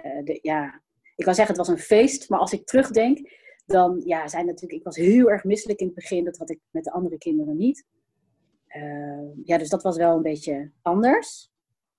de, 0.00 0.38
ja, 0.42 0.82
ik 1.22 1.28
kan 1.28 1.36
zeggen 1.36 1.56
het 1.56 1.66
was 1.66 1.76
een 1.76 1.84
feest, 1.84 2.28
maar 2.28 2.38
als 2.38 2.52
ik 2.52 2.66
terugdenk, 2.66 3.30
dan 3.66 4.02
ja, 4.04 4.28
zijn 4.28 4.46
natuurlijk, 4.46 4.72
ik 4.72 4.84
was 4.84 4.96
heel 4.96 5.30
erg 5.30 5.44
misselijk 5.44 5.80
in 5.80 5.86
het 5.86 5.94
begin. 5.94 6.24
Dat 6.24 6.38
had 6.38 6.50
ik 6.50 6.60
met 6.70 6.84
de 6.84 6.92
andere 6.92 7.18
kinderen 7.18 7.56
niet. 7.56 7.86
Uh, 8.68 9.44
ja, 9.44 9.58
dus 9.58 9.68
dat 9.68 9.82
was 9.82 9.96
wel 9.96 10.16
een 10.16 10.22
beetje 10.22 10.70
anders. 10.82 11.50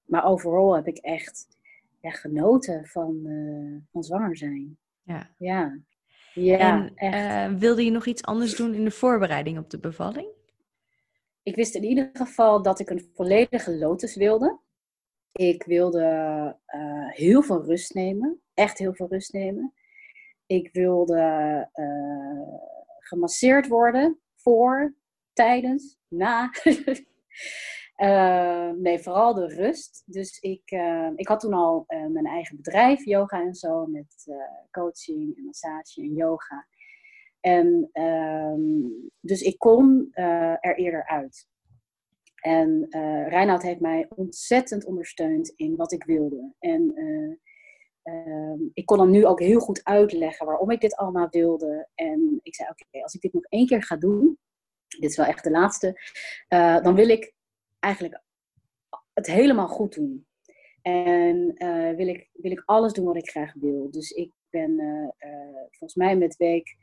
Maar 0.05 0.25
overal 0.25 0.75
heb 0.75 0.87
ik 0.87 0.97
echt 0.97 1.47
ja, 2.01 2.09
genoten 2.09 2.85
van, 2.85 3.19
uh, 3.23 3.81
van 3.91 4.03
zwanger 4.03 4.37
zijn. 4.37 4.77
Ja. 5.03 5.29
Ja. 5.37 5.79
Ja, 6.33 6.91
en 6.95 7.53
uh, 7.53 7.59
wilde 7.59 7.85
je 7.85 7.91
nog 7.91 8.05
iets 8.05 8.23
anders 8.23 8.55
doen 8.55 8.73
in 8.73 8.83
de 8.83 8.91
voorbereiding 8.91 9.57
op 9.57 9.69
de 9.69 9.79
bevalling? 9.79 10.27
Ik 11.43 11.55
wist 11.55 11.75
in 11.75 11.83
ieder 11.83 12.09
geval 12.13 12.61
dat 12.61 12.79
ik 12.79 12.89
een 12.89 13.09
volledige 13.13 13.77
lotus 13.77 14.15
wilde. 14.15 14.59
Ik 15.31 15.63
wilde 15.63 16.01
uh, 16.67 17.09
heel 17.09 17.41
veel 17.41 17.63
rust 17.63 17.93
nemen. 17.93 18.42
Echt 18.53 18.77
heel 18.77 18.93
veel 18.93 19.07
rust 19.07 19.33
nemen. 19.33 19.73
Ik 20.45 20.69
wilde 20.71 21.69
uh, 21.73 22.57
gemasseerd 22.99 23.67
worden 23.67 24.19
voor, 24.35 24.95
tijdens, 25.33 25.97
na. 26.07 26.51
Uh, 27.97 28.69
nee, 28.85 28.99
vooral 28.99 29.33
de 29.33 29.47
rust. 29.47 30.03
Dus 30.05 30.39
ik, 30.39 30.71
uh, 30.71 31.09
ik 31.15 31.27
had 31.27 31.39
toen 31.39 31.53
al 31.53 31.83
mijn 31.87 32.25
eigen 32.25 32.55
bedrijf, 32.55 33.05
yoga 33.05 33.41
en 33.41 33.55
zo, 33.55 33.85
met 33.85 34.27
coaching 34.71 35.37
en 35.37 35.43
massage 35.43 36.01
en 36.01 36.13
yoga. 36.13 36.67
En 37.39 37.89
um, 37.93 39.11
dus 39.19 39.41
ik 39.41 39.59
kon 39.59 40.07
er 40.59 40.77
eerder 40.77 41.07
uit. 41.07 41.47
En 42.35 42.87
Reinoud 43.29 43.61
heeft 43.61 43.79
mij 43.79 44.05
ontzettend 44.09 44.85
ondersteund 44.85 45.49
in 45.55 45.75
wat 45.75 45.91
ik 45.91 46.03
wilde. 46.03 46.53
En 46.59 46.93
ehm, 48.03 48.59
ik 48.73 48.85
kon 48.85 48.99
hem 48.99 49.09
nu 49.09 49.25
ook 49.25 49.39
heel 49.39 49.59
goed 49.59 49.83
uitleggen 49.83 50.45
waarom 50.45 50.71
ik 50.71 50.81
dit 50.81 50.95
allemaal 50.95 51.27
wilde. 51.29 51.87
En 51.95 52.39
ik 52.41 52.55
zei, 52.55 52.69
oké, 52.69 53.03
als 53.03 53.13
ik 53.13 53.21
dit 53.21 53.33
nog 53.33 53.43
één 53.43 53.67
keer 53.67 53.83
ga 53.83 53.95
doen, 53.95 54.37
dit 54.87 55.09
is 55.09 55.17
wel 55.17 55.25
echt 55.25 55.43
de 55.43 55.51
laatste, 55.51 55.99
dan 56.83 56.95
wil 56.95 57.09
ik 57.09 57.33
eigenlijk 57.79 58.21
het 59.13 59.27
helemaal 59.27 59.67
goed 59.67 59.95
doen. 59.95 60.27
En 60.81 61.55
uh, 61.57 61.95
wil, 61.95 62.07
ik, 62.07 62.29
wil 62.33 62.51
ik 62.51 62.63
alles 62.65 62.93
doen 62.93 63.05
wat 63.05 63.15
ik 63.15 63.29
graag 63.29 63.53
wil. 63.53 63.91
Dus 63.91 64.11
ik 64.11 64.31
ben 64.49 64.71
uh, 64.79 65.07
volgens 65.69 65.95
mij 65.95 66.17
met 66.17 66.35
week 66.35 66.77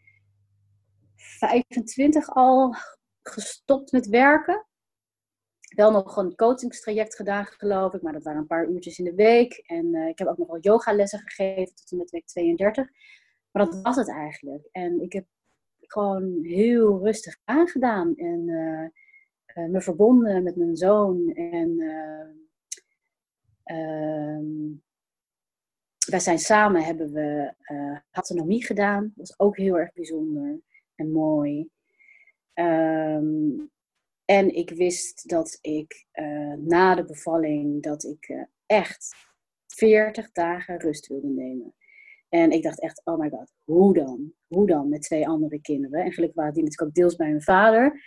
25 1.17 2.35
al 2.35 2.75
gestopt 3.23 3.93
met 3.93 4.07
werken. 4.07 4.67
Wel 5.77 5.91
nog 5.91 6.17
een 6.17 6.35
coachingstraject 6.35 7.17
gedaan, 7.17 7.47
geloof 7.47 7.95
ik, 7.95 8.03
maar 8.03 8.13
dat 8.13 8.23
waren 8.23 8.41
een 8.41 8.47
paar 8.47 8.69
uurtjes 8.69 8.99
in 8.99 9.05
de 9.05 9.15
week. 9.15 9.63
En 9.67 9.95
ik 9.95 10.19
heb 10.19 10.29
ook 10.29 10.39
nog 10.39 10.49
wel 10.49 10.61
yogalessen 10.61 11.19
gegeven 11.19 11.75
tot 11.75 11.91
en 11.91 11.97
met 11.97 12.11
week 12.11 12.27
32. 12.27 12.89
Maar 13.51 13.65
dat 13.65 13.83
was 13.83 13.97
het 13.97 14.11
eigenlijk. 14.11 14.69
En 14.73 15.03
ik 15.03 15.13
heb 15.13 15.27
gewoon 15.81 16.39
heel 16.43 16.99
rustig 17.05 17.37
aangedaan. 17.45 18.17
En 18.17 18.49
uh, 18.49 19.69
me 19.69 19.81
verbonden 19.81 20.43
met 20.43 20.57
mijn 20.57 20.77
zoon. 20.77 21.33
En 21.35 21.81
uh, 21.81 22.29
wij 26.07 26.21
zijn 26.21 26.39
samen, 26.39 26.83
hebben 26.83 27.13
we 27.13 27.55
uh, 27.73 27.99
autonomie 28.11 28.65
gedaan. 28.65 29.03
Dat 29.03 29.29
was 29.29 29.39
ook 29.39 29.57
heel 29.57 29.79
erg 29.79 29.93
bijzonder 29.93 30.61
en 30.95 31.13
mooi. 31.13 31.69
Um, 32.55 33.71
en 34.31 34.55
ik 34.55 34.71
wist 34.71 35.29
dat 35.29 35.59
ik 35.61 36.07
na 36.57 36.95
de 36.95 37.05
bevalling, 37.05 37.83
dat 37.83 38.05
ik 38.05 38.47
echt 38.67 39.15
40 39.67 40.33
dagen 40.33 40.81
rust 40.81 41.07
wilde 41.07 41.29
nemen. 41.29 41.75
En 42.29 42.51
ik 42.51 42.63
dacht 42.63 42.81
echt, 42.81 43.01
oh 43.05 43.19
my 43.19 43.31
god, 43.31 43.53
hoe 43.65 43.95
dan? 43.95 44.33
Hoe 44.47 44.67
dan 44.67 44.89
met 44.89 45.03
twee 45.03 45.29
andere 45.29 45.61
kinderen? 45.61 46.05
En 46.05 46.13
gelukkig 46.13 46.37
waren 46.37 46.55
die 46.55 46.63
natuurlijk 46.63 46.89
ook 46.89 46.95
deels 46.95 47.17
bij 47.17 47.29
mijn 47.29 47.43
vader. 47.43 48.03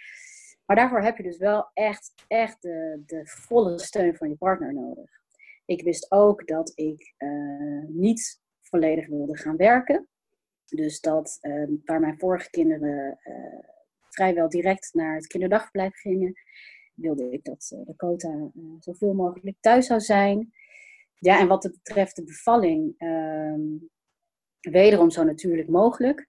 Maar 0.66 0.76
daarvoor 0.76 1.02
heb 1.02 1.18
je 1.18 1.24
dus 1.24 1.38
wel 1.38 1.70
echt, 1.74 2.14
echt 2.28 2.62
de, 2.62 3.22
volle 3.24 3.80
steun 3.80 4.16
van 4.16 4.30
je 4.30 4.36
partner 4.36 4.74
nodig. 4.74 5.10
Ik 5.66 5.84
wist 5.84 6.12
ook 6.12 6.48
dat 6.48 6.72
ik 6.76 7.14
uh, 7.18 7.84
niet 7.88 8.42
volledig 8.62 9.08
wilde 9.08 9.38
gaan 9.38 9.58
werken. 9.58 10.08
Dus 10.66 11.00
dat 11.00 11.40
waar 11.86 12.00
mijn 12.00 12.20
vorige 12.20 12.50
kinderen 12.50 13.20
vrijwel 14.14 14.50
direct 14.50 14.94
naar 14.94 15.16
het 15.16 15.28
kinderdagverblijf 15.28 15.96
gingen, 15.96 16.34
wilde 16.94 17.32
ik 17.32 17.44
dat 17.44 17.76
Dakota 17.86 18.52
zoveel 18.80 19.14
mogelijk 19.14 19.58
thuis 19.60 19.86
zou 19.86 20.00
zijn. 20.00 20.54
Ja, 21.16 21.40
en 21.40 21.48
wat 21.48 21.62
betreft 21.62 22.16
de 22.16 22.24
bevalling, 22.24 22.94
ehm, 22.98 23.62
wederom 24.60 25.10
zo 25.10 25.24
natuurlijk 25.24 25.70
mogelijk. 25.70 26.26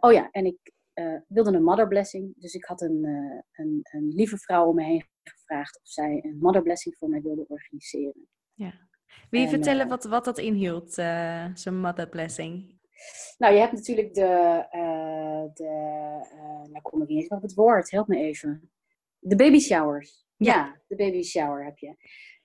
oh 0.00 0.12
ja, 0.12 0.28
en 0.30 0.44
ik 0.46 0.72
uh, 0.94 1.16
wilde 1.28 1.52
een 1.52 1.62
mother 1.62 1.88
blessing. 1.88 2.34
Dus 2.36 2.54
ik 2.54 2.64
had 2.64 2.80
een, 2.80 3.04
uh, 3.04 3.40
een, 3.52 3.80
een, 3.82 4.08
lieve 4.08 4.38
vrouw 4.38 4.66
om 4.66 4.74
me 4.74 4.84
heen 4.84 5.04
gevraagd 5.22 5.80
of 5.82 5.88
zij 5.88 6.20
een 6.24 6.38
mother 6.38 6.62
blessing 6.62 6.96
voor 6.98 7.08
mij 7.08 7.22
wilde 7.22 7.44
organiseren. 7.48 8.28
Ja. 8.54 8.72
Wil 9.30 9.40
je 9.40 9.46
en, 9.46 9.52
vertellen 9.52 9.84
uh, 9.84 9.90
wat, 9.90 10.04
wat 10.04 10.24
dat 10.24 10.38
inhield, 10.38 10.92
zo'n 11.54 11.80
mother 11.80 12.08
blessing? 12.08 12.78
Nou, 13.38 13.54
je 13.54 13.60
hebt 13.60 13.72
natuurlijk 13.72 14.14
de, 14.14 14.64
de 15.54 15.70
nou 16.70 16.82
kom 16.82 17.02
ik 17.02 17.08
niet 17.08 17.22
eens 17.22 17.28
op 17.28 17.42
het 17.42 17.54
woord, 17.54 17.90
help 17.90 18.08
me 18.08 18.16
even. 18.16 18.70
De 19.18 19.36
baby 19.36 19.58
showers. 19.58 20.26
Ja, 20.36 20.54
ja 20.54 20.80
de 20.86 20.96
baby 20.96 21.22
shower 21.22 21.64
heb 21.64 21.78
je. 21.78 21.96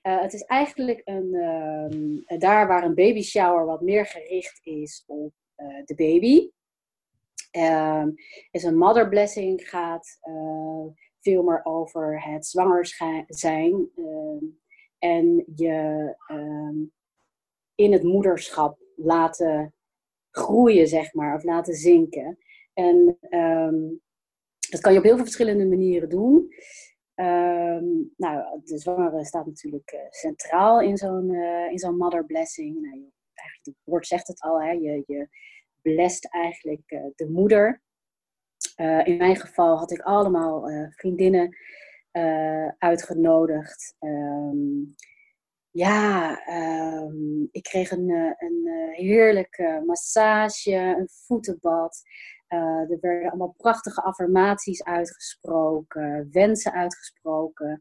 het 0.01 0.33
is 0.33 0.43
eigenlijk 0.43 1.01
een, 1.05 1.33
ehm, 1.33 2.39
daar 2.39 2.67
waar 2.67 2.83
een 2.83 2.95
baby 2.95 3.21
shower 3.21 3.65
wat 3.65 3.81
meer 3.81 4.05
gericht 4.05 4.59
is 4.63 5.03
op 5.07 5.33
de 5.85 5.95
baby. 5.95 6.49
Um, 7.51 8.15
is 8.51 8.63
een 8.63 8.77
mother 8.77 9.09
blessing 9.09 9.69
gaat 9.69 10.19
uh, 10.23 10.85
veel 11.19 11.43
meer 11.43 11.61
over 11.63 12.23
het 12.23 12.45
zwanger 12.45 12.85
zijn 13.27 13.89
um, 13.95 14.59
en 14.99 15.43
je 15.55 16.15
in 17.75 17.91
het 17.91 18.03
moederschap 18.03 18.79
laten 18.95 19.73
groeien, 20.31 20.87
zeg 20.87 21.13
maar, 21.13 21.35
of 21.35 21.43
laten 21.43 21.73
zinken. 21.73 22.37
En 22.73 23.17
dat 24.69 24.81
kan 24.81 24.91
je 24.91 24.97
op 24.97 25.03
heel 25.03 25.15
veel 25.15 25.23
verschillende 25.23 25.65
manieren 25.65 26.09
doen. 26.09 26.53
nou, 28.15 28.61
de 28.63 28.77
zwangere 28.77 29.25
staat 29.25 29.45
natuurlijk 29.45 29.91
uh, 29.93 29.99
centraal 30.09 30.81
in 30.81 30.97
zo'n 30.97 31.29
uh, 31.29 31.71
in 31.71 31.79
zo'n 31.79 31.97
mother 31.97 32.25
blessing. 32.25 32.73
Nou, 32.73 33.11
eigenlijk, 33.33 33.63
het 33.63 33.75
woord 33.83 34.07
zegt 34.07 34.27
het 34.27 34.41
al, 34.41 34.61
hè? 34.61 34.71
Je, 34.71 35.03
je, 35.07 35.27
blest 35.81 36.25
eigenlijk 36.25 36.91
uh, 36.91 37.05
de 37.15 37.29
moeder. 37.29 37.81
In 39.03 39.17
mijn 39.17 39.35
geval 39.35 39.77
had 39.77 39.91
ik 39.91 40.01
allemaal 40.01 40.69
vriendinnen 40.89 41.57
uitgenodigd. 42.77 43.95
Um, 43.99 44.95
ja, 45.79 46.39
um, 47.03 47.47
ik 47.51 47.63
kreeg 47.63 47.91
een, 47.91 48.09
een 48.37 48.89
heerlijke 48.91 49.83
massage, 49.85 50.75
een 50.75 51.09
voetenbad. 51.09 52.01
er 52.47 52.97
werden 53.01 53.29
allemaal 53.29 53.53
prachtige 53.57 54.01
affirmaties 54.01 54.83
uitgesproken, 54.83 56.29
wensen 56.31 56.71
uitgesproken. 56.71 57.79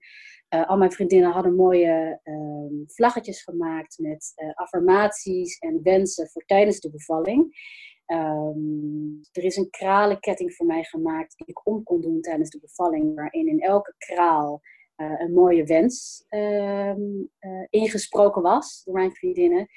al 0.49 0.77
mijn 0.77 0.93
vriendinnen 0.93 1.31
hadden 1.31 1.55
mooie 1.55 2.21
um, 2.25 2.85
vlaggetjes 2.87 3.43
gemaakt 3.43 3.99
met 3.99 4.33
affirmaties 4.55 5.59
en 5.59 5.83
wensen 5.83 6.29
voor 6.29 6.43
tijdens 6.47 6.81
de 6.81 6.91
bevalling. 6.91 7.57
Um, 8.07 9.21
er 9.33 9.45
is 9.45 9.57
een 9.57 9.71
kralenketting 9.71 10.55
voor 10.55 10.67
mij 10.67 10.85
gemaakt 10.85 11.37
die 11.37 11.47
ik 11.47 11.67
om 11.67 11.83
kon 11.83 12.01
doen 12.01 12.21
tijdens 12.21 12.51
de 12.51 12.61
bevalling, 12.61 13.15
waarin 13.15 13.49
in 13.49 13.61
elke 13.61 13.95
kraal 13.99 14.61
uh, 15.01 15.21
een 15.21 15.33
mooie 15.33 15.65
wens 15.65 16.27
um, 16.29 17.31
ingesproken 17.71 18.43
was 18.43 18.83
door 18.85 18.95
mijn 18.95 19.13
vriendinnen. 19.13 19.69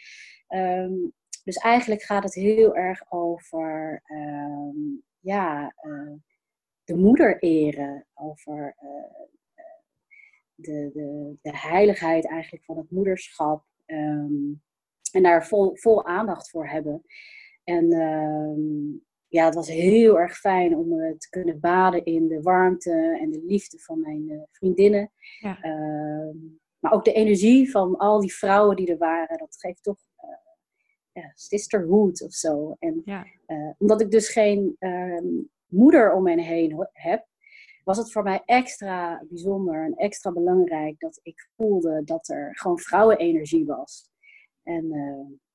Um, 0.48 1.14
dus 1.44 1.56
eigenlijk 1.56 2.02
gaat 2.02 2.24
het 2.24 2.34
heel 2.34 2.76
erg 2.76 3.12
over 3.12 4.04
ja, 5.20 5.76
uh, 5.82 6.14
de 6.84 6.96
moeder 6.96 7.40
eren, 7.40 8.08
over 8.14 8.76
de, 10.56 10.90
de, 10.94 11.38
de 11.42 11.58
heiligheid 11.58 12.28
eigenlijk 12.28 12.66
van 12.66 12.78
het 12.78 12.92
moederschap 12.92 13.66
en 15.12 15.24
daar 15.24 15.48
vol, 15.48 15.76
vol 15.76 16.06
aandacht 16.06 16.50
voor 16.50 16.68
hebben. 16.68 17.04
En 17.64 17.90
ja, 19.32 19.46
het 19.46 19.56
was 19.56 19.68
heel 19.68 20.20
erg 20.20 20.38
fijn 20.38 20.76
om 20.76 20.94
uh, 20.94 21.18
te 21.18 21.30
kunnen 21.30 21.60
baden 21.60 22.06
in 22.06 22.28
de 22.28 22.42
warmte 22.42 23.18
en 23.22 23.32
de 23.32 23.44
liefde 23.46 23.80
van 23.80 24.00
mijn 24.00 24.30
uh, 24.30 24.42
vriendinnen. 24.52 25.12
Ja. 25.40 25.66
Uh, 25.66 26.36
maar 26.80 26.92
ook 26.92 27.06
de 27.06 27.14
energie 27.14 27.72
van 27.72 27.98
al 27.98 28.20
die 28.20 28.34
vrouwen 28.34 28.76
die 28.76 28.92
er 28.92 28.98
waren, 28.98 29.38
dat 29.38 29.56
geeft 29.60 29.84
toch 29.84 29.98
eh, 30.16 31.24
ja, 31.24 31.32
sisterhood 31.36 32.22
of 32.24 32.34
zo. 32.34 32.76
En 32.80 33.02
ja. 33.06 33.26
omdat 33.78 34.02
ik 34.02 34.12
dus 34.12 34.30
geen 34.30 34.76
ehm, 34.80 35.28
moeder 35.68 36.14
om 36.14 36.24
me 36.24 36.42
heen 36.42 36.88
heb, 36.92 37.26
was 37.84 37.98
het 37.98 38.12
voor 38.12 38.24
mij 38.24 38.42
extra 38.46 39.24
bijzonder 39.30 39.86
en 39.86 39.96
extra 39.96 40.32
belangrijk 40.32 41.00
dat 41.00 41.20
ik 41.24 41.50
voelde 41.56 42.02
dat 42.04 42.30
er 42.30 42.58
gewoon 42.58 42.80
vrouwenenergie 42.80 43.66
was. 43.66 44.10
En 44.64 44.88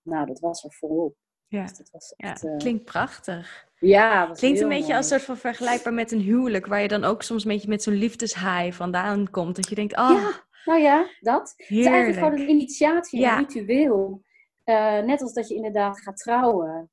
nou, 0.02 0.26
dat 0.26 0.40
was 0.40 0.64
er 0.64 0.72
volop. 0.72 1.16
Ja, 1.48 1.62
dus 1.62 1.76
dat 1.76 1.90
was 1.90 2.14
echt, 2.16 2.42
ja, 2.42 2.48
uh... 2.48 2.56
klinkt 2.56 2.84
prachtig. 2.84 3.65
Ja, 3.78 4.30
Klinkt 4.32 4.60
een 4.60 4.68
beetje 4.68 4.96
als 4.96 5.08
mooi. 5.08 5.20
soort 5.20 5.22
van 5.22 5.36
vergelijkbaar 5.36 5.92
met 5.94 6.12
een 6.12 6.20
huwelijk, 6.20 6.66
waar 6.66 6.82
je 6.82 6.88
dan 6.88 7.04
ook 7.04 7.22
soms 7.22 7.44
een 7.44 7.50
beetje 7.50 7.68
met 7.68 7.82
zo'n 7.82 7.94
liefdeshaai 7.94 8.72
vandaan 8.72 9.30
komt. 9.30 9.56
Dat 9.56 9.68
je 9.68 9.74
denkt, 9.74 9.96
oh, 9.98 10.10
Ja, 10.10 10.44
nou 10.64 10.80
ja, 10.80 11.06
dat. 11.20 11.54
Het 11.56 11.70
is 11.70 11.86
eigenlijk 11.86 12.18
gewoon 12.18 12.40
een 12.40 12.48
initiatie, 12.48 13.20
Ja. 13.20 13.38
een 13.38 13.38
ritueel. 13.46 14.22
Eh, 14.64 14.98
net 15.02 15.22
als 15.22 15.32
dat 15.32 15.48
je 15.48 15.54
inderdaad 15.54 16.00
gaat 16.00 16.16
trouwen. 16.16 16.90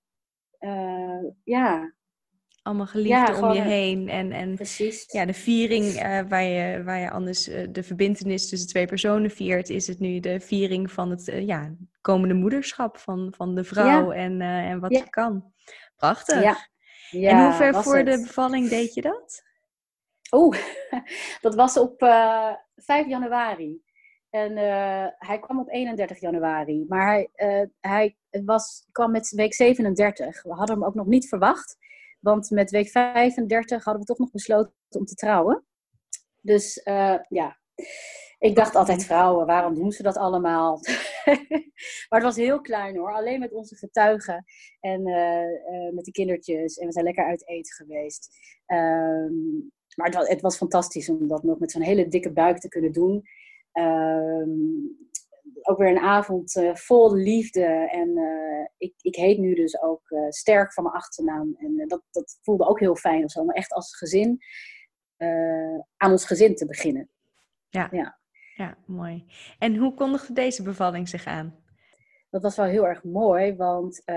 Eh, 0.60 1.23
ja, 1.43 1.93
Allemaal 2.61 2.85
geliefden 2.85 3.35
Ja, 3.35 3.41
om 3.47 3.53
je 3.53 3.60
een- 3.60 3.65
heen. 3.68 4.10
En, 4.10 4.31
en 4.31 4.55
precies. 4.55 5.03
ja, 5.07 5.26
de 5.26 5.34
viering 5.34 5.85
eh, 5.85 6.19
waar, 6.30 6.43
je, 6.43 6.84
waar 6.84 6.99
je 6.99 7.10
anders 7.11 7.43
de 7.69 7.84
verbindenis 7.84 8.49
tussen 8.49 8.69
twee 8.69 8.85
personen 8.85 9.31
viert, 9.31 9.69
is 9.69 9.88
het 9.88 9.99
nu 9.99 10.19
de 10.19 10.39
viering 10.39 10.91
van 10.91 11.10
het 11.10 11.31
ja, 11.45 11.73
komende 12.01 12.34
moederschap 12.34 12.97
van, 12.97 13.34
van 13.38 13.55
de 13.55 13.64
vrouw 13.64 14.11
en, 14.11 14.41
en 14.41 14.80
wat 14.80 14.91
Ja. 14.91 14.99
ze 14.99 15.10
kan. 15.10 15.51
Prachtig. 15.95 16.41
Ja. 16.41 16.57
Ja, 17.19 17.30
en 17.30 17.45
hoe 17.45 17.53
ver 17.53 17.84
voor 17.84 18.03
de 18.03 18.22
bevalling 18.22 18.69
deed 18.69 18.94
je 18.94 19.02
dat? 19.02 19.44
Oeh, 20.31 20.57
dat 21.41 21.56
was 21.56 21.77
op 21.77 22.02
eh 22.02 22.53
5 22.76 23.07
januari. 23.07 23.81
En 24.30 24.57
eh, 24.57 25.07
hij 25.18 25.40
kwam 25.40 25.60
op 25.60 25.69
31 25.69 26.19
januari. 26.19 26.85
Maar 26.88 27.07
hij, 27.07 27.30
eh, 27.34 27.68
hij 27.80 28.18
was, 28.45 28.88
kwam 28.91 29.11
met 29.11 29.30
week 29.30 29.53
37. 29.53 30.44
We 30.44 30.53
hadden 30.53 30.76
hem 30.76 30.85
ook 30.85 30.95
nog 30.95 31.06
niet 31.06 31.27
verwacht. 31.27 31.77
Want 32.19 32.49
met 32.49 32.72
week 32.72 32.90
35 32.90 33.84
hadden 33.84 34.02
we 34.02 34.07
toch 34.07 34.18
nog 34.18 34.31
besloten 34.31 34.73
om 34.90 35.06
te 35.06 35.15
trouwen. 35.15 35.65
Dus 36.41 36.81
ja, 37.27 37.57
ik 38.43 38.55
dacht 38.55 38.75
altijd 38.75 39.05
vrouwen, 39.05 39.45
waarom 39.45 39.73
doen 39.73 39.91
ze 39.91 40.03
dat 40.03 40.17
allemaal? 40.17 40.79
maar 42.09 42.19
het 42.19 42.23
was 42.23 42.35
heel 42.35 42.61
klein 42.61 42.97
hoor. 42.97 43.13
Alleen 43.13 43.39
met 43.39 43.53
onze 43.53 43.75
getuigen 43.75 44.45
en 44.79 45.05
eh, 45.05 45.43
eh, 45.43 45.93
met 45.93 46.05
de 46.05 46.11
kindertjes. 46.11 46.77
En 46.77 46.85
we 46.85 46.93
zijn 46.93 47.05
lekker 47.05 47.25
uit 47.25 47.47
eten 47.47 47.73
geweest. 47.73 48.37
Ehm, 48.65 49.33
maar 49.95 50.05
het 50.05 50.15
was, 50.15 50.27
het 50.27 50.41
was 50.41 50.57
fantastisch 50.57 51.09
om 51.09 51.27
dat 51.27 51.43
nog 51.43 51.59
met 51.59 51.71
zo'n 51.71 51.81
hele 51.81 52.07
dikke 52.07 52.31
buik 52.31 52.57
te 52.59 52.67
kunnen 52.67 52.91
doen. 52.91 53.21
Ehm, 53.71 54.49
ook 55.61 55.77
weer 55.77 55.89
een 55.89 55.99
avond 55.99 56.55
eh, 56.55 56.75
vol 56.75 57.13
liefde. 57.13 57.89
En 57.91 58.17
ik, 58.77 58.93
ik 59.01 59.15
heet 59.15 59.37
nu 59.37 59.55
dus 59.55 59.81
ook 59.81 60.01
Sterk 60.29 60.73
van 60.73 60.83
mijn 60.83 60.95
achternaam. 60.95 61.55
En 61.57 61.87
dat, 61.87 62.01
dat 62.11 62.39
voelde 62.41 62.67
ook 62.67 62.79
heel 62.79 62.95
fijn 62.95 63.23
of 63.23 63.31
zo. 63.31 63.39
Om 63.39 63.51
echt 63.51 63.73
als 63.73 63.97
gezin 63.97 64.39
aan 65.97 66.11
ons 66.11 66.25
gezin 66.25 66.55
te 66.55 66.65
beginnen. 66.65 67.09
Ja. 67.69 67.87
Ja. 67.91 68.21
Ja, 68.55 68.77
mooi. 68.85 69.25
En 69.59 69.75
hoe 69.75 69.93
kondigde 69.93 70.34
deze 70.34 70.63
bevalling 70.63 71.09
zich 71.09 71.25
aan? 71.25 71.63
Dat 72.30 72.41
was 72.41 72.55
wel 72.55 72.65
heel 72.65 72.88
erg 72.88 73.03
mooi, 73.03 73.55
want 73.55 74.01
eh, 74.05 74.15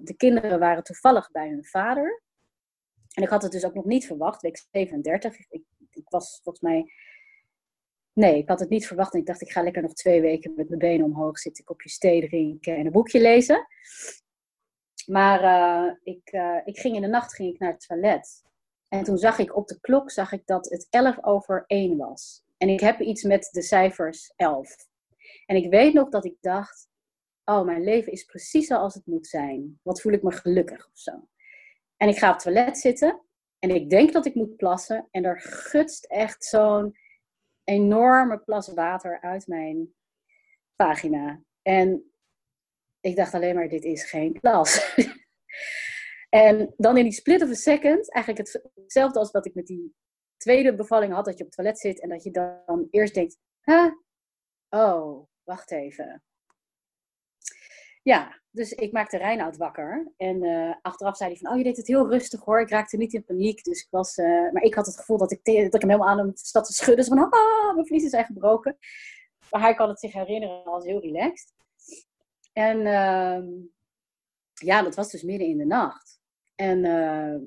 de 0.00 0.14
kinderen 0.16 0.58
waren 0.58 0.82
toevallig 0.82 1.30
bij 1.30 1.48
hun 1.48 1.64
vader. 1.64 2.22
En 3.14 3.22
ik 3.22 3.28
had 3.28 3.42
het 3.42 3.52
dus 3.52 3.64
ook 3.64 3.74
nog 3.74 3.84
niet 3.84 4.06
verwacht, 4.06 4.42
week 4.42 4.66
37. 4.70 5.36
Ik, 5.48 5.62
ik 5.90 6.08
was 6.08 6.40
volgens 6.42 6.64
mij. 6.64 6.92
Nee, 8.12 8.38
ik 8.38 8.48
had 8.48 8.60
het 8.60 8.68
niet 8.68 8.86
verwacht. 8.86 9.12
En 9.12 9.20
ik 9.20 9.26
dacht, 9.26 9.40
ik 9.40 9.50
ga 9.50 9.62
lekker 9.62 9.82
nog 9.82 9.92
twee 9.92 10.20
weken 10.20 10.52
met 10.56 10.68
mijn 10.68 10.80
benen 10.80 11.06
omhoog 11.06 11.38
zitten, 11.38 11.64
een 11.66 11.74
kopje 11.74 11.98
thee 11.98 12.28
drinken 12.28 12.76
en 12.76 12.86
een 12.86 12.92
boekje 12.92 13.20
lezen. 13.20 13.66
Maar 15.06 15.42
eh, 15.42 15.94
ik, 16.02 16.28
eh, 16.28 16.56
ik 16.64 16.78
ging 16.78 16.94
in 16.94 17.02
de 17.02 17.08
nacht 17.08 17.34
ging 17.34 17.52
ik 17.52 17.58
naar 17.58 17.72
het 17.72 17.86
toilet. 17.86 18.42
En 18.88 19.04
toen 19.04 19.18
zag 19.18 19.38
ik 19.38 19.56
op 19.56 19.68
de 19.68 19.80
klok 19.80 20.10
zag 20.10 20.32
ik 20.32 20.46
dat 20.46 20.70
het 20.70 20.86
11 20.90 21.24
over 21.24 21.64
1 21.66 21.96
was. 21.96 22.44
En 22.64 22.70
ik 22.70 22.80
heb 22.80 23.00
iets 23.00 23.22
met 23.22 23.48
de 23.52 23.62
cijfers 23.62 24.32
11. 24.36 24.76
En 25.46 25.56
ik 25.56 25.70
weet 25.70 25.92
nog 25.92 26.08
dat 26.08 26.24
ik 26.24 26.36
dacht, 26.40 26.88
oh, 27.44 27.64
mijn 27.64 27.84
leven 27.84 28.12
is 28.12 28.24
precies 28.24 28.66
zoals 28.66 28.94
het 28.94 29.06
moet 29.06 29.26
zijn. 29.26 29.80
Wat 29.82 30.00
voel 30.00 30.12
ik 30.12 30.22
me 30.22 30.32
gelukkig 30.32 30.86
of 30.86 30.98
zo. 30.98 31.28
En 31.96 32.08
ik 32.08 32.18
ga 32.18 32.26
op 32.28 32.34
het 32.34 32.42
toilet 32.42 32.78
zitten 32.78 33.24
en 33.58 33.70
ik 33.70 33.90
denk 33.90 34.12
dat 34.12 34.26
ik 34.26 34.34
moet 34.34 34.56
plassen. 34.56 35.08
En 35.10 35.24
er 35.24 35.40
gutst 35.40 36.04
echt 36.04 36.44
zo'n 36.44 36.96
enorme 37.64 38.38
plas 38.38 38.68
water 38.68 39.20
uit 39.20 39.46
mijn 39.46 39.94
vagina. 40.76 41.42
En 41.62 42.12
ik 43.00 43.16
dacht 43.16 43.34
alleen 43.34 43.54
maar, 43.54 43.68
dit 43.68 43.84
is 43.84 44.04
geen 44.04 44.32
plas. 44.40 44.94
en 46.28 46.74
dan 46.76 46.96
in 46.96 47.04
die 47.04 47.12
split 47.12 47.42
of 47.42 47.48
a 47.48 47.54
second, 47.54 48.12
eigenlijk 48.12 48.46
het- 48.48 48.70
hetzelfde 48.74 49.18
als 49.18 49.30
wat 49.30 49.46
ik 49.46 49.54
met 49.54 49.66
die 49.66 49.94
tweede 50.44 50.74
bevalling 50.74 51.12
had, 51.12 51.24
dat 51.24 51.38
je 51.38 51.44
op 51.44 51.46
het 51.46 51.56
toilet 51.56 51.78
zit 51.78 52.00
en 52.00 52.08
dat 52.08 52.22
je 52.22 52.30
dan 52.30 52.88
eerst 52.90 53.14
denkt, 53.14 53.38
huh? 53.62 53.92
oh, 54.68 55.26
wacht 55.44 55.70
even. 55.70 56.22
Ja, 58.02 58.40
dus 58.50 58.72
ik 58.72 58.92
maakte 58.92 59.16
Reinoud 59.16 59.56
wakker. 59.56 60.12
En 60.16 60.42
eh, 60.42 60.74
achteraf 60.82 61.16
zei 61.16 61.30
hij 61.30 61.38
van, 61.38 61.50
oh, 61.50 61.56
je 61.56 61.64
deed 61.64 61.76
het 61.76 61.86
heel 61.86 62.10
rustig 62.10 62.44
hoor. 62.44 62.60
Ik 62.60 62.70
raakte 62.70 62.96
niet 62.96 63.12
in 63.12 63.24
paniek. 63.24 63.64
Dus 63.64 63.82
ik 63.82 63.90
was, 63.90 64.16
eh, 64.16 64.26
maar 64.26 64.62
ik 64.62 64.74
had 64.74 64.86
het 64.86 64.96
gevoel 64.96 65.18
dat 65.18 65.32
ik, 65.32 65.44
dat 65.44 65.74
ik 65.74 65.80
hem 65.80 65.90
helemaal 65.90 66.08
aan 66.08 66.18
hem 66.18 66.30
zat 66.34 66.64
te 66.64 66.72
schudden. 66.72 67.04
Zo 67.04 67.14
van, 67.14 67.30
ah, 67.30 67.74
mijn 67.74 67.86
vliezen 67.86 68.10
zijn 68.10 68.24
gebroken. 68.24 68.78
Maar 69.50 69.60
hij 69.60 69.74
kan 69.74 69.88
het 69.88 70.00
zich 70.00 70.12
herinneren 70.12 70.64
als 70.64 70.84
heel 70.84 71.00
relaxed. 71.00 71.52
En 72.52 72.86
ehm, 72.86 73.46
ja, 74.54 74.82
dat 74.82 74.94
was 74.94 75.10
dus 75.10 75.22
midden 75.22 75.48
in 75.48 75.58
de 75.58 75.66
nacht. 75.66 76.20
En 76.54 76.84
eh, 76.84 77.40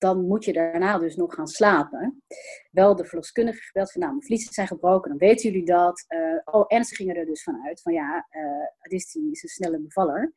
dan 0.00 0.26
moet 0.26 0.44
je 0.44 0.52
daarna 0.52 0.98
dus 0.98 1.16
nog 1.16 1.34
gaan 1.34 1.46
slapen. 1.46 2.22
Wel 2.70 2.96
de 2.96 3.04
verloskundige 3.04 3.60
gebeld 3.60 3.92
van, 3.92 4.00
nou, 4.00 4.12
mijn 4.12 4.26
vliezen 4.26 4.52
zijn 4.52 4.66
gebroken, 4.66 5.10
dan 5.10 5.18
weten 5.18 5.50
jullie 5.50 5.66
dat. 5.66 6.04
Eh, 6.08 6.38
oh, 6.44 6.64
en 6.66 6.84
ze 6.84 6.94
gingen 6.94 7.16
er 7.16 7.26
dus 7.26 7.42
vanuit 7.42 7.82
van, 7.82 7.92
ja, 7.92 8.26
eh 8.30 8.42
Adisti 8.78 9.30
is 9.30 9.42
een 9.42 9.48
snelle 9.48 9.80
bevaller. 9.80 10.32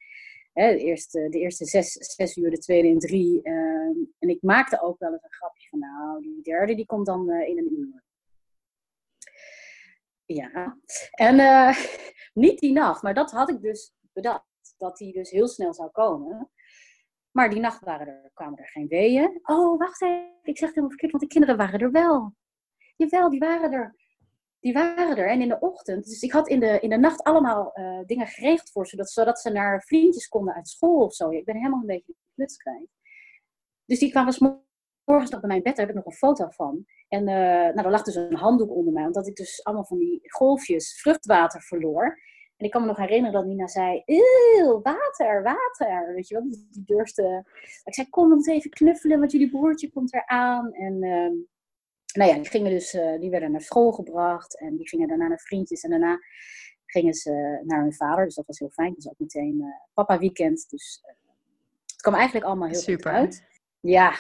Hè, 0.53 0.71
de, 0.71 0.83
eerste, 0.83 1.29
de 1.29 1.39
eerste 1.39 1.65
zes, 1.65 1.91
zes 1.91 2.37
uur, 2.37 2.49
de 2.49 2.57
tweede 2.57 2.87
in 2.87 2.99
drie. 2.99 3.41
ehm, 3.41 3.97
en 4.19 4.29
ik 4.29 4.41
maakte 4.41 4.81
ook 4.81 4.99
wel 4.99 5.11
eens 5.11 5.23
een 5.23 5.33
grapje 5.33 5.67
van, 5.69 5.79
nou, 5.79 6.21
die 6.21 6.41
derde 6.41 6.75
die 6.75 6.85
komt 6.85 7.05
dan 7.05 7.29
eh, 7.29 7.47
in 7.47 7.57
een 7.57 7.73
uur. 7.73 8.03
Ja, 10.25 10.77
en 11.11 11.39
eh, 11.39 11.77
niet 12.43 12.59
die 12.59 12.73
nacht, 12.73 13.01
maar 13.01 13.13
dat 13.13 13.31
had 13.31 13.49
ik 13.49 13.61
dus 13.61 13.93
bedacht. 14.13 14.51
Dat 14.77 14.97
die 14.97 15.13
dus 15.13 15.29
heel 15.29 15.47
snel 15.47 15.73
zou 15.73 15.89
komen. 15.91 16.49
Maar 17.33 17.49
die 17.49 17.59
nacht 17.59 17.83
waren 17.83 18.07
er, 18.07 18.31
kwamen 18.33 18.59
er 18.59 18.67
geen 18.67 18.87
weeën. 18.87 19.39
Oh, 19.43 19.79
wacht 19.79 20.01
even. 20.01 20.31
Ik 20.41 20.57
zeg 20.57 20.67
het 20.67 20.75
helemaal 20.75 20.89
verkeerd, 20.89 21.11
want 21.11 21.23
de 21.23 21.29
kinderen 21.29 21.57
waren 21.57 21.79
er 21.79 21.91
wel. 21.91 22.33
Jawel, 22.95 23.29
die 23.29 23.39
waren 23.39 23.71
er. 23.71 23.95
Die 24.59 24.73
waren 24.73 25.17
er. 25.17 25.27
En 25.27 25.41
in 25.41 25.47
de 25.47 25.59
ochtend, 25.59 26.05
dus 26.05 26.21
ik 26.21 26.31
had 26.31 26.47
in 26.47 26.59
de, 26.59 26.79
in 26.79 26.89
de 26.89 26.97
nacht 26.97 27.23
allemaal 27.23 27.71
eh, 27.73 27.99
dingen 28.05 28.27
geregeld 28.27 28.71
voor 28.71 28.87
ze, 28.87 29.03
zodat, 29.03 29.39
ze 29.39 29.49
naar 29.49 29.81
vriendjes 29.81 30.27
konden 30.27 30.53
uit 30.53 30.67
school 30.67 31.03
of 31.03 31.13
zo. 31.13 31.29
Ik 31.29 31.45
ben 31.45 31.55
helemaal 31.55 31.79
een 31.79 31.85
beetje 31.85 32.15
kluts. 32.35 32.57
Dus 33.85 33.99
die 33.99 34.11
kwamen 34.11 34.63
morgens 35.03 35.31
nog 35.31 35.39
bij 35.39 35.49
mijn 35.49 35.63
bed, 35.63 35.75
daar 35.75 35.85
heb 35.85 35.95
ik 35.95 36.03
nog 36.03 36.13
een 36.13 36.19
foto 36.19 36.49
van. 36.49 36.85
En 37.07 37.27
eh, 37.27 37.73
nou, 37.73 37.85
er 37.85 37.91
lag 37.91 38.03
dus 38.03 38.15
een 38.15 38.35
handdoek 38.35 38.71
onder 38.71 38.93
mij, 38.93 39.05
omdat 39.05 39.27
ik 39.27 39.35
dus 39.35 39.63
allemaal 39.63 39.85
van 39.85 39.97
die 39.97 40.19
golfjes 40.31 41.01
vruchtwater 41.01 41.61
verloor. 41.61 42.19
En 42.57 42.65
ik 42.65 42.71
kan 42.71 42.81
me 42.81 42.87
nog 42.87 42.97
herinneren 42.97 43.33
dat 43.33 43.45
Nina 43.45 43.67
zei, 43.67 44.01
eeuw, 44.05 44.81
water, 44.81 45.43
water. 45.43 46.13
Weet 46.13 46.27
je 46.27 46.33
wel, 46.33 46.43
die, 46.43 46.83
durfde... 46.85 47.45
Ik 47.83 47.93
zei, 47.93 48.09
kom 48.09 48.31
eens 48.31 48.47
even 48.47 48.69
knuffelen, 48.69 49.19
want 49.19 49.31
jullie 49.31 49.49
broertje 49.49 49.91
komt 49.91 50.13
eraan. 50.13 50.73
En 50.73 51.03
ehm, 51.03 51.33
nou 52.13 52.29
ja, 52.29 52.35
die, 52.35 52.49
gingen 52.49 52.71
dus, 52.71 52.93
eh, 52.93 53.19
die 53.19 53.29
werden 53.29 53.51
naar 53.51 53.61
school 53.61 53.91
gebracht. 53.91 54.59
En 54.59 54.77
die 54.77 54.87
gingen 54.87 55.07
daarna 55.07 55.27
naar 55.27 55.39
vriendjes. 55.39 55.83
En 55.83 55.89
daarna 55.89 56.19
gingen 56.85 57.13
ze 57.13 57.61
naar 57.63 57.81
hun 57.81 57.93
vader. 57.93 58.25
Dus 58.25 58.35
dat 58.35 58.45
was 58.45 58.59
heel 58.59 58.69
fijn. 58.69 58.93
Dus 58.93 59.09
ook 59.09 59.19
meteen 59.19 59.61
eh, 59.61 59.67
papa 59.93 60.19
weekend. 60.19 60.69
Dus 60.69 61.01
eh, 61.03 61.13
het 61.85 62.01
kwam 62.01 62.13
eigenlijk 62.13 62.45
allemaal 62.45 62.67
heel 62.67 62.79
Super. 62.79 63.11
goed 63.11 63.19
uit. 63.19 63.43
Ja, 63.79 64.13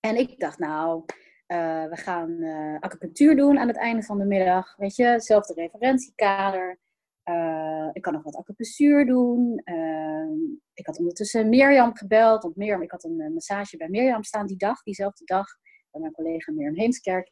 en 0.00 0.16
ik 0.16 0.40
dacht 0.40 0.58
nou, 0.58 1.04
we 1.46 1.88
gaan 1.90 2.42
acupunctuur 2.80 3.36
doen 3.36 3.58
aan 3.58 3.68
het 3.68 3.76
einde 3.76 4.02
van 4.02 4.18
de 4.18 4.24
middag. 4.24 4.76
Weet 4.76 4.96
je, 4.96 5.04
hetzelfde 5.04 5.54
referentiekader. 5.54 6.78
Eh, 7.26 7.88
ik 7.92 8.02
kan 8.02 8.12
nog 8.12 8.22
wat 8.22 8.36
acupunctuur 8.36 9.06
doen. 9.06 9.60
Eh, 9.64 10.30
ik 10.74 10.86
had 10.86 10.98
ondertussen 10.98 11.48
Mirjam 11.48 11.96
gebeld. 11.96 12.42
Want 12.42 12.56
Mirjam, 12.56 12.82
ik 12.82 12.90
had 12.90 13.04
een 13.04 13.20
eh, 13.20 13.30
massage 13.30 13.76
bij 13.76 13.88
Mirjam 13.88 14.22
staan 14.22 14.46
die 14.46 14.56
dag, 14.56 14.82
diezelfde 14.82 15.24
dag. 15.24 15.46
Bij 15.90 16.00
mijn 16.00 16.12
collega 16.12 16.52
Mirjam 16.52 16.74
Heemskerk. 16.74 17.30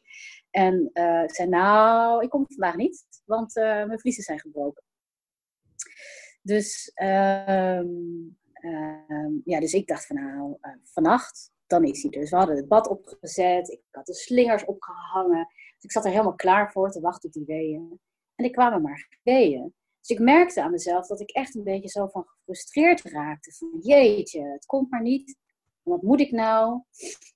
En 0.49 0.89
eh, 0.93 1.23
ik 1.23 1.35
zei, 1.35 1.49
nou, 1.49 2.23
ik 2.23 2.29
kom 2.29 2.45
vandaag 2.47 2.75
niet. 2.75 3.05
Want 3.25 3.53
mijn 3.53 3.99
vliezen 3.99 4.23
zijn 4.23 4.39
gebroken. 4.39 4.83
Dus, 6.41 6.91
ehm, 6.93 7.87
ehm, 8.53 9.31
ja, 9.43 9.59
dus 9.59 9.73
ik 9.73 9.87
dacht 9.87 10.05
van 10.05 10.15
nou, 10.15 10.57
vannacht, 10.83 11.51
dan 11.67 11.83
is 11.83 12.01
hij 12.01 12.11
dus. 12.11 12.29
We 12.29 12.35
hadden 12.35 12.55
het 12.55 12.67
bad 12.67 12.87
opgezet. 12.87 13.69
Ik 13.69 13.81
had 13.91 14.05
de 14.05 14.13
slingers 14.13 14.65
opgehangen. 14.65 15.47
Dus 15.47 15.83
ik 15.83 15.91
zat 15.91 16.05
er 16.05 16.11
helemaal 16.11 16.35
klaar 16.35 16.71
voor 16.71 16.91
te 16.91 16.99
wachten 16.99 17.27
op 17.29 17.33
die 17.33 17.45
weeën. 17.45 17.99
En 18.35 18.45
ik 18.45 18.51
kwam 18.51 18.73
er 18.73 18.81
maar 18.81 19.19
weeën. 19.23 19.73
Dus 20.05 20.17
ik 20.17 20.23
merkte 20.23 20.61
aan 20.61 20.71
mezelf 20.71 21.07
dat 21.07 21.19
ik 21.19 21.29
echt 21.29 21.55
een 21.55 21.63
beetje 21.63 21.89
zo 21.89 22.07
van 22.07 22.25
gefrustreerd 22.27 23.01
raakte. 23.01 23.51
Van 23.51 23.77
jeetje, 23.81 24.41
het 24.41 24.65
komt 24.65 24.89
maar 24.89 25.01
niet. 25.01 25.37
Wat 25.81 26.01
moet 26.01 26.19
ik 26.19 26.31
nou? 26.31 26.81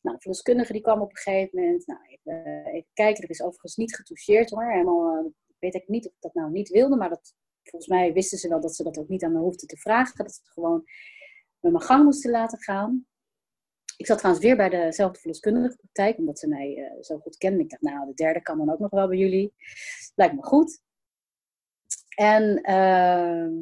Nou, 0.01 0.15
de 0.15 0.21
verloskundige 0.21 0.73
die 0.73 0.81
kwam 0.81 1.01
op 1.01 1.09
een 1.09 1.17
gegeven 1.17 1.59
moment. 1.61 1.87
Nou, 1.87 1.99
even, 2.05 2.45
eh, 2.45 2.73
even 2.73 2.89
kijken, 2.93 3.23
er 3.23 3.29
is 3.29 3.41
overigens 3.41 3.75
niet 3.75 3.95
getoucheerd 3.95 4.49
hoor. 4.49 4.71
Helemaal, 4.71 5.17
eh, 5.17 5.31
weet 5.59 5.75
ik 5.75 5.87
niet 5.87 6.05
of 6.05 6.11
ik 6.11 6.21
dat 6.21 6.33
nou 6.33 6.51
niet 6.51 6.69
wilde. 6.69 6.95
Maar 6.95 7.09
dat, 7.09 7.33
volgens 7.63 7.91
mij 7.91 8.13
wisten 8.13 8.37
ze 8.37 8.49
wel 8.49 8.61
dat 8.61 8.75
ze 8.75 8.83
dat 8.83 8.97
ook 8.97 9.09
niet 9.09 9.23
aan 9.23 9.33
me 9.33 9.39
hoefden 9.39 9.67
te 9.67 9.77
vragen. 9.77 10.23
Dat 10.23 10.33
ze 10.33 10.41
gewoon 10.43 10.83
met 11.59 11.71
mijn 11.71 11.83
gang 11.83 12.03
moesten 12.03 12.31
laten 12.31 12.61
gaan. 12.61 13.07
Ik 13.97 14.05
zat 14.05 14.17
trouwens 14.17 14.45
weer 14.45 14.55
bij 14.55 14.69
dezelfde 14.69 15.19
verloskundige 15.19 15.75
praktijk, 15.75 16.17
omdat 16.17 16.39
ze 16.39 16.47
mij 16.47 16.75
uh, 16.77 17.01
zo 17.01 17.17
goed 17.17 17.37
kenden. 17.37 17.59
Ik 17.61 17.69
dacht, 17.69 17.81
nou, 17.81 18.07
de 18.07 18.13
derde 18.13 18.41
kan 18.41 18.57
dan 18.57 18.71
ook 18.71 18.79
nog 18.79 18.91
wel 18.91 19.07
bij 19.07 19.17
jullie. 19.17 19.53
Lijkt 20.15 20.35
me 20.35 20.43
goed. 20.43 20.81
En 22.19 22.61
ehm, 22.61 23.53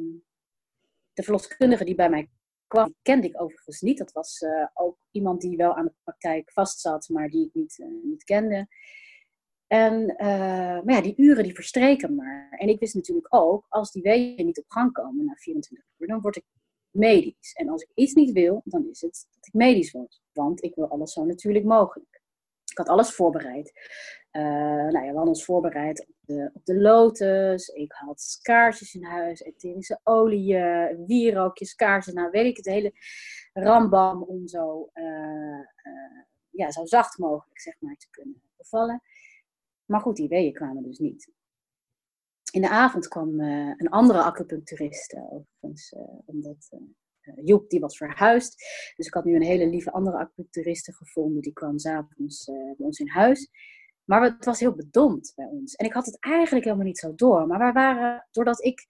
de 1.12 1.22
verloskundige 1.22 1.84
die 1.84 1.94
bij 1.94 2.10
mij 2.10 2.28
kwam, 2.66 2.94
kende 3.02 3.26
ik 3.26 3.40
overigens 3.40 3.80
niet. 3.80 3.98
Dat 3.98 4.12
was 4.12 4.40
uh, 4.40 4.66
ook 4.74 4.98
iemand 5.10 5.40
die 5.40 5.56
wel 5.56 5.74
aan 5.74 5.84
de 5.84 5.94
praktijk 6.02 6.52
vastzat, 6.52 7.08
maar 7.08 7.28
die 7.28 7.46
ik 7.46 7.54
niet, 7.54 7.78
uh, 7.78 8.04
niet 8.04 8.24
kende. 8.24 8.68
En 9.66 10.00
uh, 10.10 10.18
maar 10.82 10.94
ja, 10.94 11.00
die 11.00 11.14
uren 11.16 11.42
die 11.42 11.54
verstreken 11.54 12.14
maar. 12.14 12.50
En 12.50 12.68
ik 12.68 12.80
wist 12.80 12.94
natuurlijk 12.94 13.34
ook, 13.34 13.66
als 13.68 13.92
die 13.92 14.02
weeën 14.02 14.46
niet 14.46 14.58
op 14.58 14.68
gang 14.68 14.92
komen 14.92 15.24
na 15.24 15.34
24 15.34 15.88
uur, 15.98 16.06
dan 16.06 16.20
word 16.20 16.36
ik 16.36 16.44
medisch. 16.90 17.52
En 17.52 17.68
als 17.68 17.82
ik 17.82 17.90
iets 17.94 18.12
niet 18.14 18.32
wil, 18.32 18.62
dan 18.64 18.88
is 18.90 19.00
het 19.00 19.26
dat 19.34 19.46
ik 19.46 19.52
medisch 19.52 19.90
word. 19.90 20.20
Want 20.32 20.62
ik 20.62 20.74
wil 20.74 20.88
alles 20.88 21.12
zo 21.12 21.24
natuurlijk 21.24 21.64
mogelijk. 21.64 22.17
Ik 22.78 22.86
had 22.86 22.96
alles 22.96 23.10
voorbereid. 23.10 23.72
Uh, 24.32 24.42
nou 24.42 24.92
ja, 24.92 25.00
we 25.00 25.06
hadden 25.06 25.28
ons 25.28 25.44
voorbereid 25.44 26.06
op 26.08 26.14
de, 26.20 26.50
op 26.52 26.64
de 26.64 26.80
lotus. 26.80 27.68
Ik 27.68 27.92
had 27.92 28.38
kaarsjes 28.42 28.94
in 28.94 29.04
huis, 29.04 29.40
etherische 29.40 30.00
oliën, 30.02 31.04
wierookjes, 31.06 31.74
kaarsen. 31.74 32.14
Nou, 32.14 32.30
weet 32.30 32.46
ik 32.46 32.56
het 32.56 32.66
hele 32.66 32.92
rambam 33.52 34.22
om 34.22 34.46
zo, 34.46 34.90
uh, 34.94 35.04
uh, 35.04 36.22
ja, 36.50 36.70
zo 36.70 36.86
zacht 36.86 37.18
mogelijk 37.18 37.60
zeg 37.60 37.74
maar, 37.80 37.96
te 37.96 38.10
kunnen 38.10 38.42
bevallen. 38.56 39.02
Maar 39.84 40.00
goed, 40.00 40.16
die 40.16 40.28
weeën 40.28 40.52
kwamen 40.52 40.82
dus 40.82 40.98
niet. 40.98 41.32
In 42.50 42.60
de 42.60 42.68
avond 42.68 43.08
kwam 43.08 43.40
een 43.40 43.88
andere 43.88 44.22
acupuncturiste, 44.22 45.16
overigens, 45.30 45.94
omdat 46.24 46.68
Joep 47.34 47.70
die 47.70 47.80
was 47.80 47.96
verhuisd. 47.96 48.56
Dus 48.96 49.06
ik 49.06 49.14
had 49.14 49.24
nu 49.24 49.34
een 49.34 49.42
hele 49.42 49.66
lieve 49.66 49.92
andere 49.92 50.16
acupuncturiste 50.16 50.92
gevonden. 50.92 51.42
Die 51.42 51.52
kwam 51.52 51.78
s'avonds 51.78 52.48
uh, 52.48 52.54
bij 52.56 52.86
ons 52.86 52.98
in 52.98 53.08
huis. 53.08 53.50
Maar 54.04 54.22
het 54.22 54.44
was 54.44 54.60
heel 54.60 54.74
bedompt 54.74 55.32
bij 55.36 55.46
ons. 55.46 55.74
En 55.74 55.86
ik 55.86 55.92
had 55.92 56.06
het 56.06 56.16
eigenlijk 56.20 56.64
helemaal 56.64 56.86
niet 56.86 56.98
zo 56.98 57.14
door. 57.14 57.46
Maar 57.46 57.58
wij 57.58 57.72
waren, 57.72 58.26
doordat 58.30 58.64
ik 58.64 58.86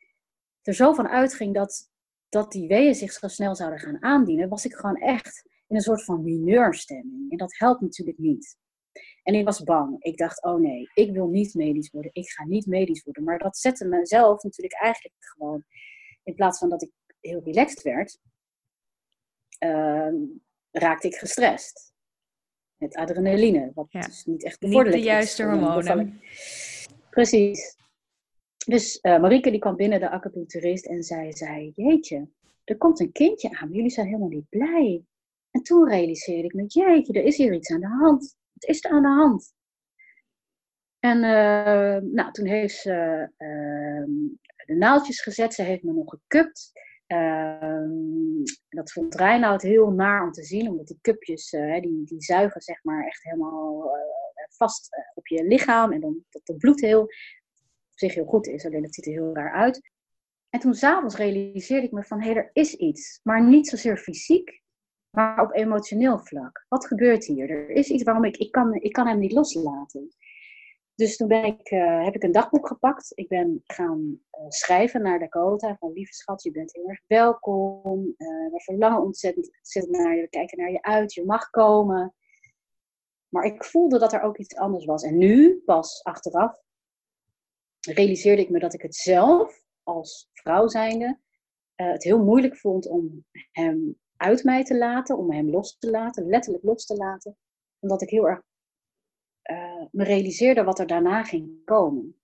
er 0.63 0.75
zo 0.75 0.93
van 0.93 1.09
uitging 1.09 1.55
dat, 1.55 1.91
dat 2.29 2.53
die 2.53 2.69
weeën 2.69 2.95
zich 2.95 3.13
zo 3.13 3.29
snel 3.29 3.55
zouden 3.55 3.79
gaan 3.79 4.03
aandienen, 4.03 4.49
was 4.49 4.65
ik 4.65 4.75
gewoon 4.75 4.97
echt 4.97 5.43
in 5.67 5.77
een 5.77 5.83
soort 5.83 6.05
van 6.05 6.25
mineurstemming. 6.25 7.31
En 7.31 7.37
dat 7.37 7.59
helpt 7.59 7.81
natuurlijk 7.81 8.19
niet. 8.19 8.57
En 9.23 9.35
ik 9.35 9.45
was 9.45 9.63
bang. 9.63 9.97
Ik 10.05 10.17
dacht, 10.17 10.43
oh 10.43 10.61
nee, 10.61 10.91
ik 10.95 11.13
wil 11.13 11.29
niet 11.29 11.55
medisch 11.55 11.91
worden. 11.91 12.11
Ik 12.15 12.31
ga 12.31 12.45
niet 12.45 12.67
medisch 12.67 13.05
worden. 13.05 13.25
Maar 13.25 13.39
dat 13.39 13.57
zette 13.57 13.85
mezelf 13.85 14.43
natuurlijk 14.43 14.75
eigenlijk 14.75 15.17
gewoon, 15.19 15.65
in 16.23 16.35
plaats 16.35 16.59
van 16.59 16.69
dat 16.69 16.83
ik 16.83 16.93
heel 17.21 17.41
relaxed 17.45 17.83
werd, 17.83 18.19
uh, 19.65 20.13
raakte 20.71 21.07
ik 21.07 21.15
gestrest. 21.15 21.93
Met 22.77 22.95
adrenaline, 22.95 23.71
wat 23.75 23.91
dus 23.91 24.25
niet 24.25 24.45
echt 24.45 24.61
bevorderlijk 24.61 24.97
Niet 24.97 25.05
de 25.05 25.11
juiste 25.11 25.45
hormonen. 25.45 26.21
Precies. 27.11 27.77
Dus 28.67 28.99
uh, 29.03 29.21
Marieke 29.21 29.51
die 29.51 29.61
kwam 29.61 29.77
binnen, 29.77 30.01
de 30.01 30.11
acupuncturist, 30.11 30.87
en 30.87 31.03
zij 31.03 31.33
zei, 31.33 31.73
jeetje, 31.75 32.29
er 32.65 32.77
komt 32.77 33.01
een 33.01 33.13
kindje 33.13 33.59
aan, 33.59 33.73
jullie 33.73 33.91
zijn 33.91 34.07
helemaal 34.07 34.29
niet 34.29 34.49
blij. 34.49 35.05
En 35.51 35.63
toen 35.63 35.89
realiseerde 35.89 36.45
ik 36.45 36.55
me, 36.55 36.67
jeetje, 36.67 37.13
er 37.13 37.25
is 37.25 37.37
hier 37.37 37.55
iets 37.55 37.71
aan 37.71 37.81
de 37.81 37.87
hand. 37.87 38.37
Wat 38.53 38.71
is 38.71 38.85
er 38.85 38.91
aan 38.91 39.03
de 39.03 39.09
hand? 39.09 39.53
En 40.99 41.17
uh, 41.17 42.11
nou, 42.13 42.33
toen 42.33 42.47
heeft 42.47 42.77
ze 42.77 43.29
uh, 43.39 44.05
de 44.67 44.75
naaldjes 44.75 45.21
gezet, 45.21 45.55
ze 45.55 45.63
heeft 45.63 45.83
me 45.83 45.93
nog 45.93 46.11
gekupt. 46.11 46.73
Um, 47.13 48.43
dat 48.69 48.93
vond 48.93 49.15
Reinoud 49.15 49.63
heel 49.63 49.91
naar 49.91 50.23
om 50.23 50.33
te 50.33 50.45
zien, 50.45 50.69
omdat 50.69 50.87
die 50.87 50.99
cupjes, 51.01 51.53
uh, 51.53 51.81
die, 51.81 52.05
die 52.05 52.23
zuigen 52.23 52.61
zeg 52.61 52.85
maar 52.85 53.07
echt 53.07 53.23
helemaal 53.23 53.85
uh, 53.85 53.93
vast 54.49 54.97
uh, 54.97 55.05
op 55.15 55.27
je 55.27 55.45
lichaam. 55.45 55.93
En 55.93 56.01
dan 56.01 56.25
dat 56.31 56.43
het 56.45 56.59
bloed 56.59 56.81
heel, 56.81 57.07
zich 57.91 58.15
heel 58.15 58.25
goed 58.25 58.47
is, 58.47 58.67
alleen 58.67 58.83
het 58.83 58.95
ziet 58.95 59.07
er 59.07 59.13
heel 59.13 59.35
raar 59.35 59.53
uit. 59.53 59.81
En 60.51 60.61
toen 60.61 60.75
s'avonds 60.75 61.17
realiseerde 61.17 61.87
ik 61.87 61.93
me 61.93 62.03
van, 62.03 62.21
hé, 62.21 62.27
hey, 62.27 62.37
er 62.37 62.51
is 62.53 62.75
iets. 62.75 63.21
Maar 63.23 63.49
niet 63.49 63.69
zozeer 63.69 63.97
fysiek, 63.97 64.63
maar 65.11 65.41
op 65.41 65.55
emotioneel 65.55 66.19
vlak. 66.19 66.65
Wat 66.69 66.87
gebeurt 66.87 67.25
hier? 67.25 67.51
Er 67.51 67.71
is 67.71 67.89
iets 67.89 68.03
waarom 68.03 68.25
ik, 68.25 68.37
ik 68.37 68.53
kan, 68.53 68.75
ik 68.75 68.93
kan 68.93 69.07
hem 69.07 69.19
niet 69.19 69.33
loslaten. 69.33 70.09
Dus 70.99 71.17
toen 71.17 71.29
ben 71.29 71.45
ik, 71.45 71.71
uh, 71.71 72.05
heb 72.05 72.15
ik 72.15 72.23
een 72.23 72.33
dagboek 72.33 72.67
gepakt. 72.67 73.13
Ik 73.15 73.29
ben 73.29 73.63
gaan 73.65 74.21
uh, 74.39 74.45
schrijven 74.49 75.03
naar 75.03 75.19
Dakota 75.19 75.77
van 75.77 75.93
lieve 75.93 76.13
schat, 76.13 76.43
je 76.43 76.51
bent 76.51 76.73
heel 76.73 76.89
erg 76.89 77.01
welkom. 77.07 78.15
Uh, 78.17 78.53
we 78.53 78.61
verlangen 78.65 79.03
ontzettend, 79.03 79.57
ontzettend 79.57 79.97
naar 79.97 80.15
je, 80.17 80.23
we 80.23 80.29
kijken 80.29 80.59
naar 80.59 80.71
je 80.71 80.83
uit, 80.83 81.15
je 81.15 81.25
mag 81.25 81.51
komen. 81.51 82.15
Maar 83.29 83.45
ik 83.45 83.65
voelde 83.65 83.99
dat 83.99 84.13
er 84.13 84.23
ook 84.23 84.39
iets 84.39 84.57
anders 84.57 84.85
was. 84.85 85.03
En 85.03 85.19
nu, 85.19 85.63
pas 85.65 86.05
achteraf, 86.05 86.53
realiseerde 87.81 88.43
ik 88.43 88.51
me 88.51 88.59
dat 88.59 88.75
ik 88.75 88.83
het 88.83 88.95
zelf 88.95 89.63
als 89.83 90.31
vrouw 90.33 90.69
zijnde 90.69 91.19
het 91.75 92.05
heel 92.05 92.25
moeilijk 92.25 92.57
vond 92.57 92.89
om 92.89 93.25
hem 93.53 93.99
uit 94.17 94.45
mij 94.45 94.65
te 94.65 94.79
laten, 94.79 95.19
om 95.19 95.33
hem 95.33 95.51
los 95.51 95.79
te 95.79 95.91
laten, 95.91 96.27
letterlijk 96.27 96.65
los 96.65 96.87
te 96.87 96.97
laten. 96.97 97.37
Omdat 97.79 98.03
ik 98.03 98.11
heel 98.11 98.29
erg 98.29 98.43
uh, 99.51 99.83
me 99.91 100.05
realiseerde 100.05 100.65
wat 100.65 100.79
er 100.79 100.87
daarna 100.87 101.25
ging 101.25 101.65
komen. 101.65 102.17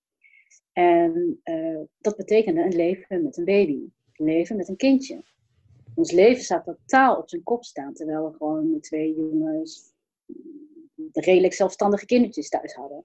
En 0.73 1.41
uh, 1.45 1.81
dat 1.99 2.17
betekende 2.17 2.63
een 2.63 2.77
leven 2.77 3.23
met 3.23 3.37
een 3.37 3.45
baby, 3.45 3.89
een 4.13 4.27
leven 4.27 4.57
met 4.57 4.69
een 4.69 4.77
kindje. 4.77 5.25
Ons 5.95 6.11
leven 6.13 6.43
zou 6.43 6.63
totaal 6.63 7.17
op 7.17 7.29
zijn 7.29 7.43
kop 7.43 7.65
staan, 7.65 7.95
terwijl 7.95 8.31
we 8.31 8.37
gewoon 8.37 8.81
twee 8.81 9.15
jongens, 9.15 9.93
redelijk 11.13 11.55
zelfstandige 11.55 12.07
kindertjes 12.07 12.49
thuis 12.49 12.75
hadden. 12.75 13.03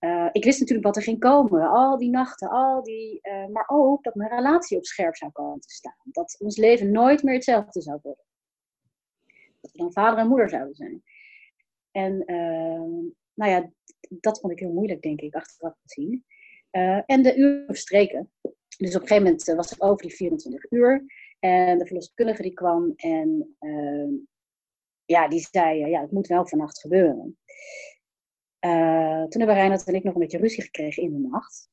Uh, 0.00 0.28
ik 0.32 0.44
wist 0.44 0.60
natuurlijk 0.60 0.86
wat 0.86 0.96
er 0.96 1.02
ging 1.02 1.18
komen, 1.18 1.68
al 1.70 1.98
die 1.98 2.10
nachten, 2.10 2.48
al 2.48 2.82
die, 2.82 3.20
maar 3.52 3.64
ook 3.66 4.04
dat 4.04 4.14
mijn 4.14 4.30
relatie 4.30 4.76
op 4.76 4.84
scherp 4.84 5.16
zou 5.16 5.30
komen 5.30 5.60
te 5.60 5.70
staan. 5.70 6.00
Dat 6.04 6.36
ons 6.38 6.56
leven 6.56 6.90
nooit 6.90 7.22
meer 7.22 7.34
hetzelfde 7.34 7.80
zou 7.80 7.98
worden. 8.02 8.24
Dat 9.60 9.72
we 9.72 9.78
dan 9.78 9.92
vader 9.92 10.18
en 10.18 10.28
moeder 10.28 10.48
zouden 10.48 10.74
zijn. 10.74 11.02
En 11.90 12.24
nou 13.40 13.52
ja, 13.52 13.70
dat 14.08 14.40
vond 14.40 14.52
ik 14.52 14.58
heel 14.58 14.72
moeilijk, 14.72 15.02
denk 15.02 15.20
ik, 15.20 15.34
achteraf 15.34 15.74
gezien. 15.82 16.24
Uh, 16.72 17.02
en 17.06 17.22
de 17.22 17.36
uren 17.36 17.66
verstreken. 17.66 18.30
Dus 18.78 18.94
op 18.94 19.02
een 19.02 19.08
gegeven 19.08 19.22
moment 19.22 19.48
eh, 19.48 19.56
was 19.56 19.70
het 19.70 19.80
over 19.80 20.02
die 20.02 20.14
24 20.14 20.70
uur. 20.70 21.04
En 21.38 21.78
de 21.78 21.86
verloskundige 21.86 22.42
die 22.42 22.52
kwam 22.52 22.92
en 22.96 23.56
uh, 23.60 24.18
ja, 25.04 25.28
die 25.28 25.48
zei, 25.50 25.86
ja, 25.86 26.00
het 26.00 26.12
moet 26.12 26.26
wel 26.26 26.46
vannacht 26.46 26.80
gebeuren. 26.80 27.38
Toen 29.28 29.40
hebben 29.40 29.54
Reinhard 29.54 29.86
en 29.86 29.94
ik 29.94 30.04
nog 30.04 30.14
een 30.14 30.20
beetje 30.20 30.38
ruzie 30.38 30.62
gekregen 30.62 31.02
in 31.02 31.12
de 31.12 31.28
nacht. 31.28 31.68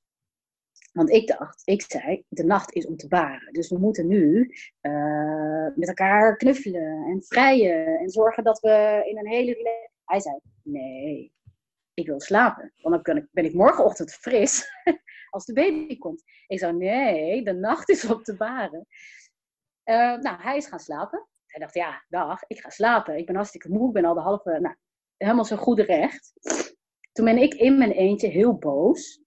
Want 0.92 1.10
ik 1.10 1.28
dacht, 1.28 1.62
ik 1.66 1.82
zei, 1.82 2.24
de 2.28 2.44
nacht 2.44 2.74
is 2.74 2.86
om 2.86 2.98
te 2.98 3.08
baren. 3.08 3.54
Dus 3.54 3.70
we 3.70 3.78
moeten 3.78 4.08
nu 4.08 4.54
met 5.76 5.88
elkaar 5.88 6.38
knuffelen 6.38 7.06
en 7.06 7.24
vrijen. 7.24 8.00
En 8.00 8.10
zorgen 8.10 8.44
dat 8.44 8.60
we 8.60 9.04
in 9.10 9.18
een 9.18 9.28
hele... 9.28 9.90
Hij 10.06 10.20
zei, 10.20 10.40
nee, 10.64 11.32
ik 11.98 12.08
wil 12.08 12.22
slapen. 12.22 12.74
Want 12.82 13.06
dan 13.06 13.28
ben 13.32 13.46
ik 13.46 13.54
morgenochtend 13.54 14.14
fris 14.14 14.70
als 15.30 15.46
de 15.46 15.54
baby 15.54 15.98
komt. 15.98 16.24
Ik 16.48 16.60
zei, 16.60 16.74
nee, 16.74 17.44
de 17.44 17.54
nacht 17.54 17.90
is 17.90 18.06
op 18.06 18.26
de 18.26 18.36
baren. 18.36 18.88
Uh, 19.86 20.18
nou, 20.18 20.42
hij 20.42 20.58
is 20.58 20.68
gaan 20.68 20.80
slapen. 20.80 21.28
Hij 21.46 21.62
dacht, 21.62 21.74
ja, 21.74 22.06
dag, 22.10 22.44
ik 22.48 22.60
ga 22.60 22.70
slapen. 22.70 23.18
Ik 23.18 23.26
ben 23.26 23.36
hartstikke 23.36 23.70
moe, 23.70 23.88
ik 23.88 23.94
ben 23.94 24.06
al 24.06 24.14
de 24.14 24.20
halve, 24.20 24.60
nou, 24.60 24.76
helemaal 25.18 25.46
zo 25.46 25.56
goed 25.56 25.80
recht. 25.80 26.34
Toen 27.12 27.26
ben 27.26 27.38
ik 27.38 27.54
in 27.54 27.78
mijn 27.78 27.92
eentje 27.92 28.28
heel 28.28 28.58
boos. 28.58 29.22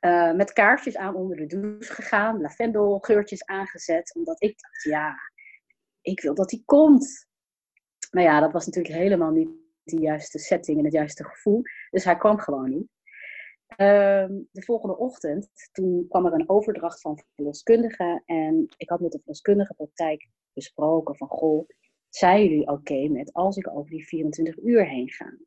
Uh, 0.00 0.32
met 0.32 0.52
kaarsjes 0.52 0.96
aan 0.96 1.14
onder 1.14 1.36
de 1.36 1.46
douche 1.46 1.92
gegaan, 1.92 2.40
lavendelgeurtjes 2.40 3.44
aangezet, 3.44 4.14
omdat 4.14 4.42
ik 4.42 4.60
dacht, 4.60 4.82
ja, 4.82 5.16
ik 6.00 6.20
wil 6.20 6.34
dat 6.34 6.50
hij 6.50 6.62
komt. 6.64 7.28
Maar 8.10 8.22
ja, 8.22 8.40
dat 8.40 8.52
was 8.52 8.66
natuurlijk 8.66 8.94
helemaal 8.94 9.30
niet 9.30 9.59
de 9.90 10.00
juiste 10.00 10.38
setting 10.38 10.78
en 10.78 10.84
het 10.84 10.92
juiste 10.92 11.24
gevoel. 11.24 11.62
Dus 11.90 12.04
hij 12.04 12.16
kwam 12.16 12.38
gewoon 12.38 12.70
niet. 12.70 12.88
Ehm, 13.76 14.32
de 14.50 14.62
volgende 14.62 14.96
ochtend, 14.96 15.48
toen 15.72 16.06
kwam 16.08 16.26
er 16.26 16.32
een 16.32 16.48
overdracht 16.48 17.00
van 17.00 17.22
verloskundigen. 17.34 18.22
En 18.26 18.68
ik 18.76 18.88
had 18.88 19.00
met 19.00 19.12
de 19.12 19.18
verloskundige 19.18 19.74
praktijk 19.74 20.28
besproken 20.52 21.16
van, 21.16 21.28
goh, 21.28 21.68
zijn 22.08 22.42
jullie 22.42 22.68
oké 22.68 23.08
met 23.08 23.32
als 23.32 23.56
ik 23.56 23.70
over 23.70 23.90
die 23.90 24.06
24 24.06 24.58
uur 24.58 24.88
heen 24.88 25.10
ga? 25.10 25.38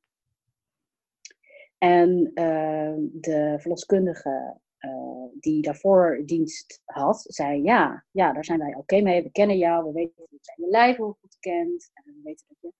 En 1.77 2.31
uh, 2.33 2.93
de 3.11 3.55
verloskundige 3.59 4.59
uh, 4.79 5.25
die 5.39 5.61
daarvoor 5.61 6.21
dienst 6.25 6.81
had, 6.85 7.25
zei 7.27 7.61
ja, 7.61 8.05
ja, 8.11 8.33
daar 8.33 8.45
zijn 8.45 8.59
wij 8.59 8.75
oké 8.75 9.01
mee. 9.01 9.23
We 9.23 9.31
kennen 9.31 9.57
jou, 9.57 9.85
we 9.85 9.91
weten 9.91 10.27
dat 10.29 10.55
je 10.55 10.67
lijf 10.67 10.97
hoe 10.97 11.15
goed 11.21 11.37
kent. 11.39 11.91
En 11.93 12.03
we 12.05 12.19
weten 12.23 12.45
dat 12.47 12.57
je 12.59 12.71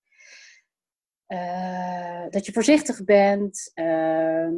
uh, 1.34 2.30
dat 2.30 2.46
je 2.46 2.52
voorzichtig 2.52 3.04
bent. 3.04 3.70
Uh, 3.74 4.48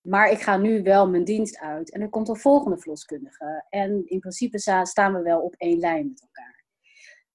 maar 0.00 0.30
ik 0.30 0.40
ga 0.40 0.56
nu 0.56 0.82
wel 0.82 1.08
mijn 1.08 1.24
dienst 1.24 1.58
uit 1.58 1.92
en 1.92 2.00
er 2.00 2.08
komt 2.08 2.28
een 2.28 2.36
volgende 2.36 2.78
verloskundige. 2.78 3.66
En 3.68 4.06
in 4.06 4.20
principe 4.20 4.58
staan 4.82 5.14
we 5.14 5.22
wel 5.22 5.40
op 5.40 5.54
één 5.54 5.78
lijn 5.78 6.08
met 6.08 6.20
elkaar. 6.20 6.64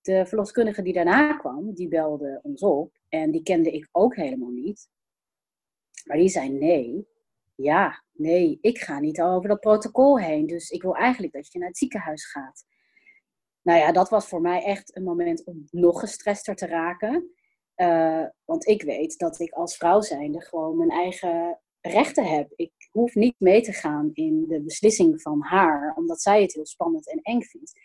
De 0.01 0.26
verloskundige 0.26 0.81
die 0.81 0.93
daarna 0.93 1.38
kwam, 1.38 1.73
die 1.73 1.88
belde 1.88 2.39
ons 2.41 2.61
op. 2.61 2.97
En 3.10 3.31
die 3.31 3.43
kende 3.43 3.72
ik 3.72 3.89
ook 3.91 4.15
helemaal 4.15 4.49
niet. 4.49 4.89
Maar 6.06 6.18
die 6.18 6.30
zei 6.30 6.49
nee. 6.49 7.07
Ja, 7.56 8.03
nee, 8.11 8.57
ik 8.61 8.77
ga 8.77 8.99
niet 8.99 9.22
over 9.22 9.49
dat 9.49 9.60
protocol 9.60 10.19
heen. 10.19 10.47
Dus 10.47 10.69
ik 10.69 10.81
wil 10.81 10.95
eigenlijk 10.95 11.34
dat 11.34 11.51
je 11.51 11.60
naar 11.60 11.68
het 11.68 11.77
ziekenhuis 11.77 12.26
gaat. 12.26 12.65
Nou 13.70 13.82
ja, 13.82 13.91
dat 13.91 14.10
was 14.10 14.28
voor 14.28 14.41
mij 14.41 14.64
echt 14.64 14.96
een 14.96 15.04
moment 15.04 15.44
om 15.44 15.68
nog 15.72 16.00
gestrester 16.00 16.56
te 16.56 16.66
raken. 16.66 17.30
Uh, 17.76 18.26
want 18.46 18.68
ik 18.68 18.82
weet 18.82 19.18
dat 19.18 19.40
ik 19.40 19.52
als 19.52 19.78
vrouw 19.78 20.02
zijnde 20.02 20.41
gewoon 20.41 20.78
mijn 20.78 20.90
eigen 20.90 21.60
rechten 21.82 22.26
heb. 22.26 22.52
Ik 22.56 22.72
hoef 22.91 23.16
niet 23.16 23.36
mee 23.38 23.62
te 23.62 23.74
gaan 23.74 24.10
in 24.14 24.46
de 24.48 24.62
beslissing 24.62 25.22
van 25.22 25.41
haar, 25.41 25.94
omdat 25.96 26.22
zij 26.22 26.41
het 26.41 26.54
heel 26.54 26.66
spannend 26.66 27.10
en 27.12 27.20
eng 27.22 27.41
vindt. 27.41 27.80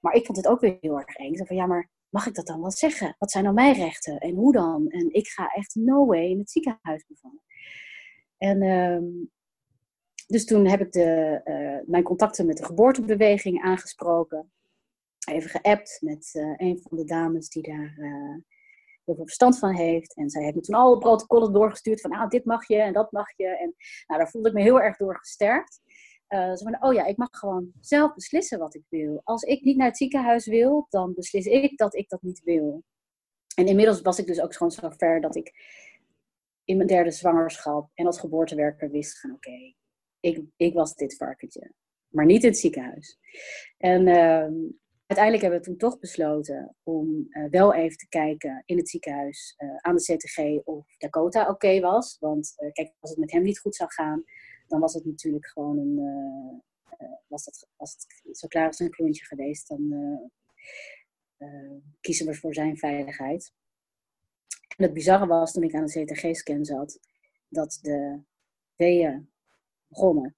Maar 0.00 0.14
ik 0.14 0.26
vond 0.26 0.38
het 0.38 0.46
ook 0.46 0.60
weer 0.60 0.78
heel 0.80 0.98
erg 0.98 1.16
eng. 1.16 1.34
Zo 1.34 1.44
van, 1.44 1.56
ja, 1.56 1.66
maar 1.66 1.90
mag 2.08 2.26
ik 2.26 2.34
dat 2.34 2.46
dan 2.46 2.60
wel 2.60 2.70
zeggen? 2.70 3.16
Wat 3.18 3.30
zijn 3.30 3.44
dan 3.44 3.54
mijn 3.54 3.74
rechten? 3.74 4.18
En 4.18 4.34
hoe 4.34 4.52
dan? 4.52 4.88
En 4.88 5.12
ik 5.12 5.26
ga 5.26 5.46
echt 5.46 5.74
no 5.74 6.06
way 6.06 6.24
in 6.24 6.38
het 6.38 6.50
ziekenhuis 6.50 7.04
bevallen. 7.06 7.42
En 8.38 8.62
uh, 8.62 9.24
dus 10.26 10.44
toen 10.44 10.66
heb 10.66 10.80
ik 10.80 10.92
de, 10.92 11.40
uh, 11.44 11.90
mijn 11.90 12.02
contacten 12.02 12.46
met 12.46 12.56
de 12.56 12.64
geboortebeweging 12.64 13.62
aangesproken. 13.62 14.52
Even 15.24 15.50
geappt 15.50 15.98
met 16.00 16.30
uh, 16.34 16.54
een 16.56 16.80
van 16.82 16.96
de 16.96 17.04
dames 17.04 17.48
die 17.48 17.62
daar 17.62 17.94
uh, 17.98 18.36
heel 19.04 19.14
veel 19.14 19.24
verstand 19.24 19.58
van 19.58 19.74
heeft. 19.74 20.14
En 20.14 20.30
zij 20.30 20.42
heeft 20.42 20.54
me 20.54 20.60
toen 20.60 20.74
alle 20.74 20.98
protocollen 20.98 21.52
doorgestuurd 21.52 22.00
van 22.00 22.12
ah, 22.12 22.28
dit 22.28 22.44
mag 22.44 22.68
je 22.68 22.76
en 22.76 22.92
dat 22.92 23.12
mag 23.12 23.36
je. 23.36 23.46
En 23.46 23.74
nou, 24.06 24.20
daar 24.20 24.30
voelde 24.30 24.48
ik 24.48 24.54
me 24.54 24.62
heel 24.62 24.80
erg 24.80 24.96
door 24.96 25.18
gesterkt. 25.18 25.80
Uh, 26.28 26.56
van, 26.56 26.82
oh 26.82 26.92
ja, 26.92 27.04
ik 27.04 27.16
mag 27.16 27.28
gewoon 27.30 27.72
zelf 27.80 28.14
beslissen 28.14 28.58
wat 28.58 28.74
ik 28.74 28.84
wil. 28.88 29.20
Als 29.24 29.42
ik 29.42 29.62
niet 29.62 29.76
naar 29.76 29.86
het 29.86 29.96
ziekenhuis 29.96 30.46
wil, 30.46 30.86
dan 30.90 31.14
beslis 31.14 31.46
ik 31.46 31.78
dat 31.78 31.94
ik 31.94 32.08
dat 32.08 32.22
niet 32.22 32.42
wil. 32.42 32.82
En 33.54 33.66
inmiddels 33.66 34.00
was 34.00 34.18
ik 34.18 34.26
dus 34.26 34.40
ook 34.40 34.54
gewoon 34.54 34.72
zo 34.72 34.90
ver 34.90 35.20
dat 35.20 35.36
ik 35.36 35.52
in 36.64 36.76
mijn 36.76 36.88
derde 36.88 37.10
zwangerschap 37.10 37.90
en 37.94 38.06
als 38.06 38.20
geboortewerker 38.20 38.90
wist 38.90 39.20
van 39.20 39.32
oké, 39.32 39.74
ik, 40.20 40.42
ik 40.56 40.74
was 40.74 40.94
dit 40.94 41.16
varkentje. 41.16 41.72
Maar 42.08 42.24
niet 42.24 42.42
in 42.42 42.48
het 42.48 42.58
ziekenhuis. 42.58 43.18
En 43.78 44.06
uh, 44.06 44.72
uiteindelijk 45.06 45.42
hebben 45.42 45.60
we 45.60 45.66
toen 45.66 45.90
toch 45.90 45.98
besloten 45.98 46.76
om 46.82 47.26
uh, 47.28 47.50
wel 47.50 47.74
even 47.74 47.96
te 47.96 48.08
kijken 48.08 48.62
in 48.66 48.76
het 48.76 48.88
ziekenhuis 48.88 49.54
uh, 49.58 49.76
aan 49.76 49.96
de 49.96 50.02
CTG 50.02 50.66
of 50.66 50.96
Dakota 50.98 51.48
oké 51.48 51.80
was. 51.80 52.16
Want 52.20 52.54
uh, 52.58 52.72
kijk, 52.72 52.92
als 53.00 53.10
het 53.10 53.18
met 53.18 53.32
hem 53.32 53.42
niet 53.42 53.58
goed 53.58 53.74
zou 53.74 53.90
gaan, 53.92 54.24
dan 54.66 54.80
was 54.80 54.94
het 54.94 55.04
natuurlijk 55.04 55.46
gewoon 55.46 55.78
een. 55.78 56.62
was, 57.26 57.44
dat, 57.44 57.68
was 57.76 57.92
het 57.92 58.36
zo 58.36 58.48
klaar 58.48 58.66
als 58.66 58.78
een 58.78 58.90
klontje 58.90 59.24
geweest, 59.24 59.68
dan 59.68 59.94
kiezen 62.00 62.26
we 62.26 62.34
voor 62.34 62.54
zijn 62.54 62.76
veiligheid. 62.76 63.52
En 64.76 64.84
het 64.84 64.92
bizarre 64.92 65.26
was 65.26 65.52
toen 65.52 65.62
ik 65.62 65.74
aan 65.74 65.86
de 65.86 66.04
CTG-scan 66.04 66.64
zat, 66.64 66.98
dat 67.48 67.78
de 67.82 68.20
weeën 68.76 69.30
begonnen. 69.88 70.36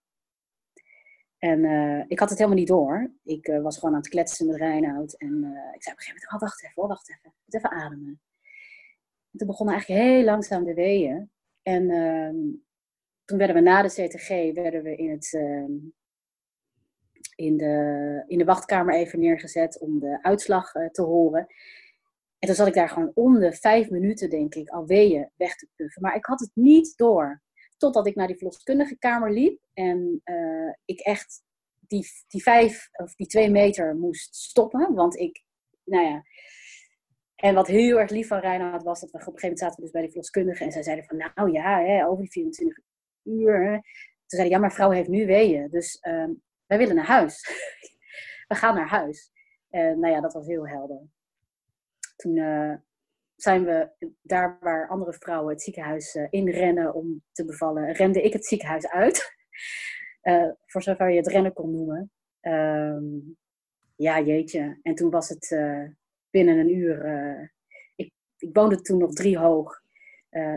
En 1.39 1.65
uh, 1.65 2.05
ik 2.07 2.19
had 2.19 2.29
het 2.29 2.39
helemaal 2.39 2.59
niet 2.59 2.69
door. 2.69 3.11
Ik 3.25 3.49
uh, 3.49 3.63
was 3.63 3.79
gewoon 3.79 3.95
aan 3.95 4.01
het 4.01 4.09
kletsen 4.09 4.47
met 4.47 4.57
Reinoud. 4.57 5.13
En 5.13 5.33
uh, 5.45 5.75
ik 5.75 5.83
zei 5.83 5.95
op 5.95 6.01
een 6.01 6.05
gegeven 6.05 6.15
moment, 6.15 6.33
oh, 6.33 6.41
wacht 6.41 6.65
even, 6.65 6.89
wacht 6.89 7.11
even. 7.11 7.35
Moet 7.45 7.55
even 7.55 7.71
ademen. 7.71 8.21
En 9.33 9.39
toen 9.39 9.47
begonnen 9.47 9.75
eigenlijk 9.75 10.05
heel 10.05 10.25
langzaam 10.25 10.65
de 10.65 10.75
weeën. 10.75 11.31
En 11.63 11.91
ehm, 11.91 12.37
toen 13.25 13.39
werden 13.39 13.57
we 13.57 13.63
na 13.63 13.83
de 13.83 13.89
CTG, 13.89 14.29
werden 14.55 14.83
we 14.83 14.97
in, 14.97 15.11
het, 15.11 15.35
ehm, 15.35 15.73
in, 17.35 17.57
de, 17.57 18.25
in 18.27 18.39
de 18.39 18.45
wachtkamer 18.45 18.95
even 18.95 19.19
neergezet 19.19 19.81
om 19.81 19.99
de 19.99 20.19
uitslag 20.23 20.73
te 20.73 21.03
horen. 21.03 21.47
En 22.39 22.49
toen 22.49 22.55
zat 22.55 22.67
ik 22.67 22.75
daar 22.75 22.89
gewoon 22.89 23.11
om 23.15 23.39
de 23.39 23.53
vijf 23.53 23.91
minuten, 23.91 24.31
denk 24.31 24.55
ik, 24.55 24.69
al 24.69 24.87
weeën 24.87 25.31
weg 25.37 25.57
te 25.57 25.69
puffen. 25.77 26.03
Maar 26.03 26.17
ik 26.17 26.25
had 26.25 26.41
het 26.41 26.51
niet 26.55 26.97
door. 26.97 27.43
Totdat 27.77 28.07
ik 28.07 28.15
naar 28.15 28.27
die 28.27 28.37
verloskundige 28.37 28.99
kamer 28.99 29.33
liep 29.33 29.61
en 29.73 30.21
uh, 30.25 30.73
ik 30.85 31.01
echt 31.01 31.43
die, 31.81 32.07
die 32.29 32.43
vijf 32.43 32.89
of 32.93 33.15
die 33.15 33.27
twee 33.27 33.51
meter 33.51 33.97
moest 33.97 34.35
stoppen. 34.35 34.95
Want 34.95 35.17
ik, 35.17 35.45
nou 35.85 36.05
ja. 36.05 36.25
En 37.37 37.55
wat 37.55 37.67
heel 37.67 38.01
erg 38.01 38.11
lief 38.11 38.29
van 38.29 38.39
Reinhard 38.39 38.83
was, 38.83 39.01
dat 39.01 39.11
we 39.11 39.17
op 39.19 39.27
een 39.27 39.39
gegeven 39.39 39.43
moment 39.43 39.59
zaten 39.59 39.77
we 39.77 39.83
dus 39.83 39.91
bij 39.91 40.01
die 40.01 40.11
verloskundige 40.11 40.65
en 40.65 40.73
zij 40.73 40.83
zeiden 40.83 41.05
van, 41.05 41.17
nou 41.35 41.53
ja, 41.53 41.81
hè, 41.81 42.07
over 42.07 42.23
die 42.23 42.33
24 42.33 42.85
uur. 43.23 43.71
Toen 44.27 44.39
zei 44.39 44.49
ja, 44.49 44.59
maar 44.59 44.73
vrouw 44.73 44.91
heeft 44.91 45.09
nu 45.09 45.27
weeën, 45.27 45.71
dus 45.71 45.99
uh, 46.03 46.29
wij 46.67 46.79
willen 46.79 46.95
naar 46.95 47.07
huis. 47.07 47.49
we 48.49 48.55
gaan 48.55 48.75
naar 48.75 48.89
huis. 48.89 49.31
En 49.71 50.01
nou 50.01 50.15
ja, 50.15 50.21
dat 50.21 50.33
was 50.33 50.47
heel 50.47 50.69
helder. 50.69 51.03
Toen 52.17 52.37
uh, 52.37 52.75
zijn 53.37 53.65
we 53.65 53.91
daar 54.23 54.59
waar 54.61 54.89
andere 54.89 55.13
vrouwen 55.13 55.53
het 55.53 55.63
ziekenhuis 55.63 56.15
uh, 56.15 56.27
inrennen 56.31 56.95
om 56.95 57.23
te 57.33 57.45
bevallen, 57.45 57.93
rende 57.93 58.23
ik 58.23 58.33
het 58.33 58.47
ziekenhuis 58.47 58.89
uit. 58.89 59.35
Uh, 60.23 60.51
voor 60.71 60.83
zover 60.83 61.11
je 61.11 61.17
het 61.17 61.27
rennen 61.27 61.53
kon 61.53 61.71
noemen. 61.71 62.11
Um, 62.41 63.37
ja, 63.97 64.21
jeetje. 64.21 64.79
En 64.83 64.95
toen 64.95 65.11
was 65.11 65.29
het 65.29 65.49
binnen 66.31 66.59
een 66.59 66.77
uur. 66.77 67.05
ik, 67.97 68.13
ik 68.39 68.49
woonde 68.53 68.81
toen 68.81 68.99
nog 68.99 69.13
drie 69.13 69.39
hoog. 69.39 69.83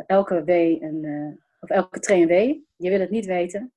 elke 0.05 0.43
W 0.43 0.49
een, 0.49 1.39
of 1.59 1.69
elke 1.69 1.99
trein 1.99 2.27
W. 2.27 2.31
Je 2.75 2.89
wil 2.89 2.99
het 2.99 3.09
niet 3.09 3.25
weten. 3.25 3.73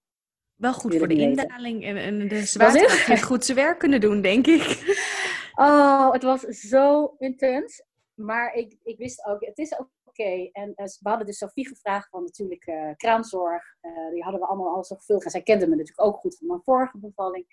Wel 0.54 0.72
goed 0.72 0.96
voor 0.96 1.08
de 1.08 1.14
indaling 1.14 1.84
en, 1.84 1.96
en 1.96 2.28
de 2.28 2.42
zwaartekracht 2.46 3.22
goed 3.22 3.44
zijn 3.44 3.56
werk 3.56 3.78
kunnen 3.78 4.00
doen, 4.00 4.20
denk 4.20 4.46
ik. 4.46 4.62
Oh, 5.54 6.12
het 6.12 6.22
was 6.22 6.40
zo 6.40 7.14
intens. 7.18 7.82
Maar 8.14 8.54
ik, 8.54 8.76
ik 8.82 8.98
wist 8.98 9.24
ook, 9.24 9.44
het 9.44 9.58
is 9.58 9.76
oké. 10.04 10.48
En 10.52 10.68
uh, 10.68 10.86
we 11.00 11.08
hadden 11.08 11.26
dus 11.26 11.38
Sophie 11.38 11.68
gevraagd 11.68 12.08
van 12.08 12.22
natuurlijk 12.22 12.66
uh, 12.66 12.90
kraamzorg. 12.96 13.62
Uh, 13.82 14.10
die 14.10 14.22
hadden 14.22 14.40
we 14.40 14.46
allemaal 14.46 14.74
al 14.74 14.84
zo 14.84 14.96
gevuld. 14.96 15.24
En 15.24 15.30
zij 15.30 15.42
kende 15.42 15.66
me 15.66 15.76
natuurlijk 15.76 16.06
ook 16.06 16.16
goed 16.16 16.36
van 16.36 16.46
mijn 16.46 16.62
vorige 16.62 16.98
bevalling. 16.98 17.46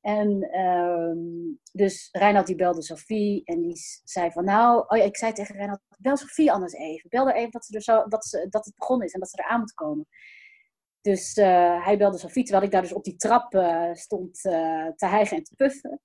En 0.00 0.58
um, 0.60 1.60
dus 1.72 2.08
Reinhard 2.12 2.46
die 2.46 2.56
belde 2.56 2.82
Sophie 2.82 3.44
en 3.44 3.60
die 3.60 3.76
zei 4.04 4.30
van 4.30 4.44
nou, 4.44 4.84
oh 4.88 4.98
ja, 4.98 5.04
ik 5.04 5.16
zei 5.16 5.32
tegen 5.32 5.54
Reinhard, 5.54 5.80
bel 5.98 6.16
Sophie 6.16 6.52
anders 6.52 6.72
even. 6.72 7.10
Bel 7.10 7.28
er 7.28 7.34
even 7.34 7.50
dat, 7.50 7.64
ze 7.64 7.74
er 7.74 7.82
zo, 7.82 8.08
dat, 8.08 8.24
ze, 8.24 8.46
dat 8.48 8.64
het 8.64 8.74
begonnen 8.74 9.06
is 9.06 9.12
en 9.12 9.20
dat 9.20 9.30
ze 9.30 9.42
eraan 9.42 9.60
moet 9.60 9.74
komen. 9.74 10.06
Dus 11.00 11.34
hij 11.34 11.94
belde 11.98 12.18
Sophie, 12.18 12.42
terwijl 12.42 12.64
ik 12.64 12.70
daar 12.70 12.82
dus 12.82 12.92
op 12.92 13.04
die 13.04 13.16
trap 13.16 13.52
stond 13.92 14.40
te 14.40 15.06
hijgen 15.06 15.36
en 15.36 15.42
te 15.42 15.54
puffen. 15.56 16.00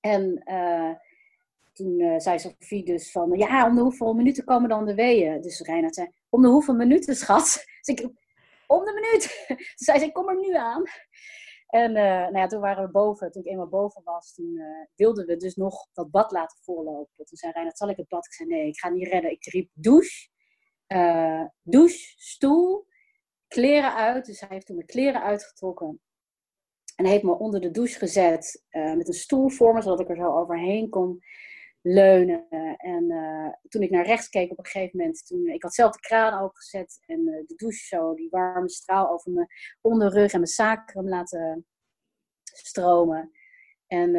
En 0.00 0.42
toen 1.76 2.00
uh, 2.00 2.18
zei 2.18 2.38
Sophie 2.38 2.84
dus 2.84 3.10
van, 3.10 3.38
ja, 3.38 3.66
om 3.66 3.74
de 3.74 3.80
hoeveel 3.80 4.14
minuten 4.14 4.44
komen 4.44 4.68
dan 4.68 4.84
de 4.84 4.94
weeën? 4.94 5.40
Dus 5.40 5.60
Reinhard 5.60 5.94
zei, 5.94 6.10
om 6.28 6.42
de 6.42 6.48
hoeveel 6.48 6.74
minuten, 6.74 7.16
schat? 7.16 7.64
Dus 7.86 7.94
ik, 7.98 8.10
om 8.66 8.84
de 8.84 8.92
minuut. 8.92 9.46
Zij 9.86 9.98
zei, 9.98 10.12
kom 10.12 10.28
er 10.28 10.40
nu 10.40 10.54
aan. 10.54 10.82
En 11.66 11.90
uh, 11.90 11.96
nou 12.02 12.36
ja, 12.36 12.46
toen 12.46 12.60
waren 12.60 12.84
we 12.84 12.90
boven. 12.90 13.30
Toen 13.30 13.42
ik 13.42 13.48
eenmaal 13.48 13.68
boven 13.68 14.02
was, 14.04 14.34
toen 14.34 14.50
uh, 14.54 14.64
wilden 14.94 15.26
we 15.26 15.36
dus 15.36 15.54
nog 15.54 15.88
dat 15.92 16.10
bad 16.10 16.30
laten 16.32 16.58
voorlopen. 16.62 17.24
Toen 17.24 17.36
zei 17.36 17.52
Reinhard, 17.52 17.78
zal 17.78 17.88
ik 17.88 17.96
het 17.96 18.08
bad? 18.08 18.26
Ik 18.26 18.32
zei, 18.32 18.48
nee, 18.48 18.66
ik 18.66 18.78
ga 18.78 18.88
niet 18.88 19.08
redden. 19.08 19.30
Ik 19.30 19.44
riep 19.44 19.70
douche, 19.72 20.28
douche, 21.62 22.14
stoel, 22.16 22.86
kleren 23.48 23.94
uit. 23.94 24.26
Dus 24.26 24.40
hij 24.40 24.48
heeft 24.52 24.66
toen 24.66 24.76
mijn 24.76 24.88
kleren 24.88 25.22
uitgetrokken. 25.22 26.00
En 26.96 27.04
heeft 27.04 27.22
me 27.22 27.38
onder 27.38 27.60
de 27.60 27.70
douche 27.70 27.98
gezet 27.98 28.64
met 28.70 29.08
een 29.08 29.14
stoel 29.14 29.48
voor 29.48 29.74
me, 29.74 29.82
zodat 29.82 30.00
ik 30.00 30.08
er 30.08 30.16
zo 30.16 30.38
overheen 30.38 30.88
kon 30.88 31.22
leunen. 31.86 32.48
En 32.76 33.10
uh, 33.10 33.48
toen 33.68 33.82
ik 33.82 33.90
naar 33.90 34.06
rechts 34.06 34.28
keek 34.28 34.50
op 34.50 34.58
een 34.58 34.66
gegeven 34.66 34.98
moment, 34.98 35.26
toen, 35.26 35.46
ik 35.46 35.62
had 35.62 35.74
zelf 35.74 35.92
de 35.92 36.00
kraan 36.00 36.42
opengezet 36.42 37.02
en 37.06 37.20
uh, 37.20 37.46
de 37.46 37.54
douche 37.56 37.86
zo, 37.86 38.14
die 38.14 38.30
warme 38.30 38.68
straal 38.68 39.10
over 39.10 39.32
mijn 39.32 39.48
onderrug 39.80 40.32
en 40.32 40.38
mijn 40.38 40.50
sacrum 40.50 41.08
laten 41.08 41.66
stromen. 42.42 43.30
En 43.86 44.14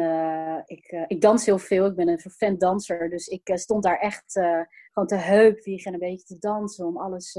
ik, 0.66 1.04
ik 1.06 1.20
dans 1.20 1.46
heel 1.46 1.58
veel, 1.58 1.86
ik 1.86 1.94
ben 1.94 2.08
een 2.08 2.20
vervent 2.20 2.60
danser, 2.60 3.10
dus 3.10 3.26
ik 3.26 3.50
stond 3.54 3.82
daar 3.82 3.98
echt 3.98 4.32
gewoon 4.92 5.08
te 5.08 5.14
heupwiegen 5.14 5.86
en 5.86 5.92
een 5.92 6.10
beetje 6.10 6.26
te 6.26 6.38
dansen 6.38 6.86
om 6.86 6.96
alles 6.96 7.32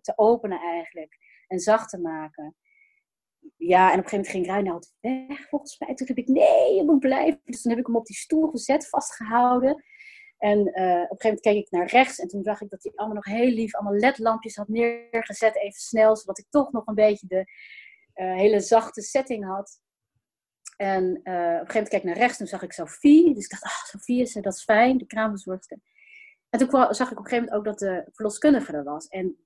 te 0.00 0.12
openen 0.16 0.60
eigenlijk 0.60 1.16
en 1.46 1.58
zacht 1.58 1.90
te 1.90 2.00
maken 2.00 2.56
ja, 3.56 3.92
en 3.92 3.98
op 3.98 4.04
een 4.04 4.10
gegeven 4.10 4.16
moment 4.16 4.28
ging 4.28 4.46
Reinoud 4.46 4.92
weg, 5.00 5.48
volgens 5.48 5.78
mij. 5.78 5.94
Toen 5.94 6.06
heb 6.06 6.16
ik, 6.16 6.28
nee, 6.28 6.74
je 6.74 6.82
moet 6.84 6.98
blijven. 6.98 7.40
Dus 7.44 7.62
toen 7.62 7.70
heb 7.70 7.80
ik 7.80 7.86
hem 7.86 7.96
op 7.96 8.06
die 8.06 8.16
stoel 8.16 8.50
gezet, 8.50 8.88
vastgehouden. 8.88 9.84
En 10.38 10.58
uh, 10.58 10.64
op 10.64 10.70
een 10.74 10.74
gegeven 10.74 11.18
moment 11.20 11.40
keek 11.40 11.56
ik 11.56 11.70
naar 11.70 11.86
rechts. 11.86 12.18
En 12.18 12.28
toen 12.28 12.42
zag 12.42 12.60
ik 12.60 12.70
dat 12.70 12.82
hij 12.82 12.92
allemaal 12.94 13.16
nog 13.16 13.24
heel 13.24 13.50
lief, 13.50 13.74
allemaal 13.74 13.98
ledlampjes 13.98 14.56
had 14.56 14.68
neergezet. 14.68 15.56
Even 15.56 15.80
snel, 15.80 16.16
zodat 16.16 16.38
ik 16.38 16.46
toch 16.50 16.72
nog 16.72 16.86
een 16.86 16.94
beetje 16.94 17.26
de 17.26 17.44
uh, 18.14 18.34
hele 18.34 18.60
zachte 18.60 19.02
setting 19.02 19.44
had. 19.44 19.80
En 20.76 21.04
uh, 21.04 21.10
op 21.12 21.26
een 21.26 21.32
gegeven 21.32 21.66
moment 21.66 21.88
keek 21.88 22.00
ik 22.00 22.04
naar 22.04 22.16
rechts. 22.16 22.38
Toen 22.38 22.46
zag 22.46 22.62
ik 22.62 22.72
Sophie. 22.72 23.34
Dus 23.34 23.44
ik 23.44 23.50
dacht, 23.50 23.62
ah, 23.62 23.84
Sophie 23.84 24.20
is 24.20 24.36
er, 24.36 24.42
dat 24.42 24.54
is 24.54 24.62
fijn. 24.62 24.98
De 24.98 25.06
kraamverzorgster. 25.06 25.78
En 26.50 26.58
toen 26.58 26.94
zag 26.94 27.10
ik 27.10 27.18
op 27.18 27.24
een 27.24 27.30
gegeven 27.30 27.44
moment 27.44 27.52
ook 27.52 27.64
dat 27.64 27.78
de 27.78 28.10
verloskundige 28.12 28.72
er 28.72 28.84
was. 28.84 29.06
En 29.06 29.36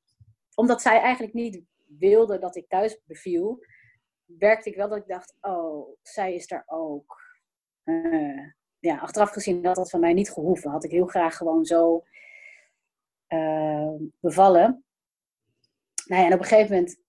omdat 0.54 0.82
zij 0.82 1.00
eigenlijk 1.00 1.34
niet 1.34 1.62
wilde 1.98 2.38
dat 2.38 2.56
ik 2.56 2.68
thuis 2.68 3.00
beviel 3.06 3.64
werkte 4.38 4.70
ik 4.70 4.76
wel 4.76 4.88
dat 4.88 4.98
ik 4.98 5.06
dacht, 5.06 5.36
oh, 5.40 5.96
zij 6.02 6.34
is 6.34 6.46
daar 6.46 6.62
ook. 6.66 7.18
Uh, 7.84 8.52
ja, 8.78 8.98
achteraf 8.98 9.30
gezien 9.30 9.66
had 9.66 9.76
dat 9.76 9.90
van 9.90 10.00
mij 10.00 10.12
niet 10.12 10.30
gehoeven. 10.30 10.70
Had 10.70 10.84
ik 10.84 10.90
heel 10.90 11.06
graag 11.06 11.36
gewoon 11.36 11.64
zo 11.64 12.04
bevallen. 14.20 14.84
Nou 16.06 16.20
ja, 16.20 16.26
en 16.26 16.34
op 16.34 16.40
een 16.40 16.46
gegeven 16.46 16.74
moment 16.74 17.00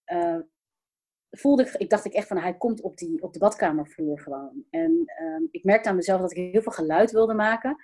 voelde 1.32 1.64
ik, 1.64 1.74
ik 1.74 1.90
dacht 1.90 2.06
ik 2.06 2.14
echt 2.14 2.28
van 2.28 2.38
hij 2.38 2.58
komt 2.58 2.82
op, 2.82 2.98
die, 2.98 3.22
op 3.22 3.34
de 3.34 3.40
badkamervloer 3.40 4.20
gewoon. 4.20 4.66
En 4.70 5.04
ehm, 5.06 5.44
ik 5.52 5.64
merkte 5.64 5.90
aan 5.90 5.96
mezelf 5.96 6.22
dat 6.22 6.32
ik 6.32 6.52
heel 6.52 6.62
veel 6.62 6.72
geluid 6.72 7.12
wilde 7.12 7.34
maken. 7.34 7.84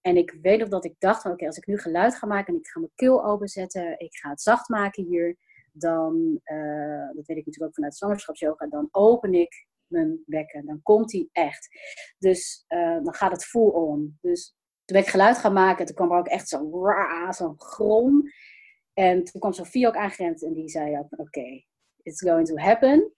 En 0.00 0.16
ik 0.16 0.38
weet 0.42 0.58
nog 0.58 0.68
dat 0.68 0.84
ik 0.84 0.94
dacht 0.98 1.22
van 1.22 1.32
oké, 1.32 1.46
als 1.46 1.56
ik 1.56 1.66
nu 1.66 1.78
geluid 1.78 2.16
ga 2.16 2.26
maken 2.26 2.54
en 2.54 2.60
ik 2.60 2.66
ga 2.66 2.80
mijn 2.80 2.92
keel 2.94 3.24
openzetten, 3.24 3.98
ik 3.98 4.16
ga 4.16 4.30
het 4.30 4.42
zacht 4.42 4.68
maken 4.68 5.04
hier, 5.04 5.36
dan, 5.76 6.40
uh, 6.44 7.06
dat 7.14 7.26
weet 7.26 7.36
ik 7.36 7.46
natuurlijk 7.46 7.64
ook 7.64 7.74
vanuit 7.74 7.96
zwangerschapsyoga, 7.96 8.66
dan 8.66 8.88
open 8.90 9.34
ik 9.34 9.66
mijn 9.86 10.22
bekken. 10.26 10.66
Dan 10.66 10.82
komt 10.82 11.12
hij 11.12 11.28
echt. 11.32 11.68
Dus 12.18 12.64
uh, 12.68 13.04
dan 13.04 13.14
gaat 13.14 13.32
het 13.32 13.44
full 13.44 13.68
on. 13.68 14.18
Dus 14.20 14.56
toen 14.84 14.96
ben 14.96 15.04
ik 15.06 15.10
geluid 15.10 15.38
gaan 15.38 15.52
maken, 15.52 15.86
toen 15.86 15.94
kwam 15.94 16.12
er 16.12 16.18
ook 16.18 16.28
echt 16.28 16.48
zo'n 16.48 16.70
zo'n 17.30 17.60
grom. 17.60 18.22
En 18.92 19.24
toen 19.24 19.40
kwam 19.40 19.52
Sofie 19.52 19.86
ook 19.86 19.96
aangerend 19.96 20.42
en 20.42 20.52
die 20.52 20.68
zei 20.68 20.98
ook 20.98 21.18
oké, 21.18 21.64
it's 22.02 22.22
going 22.22 22.46
to 22.46 22.56
happen. 22.56 23.12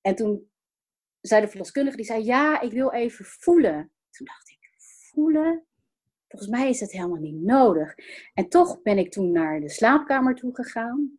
En 0.00 0.14
toen 0.14 0.50
zei 1.20 1.40
de 1.40 1.48
verloskundige, 1.48 1.96
die 1.96 2.06
zei, 2.06 2.24
ja, 2.24 2.60
ik 2.60 2.72
wil 2.72 2.92
even 2.92 3.24
voelen. 3.24 3.92
Toen 4.10 4.26
dacht 4.26 4.50
ik, 4.50 4.62
voelen? 5.12 5.66
Volgens 6.28 6.50
mij 6.50 6.68
is 6.68 6.80
het 6.80 6.92
helemaal 6.92 7.20
niet 7.20 7.42
nodig. 7.42 7.94
En 8.34 8.48
toch 8.48 8.82
ben 8.82 8.98
ik 8.98 9.10
toen 9.10 9.32
naar 9.32 9.60
de 9.60 9.68
slaapkamer 9.68 10.34
toe 10.34 10.54
gegaan. 10.54 11.18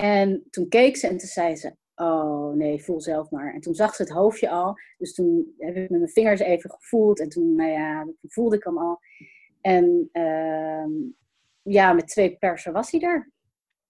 En 0.00 0.46
toen 0.50 0.68
keek 0.68 0.96
ze 0.96 1.06
en 1.06 1.16
toen 1.16 1.28
zei 1.28 1.56
ze, 1.56 1.76
oh 1.94 2.52
nee, 2.52 2.82
voel 2.82 3.00
zelf 3.00 3.30
maar. 3.30 3.54
En 3.54 3.60
toen 3.60 3.74
zag 3.74 3.94
ze 3.94 4.02
het 4.02 4.10
hoofdje 4.10 4.50
al. 4.50 4.78
Dus 4.98 5.14
toen 5.14 5.54
heb 5.58 5.76
ik 5.76 5.90
met 5.90 6.00
mijn 6.00 6.12
vingers 6.12 6.40
even 6.40 6.70
gevoeld. 6.70 7.20
En 7.20 7.28
toen, 7.28 7.54
nou 7.54 7.70
ja, 7.70 8.06
voelde 8.22 8.56
ik 8.56 8.64
hem 8.64 8.78
al. 8.78 9.00
En 9.60 10.08
uh, 10.12 10.84
ja, 11.62 11.92
met 11.92 12.08
twee 12.08 12.36
persen 12.36 12.72
was 12.72 12.90
hij 12.90 13.00
er. 13.00 13.32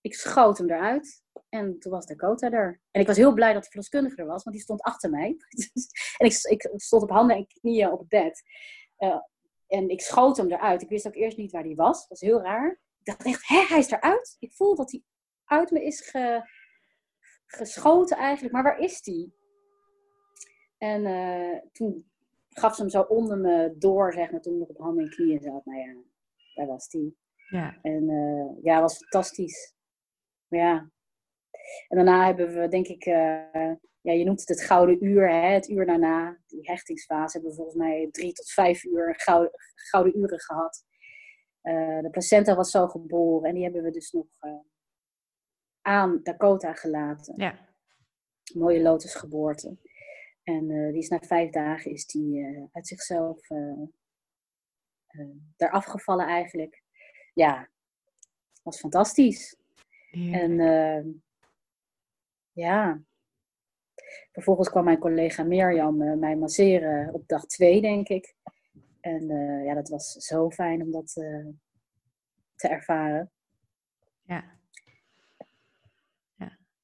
Ik 0.00 0.14
schoot 0.14 0.58
hem 0.58 0.70
eruit. 0.70 1.22
En 1.48 1.78
toen 1.78 1.92
was 1.92 2.06
Dakota 2.06 2.50
er. 2.50 2.80
En 2.90 3.00
ik 3.00 3.06
was 3.06 3.16
heel 3.16 3.34
blij 3.34 3.52
dat 3.52 3.62
de 3.62 3.68
verloskundige 3.68 4.16
er 4.16 4.26
was, 4.26 4.42
want 4.42 4.56
die 4.56 4.64
stond 4.64 4.82
achter 4.82 5.10
mij. 5.10 5.36
en 6.18 6.26
ik, 6.26 6.32
ik, 6.42 6.70
stond 6.76 7.02
op 7.02 7.10
handen 7.10 7.36
en 7.36 7.46
knieën 7.46 7.92
op 7.92 7.98
het 7.98 8.08
bed. 8.08 8.42
Uh, 8.98 9.20
en 9.66 9.88
ik 9.88 10.00
schoot 10.00 10.36
hem 10.36 10.50
eruit. 10.50 10.82
Ik 10.82 10.88
wist 10.88 11.06
ook 11.06 11.14
eerst 11.14 11.36
niet 11.36 11.52
waar 11.52 11.62
hij 11.62 11.74
was. 11.74 11.98
Dat 11.98 12.08
was 12.08 12.20
heel 12.20 12.42
raar. 12.42 12.70
Ik 12.98 13.04
dacht 13.04 13.24
echt, 13.24 13.48
hé, 13.48 13.64
hij 13.68 13.78
is 13.78 13.90
eruit. 13.90 14.36
Ik 14.38 14.52
voel 14.52 14.74
dat 14.74 14.90
hij 14.90 15.02
uit 15.50 15.70
me 15.70 15.84
is 15.84 16.00
ge, 16.00 16.42
geschoten 17.46 18.16
eigenlijk. 18.16 18.54
Maar 18.54 18.62
waar 18.62 18.78
is 18.78 19.00
hij? 19.02 19.30
En 20.78 21.06
uh, 21.06 21.60
toen 21.72 22.10
gaf 22.48 22.74
ze 22.74 22.80
hem 22.80 22.90
zo 22.90 23.00
onder 23.00 23.38
me 23.38 23.74
door, 23.78 24.12
zeg 24.12 24.30
maar, 24.30 24.40
toen 24.40 24.52
ik 24.52 24.58
nog 24.58 24.68
op 24.68 24.78
handen 24.78 25.04
en 25.04 25.10
knieën 25.10 25.40
zat. 25.40 25.64
Nou 25.64 25.78
ja, 25.78 26.02
daar 26.54 26.66
was 26.66 26.86
hij. 26.90 27.14
Ja. 27.48 27.78
En 27.82 28.10
uh, 28.10 28.64
ja, 28.64 28.80
was 28.80 28.96
fantastisch. 28.96 29.74
Maar 30.48 30.60
ja, 30.60 30.90
en 31.88 31.96
daarna 31.96 32.26
hebben 32.26 32.54
we, 32.60 32.68
denk 32.68 32.86
ik, 32.86 33.06
uh, 33.06 33.72
ja, 34.00 34.12
je 34.12 34.24
noemt 34.24 34.40
het 34.40 34.48
het 34.48 34.62
gouden 34.62 35.04
uur, 35.04 35.28
hè, 35.28 35.48
het 35.48 35.68
uur 35.68 35.86
daarna, 35.86 36.38
die 36.46 36.70
hechtingsfase, 36.70 37.32
hebben 37.32 37.50
we 37.50 37.56
volgens 37.56 37.76
mij 37.76 38.08
drie 38.10 38.32
tot 38.32 38.50
vijf 38.50 38.84
uur 38.84 39.14
gouden, 39.16 39.50
gouden 39.74 40.18
uren 40.18 40.40
gehad. 40.40 40.84
Uh, 41.62 42.00
de 42.00 42.10
placenta 42.10 42.54
was 42.54 42.70
zo 42.70 42.88
geboren 42.88 43.48
en 43.48 43.54
die 43.54 43.62
hebben 43.62 43.82
we 43.82 43.90
dus 43.90 44.10
nog 44.10 44.26
aan 45.82 46.20
Dakota 46.22 46.74
gelaten. 46.74 47.34
Ja. 47.36 47.68
Mooie 48.54 48.82
lotusgeboorte. 48.82 49.76
En 50.42 50.68
die 50.68 50.98
is 50.98 51.08
na 51.08 51.18
vijf 51.18 51.50
dagen 51.50 51.90
is 51.90 52.06
die 52.06 52.46
uit 52.72 52.86
zichzelf 52.86 53.48
eraf 55.56 55.84
gevallen 55.84 56.26
eigenlijk. 56.26 56.82
Ja, 57.34 57.68
was 58.62 58.78
fantastisch. 58.78 59.56
Ja. 60.10 60.38
En 60.40 61.22
ja. 62.52 63.02
Vervolgens 64.32 64.70
kwam 64.70 64.84
mijn 64.84 64.98
collega 64.98 65.42
Mirjam 65.42 66.18
mij 66.18 66.36
masseren 66.36 67.14
op 67.14 67.28
dag 67.28 67.46
twee, 67.46 67.80
denk 67.80 68.08
ik. 68.08 68.34
En 69.00 69.30
uh, 69.30 69.64
ja, 69.64 69.74
dat 69.74 69.88
was 69.88 70.12
zo 70.12 70.50
fijn 70.50 70.82
om 70.82 70.90
dat 70.90 71.16
uh, 71.16 71.46
te 72.54 72.68
ervaren. 72.68 73.30
Ja. 74.22 74.58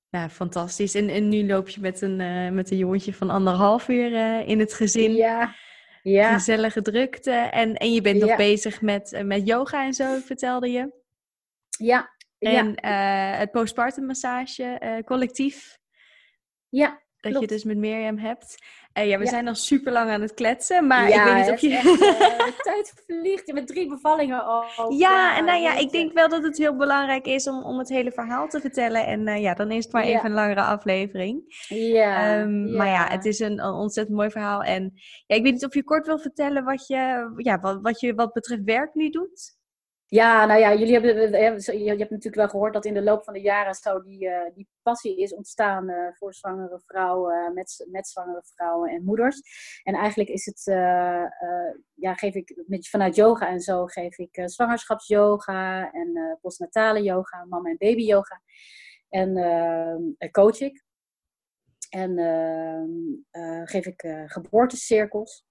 Ja, 0.08 0.28
fantastisch. 0.28 0.94
En, 0.94 1.08
en 1.08 1.28
nu 1.28 1.46
loop 1.46 1.68
je 1.68 1.80
met 1.80 2.00
een, 2.00 2.16
met 2.54 2.70
een 2.70 2.76
jongetje 2.76 3.14
van 3.14 3.30
anderhalf 3.30 3.88
uur 3.88 4.40
in 4.46 4.58
het 4.60 4.72
gezin. 4.74 5.14
Ja. 5.14 5.54
ja. 6.02 6.32
Gezellige 6.32 6.82
drukte. 6.82 7.30
En, 7.30 7.74
en 7.74 7.92
je 7.92 8.00
bent 8.00 8.20
nog 8.20 8.36
bezig 8.36 8.80
met, 8.80 9.22
met 9.24 9.46
yoga 9.46 9.84
en 9.84 9.94
zo, 9.94 10.18
vertelde 10.18 10.70
je. 10.70 10.92
Ja, 11.78 12.14
en 12.38 12.74
ja. 12.80 13.32
uh, 13.32 13.38
het 13.38 13.50
postpartum 13.50 14.06
massage 14.06 15.02
collectief. 15.04 15.78
Ja. 16.68 17.04
Dat 17.16 17.40
je 17.40 17.46
dus 17.46 17.64
met 17.64 17.76
Mirjam 17.76 18.18
hebt. 18.18 18.56
Ja, 19.04 19.18
we 19.18 19.26
zijn 19.26 19.48
al 19.48 19.54
super 19.54 19.92
lang 19.92 20.10
aan 20.10 20.20
het 20.20 20.34
kletsen, 20.34 20.86
maar 20.86 21.08
ik 21.08 21.22
weet 21.22 21.34
niet 21.34 21.50
of 21.50 21.60
je. 21.60 21.76
Echt, 21.76 21.84
de 22.56 22.60
tijd 22.62 23.04
vliegt 23.06 23.52
met 23.52 23.66
drie 23.66 23.88
bevallingen 23.88 24.44
al. 24.44 24.92
Ja, 24.92 25.36
en 25.36 25.44
nou 25.44 25.60
ja, 25.60 25.76
ik 25.76 25.90
denk 25.90 26.12
wel 26.12 26.28
dat 26.28 26.42
het 26.42 26.58
heel 26.58 26.76
belangrijk 26.76 27.26
is 27.26 27.48
om, 27.48 27.62
om 27.62 27.78
het 27.78 27.88
hele 27.88 28.12
verhaal 28.12 28.48
te 28.48 28.60
vertellen. 28.60 29.06
En 29.06 29.40
ja, 29.40 29.54
dan 29.54 29.70
is 29.70 29.84
het 29.84 29.92
maar 29.92 30.04
even 30.04 30.24
een 30.24 30.32
langere 30.32 30.62
aflevering. 30.62 31.64
Ja, 31.68 32.40
um, 32.40 32.76
Maar 32.76 32.86
ja, 32.86 33.06
het 33.08 33.24
is 33.24 33.38
een, 33.38 33.64
een, 33.64 33.72
ontzettend 33.72 34.16
mooi 34.16 34.30
verhaal. 34.30 34.62
En 34.62 34.92
ja, 35.26 35.36
ik 35.36 35.42
weet 35.42 35.52
niet 35.52 35.66
of 35.66 35.74
je 35.74 35.84
kort 35.84 36.06
wil 36.06 36.18
vertellen 36.18 36.64
wat 36.64 36.86
je, 36.86 37.32
ja, 37.36 37.60
wat, 37.60 37.78
wat 37.82 38.00
je 38.00 38.14
wat 38.14 38.32
betreft 38.32 38.64
werk 38.64 38.94
nu 38.94 39.10
doet. 39.10 39.55
Ja, 40.08 40.44
nou 40.44 40.60
ja, 40.60 40.74
jullie 40.74 40.92
hebben, 40.92 41.30
je 41.78 41.88
hebt 41.88 42.10
natuurlijk 42.10 42.34
wel 42.34 42.48
gehoord 42.48 42.72
dat 42.72 42.84
in 42.84 42.94
de 42.94 43.02
loop 43.02 43.24
van 43.24 43.34
de 43.34 43.40
jaren 43.40 43.74
zo 43.74 44.02
die, 44.02 44.26
uh, 44.26 44.54
die 44.54 44.68
passie 44.82 45.16
is 45.16 45.34
ontstaan 45.34 45.90
uh, 45.90 46.08
voor 46.12 46.34
zwangere 46.34 46.80
vrouwen, 46.86 47.54
met, 47.54 47.86
met 47.90 48.08
zwangere 48.08 48.42
vrouwen 48.54 48.90
en 48.90 49.04
moeders. 49.04 49.40
En 49.82 49.94
eigenlijk 49.94 50.28
is 50.28 50.46
het, 50.46 50.62
ja, 51.94 52.14
geef 52.14 52.34
ik 52.34 52.62
met, 52.66 52.88
vanuit 52.88 53.14
yoga 53.14 53.48
en 53.48 53.60
zo, 53.60 53.86
geef 53.86 54.18
ik 54.18 54.42
zwangerschapsyoga 54.44 55.92
en 55.92 56.38
postnatale 56.40 57.02
yoga, 57.02 57.44
mama 57.44 57.70
en 57.70 57.76
baby 57.78 58.02
yoga. 58.02 58.42
En 59.08 60.30
coach 60.30 60.60
ik. 60.60 60.84
En 61.90 62.18
geef 63.64 63.86
ik 63.86 64.24
geboortecirkels 64.26 65.45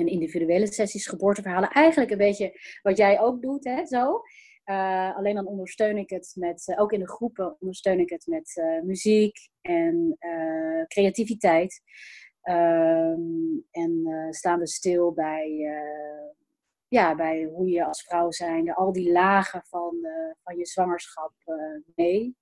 en 0.00 0.06
individuele 0.06 0.72
sessies, 0.72 1.06
geboorteverhalen. 1.06 1.70
Eigenlijk 1.70 2.10
een 2.10 2.18
beetje 2.18 2.60
wat 2.82 2.96
jij 2.96 3.20
ook 3.20 3.42
doet, 3.42 3.64
hè, 3.64 3.86
zo. 3.86 4.20
Uh, 4.64 5.16
alleen 5.16 5.34
dan 5.34 5.46
ondersteun 5.46 5.96
ik 5.96 6.10
het 6.10 6.32
met, 6.38 6.66
uh, 6.68 6.80
ook 6.80 6.92
in 6.92 7.00
de 7.00 7.08
groepen 7.08 7.56
ondersteun 7.60 8.00
ik 8.00 8.10
het 8.10 8.26
met 8.26 8.56
uh, 8.56 8.82
muziek 8.82 9.36
en 9.60 10.16
creativiteit. 10.88 11.82
Um, 12.42 13.66
en 13.70 14.06
staan 14.30 14.58
we 14.58 14.66
stil 14.66 15.12
bij, 15.12 15.68
ja, 16.88 17.14
bij 17.14 17.44
hoe 17.44 17.68
je 17.68 17.84
als 17.84 18.02
vrouw 18.02 18.30
zijnde 18.30 18.74
al 18.74 18.92
die 18.92 19.12
lagen 19.12 19.62
van, 19.64 19.96
van 20.42 20.56
je 20.56 20.66
zwangerschap 20.66 21.32
mee 21.94 22.36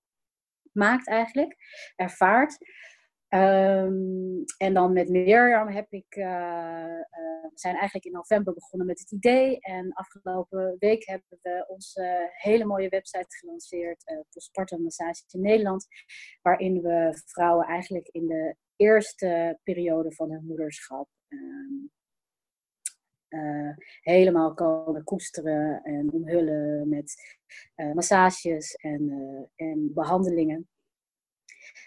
maakt 0.72 1.08
eigenlijk, 1.08 1.56
ervaart. 1.96 2.58
Um, 3.34 4.44
en 4.56 4.74
dan 4.74 4.92
met 4.92 5.08
Mirjam 5.08 5.68
heb 5.68 5.92
ik, 5.92 6.16
uh, 6.16 6.24
uh, 6.24 7.42
we 7.42 7.50
zijn 7.54 7.74
eigenlijk 7.74 8.04
in 8.04 8.12
november 8.12 8.54
begonnen 8.54 8.86
met 8.86 8.98
het 8.98 9.12
idee. 9.12 9.60
En 9.60 9.92
afgelopen 9.92 10.76
week 10.78 11.06
hebben 11.06 11.38
we 11.42 11.64
onze 11.68 12.30
hele 12.32 12.64
mooie 12.64 12.88
website 12.88 13.36
gelanceerd, 13.36 14.10
uh, 14.10 14.20
Postpartum 14.30 14.82
Massage 14.82 15.22
in 15.30 15.40
Nederland. 15.40 15.86
Waarin 16.42 16.82
we 16.82 17.22
vrouwen 17.26 17.66
eigenlijk 17.66 18.08
in 18.08 18.26
de 18.26 18.56
eerste 18.76 19.58
periode 19.62 20.12
van 20.12 20.30
hun 20.30 20.44
moederschap 20.46 21.08
um, 21.28 21.90
helemaal 24.00 24.54
komen 24.54 25.04
koesteren 25.04 25.82
en 25.82 26.12
omhullen 26.12 26.88
met 26.88 27.14
massages 27.94 28.74
en, 28.74 29.10
en 29.56 29.90
behandelingen. 29.94 30.68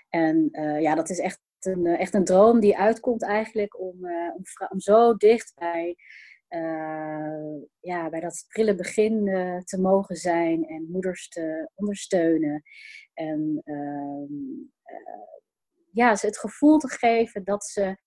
En 0.10 0.50
uh, 0.52 0.82
ja, 0.82 0.96
dat 0.96 1.10
is 1.10 1.20
echt 1.20 1.42
een, 1.60 1.86
eh, 1.86 2.00
echt 2.00 2.14
een 2.14 2.24
droom 2.24 2.60
die 2.60 2.78
uitkomt 2.78 3.24
eigenlijk 3.24 3.80
om, 3.80 4.06
uh, 4.06 4.32
om, 4.36 4.44
om, 4.70 4.80
zo 4.80 5.16
dicht 5.16 5.54
bij, 5.56 5.96
ja, 7.80 8.10
bij 8.10 8.20
dat 8.20 8.46
prille 8.48 8.76
begin 8.76 9.26
te 9.66 9.82
mogen 9.82 10.16
zijn 10.16 10.66
en 10.66 10.88
moeders 10.92 11.30
te 11.30 11.70
ondersteunen. 11.76 12.64
En 13.14 13.62
ehm, 13.64 14.34
ja, 15.92 16.16
ze 16.16 16.26
het 16.26 16.38
gevoel 16.38 16.78
te 16.78 16.90
geven 16.90 17.44
dat 17.44 17.66
ze 17.66 17.98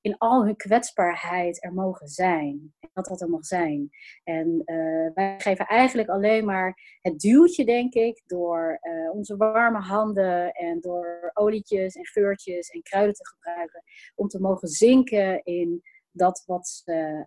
in 0.00 0.18
al 0.18 0.44
hun 0.44 0.56
kwetsbaarheid 0.56 1.64
er 1.64 1.72
mogen 1.72 2.08
zijn. 2.08 2.74
En 2.80 2.88
dat 2.92 3.06
dat 3.06 3.20
er 3.20 3.28
mag 3.28 3.44
zijn. 3.44 3.90
En 4.24 4.62
uh, 4.64 5.10
wij 5.14 5.34
geven 5.38 5.66
eigenlijk 5.66 6.08
alleen 6.08 6.44
maar 6.44 6.98
het 7.00 7.18
duwtje, 7.18 7.64
denk 7.64 7.94
ik, 7.94 8.22
door 8.26 8.78
uh, 8.82 9.14
onze 9.14 9.36
warme 9.36 9.78
handen 9.78 10.52
en 10.52 10.80
door 10.80 11.30
olietjes 11.34 11.94
en 11.94 12.06
geurtjes 12.06 12.68
en 12.68 12.82
kruiden 12.82 13.14
te 13.14 13.28
gebruiken, 13.28 13.82
om 14.14 14.28
te 14.28 14.40
mogen 14.40 14.68
zinken 14.68 15.44
in 15.44 15.82
dat 16.12 16.42
wat 16.46 16.68
ze, 16.68 17.26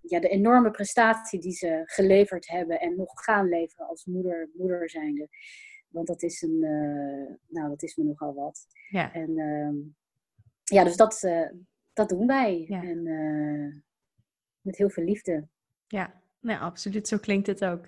ja, 0.00 0.20
de 0.20 0.28
enorme 0.28 0.70
prestatie 0.70 1.40
die 1.40 1.52
ze 1.52 1.82
geleverd 1.84 2.48
hebben 2.48 2.80
en 2.80 2.96
nog 2.96 3.10
gaan 3.24 3.48
leveren 3.48 3.86
als 3.86 4.04
moeder, 4.04 4.50
moeder 4.54 4.90
zijnde. 4.90 5.28
Want 5.88 6.06
dat 6.06 6.22
is, 6.22 6.42
een, 6.42 6.58
nou, 7.48 7.68
dat 7.68 7.82
is 7.82 7.96
me 7.96 8.04
nogal 8.04 8.34
wat. 8.34 8.66
Ja. 8.88 9.12
En 9.12 9.38
ehm, 9.38 9.76
ja, 10.74 10.84
dus 10.84 10.96
dat, 10.96 11.28
dat 11.92 12.08
doen 12.08 12.26
wij. 12.26 12.64
Ja. 12.68 12.82
En 12.82 13.02
met 14.60 14.76
heel 14.76 14.90
veel 14.90 15.04
liefde. 15.04 15.48
Ja, 15.86 16.14
nou, 16.40 16.60
absoluut. 16.60 17.08
Zo 17.08 17.18
klinkt 17.18 17.46
het 17.46 17.64
ook. 17.64 17.84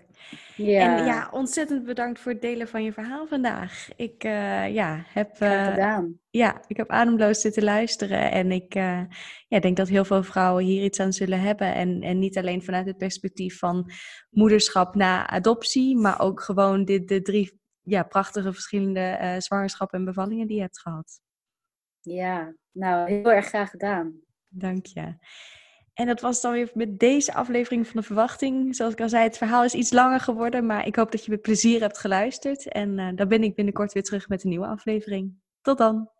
Ja. 0.56 0.98
En 0.98 1.04
ja, 1.04 1.28
ontzettend 1.30 1.84
bedankt 1.84 2.20
voor 2.20 2.32
het 2.32 2.40
delen 2.40 2.68
van 2.68 2.84
je 2.84 2.92
verhaal 2.92 3.26
vandaag. 3.26 3.88
Ik 3.96 4.24
uh, 4.24 4.74
ja, 4.74 5.04
heb, 5.06 5.40
uh, 5.40 5.66
gedaan. 5.66 6.20
Ja, 6.30 6.62
ik 6.66 6.76
heb 6.76 6.90
ademloos 6.90 7.40
zitten 7.40 7.62
luisteren. 7.62 8.30
En 8.30 8.52
ik 8.52 8.74
uh, 8.74 9.00
ja, 9.48 9.60
denk 9.60 9.76
dat 9.76 9.88
heel 9.88 10.04
veel 10.04 10.22
vrouwen 10.22 10.64
hier 10.64 10.84
iets 10.84 11.00
aan 11.00 11.12
zullen 11.12 11.40
hebben. 11.40 11.74
En, 11.74 12.02
en 12.02 12.18
niet 12.18 12.38
alleen 12.38 12.62
vanuit 12.62 12.86
het 12.86 12.96
perspectief 12.96 13.58
van 13.58 13.90
moederschap 14.30 14.94
na 14.94 15.26
adoptie, 15.26 15.96
maar 15.96 16.20
ook 16.20 16.40
gewoon 16.40 16.84
de, 16.84 17.04
de 17.04 17.22
drie 17.22 17.60
ja, 17.82 18.02
prachtige 18.02 18.52
verschillende 18.52 19.36
zwangerschappen 19.38 19.98
en 19.98 20.04
bevallingen 20.04 20.46
die 20.46 20.56
je 20.56 20.62
hebt 20.62 20.80
gehad. 20.80 21.20
Ja, 22.08 22.54
nou, 22.72 23.10
heel 23.10 23.32
erg 23.32 23.46
graag 23.46 23.70
gedaan. 23.70 24.20
Dank 24.48 24.86
je. 24.86 25.14
En 25.94 26.06
dat 26.06 26.20
was 26.20 26.40
dan 26.40 26.52
weer 26.52 26.70
met 26.74 26.98
deze 26.98 27.34
aflevering 27.34 27.86
van 27.86 28.00
de 28.00 28.06
verwachting. 28.06 28.76
Zoals 28.76 28.92
ik 28.92 29.00
al 29.00 29.08
zei, 29.08 29.22
het 29.22 29.36
verhaal 29.36 29.64
is 29.64 29.74
iets 29.74 29.92
langer 29.92 30.20
geworden, 30.20 30.66
maar 30.66 30.86
ik 30.86 30.96
hoop 30.96 31.12
dat 31.12 31.24
je 31.24 31.30
met 31.30 31.42
plezier 31.42 31.80
hebt 31.80 31.98
geluisterd. 31.98 32.68
En 32.68 32.98
uh, 32.98 33.08
dan 33.14 33.28
ben 33.28 33.42
ik 33.42 33.54
binnenkort 33.54 33.92
weer 33.92 34.02
terug 34.02 34.28
met 34.28 34.42
een 34.42 34.50
nieuwe 34.50 34.66
aflevering. 34.66 35.34
Tot 35.60 35.78
dan! 35.78 36.17